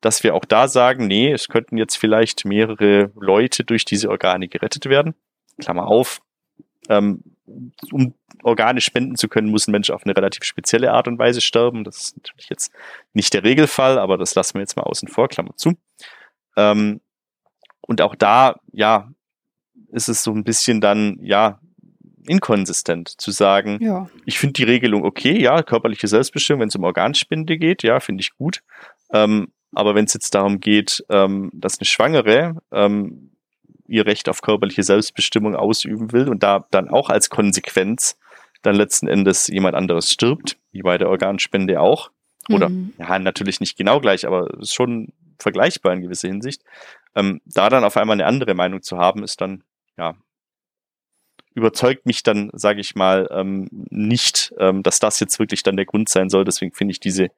dass 0.00 0.22
wir 0.22 0.34
auch 0.34 0.44
da 0.44 0.68
sagen, 0.68 1.06
nee, 1.06 1.32
es 1.32 1.48
könnten 1.48 1.76
jetzt 1.76 1.96
vielleicht 1.96 2.44
mehrere 2.44 3.10
Leute 3.18 3.64
durch 3.64 3.84
diese 3.84 4.08
Organe 4.08 4.48
gerettet 4.48 4.86
werden. 4.86 5.14
Klammer 5.58 5.88
auf, 5.88 6.20
ähm, 6.88 7.22
um 7.90 8.14
Organe 8.42 8.80
spenden 8.80 9.16
zu 9.16 9.28
können, 9.28 9.50
muss 9.50 9.66
ein 9.66 9.72
Mensch 9.72 9.90
auf 9.90 10.04
eine 10.04 10.16
relativ 10.16 10.44
spezielle 10.44 10.92
Art 10.92 11.08
und 11.08 11.18
Weise 11.18 11.40
sterben. 11.40 11.82
Das 11.82 11.96
ist 11.96 12.16
natürlich 12.16 12.48
jetzt 12.50 12.72
nicht 13.12 13.34
der 13.34 13.42
Regelfall, 13.42 13.98
aber 13.98 14.16
das 14.16 14.34
lassen 14.34 14.54
wir 14.54 14.60
jetzt 14.60 14.76
mal 14.76 14.84
außen 14.84 15.08
vor, 15.08 15.28
Klammer 15.28 15.56
zu. 15.56 15.74
Ähm, 16.56 17.00
und 17.80 18.00
auch 18.00 18.14
da, 18.14 18.60
ja, 18.72 19.10
ist 19.90 20.08
es 20.08 20.22
so 20.22 20.32
ein 20.32 20.44
bisschen 20.44 20.80
dann, 20.80 21.18
ja, 21.22 21.60
inkonsistent 22.28 23.08
zu 23.08 23.30
sagen, 23.30 23.78
ja. 23.80 24.08
ich 24.24 24.38
finde 24.38 24.54
die 24.54 24.64
Regelung 24.64 25.04
okay, 25.04 25.40
ja, 25.40 25.62
körperliche 25.62 26.08
Selbstbestimmung, 26.08 26.62
wenn 26.62 26.68
es 26.68 26.76
um 26.76 26.84
Organspende 26.84 27.58
geht, 27.58 27.82
ja, 27.82 28.00
finde 28.00 28.22
ich 28.22 28.36
gut. 28.36 28.62
Ähm, 29.12 29.48
aber 29.72 29.94
wenn 29.94 30.04
es 30.04 30.14
jetzt 30.14 30.34
darum 30.34 30.60
geht, 30.60 31.04
ähm, 31.10 31.50
dass 31.52 31.78
eine 31.78 31.86
Schwangere 31.86 32.56
ähm, 32.72 33.32
ihr 33.86 34.06
Recht 34.06 34.28
auf 34.28 34.42
körperliche 34.42 34.82
Selbstbestimmung 34.82 35.56
ausüben 35.56 36.12
will 36.12 36.28
und 36.28 36.42
da 36.42 36.66
dann 36.70 36.88
auch 36.88 37.10
als 37.10 37.30
Konsequenz 37.30 38.18
dann 38.62 38.74
letzten 38.74 39.08
Endes 39.08 39.46
jemand 39.48 39.74
anderes 39.74 40.12
stirbt, 40.12 40.58
wie 40.72 40.82
bei 40.82 40.98
der 40.98 41.08
Organspende 41.08 41.80
auch. 41.80 42.10
Oder 42.50 42.70
mhm. 42.70 42.92
ja, 42.98 43.18
natürlich 43.18 43.60
nicht 43.60 43.76
genau 43.76 44.00
gleich, 44.00 44.26
aber 44.26 44.48
schon 44.62 45.12
vergleichbar 45.38 45.92
in 45.92 46.02
gewisser 46.02 46.28
Hinsicht. 46.28 46.62
Ähm, 47.14 47.40
da 47.44 47.68
dann 47.68 47.84
auf 47.84 47.96
einmal 47.96 48.14
eine 48.14 48.26
andere 48.26 48.54
Meinung 48.54 48.82
zu 48.82 48.98
haben, 48.98 49.22
ist 49.22 49.40
dann 49.40 49.62
ja 49.96 50.14
überzeugt 51.54 52.06
mich 52.06 52.22
dann, 52.22 52.50
sage 52.52 52.80
ich 52.80 52.94
mal, 52.94 53.28
ähm, 53.30 53.68
nicht, 53.70 54.52
ähm, 54.58 54.82
dass 54.82 54.98
das 55.00 55.20
jetzt 55.20 55.38
wirklich 55.38 55.62
dann 55.62 55.76
der 55.76 55.86
Grund 55.86 56.08
sein 56.08 56.28
soll. 56.28 56.44
Deswegen 56.44 56.72
finde 56.72 56.92
ich 56.92 57.00
diese, 57.00 57.28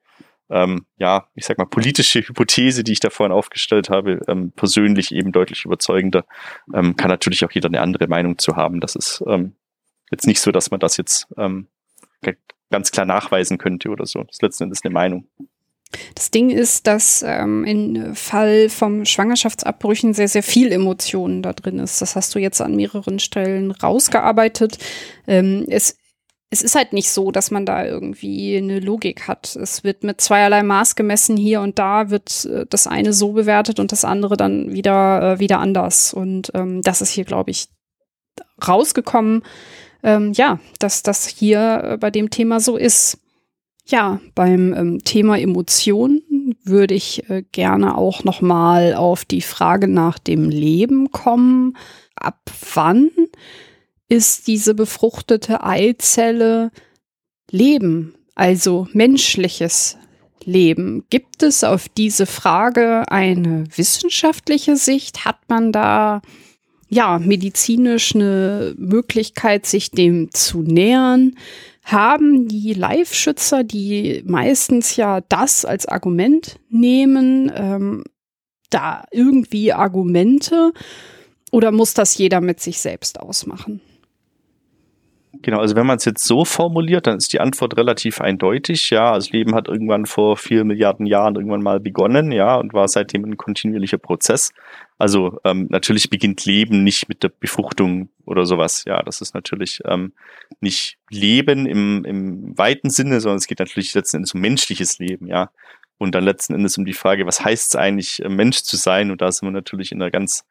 ähm, 0.49 0.85
ja, 0.97 1.27
ich 1.35 1.45
sag 1.45 1.57
mal, 1.57 1.65
politische 1.65 2.21
Hypothese, 2.21 2.83
die 2.83 2.93
ich 2.93 2.99
da 2.99 3.09
vorhin 3.09 3.33
aufgestellt 3.33 3.89
habe, 3.89 4.21
ähm, 4.27 4.51
persönlich 4.51 5.11
eben 5.11 5.31
deutlich 5.31 5.65
überzeugender. 5.65 6.25
Ähm, 6.73 6.95
kann 6.95 7.09
natürlich 7.09 7.45
auch 7.45 7.51
jeder 7.51 7.67
eine 7.67 7.81
andere 7.81 8.07
Meinung 8.07 8.37
zu 8.37 8.55
haben. 8.55 8.79
Das 8.79 8.95
ist 8.95 9.23
ähm, 9.27 9.55
jetzt 10.11 10.27
nicht 10.27 10.41
so, 10.41 10.51
dass 10.51 10.71
man 10.71 10.79
das 10.79 10.97
jetzt 10.97 11.27
ähm, 11.37 11.67
ganz 12.71 12.91
klar 12.91 13.05
nachweisen 13.05 13.59
könnte 13.59 13.89
oder 13.89 14.07
so. 14.07 14.23
Das 14.23 14.37
ist 14.37 14.41
letzten 14.41 14.63
Endes 14.63 14.83
eine 14.83 14.93
Meinung. 14.93 15.27
Das 16.15 16.31
Ding 16.31 16.49
ist, 16.49 16.87
dass 16.87 17.23
ähm, 17.25 17.63
im 17.65 18.15
Fall 18.15 18.69
vom 18.69 19.05
Schwangerschaftsabbrüchen 19.05 20.13
sehr, 20.13 20.27
sehr 20.27 20.43
viel 20.43 20.71
Emotionen 20.71 21.41
da 21.41 21.53
drin 21.53 21.79
ist. 21.79 22.01
Das 22.01 22.15
hast 22.15 22.33
du 22.35 22.39
jetzt 22.39 22.61
an 22.61 22.75
mehreren 22.75 23.19
Stellen 23.19 23.71
rausgearbeitet. 23.71 24.77
Ähm, 25.27 25.65
es, 25.69 25.97
es 26.49 26.61
ist 26.61 26.75
halt 26.75 26.93
nicht 26.93 27.09
so, 27.09 27.31
dass 27.31 27.49
man 27.49 27.65
da 27.65 27.85
irgendwie 27.85 28.57
eine 28.57 28.79
Logik 28.79 29.27
hat. 29.27 29.55
Es 29.55 29.83
wird 29.83 30.03
mit 30.03 30.21
zweierlei 30.21 30.63
Maß 30.63 30.95
gemessen. 30.95 31.37
Hier 31.37 31.61
und 31.61 31.79
da 31.79 32.09
wird 32.09 32.45
äh, 32.45 32.65
das 32.69 32.87
eine 32.87 33.13
so 33.13 33.31
bewertet 33.31 33.79
und 33.79 33.91
das 33.91 34.05
andere 34.05 34.37
dann 34.37 34.73
wieder, 34.73 35.33
äh, 35.33 35.39
wieder 35.39 35.59
anders. 35.59 36.13
Und 36.13 36.51
ähm, 36.53 36.81
das 36.81 37.01
ist 37.01 37.11
hier, 37.11 37.25
glaube 37.25 37.51
ich, 37.51 37.67
rausgekommen. 38.67 39.43
Ähm, 40.03 40.33
ja, 40.33 40.59
dass 40.79 41.03
das 41.03 41.27
hier 41.27 41.81
äh, 41.83 41.97
bei 41.97 42.11
dem 42.11 42.29
Thema 42.29 42.59
so 42.59 42.75
ist. 42.75 43.17
Ja, 43.85 44.21
beim 44.35 44.73
ähm, 44.73 45.03
Thema 45.03 45.39
Emotionen 45.39 46.55
würde 46.63 46.93
ich 46.93 47.29
äh, 47.29 47.43
gerne 47.51 47.97
auch 47.97 48.23
noch 48.23 48.41
mal 48.41 48.93
auf 48.93 49.25
die 49.25 49.41
Frage 49.41 49.87
nach 49.87 50.19
dem 50.19 50.49
Leben 50.49 51.11
kommen. 51.11 51.75
Ab 52.15 52.39
wann 52.73 53.09
ist 54.07 54.47
diese 54.47 54.75
befruchtete 54.75 55.63
Eizelle 55.63 56.71
Leben, 57.49 58.13
also 58.35 58.87
menschliches 58.93 59.97
Leben? 60.43 61.05
Gibt 61.09 61.43
es 61.43 61.63
auf 61.63 61.89
diese 61.89 62.25
Frage 62.25 63.03
eine 63.11 63.65
wissenschaftliche 63.75 64.75
Sicht? 64.75 65.25
Hat 65.25 65.37
man 65.47 65.71
da 65.71 66.21
ja 66.89 67.19
medizinisch 67.19 68.13
eine 68.13 68.75
Möglichkeit, 68.77 69.65
sich 69.65 69.91
dem 69.91 70.29
zu 70.31 70.61
nähern? 70.61 71.35
Haben 71.83 72.47
die 72.47 72.73
Live-Schützer, 72.73 73.63
die 73.63 74.23
meistens 74.25 74.95
ja 74.95 75.21
das 75.21 75.65
als 75.65 75.85
Argument 75.85 76.59
nehmen, 76.69 77.51
ähm, 77.55 78.03
da 78.69 79.03
irgendwie 79.11 79.73
Argumente 79.73 80.71
oder 81.51 81.71
muss 81.71 81.93
das 81.93 82.17
jeder 82.17 82.39
mit 82.41 82.61
sich 82.61 82.79
selbst 82.79 83.19
ausmachen? 83.19 83.81
Genau, 85.33 85.59
also 85.59 85.75
wenn 85.77 85.85
man 85.85 85.97
es 85.97 86.05
jetzt 86.05 86.27
so 86.27 86.43
formuliert, 86.43 87.07
dann 87.07 87.17
ist 87.17 87.31
die 87.31 87.39
Antwort 87.39 87.77
relativ 87.77 88.19
eindeutig. 88.19 88.89
Ja, 88.89 89.13
also 89.13 89.31
Leben 89.31 89.55
hat 89.55 89.69
irgendwann 89.69 90.05
vor 90.05 90.35
vier 90.35 90.65
Milliarden 90.65 91.05
Jahren 91.05 91.35
irgendwann 91.35 91.63
mal 91.63 91.79
begonnen, 91.79 92.33
ja, 92.33 92.55
und 92.55 92.73
war 92.73 92.87
seitdem 92.89 93.23
ein 93.23 93.37
kontinuierlicher 93.37 93.97
Prozess. 93.97 94.51
Also 94.97 95.39
ähm, 95.45 95.67
natürlich 95.69 96.09
beginnt 96.09 96.45
Leben 96.45 96.83
nicht 96.83 97.07
mit 97.07 97.23
der 97.23 97.29
Befruchtung 97.29 98.09
oder 98.25 98.45
sowas. 98.45 98.83
Ja, 98.85 99.01
das 99.03 99.21
ist 99.21 99.33
natürlich 99.33 99.79
ähm, 99.85 100.11
nicht 100.59 100.97
Leben 101.09 101.65
im, 101.65 102.03
im 102.03 102.57
weiten 102.57 102.89
Sinne, 102.89 103.21
sondern 103.21 103.37
es 103.37 103.47
geht 103.47 103.59
natürlich 103.59 103.93
letzten 103.93 104.17
Endes 104.17 104.33
um 104.33 104.41
menschliches 104.41 104.99
Leben, 104.99 105.27
ja. 105.27 105.49
Und 105.97 106.13
dann 106.13 106.23
letzten 106.23 106.55
Endes 106.55 106.77
um 106.77 106.85
die 106.85 106.93
Frage, 106.93 107.25
was 107.25 107.45
heißt 107.45 107.69
es 107.69 107.75
eigentlich, 107.75 108.23
äh, 108.23 108.27
Mensch 108.29 108.63
zu 108.63 108.75
sein? 108.75 109.11
Und 109.11 109.21
da 109.21 109.31
sind 109.31 109.47
wir 109.47 109.51
natürlich 109.51 109.91
in 109.93 110.01
einer 110.01 110.11
ganz 110.11 110.43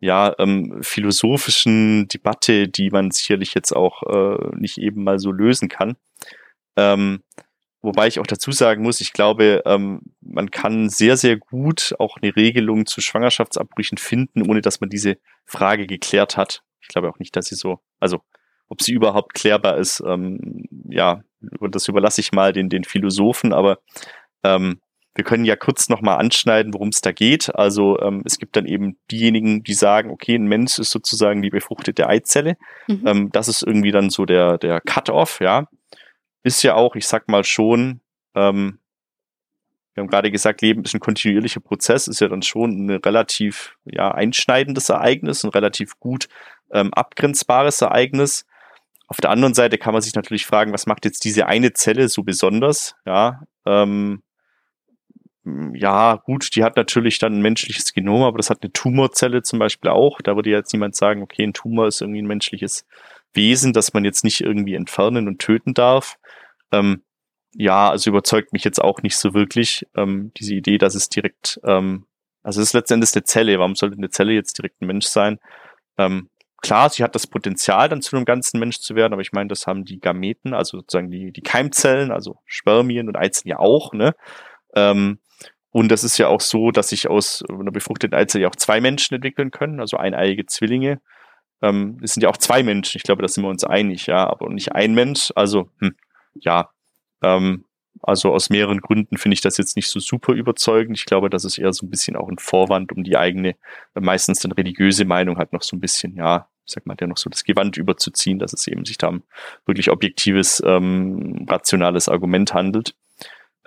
ja, 0.00 0.34
ähm, 0.38 0.78
philosophischen 0.82 2.08
Debatte, 2.08 2.68
die 2.68 2.90
man 2.90 3.10
sicherlich 3.10 3.54
jetzt 3.54 3.72
auch 3.72 4.02
äh, 4.02 4.56
nicht 4.56 4.78
eben 4.78 5.04
mal 5.04 5.18
so 5.18 5.32
lösen 5.32 5.68
kann. 5.68 5.96
Ähm, 6.76 7.22
wobei 7.80 8.06
ich 8.06 8.20
auch 8.20 8.26
dazu 8.26 8.52
sagen 8.52 8.82
muss, 8.82 9.00
ich 9.00 9.12
glaube, 9.12 9.62
ähm, 9.64 10.02
man 10.20 10.50
kann 10.50 10.90
sehr, 10.90 11.16
sehr 11.16 11.36
gut 11.36 11.94
auch 11.98 12.18
eine 12.20 12.36
Regelung 12.36 12.86
zu 12.86 13.00
Schwangerschaftsabbrüchen 13.00 13.96
finden, 13.98 14.48
ohne 14.48 14.60
dass 14.60 14.80
man 14.80 14.90
diese 14.90 15.16
Frage 15.46 15.86
geklärt 15.86 16.36
hat. 16.36 16.62
Ich 16.80 16.88
glaube 16.88 17.08
auch 17.08 17.18
nicht, 17.18 17.34
dass 17.34 17.46
sie 17.46 17.54
so, 17.54 17.80
also 17.98 18.20
ob 18.68 18.82
sie 18.82 18.92
überhaupt 18.92 19.34
klärbar 19.34 19.78
ist, 19.78 20.02
ähm, 20.06 20.64
ja, 20.90 21.22
das 21.40 21.88
überlasse 21.88 22.20
ich 22.20 22.32
mal 22.32 22.52
den, 22.52 22.68
den 22.68 22.84
Philosophen, 22.84 23.52
aber 23.52 23.78
ähm, 24.42 24.80
wir 25.16 25.24
können 25.24 25.44
ja 25.44 25.56
kurz 25.56 25.88
nochmal 25.88 26.18
anschneiden, 26.18 26.74
worum 26.74 26.88
es 26.88 27.00
da 27.00 27.10
geht. 27.10 27.54
Also 27.54 27.98
ähm, 28.00 28.22
es 28.24 28.38
gibt 28.38 28.54
dann 28.56 28.66
eben 28.66 28.98
diejenigen, 29.10 29.62
die 29.62 29.74
sagen, 29.74 30.10
okay, 30.10 30.34
ein 30.34 30.46
Mensch 30.46 30.78
ist 30.78 30.90
sozusagen 30.90 31.42
die 31.42 31.50
befruchtete 31.50 32.06
Eizelle. 32.06 32.56
Mhm. 32.86 33.02
Ähm, 33.06 33.32
das 33.32 33.48
ist 33.48 33.62
irgendwie 33.62 33.92
dann 33.92 34.10
so 34.10 34.26
der, 34.26 34.58
der 34.58 34.80
Cut-off, 34.80 35.40
ja. 35.40 35.66
Ist 36.42 36.62
ja 36.62 36.74
auch, 36.74 36.94
ich 36.94 37.08
sag 37.08 37.28
mal 37.28 37.44
schon, 37.44 38.00
ähm, 38.34 38.78
wir 39.94 40.02
haben 40.02 40.10
gerade 40.10 40.30
gesagt, 40.30 40.60
Leben 40.60 40.84
ist 40.84 40.94
ein 40.94 41.00
kontinuierlicher 41.00 41.60
Prozess, 41.60 42.06
ist 42.06 42.20
ja 42.20 42.28
dann 42.28 42.42
schon 42.42 42.86
ein 42.86 42.90
relativ 42.90 43.76
ja, 43.86 44.10
einschneidendes 44.12 44.90
Ereignis, 44.90 45.42
ein 45.42 45.50
relativ 45.50 45.98
gut 45.98 46.28
ähm, 46.70 46.92
abgrenzbares 46.92 47.80
Ereignis. 47.80 48.44
Auf 49.08 49.16
der 49.22 49.30
anderen 49.30 49.54
Seite 49.54 49.78
kann 49.78 49.94
man 49.94 50.02
sich 50.02 50.14
natürlich 50.14 50.44
fragen, 50.44 50.74
was 50.74 50.86
macht 50.86 51.06
jetzt 51.06 51.24
diese 51.24 51.46
eine 51.46 51.72
Zelle 51.72 52.08
so 52.10 52.22
besonders? 52.22 52.96
Ja, 53.06 53.44
ähm, 53.64 54.22
ja, 55.74 56.16
gut, 56.16 56.56
die 56.56 56.64
hat 56.64 56.76
natürlich 56.76 57.18
dann 57.20 57.34
ein 57.34 57.42
menschliches 57.42 57.92
Genom, 57.92 58.22
aber 58.22 58.38
das 58.38 58.50
hat 58.50 58.62
eine 58.62 58.72
Tumorzelle 58.72 59.42
zum 59.42 59.60
Beispiel 59.60 59.90
auch. 59.90 60.20
Da 60.20 60.34
würde 60.34 60.50
jetzt 60.50 60.72
niemand 60.72 60.96
sagen, 60.96 61.22
okay, 61.22 61.44
ein 61.44 61.52
Tumor 61.52 61.86
ist 61.86 62.00
irgendwie 62.00 62.22
ein 62.22 62.26
menschliches 62.26 62.84
Wesen, 63.32 63.72
das 63.72 63.92
man 63.92 64.04
jetzt 64.04 64.24
nicht 64.24 64.40
irgendwie 64.40 64.74
entfernen 64.74 65.28
und 65.28 65.38
töten 65.38 65.72
darf. 65.72 66.16
Ähm, 66.72 67.04
ja, 67.54 67.90
also 67.90 68.10
überzeugt 68.10 68.52
mich 68.52 68.64
jetzt 68.64 68.82
auch 68.82 69.02
nicht 69.02 69.16
so 69.16 69.34
wirklich 69.34 69.86
ähm, 69.96 70.32
diese 70.36 70.54
Idee, 70.54 70.78
dass 70.78 70.96
es 70.96 71.08
direkt, 71.08 71.60
ähm, 71.64 72.06
also 72.42 72.60
es 72.60 72.68
ist 72.68 72.72
letztendlich 72.74 73.14
eine 73.14 73.24
Zelle. 73.24 73.58
Warum 73.58 73.76
sollte 73.76 73.96
eine 73.96 74.10
Zelle 74.10 74.32
jetzt 74.32 74.58
direkt 74.58 74.82
ein 74.82 74.86
Mensch 74.86 75.06
sein? 75.06 75.38
Ähm, 75.96 76.28
klar, 76.60 76.90
sie 76.90 77.04
hat 77.04 77.14
das 77.14 77.28
Potenzial, 77.28 77.88
dann 77.88 78.02
zu 78.02 78.16
einem 78.16 78.24
ganzen 78.24 78.58
Mensch 78.58 78.80
zu 78.80 78.96
werden, 78.96 79.12
aber 79.12 79.22
ich 79.22 79.32
meine, 79.32 79.48
das 79.48 79.68
haben 79.68 79.84
die 79.84 80.00
Gameten, 80.00 80.54
also 80.54 80.78
sozusagen 80.78 81.10
die, 81.10 81.30
die 81.32 81.42
Keimzellen, 81.42 82.10
also 82.10 82.38
Spermien 82.46 83.08
und 83.08 83.16
Eizellen 83.16 83.50
ja 83.50 83.58
auch, 83.60 83.92
ne? 83.92 84.14
Ähm, 84.74 85.20
Und 85.76 85.90
das 85.90 86.04
ist 86.04 86.16
ja 86.16 86.28
auch 86.28 86.40
so, 86.40 86.70
dass 86.70 86.88
sich 86.88 87.06
aus 87.06 87.44
einer 87.50 87.70
befruchteten 87.70 88.16
Eizelle 88.16 88.44
ja 88.44 88.48
auch 88.48 88.56
zwei 88.56 88.80
Menschen 88.80 89.14
entwickeln 89.14 89.50
können, 89.50 89.78
also 89.78 89.98
eineiige 89.98 90.46
Zwillinge. 90.46 91.02
Ähm, 91.60 91.98
es 92.02 92.14
sind 92.14 92.22
ja 92.22 92.30
auch 92.30 92.38
zwei 92.38 92.62
Menschen, 92.62 92.96
ich 92.96 93.02
glaube, 93.02 93.20
da 93.20 93.28
sind 93.28 93.44
wir 93.44 93.50
uns 93.50 93.62
einig, 93.62 94.06
ja, 94.06 94.26
aber 94.26 94.48
nicht 94.48 94.72
ein 94.72 94.94
Mensch. 94.94 95.34
Also, 95.36 95.68
hm, 95.80 95.94
ja, 96.32 96.70
ähm, 97.22 97.66
also 98.00 98.32
aus 98.32 98.48
mehreren 98.48 98.80
Gründen 98.80 99.18
finde 99.18 99.34
ich 99.34 99.42
das 99.42 99.58
jetzt 99.58 99.76
nicht 99.76 99.90
so 99.90 100.00
super 100.00 100.32
überzeugend. 100.32 100.96
Ich 100.96 101.04
glaube, 101.04 101.28
das 101.28 101.44
ist 101.44 101.58
eher 101.58 101.74
so 101.74 101.84
ein 101.84 101.90
bisschen 101.90 102.16
auch 102.16 102.30
ein 102.30 102.38
Vorwand, 102.38 102.92
um 102.92 103.04
die 103.04 103.18
eigene, 103.18 103.50
äh, 103.94 104.00
meistens 104.00 104.40
dann 104.40 104.52
religiöse 104.52 105.04
Meinung 105.04 105.36
halt 105.36 105.52
noch 105.52 105.62
so 105.62 105.76
ein 105.76 105.80
bisschen, 105.80 106.16
ja, 106.16 106.48
ich 106.64 106.72
sag 106.72 106.86
mal, 106.86 106.96
ja 106.98 107.06
noch 107.06 107.18
so 107.18 107.28
das 107.28 107.44
Gewand 107.44 107.76
überzuziehen, 107.76 108.38
dass 108.38 108.54
es 108.54 108.66
eben 108.66 108.86
sich 108.86 108.96
da 108.96 109.08
um 109.08 109.24
wirklich 109.66 109.90
objektives, 109.90 110.62
ähm, 110.64 111.44
rationales 111.46 112.08
Argument 112.08 112.54
handelt. 112.54 112.94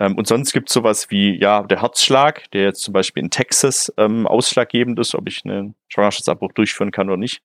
Ähm, 0.00 0.16
und 0.16 0.26
sonst 0.26 0.52
gibt 0.52 0.70
es 0.70 0.74
sowas 0.74 1.10
wie, 1.10 1.38
ja, 1.38 1.62
der 1.62 1.82
Herzschlag, 1.82 2.50
der 2.52 2.62
jetzt 2.62 2.82
zum 2.82 2.92
Beispiel 2.92 3.22
in 3.22 3.30
Texas 3.30 3.92
ähm, 3.98 4.26
ausschlaggebend 4.26 4.98
ist, 4.98 5.14
ob 5.14 5.28
ich 5.28 5.44
einen 5.44 5.74
Schwangerschaftsabbruch 5.88 6.52
durchführen 6.52 6.90
kann 6.90 7.08
oder 7.08 7.18
nicht. 7.18 7.42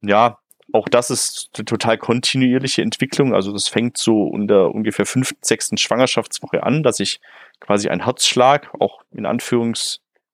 Ja, 0.00 0.38
auch 0.72 0.88
das 0.88 1.10
ist 1.10 1.50
eine 1.54 1.64
total 1.64 1.98
kontinuierliche 1.98 2.82
Entwicklung. 2.82 3.34
Also 3.34 3.52
das 3.52 3.68
fängt 3.68 3.98
so 3.98 4.22
unter 4.22 4.72
ungefähr 4.72 5.04
fünften, 5.04 5.38
sechsten 5.42 5.76
Schwangerschaftswoche 5.76 6.62
an, 6.62 6.82
dass 6.82 7.00
ich 7.00 7.20
quasi 7.60 7.88
einen 7.88 8.04
Herzschlag, 8.04 8.72
auch 8.80 9.02
in 9.10 9.26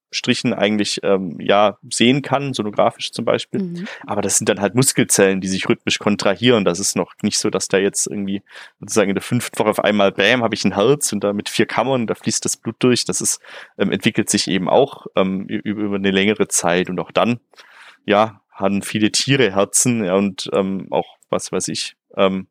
Anführungsstrichen 0.09 0.55
eigentlich 0.55 1.01
ähm, 1.03 1.39
ja 1.41 1.79
sehen 1.91 2.23
kann, 2.23 2.55
sonografisch 2.55 3.13
zum 3.13 3.25
Beispiel. 3.25 3.63
Mhm. 3.63 3.89
Aber 4.07 4.23
das 4.23 4.39
sind 4.39 4.49
dann 4.49 4.61
halt 4.61 4.75
Muskelzellen, 4.75 5.41
die 5.41 5.49
sich 5.49 5.69
rhythmisch 5.69 5.99
kontrahieren. 5.99 6.65
Das 6.65 6.81
ist 6.81 6.97
noch 6.97 7.13
nicht 7.23 7.39
so, 7.39 7.51
dass 7.51 7.69
da 7.69 7.79
jetzt 7.79 8.07
irgendwie 8.07 8.43
sozusagen 8.81 9.11
in 9.11 9.15
der 9.15 9.23
fünften 9.23 9.59
Woche 9.59 9.71
auf 9.71 9.85
einmal, 9.85 10.13
bam, 10.13 10.43
habe 10.43 10.55
ich 10.55 10.65
ein 10.65 10.75
Herz 10.75 11.13
und 11.13 11.25
da 11.25 11.33
mit 11.33 11.49
vier 11.49 11.67
Kammern, 11.67 12.07
da 12.07 12.15
fließt 12.15 12.45
das 12.45 12.57
Blut 12.57 12.77
durch. 12.79 13.05
Das 13.05 13.21
ist, 13.21 13.41
ähm, 13.77 13.93
entwickelt 13.93 14.31
sich 14.31 14.49
eben 14.49 14.69
auch 14.69 15.07
ähm, 15.17 15.47
über, 15.47 15.83
über 15.83 15.97
eine 15.97 16.11
längere 16.11 16.49
Zeit 16.49 16.89
und 16.89 16.99
auch 17.01 17.13
dann, 17.13 17.41
ja, 18.07 18.41
haben 18.51 18.83
viele 18.83 19.13
Tiere 19.13 19.55
Herzen 19.55 20.05
ja, 20.05 20.15
und 20.15 20.51
ähm, 20.53 20.89
auch, 20.91 21.17
was 21.31 21.53
weiß 21.53 21.69
ich, 21.69 21.97
ähm, 22.17 22.49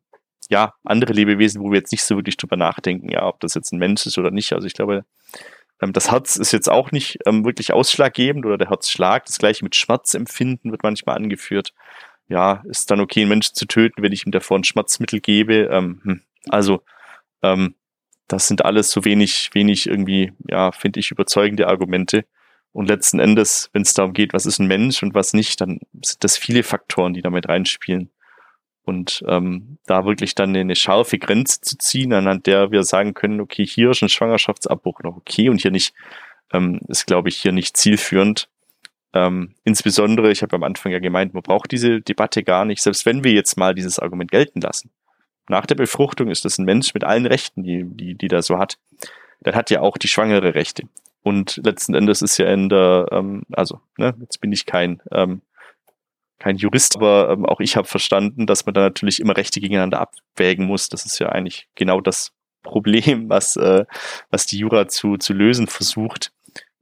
ja, 0.50 0.72
andere 0.84 1.12
Lebewesen, 1.12 1.60
wo 1.62 1.70
wir 1.70 1.78
jetzt 1.78 1.92
nicht 1.92 2.04
so 2.04 2.16
wirklich 2.16 2.38
drüber 2.38 2.56
nachdenken, 2.56 3.10
ja, 3.10 3.26
ob 3.26 3.40
das 3.40 3.52
jetzt 3.52 3.72
ein 3.72 3.78
Mensch 3.78 4.06
ist 4.06 4.16
oder 4.16 4.30
nicht. 4.30 4.54
Also 4.54 4.66
ich 4.66 4.72
glaube, 4.72 5.04
das 5.80 6.10
Herz 6.10 6.36
ist 6.36 6.52
jetzt 6.52 6.68
auch 6.70 6.90
nicht 6.90 7.18
ähm, 7.26 7.44
wirklich 7.44 7.72
ausschlaggebend 7.72 8.44
oder 8.44 8.58
der 8.58 8.70
Herzschlag. 8.70 9.24
Das 9.26 9.38
gleiche 9.38 9.64
mit 9.64 9.76
Schmerzempfinden 9.76 10.72
wird 10.72 10.82
manchmal 10.82 11.16
angeführt. 11.16 11.72
Ja, 12.28 12.62
ist 12.68 12.90
dann 12.90 13.00
okay, 13.00 13.20
einen 13.20 13.30
Menschen 13.30 13.54
zu 13.54 13.66
töten, 13.66 14.02
wenn 14.02 14.12
ich 14.12 14.26
ihm 14.26 14.32
davor 14.32 14.58
ein 14.58 14.64
Schmerzmittel 14.64 15.20
gebe. 15.20 15.68
Ähm, 15.70 16.00
hm. 16.04 16.20
Also, 16.48 16.82
ähm, 17.42 17.74
das 18.26 18.48
sind 18.48 18.64
alles 18.64 18.90
so 18.90 19.04
wenig, 19.04 19.50
wenig 19.54 19.86
irgendwie, 19.86 20.32
ja, 20.48 20.72
finde 20.72 21.00
ich, 21.00 21.10
überzeugende 21.10 21.68
Argumente. 21.68 22.26
Und 22.72 22.88
letzten 22.88 23.18
Endes, 23.18 23.70
wenn 23.72 23.82
es 23.82 23.94
darum 23.94 24.12
geht, 24.12 24.34
was 24.34 24.46
ist 24.46 24.58
ein 24.58 24.66
Mensch 24.66 25.02
und 25.02 25.14
was 25.14 25.32
nicht, 25.32 25.60
dann 25.60 25.80
sind 26.04 26.22
das 26.22 26.36
viele 26.36 26.62
Faktoren, 26.62 27.14
die 27.14 27.22
damit 27.22 27.48
reinspielen. 27.48 28.10
Und 28.88 29.22
ähm, 29.28 29.76
da 29.84 30.06
wirklich 30.06 30.34
dann 30.34 30.56
eine 30.56 30.74
scharfe 30.74 31.18
Grenze 31.18 31.60
zu 31.60 31.76
ziehen, 31.76 32.14
anhand 32.14 32.46
der 32.46 32.70
wir 32.70 32.84
sagen 32.84 33.12
können, 33.12 33.38
okay, 33.42 33.66
hier 33.66 33.90
ist 33.90 34.00
ein 34.00 34.08
Schwangerschaftsabbruch 34.08 35.00
noch 35.02 35.18
okay 35.18 35.50
und 35.50 35.60
hier 35.60 35.70
nicht, 35.70 35.92
ähm, 36.54 36.80
ist, 36.88 37.06
glaube 37.06 37.28
ich, 37.28 37.36
hier 37.36 37.52
nicht 37.52 37.76
zielführend. 37.76 38.48
Ähm, 39.12 39.54
insbesondere, 39.62 40.30
ich 40.30 40.40
habe 40.40 40.56
am 40.56 40.62
Anfang 40.62 40.90
ja 40.90 41.00
gemeint, 41.00 41.34
man 41.34 41.42
braucht 41.42 41.70
diese 41.70 42.00
Debatte 42.00 42.42
gar 42.42 42.64
nicht, 42.64 42.80
selbst 42.80 43.04
wenn 43.04 43.24
wir 43.24 43.32
jetzt 43.32 43.58
mal 43.58 43.74
dieses 43.74 43.98
Argument 43.98 44.30
gelten 44.30 44.62
lassen. 44.62 44.88
Nach 45.50 45.66
der 45.66 45.74
Befruchtung 45.74 46.30
ist 46.30 46.46
das 46.46 46.56
ein 46.56 46.64
Mensch 46.64 46.94
mit 46.94 47.04
allen 47.04 47.26
Rechten, 47.26 47.62
die, 47.62 47.84
die, 47.84 48.14
die 48.14 48.28
da 48.28 48.40
so 48.40 48.56
hat. 48.56 48.78
Dann 49.40 49.54
hat 49.54 49.68
ja 49.68 49.82
auch 49.82 49.98
die 49.98 50.08
Schwangere 50.08 50.54
Rechte. 50.54 50.84
Und 51.22 51.60
letzten 51.62 51.92
Endes 51.92 52.22
ist 52.22 52.38
ja 52.38 52.50
in 52.50 52.70
der, 52.70 53.08
ähm, 53.12 53.42
also, 53.52 53.82
ne, 53.98 54.14
jetzt 54.22 54.40
bin 54.40 54.50
ich 54.50 54.64
kein, 54.64 55.02
ähm, 55.12 55.42
kein 56.38 56.56
Jurist, 56.56 56.96
aber 56.96 57.30
ähm, 57.30 57.44
auch 57.44 57.60
ich 57.60 57.76
habe 57.76 57.88
verstanden, 57.88 58.46
dass 58.46 58.66
man 58.66 58.74
da 58.74 58.82
natürlich 58.82 59.20
immer 59.20 59.36
Rechte 59.36 59.60
gegeneinander 59.60 60.00
abwägen 60.00 60.66
muss. 60.66 60.88
Das 60.88 61.04
ist 61.04 61.18
ja 61.18 61.28
eigentlich 61.30 61.68
genau 61.74 62.00
das 62.00 62.32
Problem, 62.62 63.28
was, 63.28 63.56
äh, 63.56 63.84
was 64.30 64.46
die 64.46 64.58
Jura 64.58 64.88
zu, 64.88 65.16
zu 65.16 65.32
lösen 65.32 65.66
versucht. 65.66 66.32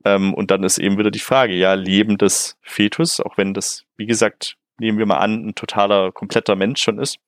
Ähm, 0.05 0.35
und 0.35 0.51
dann 0.51 0.63
ist 0.63 0.79
eben 0.79 0.99
wieder 0.99 1.11
die 1.11 1.19
Frage, 1.19 1.55
ja, 1.55 1.75
Leben 1.75 2.19
des 2.19 2.59
Fetus, 2.63 3.21
auch 3.21 3.37
wenn 3.39 3.55
das, 3.55 3.85
wie 3.97 4.07
gesagt, 4.07 4.57
nehmen 4.79 4.99
wir 4.99 5.07
mal 5.07 5.19
an, 5.19 5.49
ein 5.49 5.55
totaler, 5.55 6.13
kompletter 6.13 6.55
Mensch 6.55 6.83
schon 6.83 6.99
ist, 6.99 7.19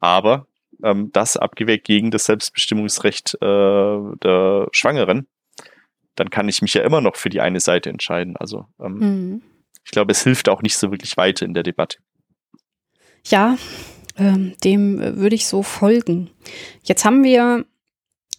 aber 0.00 0.46
ähm, 0.82 1.10
das 1.12 1.36
abgewägt 1.36 1.86
gegen 1.86 2.10
das 2.10 2.26
Selbstbestimmungsrecht 2.26 3.34
äh, 3.40 4.16
der 4.22 4.68
Schwangeren, 4.72 5.26
dann 6.16 6.30
kann 6.30 6.48
ich 6.48 6.62
mich 6.62 6.74
ja 6.74 6.82
immer 6.82 7.00
noch 7.00 7.16
für 7.16 7.28
die 7.28 7.40
eine 7.40 7.60
Seite 7.60 7.90
entscheiden. 7.90 8.36
Also 8.36 8.66
ähm, 8.80 8.98
mhm. 8.98 9.42
Ich 9.84 9.90
glaube, 9.90 10.12
es 10.12 10.22
hilft 10.22 10.48
auch 10.48 10.62
nicht 10.62 10.76
so 10.76 10.90
wirklich 10.90 11.16
weiter 11.16 11.44
in 11.44 11.54
der 11.54 11.62
Debatte. 11.62 11.98
Ja, 13.26 13.56
ähm, 14.16 14.54
dem 14.64 14.98
würde 14.98 15.36
ich 15.36 15.46
so 15.46 15.62
folgen. 15.62 16.30
Jetzt 16.82 17.04
haben 17.04 17.24
wir 17.24 17.64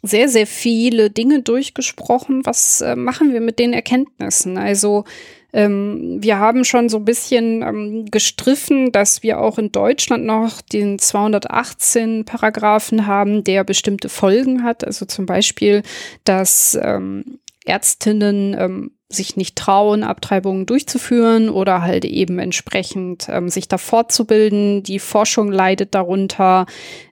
sehr, 0.01 0.29
sehr 0.29 0.47
viele 0.47 1.09
Dinge 1.09 1.41
durchgesprochen. 1.41 2.45
Was 2.45 2.81
äh, 2.81 2.95
machen 2.95 3.33
wir 3.33 3.41
mit 3.41 3.59
den 3.59 3.73
Erkenntnissen? 3.73 4.57
Also 4.57 5.05
ähm, 5.51 6.17
wir 6.21 6.37
haben 6.37 6.63
schon 6.63 6.89
so 6.89 6.97
ein 6.97 7.05
bisschen 7.05 7.63
ähm, 7.63 8.05
gestriffen, 8.05 8.91
dass 8.91 9.23
wir 9.23 9.39
auch 9.39 9.57
in 9.57 9.71
Deutschland 9.71 10.25
noch 10.25 10.61
den 10.61 10.99
218 10.99 12.25
Paragraphen 12.25 13.07
haben, 13.07 13.43
der 13.43 13.63
bestimmte 13.63 14.09
Folgen 14.09 14.63
hat. 14.63 14.85
Also 14.85 15.05
zum 15.05 15.25
Beispiel, 15.25 15.81
dass 16.23 16.77
ähm, 16.81 17.39
Ärztinnen 17.65 18.55
ähm, 18.57 18.91
sich 19.11 19.35
nicht 19.35 19.55
trauen, 19.55 20.03
Abtreibungen 20.03 20.67
durchzuführen 20.67 21.49
oder 21.49 21.81
halt 21.81 22.05
eben 22.05 22.37
entsprechend 22.37 23.27
ähm, 23.27 23.49
sich 23.49 23.67
da 23.67 23.79
fortzubilden. 23.79 24.83
Die 24.83 24.99
Forschung 24.99 25.51
leidet 25.51 25.95
darunter 25.95 26.67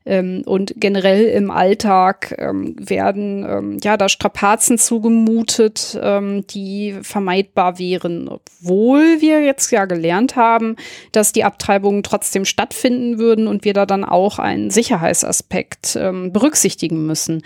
ähm, 0.06 0.44
und 0.45 0.76
generell 0.78 1.26
im 1.26 1.49
Alltag 1.49 2.36
ähm, 2.38 2.76
werden 2.78 3.44
ähm, 3.49 3.78
ja 3.84 3.98
da 3.98 4.10
Strapazen 4.10 4.78
zugemutet, 4.78 5.98
ähm, 5.99 6.45
die 6.45 6.95
vermeidbar 7.02 7.80
wären, 7.80 8.30
obwohl 8.30 9.19
wir 9.19 9.41
jetzt 9.41 9.72
ja 9.72 9.86
gelernt 9.86 10.36
haben, 10.36 10.76
dass 11.14 11.34
die 11.34 11.45
Abtreibungen 11.45 12.03
trotzdem 12.03 12.45
stattfinden 12.45 13.18
würden 13.18 13.48
und 13.48 13.65
wir 13.65 13.74
da 13.74 13.88
dann 13.88 14.06
auch 14.06 14.38
einen 14.38 14.69
Sicherheitsaspekt 14.69 15.98
ähm, 15.99 16.32
berücksichtigen 16.32 17.07
müssen. 17.07 17.41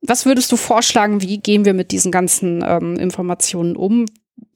Was 0.00 0.26
würdest 0.26 0.52
du 0.52 0.56
vorschlagen, 0.56 1.22
wie 1.22 1.38
gehen 1.38 1.64
wir 1.64 1.74
mit 1.74 1.90
diesen 1.90 2.12
ganzen 2.12 2.62
ähm, 2.66 2.96
Informationen 2.96 3.76
um? 3.76 4.04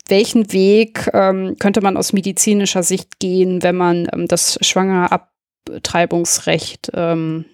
Welchen 0.09 0.53
Weg 0.53 1.11
ähm, 1.13 1.57
könnte 1.59 1.81
man 1.81 1.97
aus 1.97 2.13
medizinischer 2.13 2.83
Sicht 2.83 3.19
gehen, 3.19 3.63
wenn 3.63 3.77
man 3.77 4.09
ähm, 4.13 4.29
das 4.29 4.59
Schwangerabtreibungsrecht 4.61 6.91
ähm, 6.95 7.47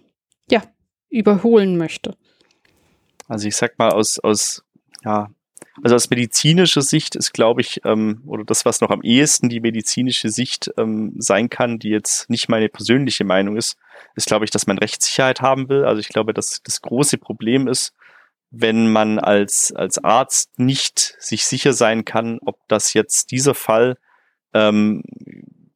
ja, 0.50 0.62
überholen 1.08 1.76
möchte? 1.76 2.16
Also 3.26 3.48
ich 3.48 3.56
sag 3.56 3.78
mal, 3.78 3.90
aus, 3.90 4.18
aus 4.18 4.64
ja, 5.04 5.30
also 5.82 5.94
aus 5.94 6.10
medizinischer 6.10 6.82
Sicht 6.82 7.16
ist, 7.16 7.32
glaube 7.32 7.60
ich, 7.60 7.80
ähm, 7.84 8.22
oder 8.26 8.44
das, 8.44 8.64
was 8.64 8.80
noch 8.80 8.90
am 8.90 9.02
ehesten 9.02 9.48
die 9.48 9.60
medizinische 9.60 10.30
Sicht 10.30 10.70
ähm, 10.76 11.14
sein 11.18 11.48
kann, 11.50 11.78
die 11.78 11.90
jetzt 11.90 12.28
nicht 12.30 12.48
meine 12.48 12.68
persönliche 12.68 13.24
Meinung 13.24 13.56
ist, 13.56 13.76
ist, 14.14 14.26
glaube 14.26 14.44
ich, 14.44 14.50
dass 14.50 14.66
man 14.66 14.78
Rechtssicherheit 14.78 15.40
haben 15.40 15.68
will. 15.68 15.84
Also 15.84 16.00
ich 16.00 16.08
glaube, 16.08 16.34
dass 16.34 16.62
das 16.62 16.82
große 16.82 17.18
Problem 17.18 17.68
ist, 17.68 17.94
wenn 18.50 18.90
man 18.90 19.18
als, 19.18 19.72
als 19.72 20.02
Arzt 20.02 20.58
nicht 20.58 21.16
sich 21.18 21.46
sicher 21.46 21.72
sein 21.72 22.04
kann, 22.04 22.38
ob 22.44 22.56
das 22.68 22.94
jetzt 22.94 23.30
dieser 23.30 23.54
Fall, 23.54 23.98
ähm, 24.54 25.02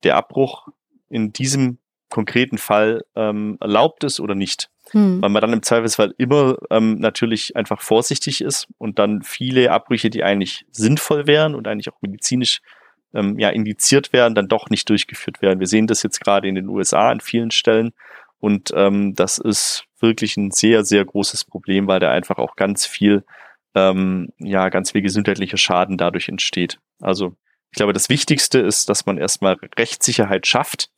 der 0.02 0.16
Abbruch 0.16 0.68
in 1.08 1.32
diesem 1.32 1.78
konkreten 2.08 2.58
Fall 2.58 3.04
ähm, 3.14 3.58
erlaubt 3.60 4.04
ist 4.04 4.20
oder 4.20 4.34
nicht. 4.34 4.71
Hm. 4.92 5.22
Weil 5.22 5.30
man 5.30 5.40
dann 5.40 5.52
im 5.52 5.62
Zweifelsfall 5.62 6.14
immer 6.18 6.56
ähm, 6.70 6.98
natürlich 6.98 7.56
einfach 7.56 7.80
vorsichtig 7.80 8.40
ist 8.40 8.68
und 8.78 8.98
dann 8.98 9.22
viele 9.22 9.70
Abbrüche, 9.70 10.10
die 10.10 10.22
eigentlich 10.22 10.66
sinnvoll 10.70 11.26
wären 11.26 11.54
und 11.54 11.66
eigentlich 11.66 11.90
auch 11.90 12.00
medizinisch 12.00 12.60
ähm, 13.14 13.38
ja 13.38 13.50
indiziert 13.50 14.12
werden, 14.12 14.34
dann 14.34 14.48
doch 14.48 14.70
nicht 14.70 14.88
durchgeführt 14.88 15.42
werden. 15.42 15.60
Wir 15.60 15.66
sehen 15.66 15.86
das 15.86 16.02
jetzt 16.02 16.20
gerade 16.20 16.48
in 16.48 16.54
den 16.54 16.68
USA 16.68 17.10
an 17.10 17.20
vielen 17.20 17.50
Stellen 17.50 17.92
und 18.38 18.72
ähm, 18.74 19.14
das 19.14 19.38
ist 19.38 19.84
wirklich 20.00 20.36
ein 20.36 20.50
sehr, 20.50 20.84
sehr 20.84 21.04
großes 21.04 21.44
Problem, 21.44 21.86
weil 21.86 22.00
da 22.00 22.10
einfach 22.10 22.38
auch 22.38 22.56
ganz 22.56 22.84
viel, 22.86 23.24
ähm, 23.74 24.30
ja, 24.38 24.68
ganz 24.68 24.90
viel 24.92 25.02
gesundheitlicher 25.02 25.56
Schaden 25.56 25.96
dadurch 25.96 26.28
entsteht. 26.28 26.78
Also 27.00 27.36
ich 27.70 27.76
glaube, 27.76 27.92
das 27.92 28.08
Wichtigste 28.08 28.58
ist, 28.58 28.88
dass 28.88 29.06
man 29.06 29.16
erstmal 29.16 29.56
Rechtssicherheit 29.78 30.46
schafft 30.46 30.90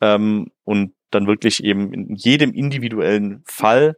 ähm, 0.00 0.50
und 0.64 0.92
dann 1.10 1.26
wirklich 1.26 1.64
eben 1.64 1.92
in 1.92 2.14
jedem 2.14 2.52
individuellen 2.52 3.42
Fall 3.46 3.96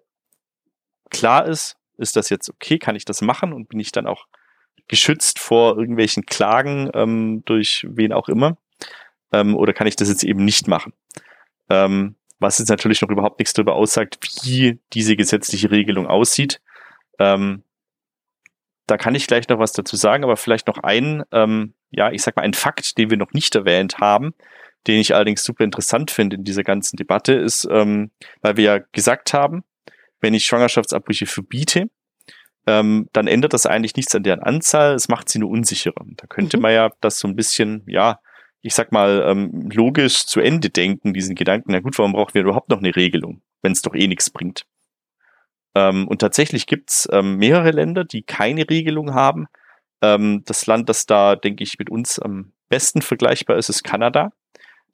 klar 1.10 1.46
ist, 1.46 1.76
ist 1.98 2.16
das 2.16 2.30
jetzt 2.30 2.48
okay, 2.48 2.78
kann 2.78 2.96
ich 2.96 3.04
das 3.04 3.20
machen 3.20 3.52
und 3.52 3.68
bin 3.68 3.80
ich 3.80 3.92
dann 3.92 4.06
auch 4.06 4.26
geschützt 4.88 5.38
vor 5.38 5.76
irgendwelchen 5.76 6.26
Klagen 6.26 6.90
ähm, 6.94 7.42
durch 7.44 7.86
wen 7.88 8.12
auch 8.12 8.28
immer 8.28 8.56
ähm, 9.32 9.56
oder 9.56 9.72
kann 9.72 9.86
ich 9.86 9.96
das 9.96 10.08
jetzt 10.08 10.24
eben 10.24 10.44
nicht 10.44 10.68
machen. 10.68 10.92
Ähm, 11.68 12.16
was 12.38 12.58
jetzt 12.58 12.68
natürlich 12.68 13.00
noch 13.00 13.10
überhaupt 13.10 13.38
nichts 13.38 13.54
darüber 13.54 13.74
aussagt, 13.74 14.18
wie 14.44 14.80
diese 14.92 15.16
gesetzliche 15.16 15.70
Regelung 15.70 16.06
aussieht. 16.06 16.60
Ähm, 17.18 17.62
da 18.86 18.96
kann 18.96 19.14
ich 19.14 19.28
gleich 19.28 19.48
noch 19.48 19.60
was 19.60 19.72
dazu 19.72 19.96
sagen, 19.96 20.24
aber 20.24 20.36
vielleicht 20.36 20.66
noch 20.66 20.78
ein, 20.78 21.22
ähm, 21.30 21.74
ja, 21.90 22.10
ich 22.10 22.22
sag 22.22 22.36
mal, 22.36 22.42
ein 22.42 22.54
Fakt, 22.54 22.98
den 22.98 23.10
wir 23.10 23.16
noch 23.16 23.32
nicht 23.32 23.54
erwähnt 23.54 23.98
haben, 23.98 24.34
den 24.86 25.00
ich 25.00 25.14
allerdings 25.14 25.44
super 25.44 25.64
interessant 25.64 26.10
finde 26.10 26.36
in 26.36 26.44
dieser 26.44 26.64
ganzen 26.64 26.96
Debatte, 26.96 27.34
ist, 27.34 27.66
ähm, 27.70 28.10
weil 28.40 28.56
wir 28.56 28.64
ja 28.64 28.78
gesagt 28.92 29.32
haben, 29.32 29.64
wenn 30.20 30.34
ich 30.34 30.44
Schwangerschaftsabbrüche 30.44 31.26
verbiete, 31.26 31.90
ähm, 32.66 33.08
dann 33.12 33.26
ändert 33.26 33.52
das 33.52 33.66
eigentlich 33.66 33.96
nichts 33.96 34.14
an 34.14 34.22
deren 34.22 34.40
Anzahl, 34.40 34.94
es 34.94 35.08
macht 35.08 35.28
sie 35.28 35.38
nur 35.38 35.50
unsicherer. 35.50 36.04
Da 36.16 36.26
könnte 36.26 36.56
mhm. 36.56 36.62
man 36.62 36.72
ja 36.72 36.90
das 37.00 37.18
so 37.18 37.26
ein 37.26 37.36
bisschen, 37.36 37.82
ja, 37.86 38.20
ich 38.60 38.74
sag 38.74 38.92
mal, 38.92 39.24
ähm, 39.26 39.68
logisch 39.72 40.26
zu 40.26 40.40
Ende 40.40 40.70
denken, 40.70 41.12
diesen 41.12 41.34
Gedanken, 41.34 41.72
na 41.72 41.80
gut, 41.80 41.98
warum 41.98 42.12
brauchen 42.12 42.34
wir 42.34 42.42
überhaupt 42.42 42.68
noch 42.68 42.78
eine 42.78 42.94
Regelung, 42.94 43.42
wenn 43.62 43.72
es 43.72 43.82
doch 43.82 43.94
eh 43.94 44.06
nichts 44.06 44.30
bringt? 44.30 44.64
Ähm, 45.74 46.06
und 46.06 46.20
tatsächlich 46.20 46.66
gibt's 46.66 47.08
ähm, 47.10 47.36
mehrere 47.36 47.72
Länder, 47.72 48.04
die 48.04 48.22
keine 48.22 48.68
Regelung 48.68 49.14
haben. 49.14 49.46
Ähm, 50.00 50.42
das 50.44 50.66
Land, 50.66 50.88
das 50.88 51.06
da, 51.06 51.34
denke 51.34 51.64
ich, 51.64 51.78
mit 51.78 51.90
uns 51.90 52.18
am 52.18 52.52
besten 52.68 53.02
vergleichbar 53.02 53.56
ist, 53.56 53.68
ist 53.68 53.82
Kanada. 53.82 54.32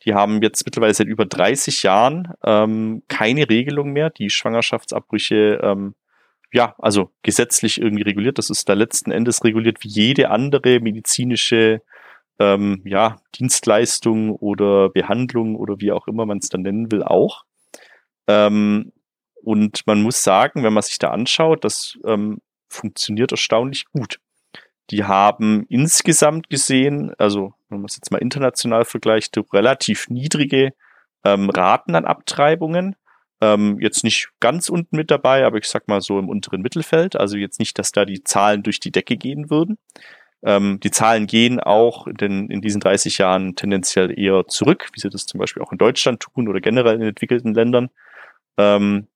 Die 0.04 0.14
haben 0.14 0.42
jetzt 0.42 0.64
mittlerweile 0.64 0.94
seit 0.94 1.08
über 1.08 1.26
30 1.26 1.82
Jahren 1.82 2.32
ähm, 2.44 3.02
keine 3.08 3.48
Regelung 3.48 3.92
mehr, 3.92 4.10
die 4.10 4.30
Schwangerschaftsabbrüche 4.30 5.60
ähm, 5.62 5.94
ja, 6.52 6.74
also 6.78 7.10
gesetzlich 7.22 7.80
irgendwie 7.80 8.04
reguliert. 8.04 8.38
Das 8.38 8.50
ist 8.50 8.68
da 8.68 8.74
letzten 8.74 9.10
Endes 9.10 9.44
reguliert 9.44 9.82
wie 9.82 9.88
jede 9.88 10.30
andere 10.30 10.80
medizinische 10.80 11.82
ähm, 12.38 12.82
ja, 12.84 13.20
Dienstleistung 13.34 14.30
oder 14.30 14.88
Behandlung 14.90 15.56
oder 15.56 15.80
wie 15.80 15.92
auch 15.92 16.06
immer 16.08 16.24
man 16.24 16.38
es 16.38 16.48
dann 16.48 16.62
nennen 16.62 16.90
will, 16.90 17.02
auch. 17.02 17.44
Ähm, 18.26 18.92
und 19.42 19.86
man 19.86 20.02
muss 20.02 20.22
sagen, 20.22 20.62
wenn 20.62 20.72
man 20.72 20.82
sich 20.82 20.98
da 20.98 21.10
anschaut, 21.10 21.64
das 21.64 21.98
ähm, 22.04 22.38
funktioniert 22.68 23.32
erstaunlich 23.32 23.86
gut. 23.86 24.20
Die 24.90 25.04
haben 25.04 25.64
insgesamt 25.68 26.48
gesehen, 26.48 27.12
also 27.18 27.52
wenn 27.68 27.78
man 27.78 27.86
es 27.86 27.96
jetzt 27.96 28.10
mal 28.10 28.18
international 28.18 28.84
vergleicht, 28.84 29.36
relativ 29.52 30.08
niedrige 30.08 30.72
ähm, 31.24 31.50
Raten 31.50 31.94
an 31.94 32.04
Abtreibungen. 32.04 32.96
Ähm, 33.40 33.78
jetzt 33.80 34.02
nicht 34.02 34.30
ganz 34.40 34.68
unten 34.68 34.96
mit 34.96 35.10
dabei, 35.10 35.44
aber 35.44 35.58
ich 35.58 35.66
sag 35.68 35.86
mal 35.86 36.00
so 36.00 36.18
im 36.18 36.28
unteren 36.28 36.62
Mittelfeld. 36.62 37.16
Also 37.16 37.36
jetzt 37.36 37.60
nicht, 37.60 37.78
dass 37.78 37.92
da 37.92 38.04
die 38.04 38.24
Zahlen 38.24 38.62
durch 38.62 38.80
die 38.80 38.90
Decke 38.90 39.16
gehen 39.16 39.50
würden. 39.50 39.78
Ähm, 40.42 40.80
die 40.80 40.90
Zahlen 40.90 41.26
gehen 41.26 41.60
auch 41.60 42.06
in, 42.06 42.14
den, 42.14 42.50
in 42.50 42.60
diesen 42.60 42.80
30 42.80 43.18
Jahren 43.18 43.56
tendenziell 43.56 44.16
eher 44.18 44.46
zurück, 44.46 44.88
wie 44.92 45.00
sie 45.00 45.10
das 45.10 45.26
zum 45.26 45.38
Beispiel 45.38 45.62
auch 45.62 45.72
in 45.72 45.78
Deutschland 45.78 46.20
tun 46.20 46.48
oder 46.48 46.60
generell 46.60 46.96
in 46.96 47.02
entwickelten 47.02 47.54
Ländern. 47.54 47.90
Ähm, 48.56 49.08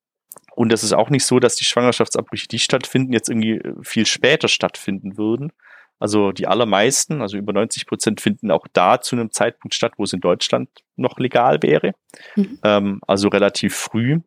und 0.55 0.73
es 0.73 0.83
ist 0.83 0.93
auch 0.93 1.11
nicht 1.11 1.25
so, 1.25 1.41
dass 1.41 1.57
die 1.57 1.65
Schwangerschaftsabbrüche, 1.65 2.49
die 2.49 2.59
stattfinden, 2.59 3.13
jetzt 3.13 3.29
irgendwie 3.29 3.61
viel 3.83 4.07
später 4.07 4.49
stattfinden 4.49 5.17
würden. 5.17 5.53
Also 5.99 6.33
die 6.33 6.49
allermeisten, 6.49 7.23
also 7.23 7.37
über 7.37 7.53
90 7.53 7.87
Prozent, 7.87 8.21
finden 8.21 8.51
auch 8.51 8.67
da 8.73 9.01
zu 9.01 9.15
einem 9.15 9.31
Zeitpunkt 9.31 9.75
statt, 9.75 9.93
wo 9.97 10.05
es 10.05 10.13
in 10.13 10.21
Deutschland 10.21 10.69
noch 10.97 11.19
legal 11.19 11.63
wäre. 11.63 11.93
Mhm. 12.35 12.59
Ähm, 12.65 13.01
also 13.07 13.29
relativ 13.29 13.77
früh. 13.77 14.19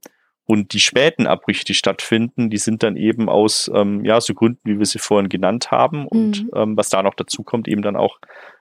Und 0.48 0.74
die 0.74 0.80
späten 0.80 1.28
Abbrüche, 1.28 1.66
die 1.66 1.74
stattfinden, 1.74 2.50
die 2.50 2.60
sind 2.60 2.84
dann 2.84 2.96
eben 2.96 3.30
aus 3.30 3.70
ähm, 3.74 4.06
ja 4.06 4.22
so 4.22 4.34
Gründen, 4.36 4.62
wie 4.64 4.78
wir 4.78 4.86
sie 4.86 5.00
vorhin 5.00 5.28
genannt 5.28 5.72
haben. 5.72 6.08
Und 6.08 6.44
mhm. 6.44 6.52
ähm, 6.56 6.78
was 6.78 6.90
da 6.90 7.04
noch 7.04 7.16
dazu 7.16 7.44
kommt, 7.44 7.68
eben 7.68 7.82
dann 7.82 7.96
auch 7.96 8.20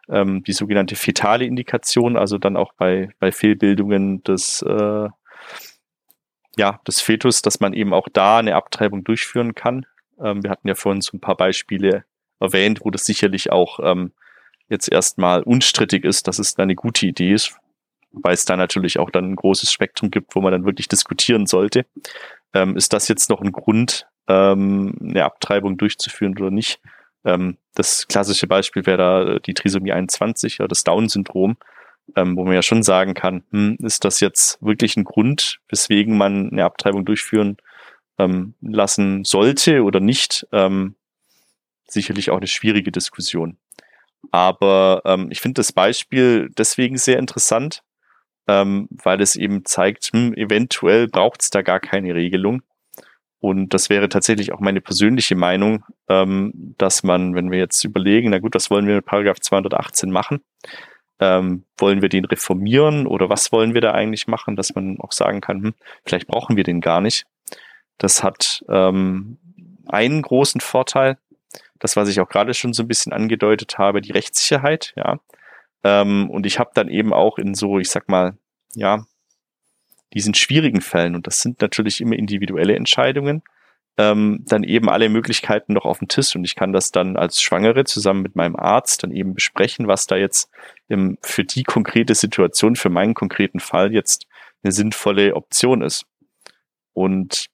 ähm, 0.09 0.43
die 0.45 0.53
sogenannte 0.53 0.97
fetale 0.97 1.45
Indikation, 1.45 2.17
also 2.17 2.39
dann 2.39 2.57
auch 2.57 2.73
bei, 2.73 3.11
bei 3.21 3.33
Fehlbildungen 3.33 4.23
des 4.25 4.63
äh, 4.63 5.09
ja, 6.57 6.81
des 6.87 7.01
Fetus, 7.01 7.43
dass 7.43 7.61
man 7.61 7.73
eben 7.73 7.93
auch 7.93 8.09
da 8.13 8.39
eine 8.39 8.55
Abtreibung 8.55 9.05
durchführen 9.05 9.55
kann. 9.55 9.87
Ähm, 10.23 10.43
wir 10.43 10.51
hatten 10.51 10.69
ja 10.69 10.75
vorhin 10.75 11.01
so 11.01 11.17
ein 11.17 11.21
paar 11.21 11.37
Beispiele 11.37 12.05
erwähnt, 12.41 12.81
wo 12.85 12.91
das 12.91 13.05
sicherlich 13.05 13.51
auch 13.53 13.81
ähm, 13.83 14.13
jetzt 14.69 14.91
erstmal 14.91 15.43
unstrittig 15.43 16.05
ist, 16.05 16.29
dass 16.29 16.39
es 16.39 16.59
eine 16.59 16.75
gute 16.75 17.07
Idee 17.07 17.33
ist, 17.33 17.57
wobei 18.13 18.33
es 18.33 18.45
da 18.45 18.57
natürlich 18.57 18.99
auch 18.99 19.11
dann 19.11 19.33
ein 19.33 19.37
großes 19.37 19.73
Spektrum 19.73 20.11
gibt, 20.11 20.35
wo 20.35 20.41
man 20.41 20.53
dann 20.53 20.65
wirklich 20.65 20.89
diskutieren 20.89 21.47
sollte. 21.47 21.87
Ähm, 22.53 22.77
ist 22.77 22.93
das 22.93 23.09
jetzt 23.09 23.31
noch 23.31 23.41
ein 23.41 23.53
Grund, 23.53 24.07
ähm, 24.29 24.97
eine 25.01 25.25
Abtreibung 25.25 25.77
durchzuführen 25.77 26.37
oder 26.39 26.51
nicht? 26.51 26.81
Ähm, 27.25 27.57
das 27.75 28.07
klassische 28.07 28.47
Beispiel 28.47 28.87
wäre 28.87 28.99
da 28.99 29.39
die 29.39 29.55
Trisomie 29.55 29.93
21 29.93 30.61
oder 30.61 30.69
das 30.69 30.85
Down-Syndrom, 30.85 31.57
ähm, 32.17 32.37
wo 32.37 32.45
man 32.45 32.55
ja 32.55 32.63
schon 32.63 32.83
sagen 32.83 33.15
kann, 33.15 33.45
hm, 33.51 33.77
ist 33.81 34.05
das 34.05 34.21
jetzt 34.21 34.63
wirklich 34.63 34.97
ein 34.97 35.05
Grund, 35.05 35.61
weswegen 35.69 36.17
man 36.17 36.51
eine 36.51 36.65
Abtreibung 36.65 37.05
durchführen 37.05 37.57
ähm, 38.19 38.55
lassen 38.61 39.25
sollte 39.25 39.83
oder 39.83 40.01
nicht? 40.01 40.47
Ähm, 40.53 40.95
sicherlich 41.87 42.31
auch 42.31 42.39
eine 42.39 42.47
schwierige 42.47 42.93
Diskussion. 42.93 43.57
Aber 44.31 45.03
ähm, 45.05 45.29
ich 45.31 45.41
finde 45.41 45.61
das 45.61 45.73
Beispiel 45.73 46.51
deswegen 46.57 46.97
sehr 46.97 47.19
interessant, 47.19 47.83
ähm, 48.47 48.89
weil 48.91 49.21
es 49.21 49.37
eben 49.37 49.65
zeigt, 49.65 50.11
hm, 50.13 50.35
eventuell 50.35 51.09
braucht 51.09 51.43
es 51.43 51.51
da 51.51 51.63
gar 51.63 51.81
keine 51.81 52.15
Regelung. 52.15 52.63
Und 53.41 53.75
das 53.75 53.91
wäre 53.91 54.09
tatsächlich 54.09 54.53
auch 54.53 54.61
meine 54.61 54.81
persönliche 54.81 55.37
Meinung, 55.37 55.85
ähm, 56.09 56.75
dass 56.79 57.03
man, 57.03 57.35
wenn 57.35 57.51
wir 57.51 57.59
jetzt 57.59 57.85
überlegen, 57.85 58.31
na 58.31 58.39
gut, 58.39 58.55
was 58.55 58.71
wollen 58.71 58.87
wir 58.87 58.95
mit 58.97 59.05
Paragraph 59.05 59.39
218 59.39 60.11
machen? 60.11 60.41
Ähm, 61.21 61.65
wollen 61.79 62.03
wir 62.03 62.09
den 62.09 62.25
reformieren 62.25 63.07
oder 63.07 63.29
was 63.29 63.53
wollen 63.53 63.73
wir 63.73 63.81
da 63.81 63.93
eigentlich 63.93 64.27
machen, 64.27 64.57
dass 64.57 64.75
man 64.75 64.99
auch 64.99 65.13
sagen 65.13 65.41
kann, 65.41 65.63
hm, 65.63 65.75
vielleicht 66.05 66.27
brauchen 66.27 66.57
wir 66.57 66.65
den 66.65 66.81
gar 66.81 67.01
nicht. 67.01 67.25
Das 67.99 68.25
hat 68.25 68.65
ähm, 68.69 69.39
einen 69.87 70.23
großen 70.23 70.61
Vorteil, 70.61 71.17
das, 71.79 71.97
was 71.97 72.09
ich 72.09 72.21
auch 72.21 72.29
gerade 72.29 72.55
schon 72.55 72.73
so 72.73 72.83
ein 72.83 72.89
bisschen 72.89 73.13
angedeutet 73.13 73.79
habe, 73.79 74.01
die 74.01 74.13
Rechtssicherheit, 74.13 74.93
ja. 74.97 75.21
Ähm, 75.85 76.31
und 76.31 76.47
ich 76.47 76.59
habe 76.59 76.71
dann 76.75 76.89
eben 76.89 77.13
auch 77.13 77.39
in 77.39 77.55
so, 77.55 77.79
ich 77.79 77.91
sag 77.91 78.09
mal, 78.09 78.37
ja, 78.75 79.05
diesen 80.15 80.35
schwierigen 80.35 80.81
Fällen, 80.81 81.15
und 81.15 81.27
das 81.27 81.43
sind 81.43 81.61
natürlich 81.61 82.01
immer 82.01 82.17
individuelle 82.17 82.75
Entscheidungen, 82.75 83.43
ähm, 83.97 84.45
dann 84.47 84.65
eben 84.65 84.89
alle 84.89 85.09
Möglichkeiten 85.09 85.73
noch 85.73 85.85
auf 85.85 85.99
dem 85.99 86.09
Tisch 86.09 86.35
und 86.35 86.45
ich 86.45 86.57
kann 86.57 86.73
das 86.73 86.91
dann 86.91 87.17
als 87.17 87.41
Schwangere 87.41 87.85
zusammen 87.85 88.23
mit 88.23 88.35
meinem 88.35 88.57
Arzt 88.57 89.03
dann 89.03 89.13
eben 89.13 89.35
besprechen, 89.35 89.87
was 89.87 90.07
da 90.07 90.17
jetzt 90.17 90.51
im, 90.89 91.19
für 91.23 91.45
die 91.45 91.63
konkrete 91.63 92.15
Situation, 92.15 92.77
für 92.77 92.91
meinen 92.91 93.15
konkreten 93.15 93.61
Fall 93.61 93.93
jetzt 93.93 94.27
eine 94.63 94.73
sinnvolle 94.73 95.35
Option 95.37 95.83
ist. 95.83 96.07
Und 96.93 97.47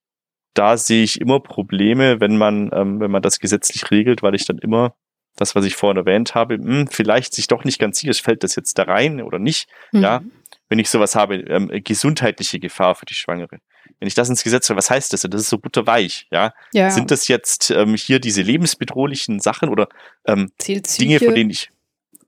da 0.53 0.77
sehe 0.77 1.03
ich 1.03 1.21
immer 1.21 1.39
Probleme, 1.39 2.19
wenn 2.19 2.37
man, 2.37 2.71
ähm, 2.73 2.99
wenn 2.99 3.11
man 3.11 3.21
das 3.21 3.39
gesetzlich 3.39 3.89
regelt, 3.91 4.23
weil 4.23 4.35
ich 4.35 4.45
dann 4.45 4.57
immer 4.57 4.95
das, 5.35 5.55
was 5.55 5.65
ich 5.65 5.75
vorhin 5.75 5.97
erwähnt 5.97 6.35
habe, 6.35 6.57
mh, 6.57 6.65
hm, 6.65 6.87
vielleicht 6.87 7.33
sich 7.33 7.47
doch 7.47 7.63
nicht 7.63 7.79
ganz 7.79 7.99
sicher, 7.99 8.13
fällt 8.13 8.43
das 8.43 8.55
jetzt 8.55 8.77
da 8.77 8.83
rein 8.83 9.21
oder 9.21 9.39
nicht. 9.39 9.67
Mhm. 9.91 10.01
Ja, 10.01 10.21
wenn 10.69 10.79
ich 10.79 10.89
sowas 10.89 11.15
habe, 11.15 11.35
ähm, 11.35 11.69
gesundheitliche 11.83 12.59
Gefahr 12.59 12.95
für 12.95 13.05
die 13.05 13.13
Schwangere. 13.13 13.59
Wenn 14.01 14.07
ich 14.07 14.15
das 14.15 14.29
ins 14.29 14.43
Gesetz 14.43 14.67
habe, 14.67 14.79
was 14.79 14.89
heißt 14.89 15.13
das? 15.13 15.21
Das 15.21 15.41
ist 15.41 15.49
so 15.49 15.59
butterweich, 15.59 16.25
ja. 16.31 16.55
ja. 16.73 16.89
Sind 16.89 17.11
das 17.11 17.27
jetzt 17.27 17.69
ähm, 17.69 17.93
hier 17.93 18.19
diese 18.19 18.41
lebensbedrohlichen 18.41 19.39
Sachen 19.39 19.69
oder 19.69 19.89
ähm, 20.25 20.51
Dinge, 20.59 21.19
von 21.19 21.35
denen 21.35 21.51
ich, 21.51 21.69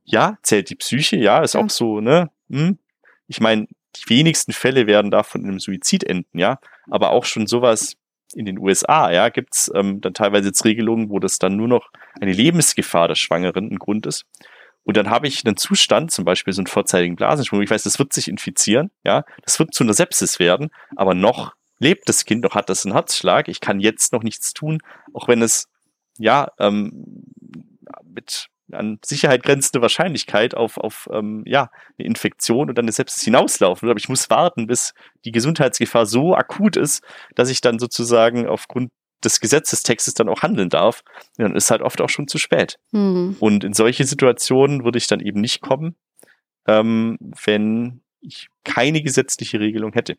ja, 0.03 0.37
zählt 0.43 0.69
die 0.69 0.75
Psyche, 0.75 1.17
ja, 1.17 1.41
ist 1.41 1.55
ja. 1.55 1.61
auch 1.61 1.71
so, 1.71 1.99
ne? 1.99 2.29
Hm. 2.51 2.77
Ich 3.27 3.39
meine, 3.39 3.67
die 3.95 4.07
wenigsten 4.07 4.53
Fälle 4.53 4.85
werden 4.85 5.09
davon 5.09 5.41
in 5.41 5.49
einem 5.49 5.59
Suizid 5.59 6.03
enden, 6.03 6.37
ja. 6.37 6.59
Aber 6.91 7.09
auch 7.09 7.25
schon 7.25 7.47
sowas 7.47 7.97
in 8.35 8.45
den 8.45 8.59
USA, 8.59 9.11
ja, 9.11 9.29
gibt's 9.29 9.71
ähm, 9.73 9.99
dann 9.99 10.13
teilweise 10.13 10.49
jetzt 10.49 10.65
Regelungen, 10.65 11.09
wo 11.09 11.17
das 11.17 11.39
dann 11.39 11.55
nur 11.55 11.67
noch 11.67 11.89
eine 12.21 12.33
Lebensgefahr 12.33 13.07
der 13.07 13.15
Schwangeren 13.15 13.71
ein 13.71 13.79
Grund 13.79 14.05
ist. 14.05 14.25
Und 14.83 14.95
dann 14.95 15.09
habe 15.09 15.27
ich 15.27 15.43
einen 15.43 15.57
Zustand, 15.57 16.11
zum 16.11 16.23
Beispiel 16.23 16.53
so 16.53 16.59
einen 16.59 16.67
vorzeitigen 16.67 17.15
Blasensprung, 17.15 17.63
ich 17.63 17.69
weiß, 17.69 17.83
das 17.83 17.99
wird 17.99 18.13
sich 18.13 18.27
infizieren, 18.27 18.91
ja, 19.03 19.23
das 19.43 19.57
wird 19.57 19.73
zu 19.73 19.83
einer 19.83 19.95
Sepsis 19.95 20.39
werden, 20.39 20.69
aber 20.95 21.15
noch 21.15 21.55
lebt 21.83 22.09
das 22.09 22.25
Kind, 22.25 22.43
noch 22.43 22.55
hat 22.55 22.69
das 22.69 22.85
einen 22.85 22.93
Herzschlag, 22.93 23.47
ich 23.47 23.59
kann 23.59 23.79
jetzt 23.79 24.13
noch 24.13 24.23
nichts 24.23 24.53
tun, 24.53 24.79
auch 25.13 25.27
wenn 25.27 25.41
es, 25.41 25.67
ja, 26.17 26.47
ähm, 26.59 27.05
mit 28.03 28.47
an 28.71 28.97
Sicherheit 29.05 29.43
grenzende 29.43 29.81
Wahrscheinlichkeit 29.81 30.55
auf, 30.55 30.77
auf 30.77 31.07
ähm, 31.11 31.43
ja, 31.45 31.69
eine 31.97 32.07
Infektion 32.07 32.69
und 32.69 32.77
dann 32.77 32.85
eine 32.85 32.91
Sepsis 32.91 33.21
hinauslaufen. 33.21 33.89
Aber 33.89 33.99
ich 33.99 34.09
muss 34.09 34.29
warten, 34.29 34.65
bis 34.65 34.93
die 35.25 35.31
Gesundheitsgefahr 35.31 36.05
so 36.05 36.33
akut 36.33 36.77
ist, 36.77 37.03
dass 37.35 37.49
ich 37.49 37.61
dann 37.61 37.77
sozusagen 37.77 38.47
aufgrund 38.47 38.91
des 39.23 39.39
Gesetzestextes 39.39 40.15
dann 40.15 40.29
auch 40.29 40.41
handeln 40.41 40.69
darf, 40.69 41.03
dann 41.37 41.55
ist 41.55 41.71
halt 41.71 41.81
oft 41.81 42.01
auch 42.01 42.09
schon 42.09 42.27
zu 42.27 42.37
spät. 42.37 42.77
Mhm. 42.91 43.35
Und 43.39 43.63
in 43.63 43.73
solche 43.73 44.05
Situationen 44.05 44.83
würde 44.83 44.97
ich 44.97 45.07
dann 45.07 45.19
eben 45.19 45.39
nicht 45.39 45.61
kommen, 45.61 45.95
ähm, 46.67 47.17
wenn 47.45 48.01
ich 48.21 48.47
keine 48.63 49.01
gesetzliche 49.01 49.59
Regelung 49.59 49.93
hätte. 49.93 50.17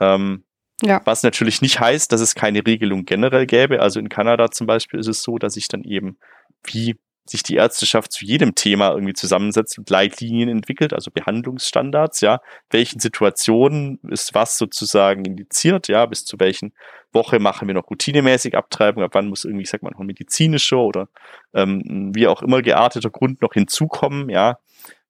Ähm, 0.00 0.44
ja. 0.82 1.00
Was 1.04 1.22
natürlich 1.22 1.62
nicht 1.62 1.80
heißt, 1.80 2.12
dass 2.12 2.20
es 2.20 2.34
keine 2.34 2.66
Regelung 2.66 3.04
generell 3.04 3.46
gäbe. 3.46 3.80
Also 3.80 4.00
in 4.00 4.08
Kanada 4.08 4.50
zum 4.50 4.66
Beispiel 4.66 5.00
ist 5.00 5.08
es 5.08 5.22
so, 5.22 5.38
dass 5.38 5.56
ich 5.56 5.68
dann 5.68 5.84
eben 5.84 6.18
wie 6.64 6.96
sich 7.24 7.42
die 7.42 7.54
Ärzteschaft 7.54 8.12
zu 8.12 8.24
jedem 8.24 8.54
Thema 8.54 8.90
irgendwie 8.90 9.12
zusammensetzt 9.12 9.78
und 9.78 9.88
Leitlinien 9.88 10.48
entwickelt, 10.48 10.92
also 10.92 11.10
Behandlungsstandards, 11.12 12.20
ja, 12.20 12.40
welchen 12.70 12.98
Situationen 12.98 14.00
ist 14.10 14.34
was 14.34 14.58
sozusagen 14.58 15.24
indiziert, 15.24 15.86
ja, 15.88 16.04
bis 16.06 16.24
zu 16.24 16.40
welchen 16.40 16.72
Woche 17.12 17.38
machen 17.38 17.68
wir 17.68 17.74
noch 17.74 17.90
routinemäßig 17.90 18.56
Abtreibung, 18.56 19.04
ab 19.04 19.12
wann 19.14 19.28
muss 19.28 19.44
irgendwie, 19.44 19.62
ich 19.62 19.70
sag 19.70 19.82
mal, 19.82 19.90
noch 19.90 20.00
ein 20.00 20.06
medizinischer 20.06 20.78
oder 20.78 21.08
ähm, 21.54 22.10
wie 22.14 22.26
auch 22.26 22.42
immer 22.42 22.60
gearteter 22.60 23.10
Grund 23.10 23.40
noch 23.40 23.52
hinzukommen, 23.52 24.28
ja. 24.28 24.58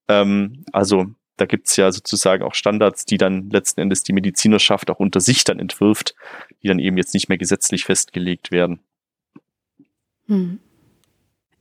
Ähm, 0.07 0.65
also 0.71 1.05
da 1.37 1.45
gibt's 1.45 1.75
ja 1.75 1.91
sozusagen 1.91 2.43
auch 2.43 2.53
Standards, 2.53 3.05
die 3.05 3.17
dann 3.17 3.49
letzten 3.49 3.81
Endes 3.81 4.03
die 4.03 4.13
Medizinerschaft 4.13 4.89
auch 4.89 4.99
unter 4.99 5.19
sich 5.19 5.43
dann 5.43 5.59
entwirft, 5.59 6.15
die 6.61 6.67
dann 6.67 6.79
eben 6.79 6.97
jetzt 6.97 7.13
nicht 7.13 7.29
mehr 7.29 7.37
gesetzlich 7.37 7.85
festgelegt 7.85 8.51
werden. 8.51 8.79
Hm. 10.27 10.59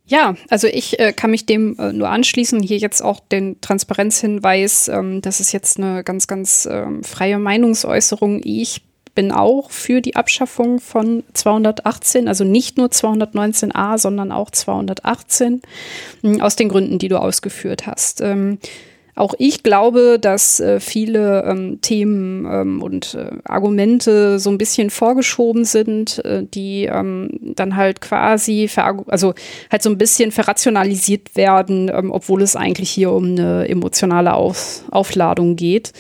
Ja, 0.04 0.34
also 0.50 0.66
ich 0.66 0.98
äh, 0.98 1.12
kann 1.12 1.30
mich 1.30 1.46
dem 1.46 1.78
äh, 1.78 1.92
nur 1.92 2.08
anschließen. 2.10 2.60
Hier 2.60 2.76
jetzt 2.76 3.02
auch 3.02 3.20
den 3.20 3.60
Transparenzhinweis, 3.60 4.88
ähm, 4.88 5.22
das 5.22 5.40
ist 5.40 5.52
jetzt 5.52 5.78
eine 5.78 6.02
ganz, 6.04 6.26
ganz 6.26 6.68
ähm, 6.70 7.04
freie 7.04 7.38
Meinungsäußerung. 7.38 8.40
Ich 8.44 8.82
bin 9.14 9.30
auch 9.30 9.70
für 9.70 10.00
die 10.00 10.16
Abschaffung 10.16 10.80
von 10.80 11.22
218, 11.34 12.28
also 12.28 12.44
nicht 12.44 12.78
nur 12.78 12.88
219a, 12.88 13.98
sondern 13.98 14.32
auch 14.32 14.50
218, 14.50 15.62
hm, 16.22 16.40
aus 16.40 16.56
den 16.56 16.68
Gründen, 16.68 16.98
die 16.98 17.08
du 17.08 17.20
ausgeführt 17.20 17.86
hast. 17.86 18.20
Ähm, 18.20 18.58
auch 19.14 19.34
ich 19.38 19.62
glaube, 19.62 20.18
dass 20.18 20.58
äh, 20.58 20.80
viele 20.80 21.44
ähm, 21.44 21.80
Themen 21.82 22.46
ähm, 22.46 22.82
und 22.82 23.14
äh, 23.14 23.30
Argumente 23.44 24.38
so 24.38 24.48
ein 24.50 24.56
bisschen 24.56 24.88
vorgeschoben 24.88 25.66
sind, 25.66 26.24
äh, 26.24 26.44
die 26.44 26.84
ähm, 26.84 27.28
dann 27.54 27.76
halt 27.76 28.00
quasi, 28.00 28.70
also 29.06 29.34
halt 29.70 29.82
so 29.82 29.90
ein 29.90 29.98
bisschen 29.98 30.32
verrationalisiert 30.32 31.36
werden, 31.36 31.90
ähm, 31.92 32.10
obwohl 32.10 32.40
es 32.40 32.56
eigentlich 32.56 32.90
hier 32.90 33.12
um 33.12 33.32
eine 33.32 33.68
emotionale 33.68 34.32
Auf 34.32 34.84
Aufladung 34.90 35.56
geht. 35.56 35.92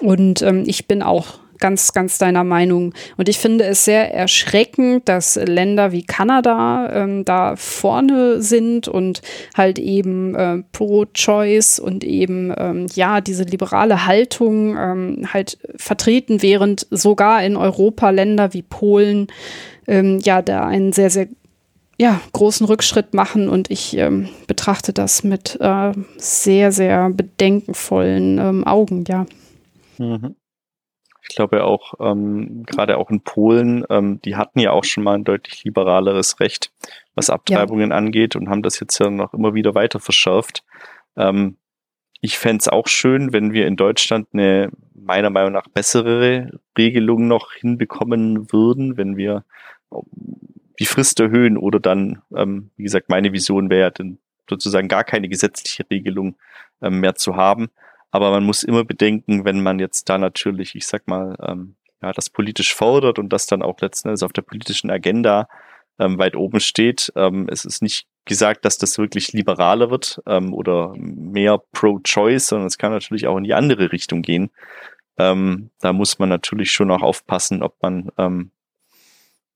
Und 0.00 0.40
ähm, 0.40 0.64
ich 0.66 0.86
bin 0.86 1.02
auch 1.02 1.38
ganz, 1.58 1.92
ganz 1.92 2.18
deiner 2.18 2.44
Meinung. 2.44 2.94
Und 3.16 3.28
ich 3.28 3.38
finde 3.38 3.64
es 3.64 3.84
sehr 3.84 4.14
erschreckend, 4.14 5.08
dass 5.08 5.36
Länder 5.36 5.92
wie 5.92 6.04
Kanada 6.04 6.90
ähm, 6.92 7.24
da 7.24 7.56
vorne 7.56 8.42
sind 8.42 8.88
und 8.88 9.22
halt 9.56 9.78
eben 9.78 10.34
äh, 10.34 10.62
pro-choice 10.72 11.78
und 11.78 12.04
eben 12.04 12.52
ähm, 12.56 12.86
ja 12.94 13.20
diese 13.20 13.44
liberale 13.44 14.06
Haltung 14.06 14.76
ähm, 14.76 15.28
halt 15.32 15.58
vertreten, 15.76 16.42
während 16.42 16.86
sogar 16.90 17.44
in 17.44 17.56
Europa 17.56 18.10
Länder 18.10 18.52
wie 18.52 18.62
Polen 18.62 19.28
ähm, 19.86 20.18
ja 20.22 20.42
da 20.42 20.66
einen 20.66 20.92
sehr, 20.92 21.10
sehr 21.10 21.28
ja, 21.98 22.20
großen 22.32 22.66
Rückschritt 22.66 23.14
machen 23.14 23.48
und 23.48 23.70
ich 23.70 23.96
ähm, 23.96 24.28
betrachte 24.46 24.92
das 24.92 25.24
mit 25.24 25.58
äh, 25.60 25.92
sehr, 26.18 26.72
sehr 26.72 27.10
bedenkenvollen 27.10 28.38
ähm, 28.38 28.64
Augen, 28.64 29.04
ja. 29.08 29.26
Mhm. 29.98 30.36
Ich 31.28 31.34
glaube 31.34 31.64
auch, 31.64 31.94
ähm, 32.00 32.62
gerade 32.66 32.98
auch 32.98 33.10
in 33.10 33.20
Polen, 33.20 33.84
ähm, 33.90 34.20
die 34.22 34.36
hatten 34.36 34.60
ja 34.60 34.70
auch 34.70 34.84
schon 34.84 35.02
mal 35.02 35.14
ein 35.14 35.24
deutlich 35.24 35.64
liberaleres 35.64 36.38
Recht, 36.40 36.72
was 37.14 37.30
Abtreibungen 37.30 37.90
ja. 37.90 37.96
angeht 37.96 38.36
und 38.36 38.48
haben 38.48 38.62
das 38.62 38.78
jetzt 38.78 38.98
ja 38.98 39.10
noch 39.10 39.34
immer 39.34 39.54
wieder 39.54 39.74
weiter 39.74 39.98
verschärft. 39.98 40.64
Ähm, 41.16 41.56
ich 42.20 42.38
fände 42.38 42.60
es 42.60 42.68
auch 42.68 42.86
schön, 42.86 43.32
wenn 43.32 43.52
wir 43.52 43.66
in 43.66 43.76
Deutschland 43.76 44.28
eine 44.32 44.70
meiner 44.94 45.30
Meinung 45.30 45.52
nach 45.52 45.68
bessere 45.68 46.60
Regelung 46.76 47.28
noch 47.28 47.52
hinbekommen 47.52 48.52
würden, 48.52 48.96
wenn 48.96 49.16
wir 49.16 49.44
die 50.78 50.86
Frist 50.86 51.20
erhöhen 51.20 51.56
oder 51.56 51.80
dann, 51.80 52.22
ähm, 52.34 52.70
wie 52.76 52.84
gesagt, 52.84 53.08
meine 53.08 53.32
Vision 53.32 53.70
wäre 53.70 53.92
dann 53.92 54.18
sozusagen 54.48 54.88
gar 54.88 55.04
keine 55.04 55.28
gesetzliche 55.28 55.84
Regelung 55.90 56.36
ähm, 56.82 57.00
mehr 57.00 57.14
zu 57.14 57.36
haben. 57.36 57.68
Aber 58.16 58.30
man 58.30 58.44
muss 58.44 58.62
immer 58.62 58.82
bedenken, 58.82 59.44
wenn 59.44 59.62
man 59.62 59.78
jetzt 59.78 60.08
da 60.08 60.16
natürlich, 60.16 60.74
ich 60.74 60.86
sag 60.86 61.06
mal, 61.06 61.36
ähm, 61.46 61.76
ja, 62.00 62.12
das 62.12 62.30
politisch 62.30 62.74
fordert 62.74 63.18
und 63.18 63.28
das 63.28 63.44
dann 63.44 63.60
auch 63.60 63.78
letzten 63.82 64.08
Endes 64.08 64.22
auf 64.22 64.32
der 64.32 64.40
politischen 64.40 64.90
Agenda 64.90 65.50
ähm, 65.98 66.16
weit 66.16 66.34
oben 66.34 66.60
steht. 66.60 67.12
Ähm, 67.14 67.46
es 67.52 67.66
ist 67.66 67.82
nicht 67.82 68.06
gesagt, 68.24 68.64
dass 68.64 68.78
das 68.78 68.96
wirklich 68.96 69.34
liberaler 69.34 69.90
wird 69.90 70.22
ähm, 70.26 70.54
oder 70.54 70.94
mehr 70.96 71.60
pro-choice, 71.72 72.46
sondern 72.48 72.68
es 72.68 72.78
kann 72.78 72.90
natürlich 72.90 73.26
auch 73.26 73.36
in 73.36 73.44
die 73.44 73.52
andere 73.52 73.92
Richtung 73.92 74.22
gehen. 74.22 74.48
Ähm, 75.18 75.68
da 75.80 75.92
muss 75.92 76.18
man 76.18 76.30
natürlich 76.30 76.70
schon 76.70 76.90
auch 76.90 77.02
aufpassen, 77.02 77.62
ob 77.62 77.74
man 77.82 78.08
ähm, 78.16 78.50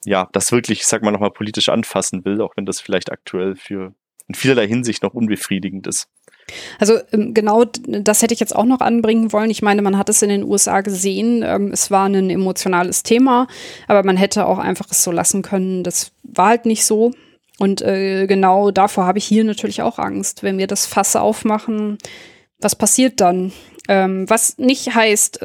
ja 0.04 0.28
das 0.32 0.52
wirklich, 0.52 0.80
ich 0.80 0.86
sag 0.86 1.02
mal, 1.02 1.12
nochmal 1.12 1.30
politisch 1.30 1.70
anfassen 1.70 2.26
will, 2.26 2.42
auch 2.42 2.58
wenn 2.58 2.66
das 2.66 2.78
vielleicht 2.78 3.10
aktuell 3.10 3.56
für 3.56 3.94
in 4.28 4.34
vielerlei 4.34 4.68
Hinsicht 4.68 5.02
noch 5.02 5.14
unbefriedigend 5.14 5.86
ist. 5.86 6.10
Also 6.78 6.98
ähm, 7.12 7.34
genau 7.34 7.64
das 7.64 8.22
hätte 8.22 8.34
ich 8.34 8.40
jetzt 8.40 8.54
auch 8.54 8.64
noch 8.64 8.80
anbringen 8.80 9.32
wollen. 9.32 9.50
Ich 9.50 9.62
meine, 9.62 9.82
man 9.82 9.96
hat 9.96 10.08
es 10.08 10.22
in 10.22 10.28
den 10.28 10.44
USA 10.44 10.80
gesehen. 10.80 11.42
Ähm, 11.44 11.70
es 11.72 11.90
war 11.90 12.06
ein 12.08 12.30
emotionales 12.30 13.02
Thema, 13.02 13.46
aber 13.88 14.02
man 14.02 14.16
hätte 14.16 14.46
auch 14.46 14.58
einfach 14.58 14.86
es 14.90 15.02
so 15.02 15.10
lassen 15.10 15.42
können. 15.42 15.84
Das 15.84 16.12
war 16.22 16.48
halt 16.48 16.66
nicht 16.66 16.84
so. 16.84 17.12
Und 17.58 17.82
äh, 17.82 18.26
genau 18.26 18.70
davor 18.70 19.06
habe 19.06 19.18
ich 19.18 19.24
hier 19.24 19.44
natürlich 19.44 19.82
auch 19.82 19.98
Angst. 19.98 20.42
Wenn 20.42 20.58
wir 20.58 20.66
das 20.66 20.86
Fass 20.86 21.16
aufmachen, 21.16 21.98
was 22.58 22.76
passiert 22.76 23.20
dann? 23.20 23.52
Ähm, 23.88 24.28
was 24.28 24.58
nicht 24.58 24.94
heißt, 24.94 25.40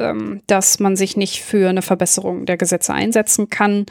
dass 0.46 0.78
man 0.78 0.96
sich 0.96 1.16
nicht 1.16 1.42
für 1.42 1.68
eine 1.68 1.82
Verbesserung 1.82 2.46
der 2.46 2.56
Gesetze 2.56 2.92
einsetzen 2.92 3.50
kann. 3.50 3.86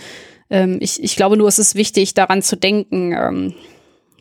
Ich, 0.48 1.04
ich 1.04 1.16
glaube 1.16 1.38
nur, 1.38 1.48
es 1.48 1.58
ist 1.58 1.74
wichtig, 1.74 2.14
daran 2.14 2.44
zu 2.44 2.56
denken, 2.56 3.56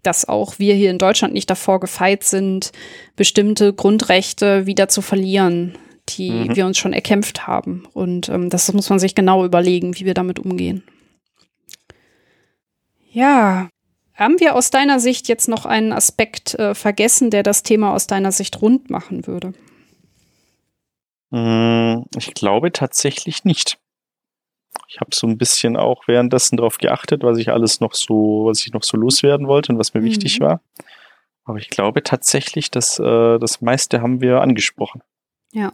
dass 0.06 0.28
auch 0.28 0.58
wir 0.58 0.74
hier 0.74 0.90
in 0.90 0.98
Deutschland 0.98 1.34
nicht 1.34 1.50
davor 1.50 1.80
gefeit 1.80 2.24
sind, 2.24 2.72
bestimmte 3.16 3.72
Grundrechte 3.72 4.66
wieder 4.66 4.88
zu 4.88 5.02
verlieren, 5.02 5.76
die 6.10 6.30
mhm. 6.30 6.56
wir 6.56 6.66
uns 6.66 6.78
schon 6.78 6.92
erkämpft 6.92 7.46
haben. 7.46 7.86
Und 7.92 8.28
ähm, 8.28 8.50
das 8.50 8.72
muss 8.72 8.90
man 8.90 8.98
sich 8.98 9.14
genau 9.14 9.44
überlegen, 9.44 9.96
wie 9.98 10.04
wir 10.04 10.14
damit 10.14 10.38
umgehen. 10.38 10.82
Ja, 13.10 13.68
haben 14.14 14.38
wir 14.38 14.54
aus 14.54 14.70
deiner 14.70 15.00
Sicht 15.00 15.28
jetzt 15.28 15.48
noch 15.48 15.66
einen 15.66 15.92
Aspekt 15.92 16.54
äh, 16.54 16.74
vergessen, 16.74 17.30
der 17.30 17.42
das 17.42 17.62
Thema 17.62 17.92
aus 17.92 18.06
deiner 18.06 18.32
Sicht 18.32 18.60
rund 18.62 18.90
machen 18.90 19.26
würde? 19.26 19.52
Mm, 21.30 22.04
ich 22.16 22.32
glaube 22.34 22.70
tatsächlich 22.70 23.44
nicht. 23.44 23.78
Ich 24.88 25.00
habe 25.00 25.10
so 25.14 25.26
ein 25.26 25.38
bisschen 25.38 25.76
auch 25.76 26.06
währenddessen 26.06 26.56
darauf 26.56 26.78
geachtet, 26.78 27.22
was 27.22 27.38
ich 27.38 27.50
alles 27.50 27.80
noch 27.80 27.94
so, 27.94 28.44
was 28.46 28.66
ich 28.66 28.72
noch 28.72 28.82
so 28.82 28.96
loswerden 28.96 29.48
wollte 29.48 29.72
und 29.72 29.78
was 29.78 29.94
mir 29.94 30.00
mhm. 30.00 30.06
wichtig 30.06 30.40
war. 30.40 30.60
Aber 31.44 31.58
ich 31.58 31.68
glaube 31.68 32.02
tatsächlich, 32.02 32.70
dass 32.70 32.98
äh, 32.98 33.38
das 33.38 33.60
meiste 33.60 34.00
haben 34.00 34.20
wir 34.20 34.40
angesprochen. 34.40 35.02
Ja. 35.52 35.72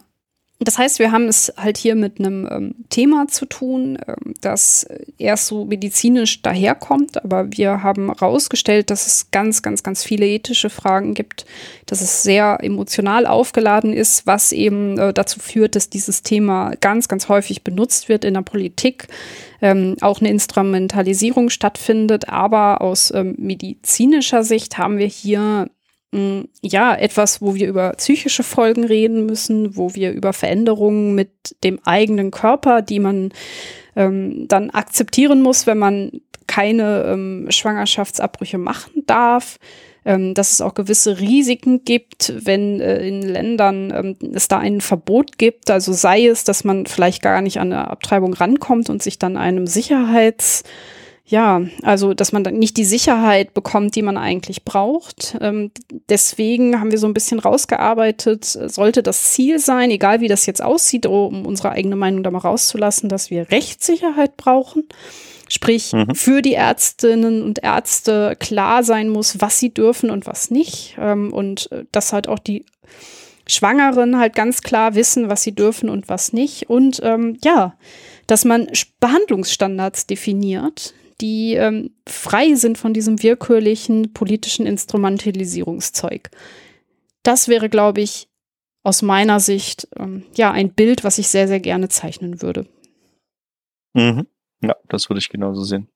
Das 0.63 0.77
heißt, 0.77 0.99
wir 0.99 1.11
haben 1.11 1.27
es 1.27 1.51
halt 1.57 1.77
hier 1.77 1.95
mit 1.95 2.19
einem 2.19 2.47
ähm, 2.51 2.75
Thema 2.89 3.27
zu 3.27 3.47
tun, 3.47 3.97
ähm, 4.07 4.35
das 4.41 4.85
erst 5.17 5.47
so 5.47 5.65
medizinisch 5.65 6.43
daherkommt, 6.43 7.23
aber 7.23 7.51
wir 7.51 7.81
haben 7.81 8.13
herausgestellt, 8.13 8.91
dass 8.91 9.07
es 9.07 9.31
ganz, 9.31 9.63
ganz, 9.63 9.81
ganz 9.81 10.03
viele 10.03 10.27
ethische 10.27 10.69
Fragen 10.69 11.15
gibt, 11.15 11.45
dass 11.87 12.01
es 12.01 12.21
sehr 12.21 12.59
emotional 12.61 13.25
aufgeladen 13.25 13.91
ist, 13.91 14.27
was 14.27 14.51
eben 14.51 14.99
äh, 14.99 15.13
dazu 15.13 15.39
führt, 15.39 15.75
dass 15.75 15.89
dieses 15.89 16.21
Thema 16.21 16.73
ganz, 16.79 17.07
ganz 17.07 17.27
häufig 17.27 17.63
benutzt 17.63 18.07
wird 18.07 18.23
in 18.23 18.35
der 18.35 18.41
Politik, 18.43 19.07
ähm, 19.63 19.95
auch 20.01 20.19
eine 20.19 20.29
Instrumentalisierung 20.29 21.49
stattfindet, 21.49 22.29
aber 22.29 22.81
aus 22.81 23.11
ähm, 23.15 23.33
medizinischer 23.39 24.43
Sicht 24.43 24.77
haben 24.77 24.99
wir 24.99 25.07
hier 25.07 25.69
ja, 26.61 26.93
etwas, 26.93 27.41
wo 27.41 27.55
wir 27.55 27.69
über 27.69 27.91
psychische 27.93 28.43
Folgen 28.43 28.83
reden 28.83 29.25
müssen, 29.25 29.77
wo 29.77 29.95
wir 29.95 30.11
über 30.11 30.33
Veränderungen 30.33 31.15
mit 31.15 31.29
dem 31.63 31.79
eigenen 31.85 32.31
Körper, 32.31 32.81
die 32.81 32.99
man 32.99 33.31
ähm, 33.95 34.45
dann 34.49 34.71
akzeptieren 34.71 35.41
muss, 35.41 35.67
wenn 35.67 35.77
man 35.77 36.11
keine 36.47 37.05
ähm, 37.05 37.47
Schwangerschaftsabbrüche 37.49 38.57
machen 38.57 39.03
darf, 39.07 39.57
ähm, 40.03 40.33
dass 40.33 40.51
es 40.51 40.59
auch 40.59 40.73
gewisse 40.73 41.19
Risiken 41.19 41.85
gibt, 41.85 42.33
wenn 42.43 42.81
äh, 42.81 43.07
in 43.07 43.21
Ländern 43.21 43.93
ähm, 43.95 44.33
es 44.33 44.49
da 44.49 44.57
ein 44.57 44.81
Verbot 44.81 45.37
gibt, 45.37 45.71
also 45.71 45.93
sei 45.93 46.25
es, 46.25 46.43
dass 46.43 46.65
man 46.65 46.87
vielleicht 46.87 47.21
gar 47.21 47.41
nicht 47.41 47.59
an 47.59 47.71
eine 47.71 47.89
Abtreibung 47.89 48.33
rankommt 48.33 48.89
und 48.89 49.01
sich 49.01 49.17
dann 49.17 49.37
einem 49.37 49.65
Sicherheits 49.65 50.63
ja, 51.31 51.61
also 51.81 52.13
dass 52.13 52.33
man 52.33 52.43
dann 52.43 52.59
nicht 52.59 52.75
die 52.75 52.83
Sicherheit 52.83 53.53
bekommt, 53.53 53.95
die 53.95 54.01
man 54.01 54.17
eigentlich 54.17 54.65
braucht. 54.65 55.37
Ähm, 55.39 55.71
deswegen 56.09 56.79
haben 56.79 56.91
wir 56.91 56.97
so 56.97 57.07
ein 57.07 57.13
bisschen 57.13 57.39
rausgearbeitet, 57.39 58.43
sollte 58.45 59.01
das 59.01 59.31
Ziel 59.31 59.57
sein, 59.57 59.91
egal 59.91 60.19
wie 60.19 60.27
das 60.27 60.45
jetzt 60.45 60.61
aussieht, 60.61 61.05
um 61.05 61.45
unsere 61.45 61.71
eigene 61.71 61.95
Meinung 61.95 62.21
da 62.21 62.31
mal 62.31 62.39
rauszulassen, 62.39 63.07
dass 63.07 63.29
wir 63.29 63.49
Rechtssicherheit 63.49 64.35
brauchen. 64.35 64.83
Sprich, 65.47 65.93
mhm. 65.93 66.13
für 66.15 66.41
die 66.41 66.53
Ärztinnen 66.53 67.43
und 67.43 67.63
Ärzte 67.63 68.35
klar 68.37 68.83
sein 68.83 69.07
muss, 69.07 69.39
was 69.39 69.57
sie 69.57 69.73
dürfen 69.73 70.09
und 70.09 70.27
was 70.27 70.51
nicht. 70.51 70.97
Ähm, 70.99 71.31
und 71.31 71.71
äh, 71.71 71.85
dass 71.93 72.11
halt 72.11 72.27
auch 72.27 72.39
die 72.39 72.65
Schwangeren 73.47 74.19
halt 74.19 74.35
ganz 74.35 74.61
klar 74.61 74.95
wissen, 74.95 75.29
was 75.29 75.43
sie 75.43 75.55
dürfen 75.55 75.89
und 75.89 76.09
was 76.09 76.33
nicht. 76.33 76.69
Und 76.69 76.99
ähm, 77.03 77.37
ja, 77.43 77.75
dass 78.27 78.43
man 78.43 78.67
Behandlungsstandards 78.99 80.07
definiert, 80.07 80.93
die 81.21 81.53
ähm, 81.53 81.91
frei 82.07 82.55
sind 82.55 82.77
von 82.77 82.93
diesem 82.93 83.21
willkürlichen 83.21 84.13
politischen 84.13 84.65
Instrumentalisierungszeug. 84.65 86.29
Das 87.23 87.47
wäre, 87.47 87.69
glaube 87.69 88.01
ich, 88.01 88.27
aus 88.83 89.01
meiner 89.01 89.39
Sicht 89.39 89.87
ähm, 89.97 90.23
ja 90.35 90.51
ein 90.51 90.73
Bild, 90.73 91.03
was 91.03 91.17
ich 91.17 91.27
sehr, 91.27 91.47
sehr 91.47 91.59
gerne 91.59 91.89
zeichnen 91.89 92.41
würde. 92.41 92.67
Mhm. 93.93 94.27
Ja, 94.61 94.75
das 94.89 95.09
würde 95.09 95.19
ich 95.19 95.29
genauso 95.29 95.63
sehen. 95.63 95.87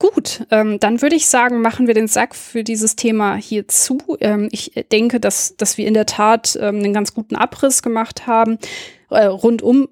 Gut, 0.00 0.46
ähm, 0.52 0.78
dann 0.78 1.02
würde 1.02 1.16
ich 1.16 1.26
sagen, 1.26 1.60
machen 1.60 1.88
wir 1.88 1.94
den 1.94 2.06
Sack 2.06 2.36
für 2.36 2.62
dieses 2.62 2.94
Thema 2.94 3.34
hier 3.34 3.66
zu. 3.66 3.98
Ähm, 4.20 4.48
ich 4.52 4.72
denke, 4.92 5.18
dass, 5.18 5.56
dass 5.56 5.76
wir 5.76 5.88
in 5.88 5.94
der 5.94 6.06
Tat 6.06 6.56
ähm, 6.60 6.76
einen 6.76 6.92
ganz 6.92 7.14
guten 7.14 7.34
Abriss 7.34 7.82
gemacht 7.82 8.28
haben, 8.28 8.58
äh, 9.10 9.24
rundum, 9.24 9.88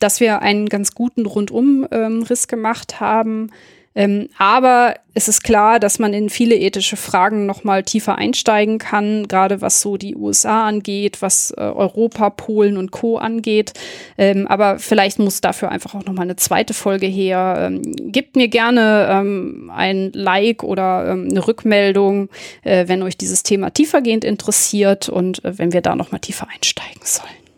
dass 0.00 0.18
wir 0.18 0.42
einen 0.42 0.68
ganz 0.68 0.94
guten 0.94 1.26
Rundumriss 1.26 2.48
gemacht 2.48 3.00
haben 3.00 3.50
ähm, 3.94 4.28
aber 4.38 4.94
es 5.14 5.26
ist 5.26 5.42
klar, 5.42 5.80
dass 5.80 5.98
man 5.98 6.14
in 6.14 6.30
viele 6.30 6.54
ethische 6.54 6.96
Fragen 6.96 7.46
noch 7.46 7.64
mal 7.64 7.82
tiefer 7.82 8.16
einsteigen 8.16 8.78
kann, 8.78 9.26
gerade 9.26 9.60
was 9.60 9.80
so 9.80 9.96
die 9.96 10.14
USA 10.14 10.68
angeht, 10.68 11.22
was 11.22 11.50
äh, 11.56 11.60
Europa, 11.60 12.30
Polen 12.30 12.76
und 12.76 12.92
Co. 12.92 13.18
angeht. 13.18 13.72
Ähm, 14.16 14.46
aber 14.46 14.78
vielleicht 14.78 15.18
muss 15.18 15.40
dafür 15.40 15.70
einfach 15.70 15.96
auch 15.96 16.04
noch 16.04 16.12
mal 16.12 16.22
eine 16.22 16.36
zweite 16.36 16.72
Folge 16.72 17.06
her. 17.06 17.56
Ähm, 17.58 17.82
gebt 18.12 18.36
mir 18.36 18.46
gerne 18.46 19.08
ähm, 19.10 19.72
ein 19.74 20.12
Like 20.14 20.62
oder 20.62 21.10
ähm, 21.10 21.28
eine 21.28 21.44
Rückmeldung, 21.44 22.28
äh, 22.62 22.86
wenn 22.86 23.02
euch 23.02 23.16
dieses 23.16 23.42
Thema 23.42 23.70
tiefergehend 23.70 24.24
interessiert 24.24 25.08
und 25.08 25.44
äh, 25.44 25.58
wenn 25.58 25.72
wir 25.72 25.80
da 25.80 25.96
noch 25.96 26.12
mal 26.12 26.20
tiefer 26.20 26.46
einsteigen 26.48 27.02
sollen. 27.02 27.49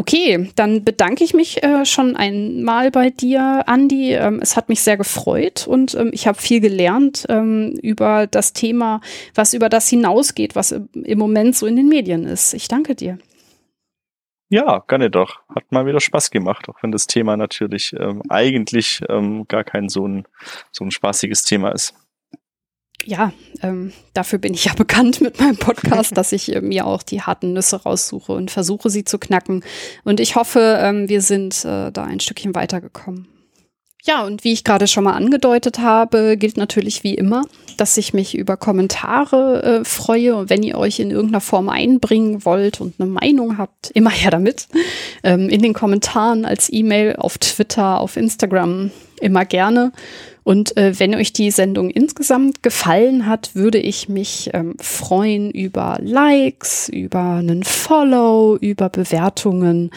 Okay, 0.00 0.48
dann 0.56 0.82
bedanke 0.82 1.22
ich 1.24 1.34
mich 1.34 1.62
äh, 1.62 1.84
schon 1.84 2.16
einmal 2.16 2.90
bei 2.90 3.10
dir, 3.10 3.64
Andi. 3.66 4.14
Ähm, 4.14 4.38
es 4.40 4.56
hat 4.56 4.70
mich 4.70 4.80
sehr 4.80 4.96
gefreut 4.96 5.66
und 5.68 5.94
ähm, 5.94 6.08
ich 6.14 6.26
habe 6.26 6.40
viel 6.40 6.60
gelernt 6.60 7.26
ähm, 7.28 7.78
über 7.82 8.26
das 8.26 8.54
Thema, 8.54 9.02
was 9.34 9.52
über 9.52 9.68
das 9.68 9.90
hinausgeht, 9.90 10.56
was 10.56 10.72
im 10.72 11.18
Moment 11.18 11.54
so 11.54 11.66
in 11.66 11.76
den 11.76 11.90
Medien 11.90 12.24
ist. 12.24 12.54
Ich 12.54 12.66
danke 12.66 12.94
dir. 12.94 13.18
Ja, 14.48 14.82
gerne 14.88 15.10
doch. 15.10 15.40
Hat 15.54 15.70
mal 15.70 15.84
wieder 15.84 16.00
Spaß 16.00 16.30
gemacht, 16.30 16.70
auch 16.70 16.82
wenn 16.82 16.92
das 16.92 17.06
Thema 17.06 17.36
natürlich 17.36 17.92
ähm, 17.92 18.22
eigentlich 18.30 19.02
ähm, 19.10 19.46
gar 19.48 19.64
kein 19.64 19.90
so 19.90 20.08
ein, 20.08 20.24
so 20.72 20.82
ein 20.82 20.92
spaßiges 20.92 21.44
Thema 21.44 21.72
ist 21.72 21.94
ja, 23.04 23.32
ähm, 23.62 23.92
dafür 24.14 24.38
bin 24.38 24.54
ich 24.54 24.64
ja 24.64 24.74
bekannt 24.76 25.20
mit 25.20 25.40
meinem 25.40 25.56
Podcast, 25.56 26.12
dass 26.16 26.32
ich 26.32 26.54
äh, 26.54 26.60
mir 26.60 26.86
auch 26.86 27.02
die 27.02 27.22
harten 27.22 27.52
Nüsse 27.52 27.82
raussuche 27.82 28.32
und 28.32 28.50
versuche, 28.50 28.90
sie 28.90 29.04
zu 29.04 29.18
knacken. 29.18 29.64
Und 30.04 30.20
ich 30.20 30.36
hoffe, 30.36 30.78
ähm, 30.80 31.08
wir 31.08 31.22
sind 31.22 31.64
äh, 31.64 31.90
da 31.90 32.04
ein 32.04 32.20
Stückchen 32.20 32.54
weitergekommen. 32.54 33.28
Ja, 34.02 34.24
und 34.24 34.44
wie 34.44 34.52
ich 34.52 34.64
gerade 34.64 34.86
schon 34.86 35.04
mal 35.04 35.12
angedeutet 35.12 35.78
habe, 35.78 36.38
gilt 36.38 36.56
natürlich 36.56 37.04
wie 37.04 37.14
immer, 37.14 37.44
dass 37.76 37.98
ich 37.98 38.14
mich 38.14 38.34
über 38.34 38.56
Kommentare 38.56 39.62
äh, 39.62 39.84
freue. 39.84 40.36
Und 40.36 40.48
wenn 40.48 40.62
ihr 40.62 40.78
euch 40.78 41.00
in 41.00 41.10
irgendeiner 41.10 41.42
Form 41.42 41.68
einbringen 41.68 42.44
wollt 42.46 42.80
und 42.80 42.94
eine 42.98 43.10
Meinung 43.10 43.58
habt, 43.58 43.90
immer 43.90 44.10
her 44.10 44.30
damit. 44.30 44.68
Ähm, 45.22 45.50
in 45.50 45.60
den 45.60 45.74
Kommentaren 45.74 46.46
als 46.46 46.72
E-Mail, 46.72 47.16
auf 47.16 47.36
Twitter, 47.36 48.00
auf 48.00 48.16
Instagram, 48.16 48.90
immer 49.20 49.44
gerne. 49.44 49.92
Und 50.50 50.76
äh, 50.76 50.98
wenn 50.98 51.14
euch 51.14 51.32
die 51.32 51.52
Sendung 51.52 51.90
insgesamt 51.90 52.64
gefallen 52.64 53.26
hat, 53.26 53.54
würde 53.54 53.78
ich 53.78 54.08
mich 54.08 54.50
ähm, 54.52 54.74
freuen 54.80 55.52
über 55.52 55.96
Likes, 56.02 56.88
über 56.88 57.34
einen 57.34 57.62
Follow, 57.62 58.56
über 58.56 58.88
Bewertungen 58.88 59.92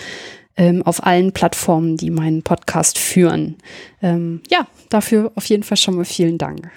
ähm, 0.56 0.84
auf 0.84 1.04
allen 1.04 1.32
Plattformen, 1.32 1.98
die 1.98 2.12
meinen 2.12 2.44
Podcast 2.44 3.00
führen. 3.00 3.56
Ähm, 4.04 4.44
ja, 4.48 4.68
dafür 4.90 5.32
auf 5.34 5.46
jeden 5.46 5.64
Fall 5.64 5.78
schon 5.78 5.96
mal 5.96 6.06
vielen 6.06 6.38
Dank. 6.38 6.70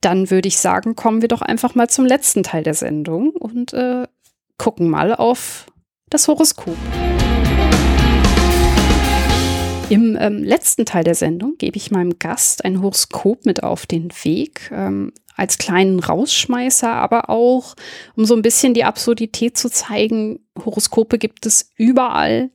Dann 0.00 0.30
würde 0.30 0.46
ich 0.46 0.58
sagen, 0.58 0.94
kommen 0.94 1.20
wir 1.20 1.28
doch 1.28 1.42
einfach 1.42 1.74
mal 1.74 1.88
zum 1.88 2.06
letzten 2.06 2.44
Teil 2.44 2.62
der 2.62 2.74
Sendung 2.74 3.30
und 3.30 3.72
äh, 3.72 4.06
gucken 4.56 4.88
mal 4.88 5.16
auf 5.16 5.66
das 6.10 6.28
Horoskop. 6.28 6.76
Im 9.90 10.18
ähm, 10.20 10.44
letzten 10.44 10.84
Teil 10.84 11.02
der 11.02 11.14
Sendung 11.14 11.56
gebe 11.56 11.78
ich 11.78 11.90
meinem 11.90 12.18
Gast 12.18 12.62
ein 12.62 12.82
Horoskop 12.82 13.46
mit 13.46 13.62
auf 13.62 13.86
den 13.86 14.10
Weg, 14.22 14.70
ähm, 14.70 15.12
als 15.34 15.56
kleinen 15.56 15.98
Rausschmeißer, 16.00 16.92
aber 16.92 17.30
auch, 17.30 17.74
um 18.14 18.26
so 18.26 18.34
ein 18.34 18.42
bisschen 18.42 18.74
die 18.74 18.84
Absurdität 18.84 19.56
zu 19.56 19.70
zeigen, 19.70 20.40
Horoskope 20.62 21.16
gibt 21.16 21.46
es 21.46 21.70
überall 21.76 22.50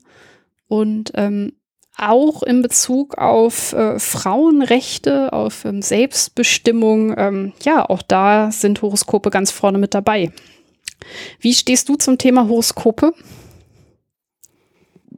und 0.68 1.12
ähm, 1.16 1.54
auch 1.98 2.44
in 2.44 2.62
Bezug 2.62 3.18
auf 3.18 3.74
äh, 3.74 3.98
Frauenrechte, 3.98 5.34
auf 5.34 5.66
ähm, 5.66 5.82
Selbstbestimmung, 5.82 7.16
ähm, 7.18 7.54
ja, 7.64 7.90
auch 7.90 8.04
da 8.04 8.52
sind 8.52 8.84
Horoskope 8.84 9.32
ganz 9.32 9.50
vorne 9.50 9.80
mit 9.80 9.96
dabei. 9.96 10.32
Wie 11.40 11.54
stehst 11.54 11.90
du 11.90 11.96
zum 11.96 12.20
Thema 12.20 12.48
Horoskope? 12.48 13.14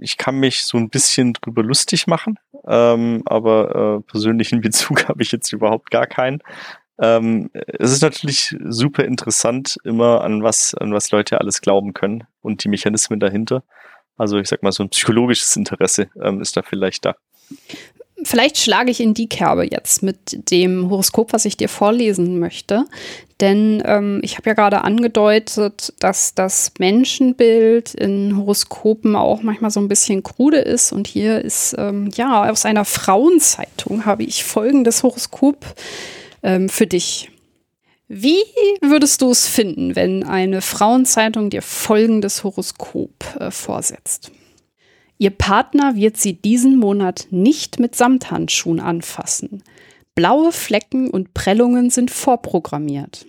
Ich 0.05 0.17
kann 0.17 0.35
mich 0.35 0.63
so 0.63 0.77
ein 0.77 0.89
bisschen 0.89 1.33
drüber 1.33 1.63
lustig 1.63 2.05
machen, 2.05 2.37
ähm, 2.67 3.23
aber 3.25 3.99
äh, 3.99 4.11
persönlichen 4.11 4.61
Bezug 4.61 5.09
habe 5.09 5.23
ich 5.23 5.31
jetzt 5.31 5.51
überhaupt 5.51 5.89
gar 5.89 6.05
keinen. 6.05 6.41
Ähm, 7.01 7.49
es 7.53 7.91
ist 7.91 8.03
natürlich 8.03 8.55
super 8.63 9.03
interessant, 9.03 9.77
immer 9.83 10.21
an 10.21 10.43
was, 10.43 10.75
an 10.75 10.93
was 10.93 11.11
Leute 11.11 11.41
alles 11.41 11.59
glauben 11.59 11.93
können 11.93 12.23
und 12.41 12.63
die 12.63 12.69
Mechanismen 12.69 13.19
dahinter. 13.19 13.63
Also 14.15 14.37
ich 14.37 14.47
sag 14.47 14.63
mal, 14.63 14.71
so 14.71 14.83
ein 14.83 14.89
psychologisches 14.89 15.55
Interesse 15.55 16.07
ähm, 16.21 16.39
ist 16.39 16.55
da 16.55 16.61
vielleicht 16.61 17.03
da. 17.03 17.15
Vielleicht 18.25 18.57
schlage 18.57 18.89
ich 18.89 18.99
in 19.01 19.13
die 19.13 19.29
Kerbe 19.29 19.67
jetzt 19.69 20.01
mit 20.01 20.49
dem 20.49 20.89
Horoskop, 20.89 21.31
was 21.31 21.45
ich 21.45 21.57
dir 21.57 21.69
vorlesen 21.69 22.39
möchte. 22.39 22.85
Denn 23.39 23.83
ähm, 23.85 24.19
ich 24.23 24.37
habe 24.37 24.49
ja 24.49 24.55
gerade 24.55 24.83
angedeutet, 24.83 25.93
dass 25.99 26.33
das 26.33 26.71
Menschenbild 26.79 27.93
in 27.93 28.35
Horoskopen 28.35 29.15
auch 29.15 29.43
manchmal 29.43 29.69
so 29.69 29.79
ein 29.79 29.87
bisschen 29.87 30.23
krude 30.23 30.57
ist. 30.57 30.91
Und 30.91 31.07
hier 31.07 31.39
ist, 31.39 31.75
ähm, 31.77 32.09
ja, 32.15 32.49
aus 32.49 32.65
einer 32.65 32.83
Frauenzeitung 32.83 34.05
habe 34.05 34.23
ich 34.23 34.43
folgendes 34.43 35.03
Horoskop 35.03 35.63
ähm, 36.41 36.67
für 36.67 36.87
dich. 36.87 37.29
Wie 38.07 38.41
würdest 38.81 39.21
du 39.21 39.29
es 39.29 39.47
finden, 39.47 39.95
wenn 39.95 40.23
eine 40.23 40.61
Frauenzeitung 40.61 41.51
dir 41.51 41.61
folgendes 41.61 42.43
Horoskop 42.43 43.23
äh, 43.39 43.51
vorsetzt? 43.51 44.31
Ihr 45.17 45.29
Partner 45.29 45.95
wird 45.95 46.17
sie 46.17 46.33
diesen 46.33 46.77
Monat 46.77 47.27
nicht 47.31 47.79
mit 47.79 47.95
Samthandschuhen 47.95 48.79
anfassen. 48.79 49.63
Blaue 50.13 50.51
Flecken 50.51 51.09
und 51.09 51.33
Prellungen 51.33 51.89
sind 51.89 52.11
vorprogrammiert. 52.11 53.25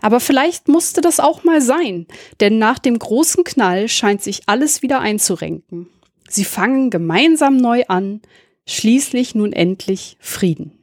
Aber 0.00 0.20
vielleicht 0.20 0.68
musste 0.68 1.00
das 1.00 1.20
auch 1.20 1.44
mal 1.44 1.60
sein, 1.60 2.06
denn 2.40 2.58
nach 2.58 2.78
dem 2.78 2.98
großen 2.98 3.44
Knall 3.44 3.88
scheint 3.88 4.22
sich 4.22 4.42
alles 4.46 4.82
wieder 4.82 5.00
einzurenken. 5.00 5.88
Sie 6.28 6.44
fangen 6.44 6.90
gemeinsam 6.90 7.56
neu 7.56 7.84
an, 7.88 8.22
schließlich 8.66 9.34
nun 9.34 9.52
endlich 9.52 10.16
Frieden. 10.20 10.78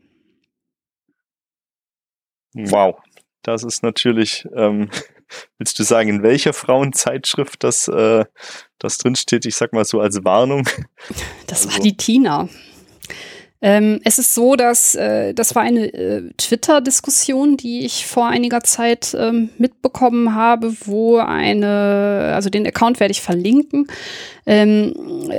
Wow, 2.54 2.96
das 3.42 3.64
ist 3.64 3.84
natürlich 3.84 4.48
ähm, 4.56 4.90
Willst 5.58 5.78
du 5.80 5.84
sagen, 5.84 6.10
in 6.10 6.24
welcher 6.24 6.54
Frauenzeitschrift 6.54 7.64
das, 7.64 7.88
äh, 7.88 8.26
das 8.80 8.98
drinsteht? 8.98 9.46
Ich 9.46 9.56
sag 9.56 9.74
mal 9.74 9.86
so 9.86 10.00
als 10.00 10.24
Warnung. 10.24 10.68
Das 11.48 11.66
also. 11.66 11.78
war 11.78 11.84
die 11.84 11.98
Tina. 11.98 12.50
Ähm, 13.62 14.00
es 14.04 14.20
ist 14.20 14.36
so, 14.36 14.56
dass 14.56 14.96
äh, 14.96 15.34
das 15.34 15.56
war 15.56 15.64
eine 15.64 15.92
äh, 15.92 16.30
Twitter-Diskussion, 16.38 17.58
die 17.58 17.86
ich 17.86 18.06
vor 18.06 18.28
einiger 18.28 18.62
Zeit 18.62 19.16
ähm, 19.18 19.50
mitbekommen 19.58 20.36
habe, 20.36 20.76
wo 20.86 21.18
eine, 21.18 22.34
also 22.36 22.50
den 22.50 22.68
Account 22.68 23.00
werde 23.00 23.14
ich 23.14 23.22
verlinken. 23.22 23.88
Ähm, 24.46 24.94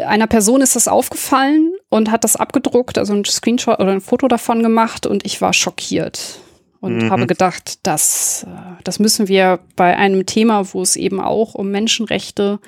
einer 0.06 0.26
Person 0.26 0.60
ist 0.60 0.74
das 0.74 0.88
aufgefallen 0.88 1.74
und 1.88 2.10
hat 2.10 2.24
das 2.24 2.36
abgedruckt, 2.36 2.98
also 2.98 3.12
ein 3.12 3.24
Screenshot 3.24 3.78
oder 3.78 3.92
ein 3.92 4.00
Foto 4.00 4.26
davon 4.28 4.62
gemacht 4.62 5.06
und 5.06 5.24
ich 5.24 5.40
war 5.40 5.52
schockiert 5.52 6.40
und 6.86 6.98
mhm. 6.98 7.10
habe 7.10 7.26
gedacht, 7.26 7.80
das, 7.82 8.46
äh, 8.48 8.82
das 8.84 8.98
müssen 8.98 9.28
wir 9.28 9.60
bei 9.76 9.96
einem 9.96 10.24
Thema, 10.26 10.72
wo 10.72 10.82
es 10.82 10.96
eben 10.96 11.20
auch 11.20 11.54
um 11.54 11.70
Menschenrechte, 11.70 12.60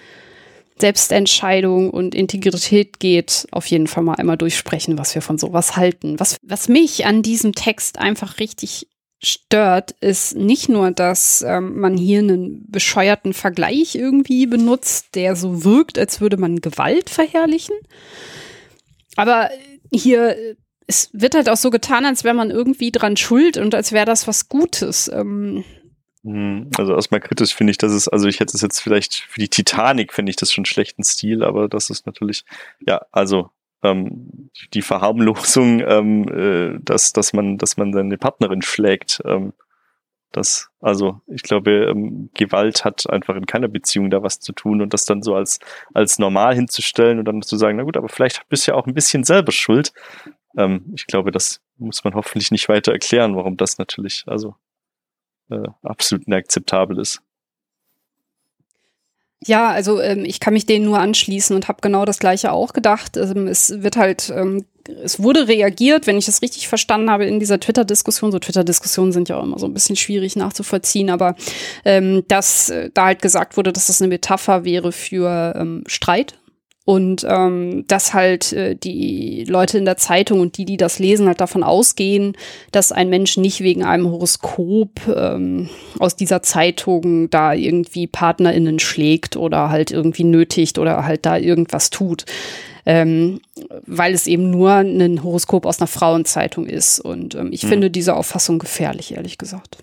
Selbstentscheidung 0.78 1.90
und 1.90 2.14
Integrität 2.14 3.00
geht, 3.00 3.46
auf 3.50 3.66
jeden 3.66 3.86
Fall 3.86 4.04
mal 4.04 4.14
einmal 4.14 4.36
durchsprechen, 4.36 4.98
was 4.98 5.14
wir 5.14 5.22
von 5.22 5.38
sowas 5.38 5.76
halten. 5.76 6.20
Was, 6.20 6.36
was 6.42 6.68
mich 6.68 7.06
an 7.06 7.22
diesem 7.22 7.52
Text 7.52 7.98
einfach 7.98 8.38
richtig 8.38 8.86
stört, 9.20 9.92
ist 10.00 10.36
nicht 10.36 10.68
nur, 10.68 10.92
dass 10.92 11.42
ähm, 11.42 11.80
man 11.80 11.96
hier 11.96 12.20
einen 12.20 12.70
bescheuerten 12.70 13.34
Vergleich 13.34 13.96
irgendwie 13.96 14.46
benutzt, 14.46 15.14
der 15.14 15.34
so 15.34 15.64
wirkt, 15.64 15.98
als 15.98 16.20
würde 16.20 16.36
man 16.36 16.60
Gewalt 16.60 17.10
verherrlichen. 17.10 17.74
Aber 19.16 19.50
hier 19.92 20.36
es 20.88 21.10
wird 21.12 21.34
halt 21.34 21.48
auch 21.50 21.56
so 21.56 21.70
getan, 21.70 22.06
als 22.06 22.24
wäre 22.24 22.34
man 22.34 22.50
irgendwie 22.50 22.90
dran 22.90 23.16
schuld 23.16 23.58
und 23.58 23.74
als 23.74 23.92
wäre 23.92 24.06
das 24.06 24.26
was 24.26 24.48
Gutes. 24.48 25.08
Ähm. 25.12 25.62
Hm, 26.24 26.70
also 26.78 26.94
erstmal 26.94 27.20
kritisch 27.20 27.54
finde 27.54 27.70
ich, 27.72 27.78
dass 27.78 27.92
es, 27.92 28.08
also 28.08 28.26
ich 28.26 28.40
hätte 28.40 28.56
es 28.56 28.62
jetzt 28.62 28.80
vielleicht 28.80 29.14
für 29.14 29.38
die 29.38 29.50
Titanic 29.50 30.12
finde 30.14 30.30
ich 30.30 30.36
das 30.36 30.50
schon 30.50 30.64
schlechten 30.64 31.04
Stil, 31.04 31.44
aber 31.44 31.68
das 31.68 31.90
ist 31.90 32.06
natürlich, 32.06 32.44
ja, 32.80 33.02
also 33.12 33.50
ähm, 33.82 34.50
die 34.72 34.82
Verharmlosung, 34.82 35.80
ähm, 35.86 36.28
äh, 36.28 36.78
dass, 36.82 37.12
dass 37.12 37.34
man, 37.34 37.58
dass 37.58 37.76
man 37.76 37.92
seine 37.92 38.16
Partnerin 38.16 38.62
schlägt. 38.62 39.20
Ähm, 39.26 39.52
das, 40.32 40.68
also 40.80 41.20
ich 41.26 41.42
glaube, 41.42 41.70
ähm, 41.70 42.30
Gewalt 42.34 42.84
hat 42.84 43.08
einfach 43.08 43.34
in 43.36 43.46
keiner 43.46 43.68
Beziehung 43.68 44.10
da 44.10 44.22
was 44.22 44.40
zu 44.40 44.52
tun 44.52 44.82
und 44.82 44.92
das 44.92 45.04
dann 45.04 45.22
so 45.22 45.34
als, 45.34 45.58
als 45.94 46.18
normal 46.18 46.54
hinzustellen 46.54 47.18
und 47.18 47.24
dann 47.24 47.42
zu 47.42 47.56
sagen, 47.56 47.76
na 47.76 47.84
gut, 47.84 47.96
aber 47.96 48.08
vielleicht 48.08 48.46
bist 48.48 48.66
du 48.66 48.72
ja 48.72 48.76
auch 48.76 48.86
ein 48.86 48.94
bisschen 48.94 49.24
selber 49.24 49.52
schuld. 49.52 49.92
Ähm, 50.56 50.92
ich 50.94 51.06
glaube, 51.06 51.30
das 51.30 51.60
muss 51.76 52.04
man 52.04 52.14
hoffentlich 52.14 52.50
nicht 52.50 52.68
weiter 52.68 52.92
erklären, 52.92 53.36
warum 53.36 53.56
das 53.56 53.78
natürlich 53.78 54.24
also 54.26 54.54
äh, 55.50 55.68
absolut 55.82 56.26
inakzeptabel 56.26 56.98
ist. 56.98 57.22
Ja, 59.46 59.70
also 59.70 60.00
ähm, 60.00 60.24
ich 60.24 60.40
kann 60.40 60.52
mich 60.52 60.66
denen 60.66 60.84
nur 60.84 60.98
anschließen 60.98 61.54
und 61.54 61.68
habe 61.68 61.78
genau 61.80 62.04
das 62.04 62.18
gleiche 62.18 62.50
auch 62.50 62.72
gedacht. 62.72 63.16
Ähm, 63.16 63.46
es 63.46 63.82
wird 63.82 63.96
halt, 63.96 64.32
ähm, 64.34 64.64
es 64.88 65.22
wurde 65.22 65.46
reagiert, 65.46 66.08
wenn 66.08 66.18
ich 66.18 66.26
das 66.26 66.42
richtig 66.42 66.66
verstanden 66.66 67.08
habe, 67.08 67.24
in 67.24 67.38
dieser 67.38 67.60
Twitter-Diskussion. 67.60 68.32
So 68.32 68.40
Twitter-Diskussionen 68.40 69.12
sind 69.12 69.28
ja 69.28 69.36
auch 69.36 69.44
immer 69.44 69.58
so 69.60 69.66
ein 69.66 69.74
bisschen 69.74 69.94
schwierig 69.94 70.34
nachzuvollziehen, 70.34 71.08
aber 71.08 71.36
ähm, 71.84 72.24
dass 72.26 72.70
äh, 72.70 72.90
da 72.92 73.06
halt 73.06 73.22
gesagt 73.22 73.56
wurde, 73.56 73.72
dass 73.72 73.86
das 73.86 74.02
eine 74.02 74.08
Metapher 74.08 74.64
wäre 74.64 74.90
für 74.90 75.54
ähm, 75.56 75.84
Streit 75.86 76.36
und 76.88 77.26
ähm, 77.28 77.84
dass 77.86 78.14
halt 78.14 78.54
äh, 78.54 78.74
die 78.74 79.44
Leute 79.46 79.76
in 79.76 79.84
der 79.84 79.98
Zeitung 79.98 80.40
und 80.40 80.56
die, 80.56 80.64
die 80.64 80.78
das 80.78 80.98
lesen, 80.98 81.26
halt 81.26 81.38
davon 81.38 81.62
ausgehen, 81.62 82.34
dass 82.72 82.92
ein 82.92 83.10
Mensch 83.10 83.36
nicht 83.36 83.60
wegen 83.60 83.84
einem 83.84 84.10
Horoskop 84.10 85.02
ähm, 85.14 85.68
aus 85.98 86.16
dieser 86.16 86.40
Zeitung 86.40 87.28
da 87.28 87.52
irgendwie 87.52 88.06
PartnerInnen 88.06 88.78
schlägt 88.78 89.36
oder 89.36 89.68
halt 89.68 89.90
irgendwie 89.90 90.24
nötigt 90.24 90.78
oder 90.78 91.04
halt 91.04 91.26
da 91.26 91.36
irgendwas 91.36 91.90
tut. 91.90 92.24
Ähm, 92.86 93.42
weil 93.84 94.14
es 94.14 94.26
eben 94.26 94.50
nur 94.50 94.72
ein 94.72 95.22
Horoskop 95.22 95.66
aus 95.66 95.80
einer 95.80 95.88
Frauenzeitung 95.88 96.64
ist. 96.64 97.00
Und 97.00 97.34
ähm, 97.34 97.50
ich 97.52 97.64
hm. 97.64 97.68
finde 97.68 97.90
diese 97.90 98.16
Auffassung 98.16 98.58
gefährlich, 98.58 99.12
ehrlich 99.12 99.36
gesagt. 99.36 99.76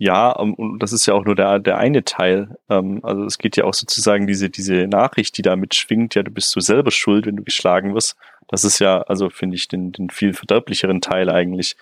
Ja, 0.00 0.30
um, 0.30 0.54
und 0.54 0.78
das 0.80 0.92
ist 0.92 1.06
ja 1.06 1.14
auch 1.14 1.24
nur 1.24 1.34
der, 1.34 1.58
der 1.58 1.76
eine 1.76 2.04
Teil. 2.04 2.56
Ähm, 2.70 3.00
also 3.02 3.24
es 3.24 3.36
geht 3.36 3.56
ja 3.56 3.64
auch 3.64 3.74
sozusagen 3.74 4.28
diese, 4.28 4.48
diese 4.48 4.86
Nachricht, 4.86 5.36
die 5.36 5.42
da 5.42 5.56
mitschwingt, 5.56 6.14
ja, 6.14 6.22
du 6.22 6.30
bist 6.30 6.50
so 6.50 6.60
selber 6.60 6.92
schuld, 6.92 7.26
wenn 7.26 7.36
du 7.36 7.42
geschlagen 7.42 7.94
wirst. 7.94 8.16
Das 8.46 8.62
ist 8.64 8.78
ja, 8.78 9.02
also 9.02 9.28
finde 9.28 9.56
ich, 9.56 9.66
den, 9.66 9.90
den 9.90 10.08
viel 10.10 10.34
verderblicheren 10.34 11.00
Teil 11.00 11.28
eigentlich. 11.28 11.76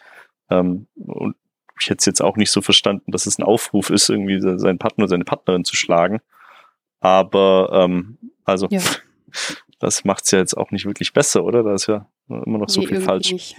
Ähm, 0.49 0.87
und 0.97 1.37
ich 1.79 1.91
hätte 1.91 1.99
es 1.99 2.07
jetzt 2.07 2.23
auch 2.23 2.37
nicht 2.37 2.51
so 2.51 2.63
verstanden, 2.63 3.13
dass 3.13 3.27
es 3.27 3.39
ein 3.39 3.43
Aufruf 3.43 3.91
ist, 3.91 4.09
irgendwie 4.09 4.41
seinen 4.41 4.79
Partner 4.79 5.05
oder 5.05 5.11
seine 5.11 5.25
Partnerin 5.25 5.65
zu 5.65 5.77
schlagen. 5.77 6.21
Aber 7.01 7.71
ähm, 7.85 8.17
also 8.45 8.67
ja. 8.71 8.81
das 9.79 10.05
macht's 10.05 10.31
ja 10.31 10.39
jetzt 10.39 10.57
auch 10.57 10.71
nicht 10.71 10.87
wirklich 10.87 11.13
besser, 11.13 11.45
oder? 11.45 11.63
Da 11.63 11.75
ist 11.75 11.87
ja 11.87 12.09
immer 12.29 12.59
noch 12.59 12.71
so 12.71 12.81
nee, 12.81 12.87
viel 12.87 13.01
falsch. 13.03 13.33
Nicht. 13.33 13.57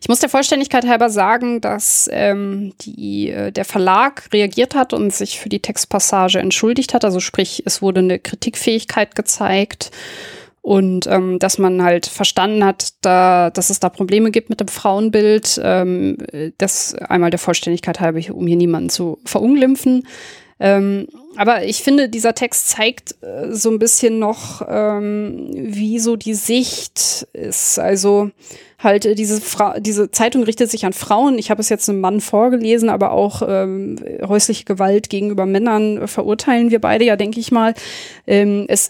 Ich 0.00 0.08
muss 0.08 0.20
der 0.20 0.28
Vollständigkeit 0.28 0.86
halber 0.86 1.10
sagen, 1.10 1.60
dass 1.60 2.08
ähm, 2.12 2.72
die, 2.80 3.30
äh, 3.30 3.52
der 3.52 3.64
Verlag 3.64 4.28
reagiert 4.32 4.74
hat 4.74 4.92
und 4.92 5.12
sich 5.12 5.38
für 5.38 5.48
die 5.48 5.60
Textpassage 5.60 6.38
entschuldigt 6.38 6.94
hat. 6.94 7.04
Also 7.04 7.20
sprich, 7.20 7.62
es 7.66 7.82
wurde 7.82 8.00
eine 8.00 8.18
Kritikfähigkeit 8.18 9.14
gezeigt 9.14 9.90
und 10.68 11.06
ähm, 11.06 11.38
dass 11.38 11.56
man 11.56 11.82
halt 11.82 12.06
verstanden 12.06 12.62
hat, 12.62 12.88
da, 13.00 13.48
dass 13.50 13.70
es 13.70 13.80
da 13.80 13.88
Probleme 13.88 14.30
gibt 14.30 14.50
mit 14.50 14.60
dem 14.60 14.68
Frauenbild. 14.68 15.58
Ähm, 15.62 16.18
das 16.58 16.94
einmal 16.94 17.30
der 17.30 17.38
Vollständigkeit 17.38 18.00
halber, 18.00 18.20
um 18.34 18.46
hier 18.46 18.56
niemanden 18.56 18.90
zu 18.90 19.18
verunglimpfen. 19.24 20.06
Ähm, 20.60 21.06
aber 21.38 21.62
ich 21.62 21.84
finde, 21.84 22.08
dieser 22.08 22.34
Text 22.34 22.68
zeigt 22.68 23.14
äh, 23.22 23.52
so 23.52 23.70
ein 23.70 23.78
bisschen 23.78 24.18
noch, 24.18 24.60
ähm, 24.68 25.50
wie 25.52 26.00
so 26.00 26.16
die 26.16 26.34
Sicht 26.34 27.28
ist. 27.32 27.78
Also 27.78 28.32
halt 28.80 29.06
äh, 29.06 29.14
diese 29.14 29.40
Fra 29.40 29.78
diese 29.78 30.10
Zeitung 30.10 30.42
richtet 30.42 30.68
sich 30.68 30.84
an 30.84 30.92
Frauen. 30.92 31.38
Ich 31.38 31.52
habe 31.52 31.60
es 31.60 31.68
jetzt 31.68 31.88
einem 31.88 32.00
Mann 32.00 32.20
vorgelesen, 32.20 32.90
aber 32.90 33.12
auch 33.12 33.42
ähm, 33.46 33.96
häusliche 34.26 34.64
Gewalt 34.64 35.10
gegenüber 35.10 35.46
Männern 35.46 36.08
verurteilen 36.08 36.72
wir 36.72 36.80
beide 36.80 37.04
ja, 37.04 37.14
denke 37.14 37.38
ich 37.38 37.52
mal. 37.52 37.74
Ähm, 38.26 38.64
es 38.66 38.88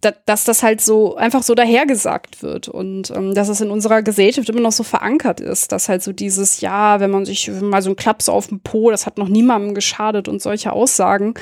dass 0.00 0.44
das 0.44 0.62
halt 0.62 0.80
so 0.80 1.16
einfach 1.16 1.42
so 1.42 1.54
dahergesagt 1.54 2.42
wird 2.42 2.68
und 2.68 3.10
ähm, 3.10 3.34
dass 3.34 3.48
es 3.48 3.60
in 3.60 3.70
unserer 3.70 4.02
Gesellschaft 4.02 4.48
immer 4.48 4.60
noch 4.60 4.72
so 4.72 4.82
verankert 4.82 5.40
ist, 5.40 5.72
dass 5.72 5.90
halt 5.90 6.02
so 6.02 6.12
dieses, 6.12 6.62
ja, 6.62 7.00
wenn 7.00 7.10
man 7.10 7.26
sich 7.26 7.50
mal 7.60 7.82
so 7.82 7.90
ein 7.90 7.96
Klaps 7.96 8.28
auf 8.30 8.46
dem 8.46 8.60
Po, 8.60 8.90
das 8.90 9.04
hat 9.04 9.18
noch 9.18 9.28
niemandem 9.28 9.74
geschadet 9.74 10.26
und 10.26 10.40
solche 10.40 10.72
Aussagen, 10.72 11.34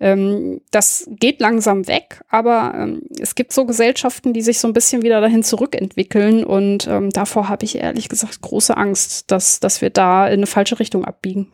ähm, 0.00 0.62
das 0.70 1.08
geht 1.10 1.40
langsam 1.40 1.86
weg, 1.88 2.22
aber 2.30 2.72
ähm, 2.74 3.02
es 3.20 3.34
gibt 3.34 3.52
so 3.52 3.66
Gesellschaften, 3.66 4.32
die 4.32 4.42
sich 4.42 4.60
so 4.60 4.68
ein 4.68 4.74
bisschen 4.74 5.02
wieder 5.02 5.20
dahin 5.20 5.42
zurückentwickeln 5.42 6.42
und 6.42 6.86
ähm, 6.86 7.10
davor 7.10 7.50
habe 7.50 7.64
ich 7.66 7.76
ehrlich 7.76 8.08
gesagt 8.08 8.40
große 8.40 8.76
Angst, 8.76 9.30
dass, 9.30 9.60
dass 9.60 9.82
wir 9.82 9.90
da 9.90 10.26
in 10.26 10.40
eine 10.40 10.46
falsche 10.46 10.78
Richtung 10.78 11.04
abbiegen. 11.04 11.52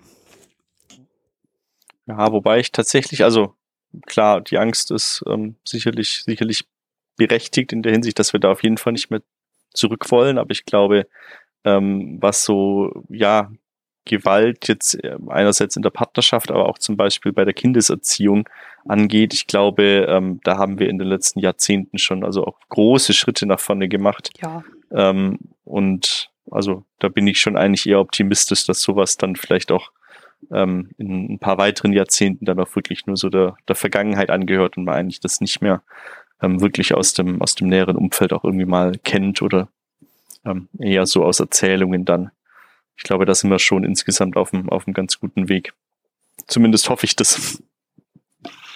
Ja, 2.07 2.33
wobei 2.33 2.61
ich 2.61 2.73
tatsächlich, 2.73 3.25
also 3.25 3.55
klar, 4.07 4.41
die 4.41 4.59
Angst 4.59 4.91
ist 4.91 5.23
ähm, 5.27 5.57
sicherlich, 5.65 6.23
sicherlich 6.25 6.65
berechtigt 7.17 7.73
in 7.73 7.83
der 7.83 7.93
Hinsicht, 7.93 8.19
dass 8.19 8.33
wir 8.33 8.41
da 8.41 8.51
auf 8.51 8.63
jeden 8.63 8.79
Fall 8.79 8.93
nicht 8.93 9.11
mehr 9.11 9.23
zurück 9.73 10.11
wollen. 10.11 10.39
Aber 10.39 10.51
ich 10.51 10.65
glaube, 10.65 11.07
ähm, 11.65 12.19
was 12.21 12.45
so, 12.45 13.05
ja, 13.09 13.51
Gewalt 14.05 14.67
jetzt 14.67 14.95
äh, 15.03 15.17
einerseits 15.29 15.77
in 15.77 15.83
der 15.83 15.91
Partnerschaft, 15.91 16.51
aber 16.51 16.69
auch 16.69 16.79
zum 16.79 16.97
Beispiel 16.97 17.33
bei 17.33 17.45
der 17.45 17.55
Kindeserziehung 17.55 18.49
angeht. 18.85 19.33
Ich 19.33 19.47
glaube, 19.47 20.07
ähm, 20.09 20.41
da 20.43 20.59
haben 20.59 20.79
wir 20.79 20.89
in 20.89 20.99
den 20.99 21.07
letzten 21.07 21.39
Jahrzehnten 21.39 21.99
schon 21.99 22.25
also 22.25 22.45
auch 22.45 22.59
große 22.69 23.13
Schritte 23.13 23.47
nach 23.47 23.61
vorne 23.61 23.89
gemacht. 23.89 24.31
Ja. 24.43 24.65
Ähm, 24.91 25.39
und 25.65 26.31
also 26.51 26.85
da 26.99 27.09
bin 27.09 27.27
ich 27.29 27.41
schon 27.41 27.57
eigentlich 27.57 27.87
eher 27.87 28.01
optimistisch, 28.01 28.67
dass 28.67 28.83
sowas 28.83 29.17
dann 29.17 29.37
vielleicht 29.37 29.71
auch 29.71 29.93
ähm, 30.51 30.91
in 30.99 31.35
ein 31.35 31.39
paar 31.39 31.59
weiteren 31.59 31.93
Jahrzehnten 31.93 32.45
dann 32.45 32.59
auch 32.59 32.75
wirklich 32.75 33.07
nur 33.07 33.17
so 33.17 33.29
der, 33.29 33.57
der 33.69 33.77
Vergangenheit 33.77 34.31
angehört 34.31 34.77
und 34.77 34.85
man 34.85 34.95
eigentlich 34.97 35.21
das 35.21 35.41
nicht 35.41 35.61
mehr 35.61 35.83
ähm, 36.43 36.61
wirklich 36.61 36.95
aus 36.95 37.15
dem, 37.15 37.41
aus 37.41 37.55
dem 37.55 37.69
näheren 37.69 37.97
Umfeld 37.97 38.33
auch 38.33 38.45
irgendwie 38.45 38.67
mal 38.67 38.93
kennt 39.05 39.43
oder 39.43 39.69
ähm, 40.45 40.69
eher 40.79 41.07
so 41.07 41.25
aus 41.25 41.41
Erzählungen 41.41 42.05
dann. 42.05 42.31
Ich 42.97 43.05
glaube, 43.05 43.25
da 43.25 43.35
sind 43.35 43.51
wir 43.51 43.59
schon 43.59 43.85
insgesamt 43.85 44.37
auf 44.37 44.53
einem, 44.53 44.69
auf 44.69 44.87
einem 44.87 44.95
ganz 44.95 45.19
guten 45.19 45.49
Weg. 45.49 45.73
Zumindest 46.47 46.89
hoffe 46.89 47.07
ich 47.07 47.17
das. 47.17 47.63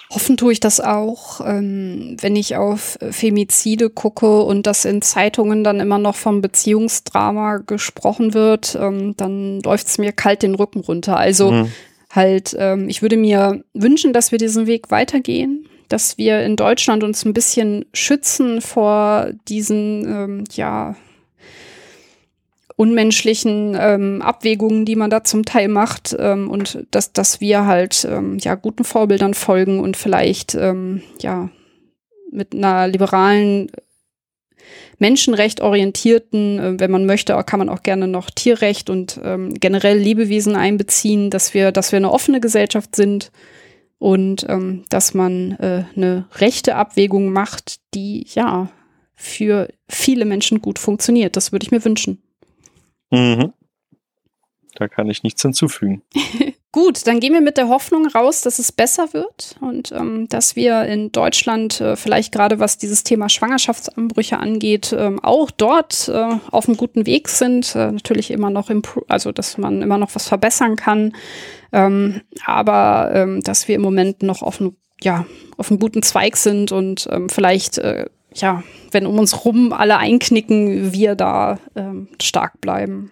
Hoffen 0.09 0.37
tue 0.37 0.53
ich 0.53 0.59
das 0.61 0.79
auch, 0.79 1.41
ähm, 1.45 2.15
wenn 2.21 2.37
ich 2.37 2.55
auf 2.55 2.97
Femizide 3.11 3.89
gucke 3.89 4.41
und 4.41 4.65
das 4.65 4.85
in 4.85 5.01
Zeitungen 5.01 5.65
dann 5.65 5.81
immer 5.81 5.97
noch 5.97 6.15
vom 6.15 6.41
Beziehungsdrama 6.41 7.57
gesprochen 7.57 8.33
wird, 8.33 8.77
ähm, 8.79 9.15
dann 9.17 9.59
läuft 9.61 9.87
es 9.87 9.97
mir 9.97 10.13
kalt 10.13 10.43
den 10.43 10.55
Rücken 10.55 10.79
runter. 10.79 11.17
Also 11.17 11.51
mhm. 11.51 11.71
halt, 12.09 12.55
ähm, 12.57 12.87
ich 12.87 13.01
würde 13.01 13.17
mir 13.17 13.63
wünschen, 13.73 14.13
dass 14.13 14.31
wir 14.31 14.39
diesen 14.39 14.65
Weg 14.65 14.91
weitergehen, 14.91 15.67
dass 15.89 16.17
wir 16.17 16.41
in 16.41 16.55
Deutschland 16.55 17.03
uns 17.03 17.25
ein 17.25 17.33
bisschen 17.33 17.83
schützen 17.93 18.61
vor 18.61 19.27
diesen, 19.49 20.05
ähm, 20.07 20.43
ja, 20.51 20.95
unmenschlichen 22.77 23.75
ähm, 23.77 24.21
Abwägungen, 24.21 24.85
die 24.85 24.95
man 24.95 25.09
da 25.09 25.23
zum 25.23 25.43
Teil 25.43 25.67
macht 25.67 26.15
ähm, 26.17 26.49
und 26.49 26.85
dass, 26.91 27.11
dass 27.11 27.41
wir 27.41 27.65
halt 27.65 28.07
ähm, 28.09 28.37
ja 28.37 28.53
guten 28.55 28.83
Vorbildern 28.83 29.33
folgen 29.33 29.79
und 29.79 29.97
vielleicht 29.97 30.53
ähm, 30.53 31.01
ja 31.19 31.49
mit 32.31 32.53
einer 32.53 32.87
liberalen 32.87 33.71
Menschenrecht 34.99 35.61
orientierten, 35.61 36.59
äh, 36.59 36.79
wenn 36.79 36.91
man 36.91 37.07
möchte, 37.07 37.33
kann 37.47 37.57
man 37.57 37.69
auch 37.69 37.81
gerne 37.81 38.07
noch 38.07 38.29
Tierrecht 38.29 38.91
und 38.91 39.19
ähm, 39.23 39.55
generell 39.55 39.97
Lebewesen 39.97 40.55
einbeziehen, 40.55 41.31
dass 41.31 41.55
wir, 41.55 41.71
dass 41.71 41.91
wir 41.91 41.97
eine 41.97 42.11
offene 42.11 42.39
Gesellschaft 42.39 42.95
sind 42.95 43.31
und 43.97 44.45
ähm, 44.47 44.85
dass 44.89 45.15
man 45.15 45.53
äh, 45.53 45.85
eine 45.95 46.27
rechte 46.35 46.75
Abwägung 46.75 47.31
macht, 47.31 47.77
die 47.95 48.27
ja 48.35 48.69
für 49.15 49.67
viele 49.89 50.25
Menschen 50.25 50.61
gut 50.61 50.77
funktioniert. 50.77 51.35
Das 51.35 51.51
würde 51.51 51.63
ich 51.63 51.71
mir 51.71 51.83
wünschen. 51.83 52.21
Mhm. 53.11 53.53
Da 54.75 54.87
kann 54.87 55.09
ich 55.09 55.23
nichts 55.23 55.41
hinzufügen. 55.41 56.03
Gut, 56.71 57.07
dann 57.07 57.19
gehen 57.19 57.33
wir 57.33 57.41
mit 57.41 57.57
der 57.57 57.69
Hoffnung 57.69 58.05
raus, 58.05 58.41
dass 58.41 58.59
es 58.59 58.71
besser 58.71 59.11
wird 59.13 59.55
und 59.61 59.91
ähm, 59.91 60.27
dass 60.29 60.55
wir 60.55 60.83
in 60.83 61.11
Deutschland 61.11 61.81
äh, 61.81 61.95
vielleicht 61.95 62.31
gerade 62.31 62.59
was 62.59 62.77
dieses 62.77 63.03
Thema 63.03 63.29
Schwangerschaftsanbrüche 63.29 64.37
angeht, 64.37 64.93
ähm, 64.95 65.19
auch 65.23 65.49
dort 65.49 66.07
äh, 66.09 66.35
auf 66.51 66.67
einem 66.67 66.77
guten 66.77 67.07
Weg 67.07 67.29
sind. 67.29 67.75
Äh, 67.75 67.93
natürlich 67.93 68.29
immer 68.29 68.51
noch, 68.51 68.69
also 69.07 69.31
dass 69.31 69.57
man 69.57 69.81
immer 69.81 69.97
noch 69.97 70.13
was 70.13 70.27
verbessern 70.27 70.75
kann, 70.75 71.15
ähm, 71.71 72.21
aber 72.45 73.09
ähm, 73.13 73.41
dass 73.41 73.67
wir 73.67 73.75
im 73.75 73.81
Moment 73.81 74.21
noch 74.21 74.43
auf 74.43 74.59
einem 74.61 74.75
ja, 75.01 75.25
guten 75.79 76.03
Zweig 76.03 76.37
sind 76.37 76.71
und 76.71 77.07
ähm, 77.11 77.29
vielleicht 77.29 77.79
äh, 77.79 78.05
ja, 78.41 78.63
wenn 78.91 79.05
um 79.05 79.19
uns 79.19 79.45
rum 79.45 79.73
alle 79.73 79.97
einknicken, 79.97 80.93
wir 80.93 81.15
da 81.15 81.59
ähm, 81.75 82.07
stark 82.21 82.61
bleiben. 82.61 83.11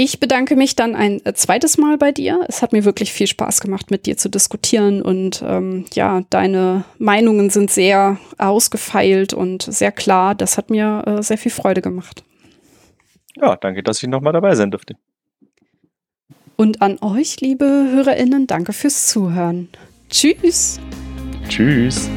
Ich 0.00 0.20
bedanke 0.20 0.54
mich 0.54 0.76
dann 0.76 0.94
ein 0.94 1.20
äh, 1.26 1.34
zweites 1.34 1.76
Mal 1.76 1.98
bei 1.98 2.12
dir. 2.12 2.46
Es 2.48 2.62
hat 2.62 2.72
mir 2.72 2.84
wirklich 2.84 3.12
viel 3.12 3.26
Spaß 3.26 3.60
gemacht, 3.60 3.90
mit 3.90 4.06
dir 4.06 4.16
zu 4.16 4.28
diskutieren 4.28 5.02
und 5.02 5.42
ähm, 5.44 5.86
ja, 5.92 6.22
deine 6.30 6.84
Meinungen 6.98 7.50
sind 7.50 7.72
sehr 7.72 8.16
ausgefeilt 8.38 9.34
und 9.34 9.62
sehr 9.62 9.90
klar. 9.90 10.36
Das 10.36 10.56
hat 10.56 10.70
mir 10.70 11.02
äh, 11.04 11.22
sehr 11.24 11.36
viel 11.36 11.50
Freude 11.50 11.82
gemacht. 11.82 12.22
Ja, 13.40 13.56
danke, 13.56 13.82
dass 13.82 14.00
ich 14.00 14.08
nochmal 14.08 14.32
dabei 14.32 14.54
sein 14.54 14.70
durfte. 14.70 14.94
Und 16.54 16.80
an 16.80 16.98
euch, 17.00 17.40
liebe 17.40 17.64
HörerInnen, 17.64 18.46
danke 18.46 18.72
fürs 18.72 19.08
Zuhören. 19.08 19.68
Tschüss. 20.10 20.78
Tschüss. 21.48 22.08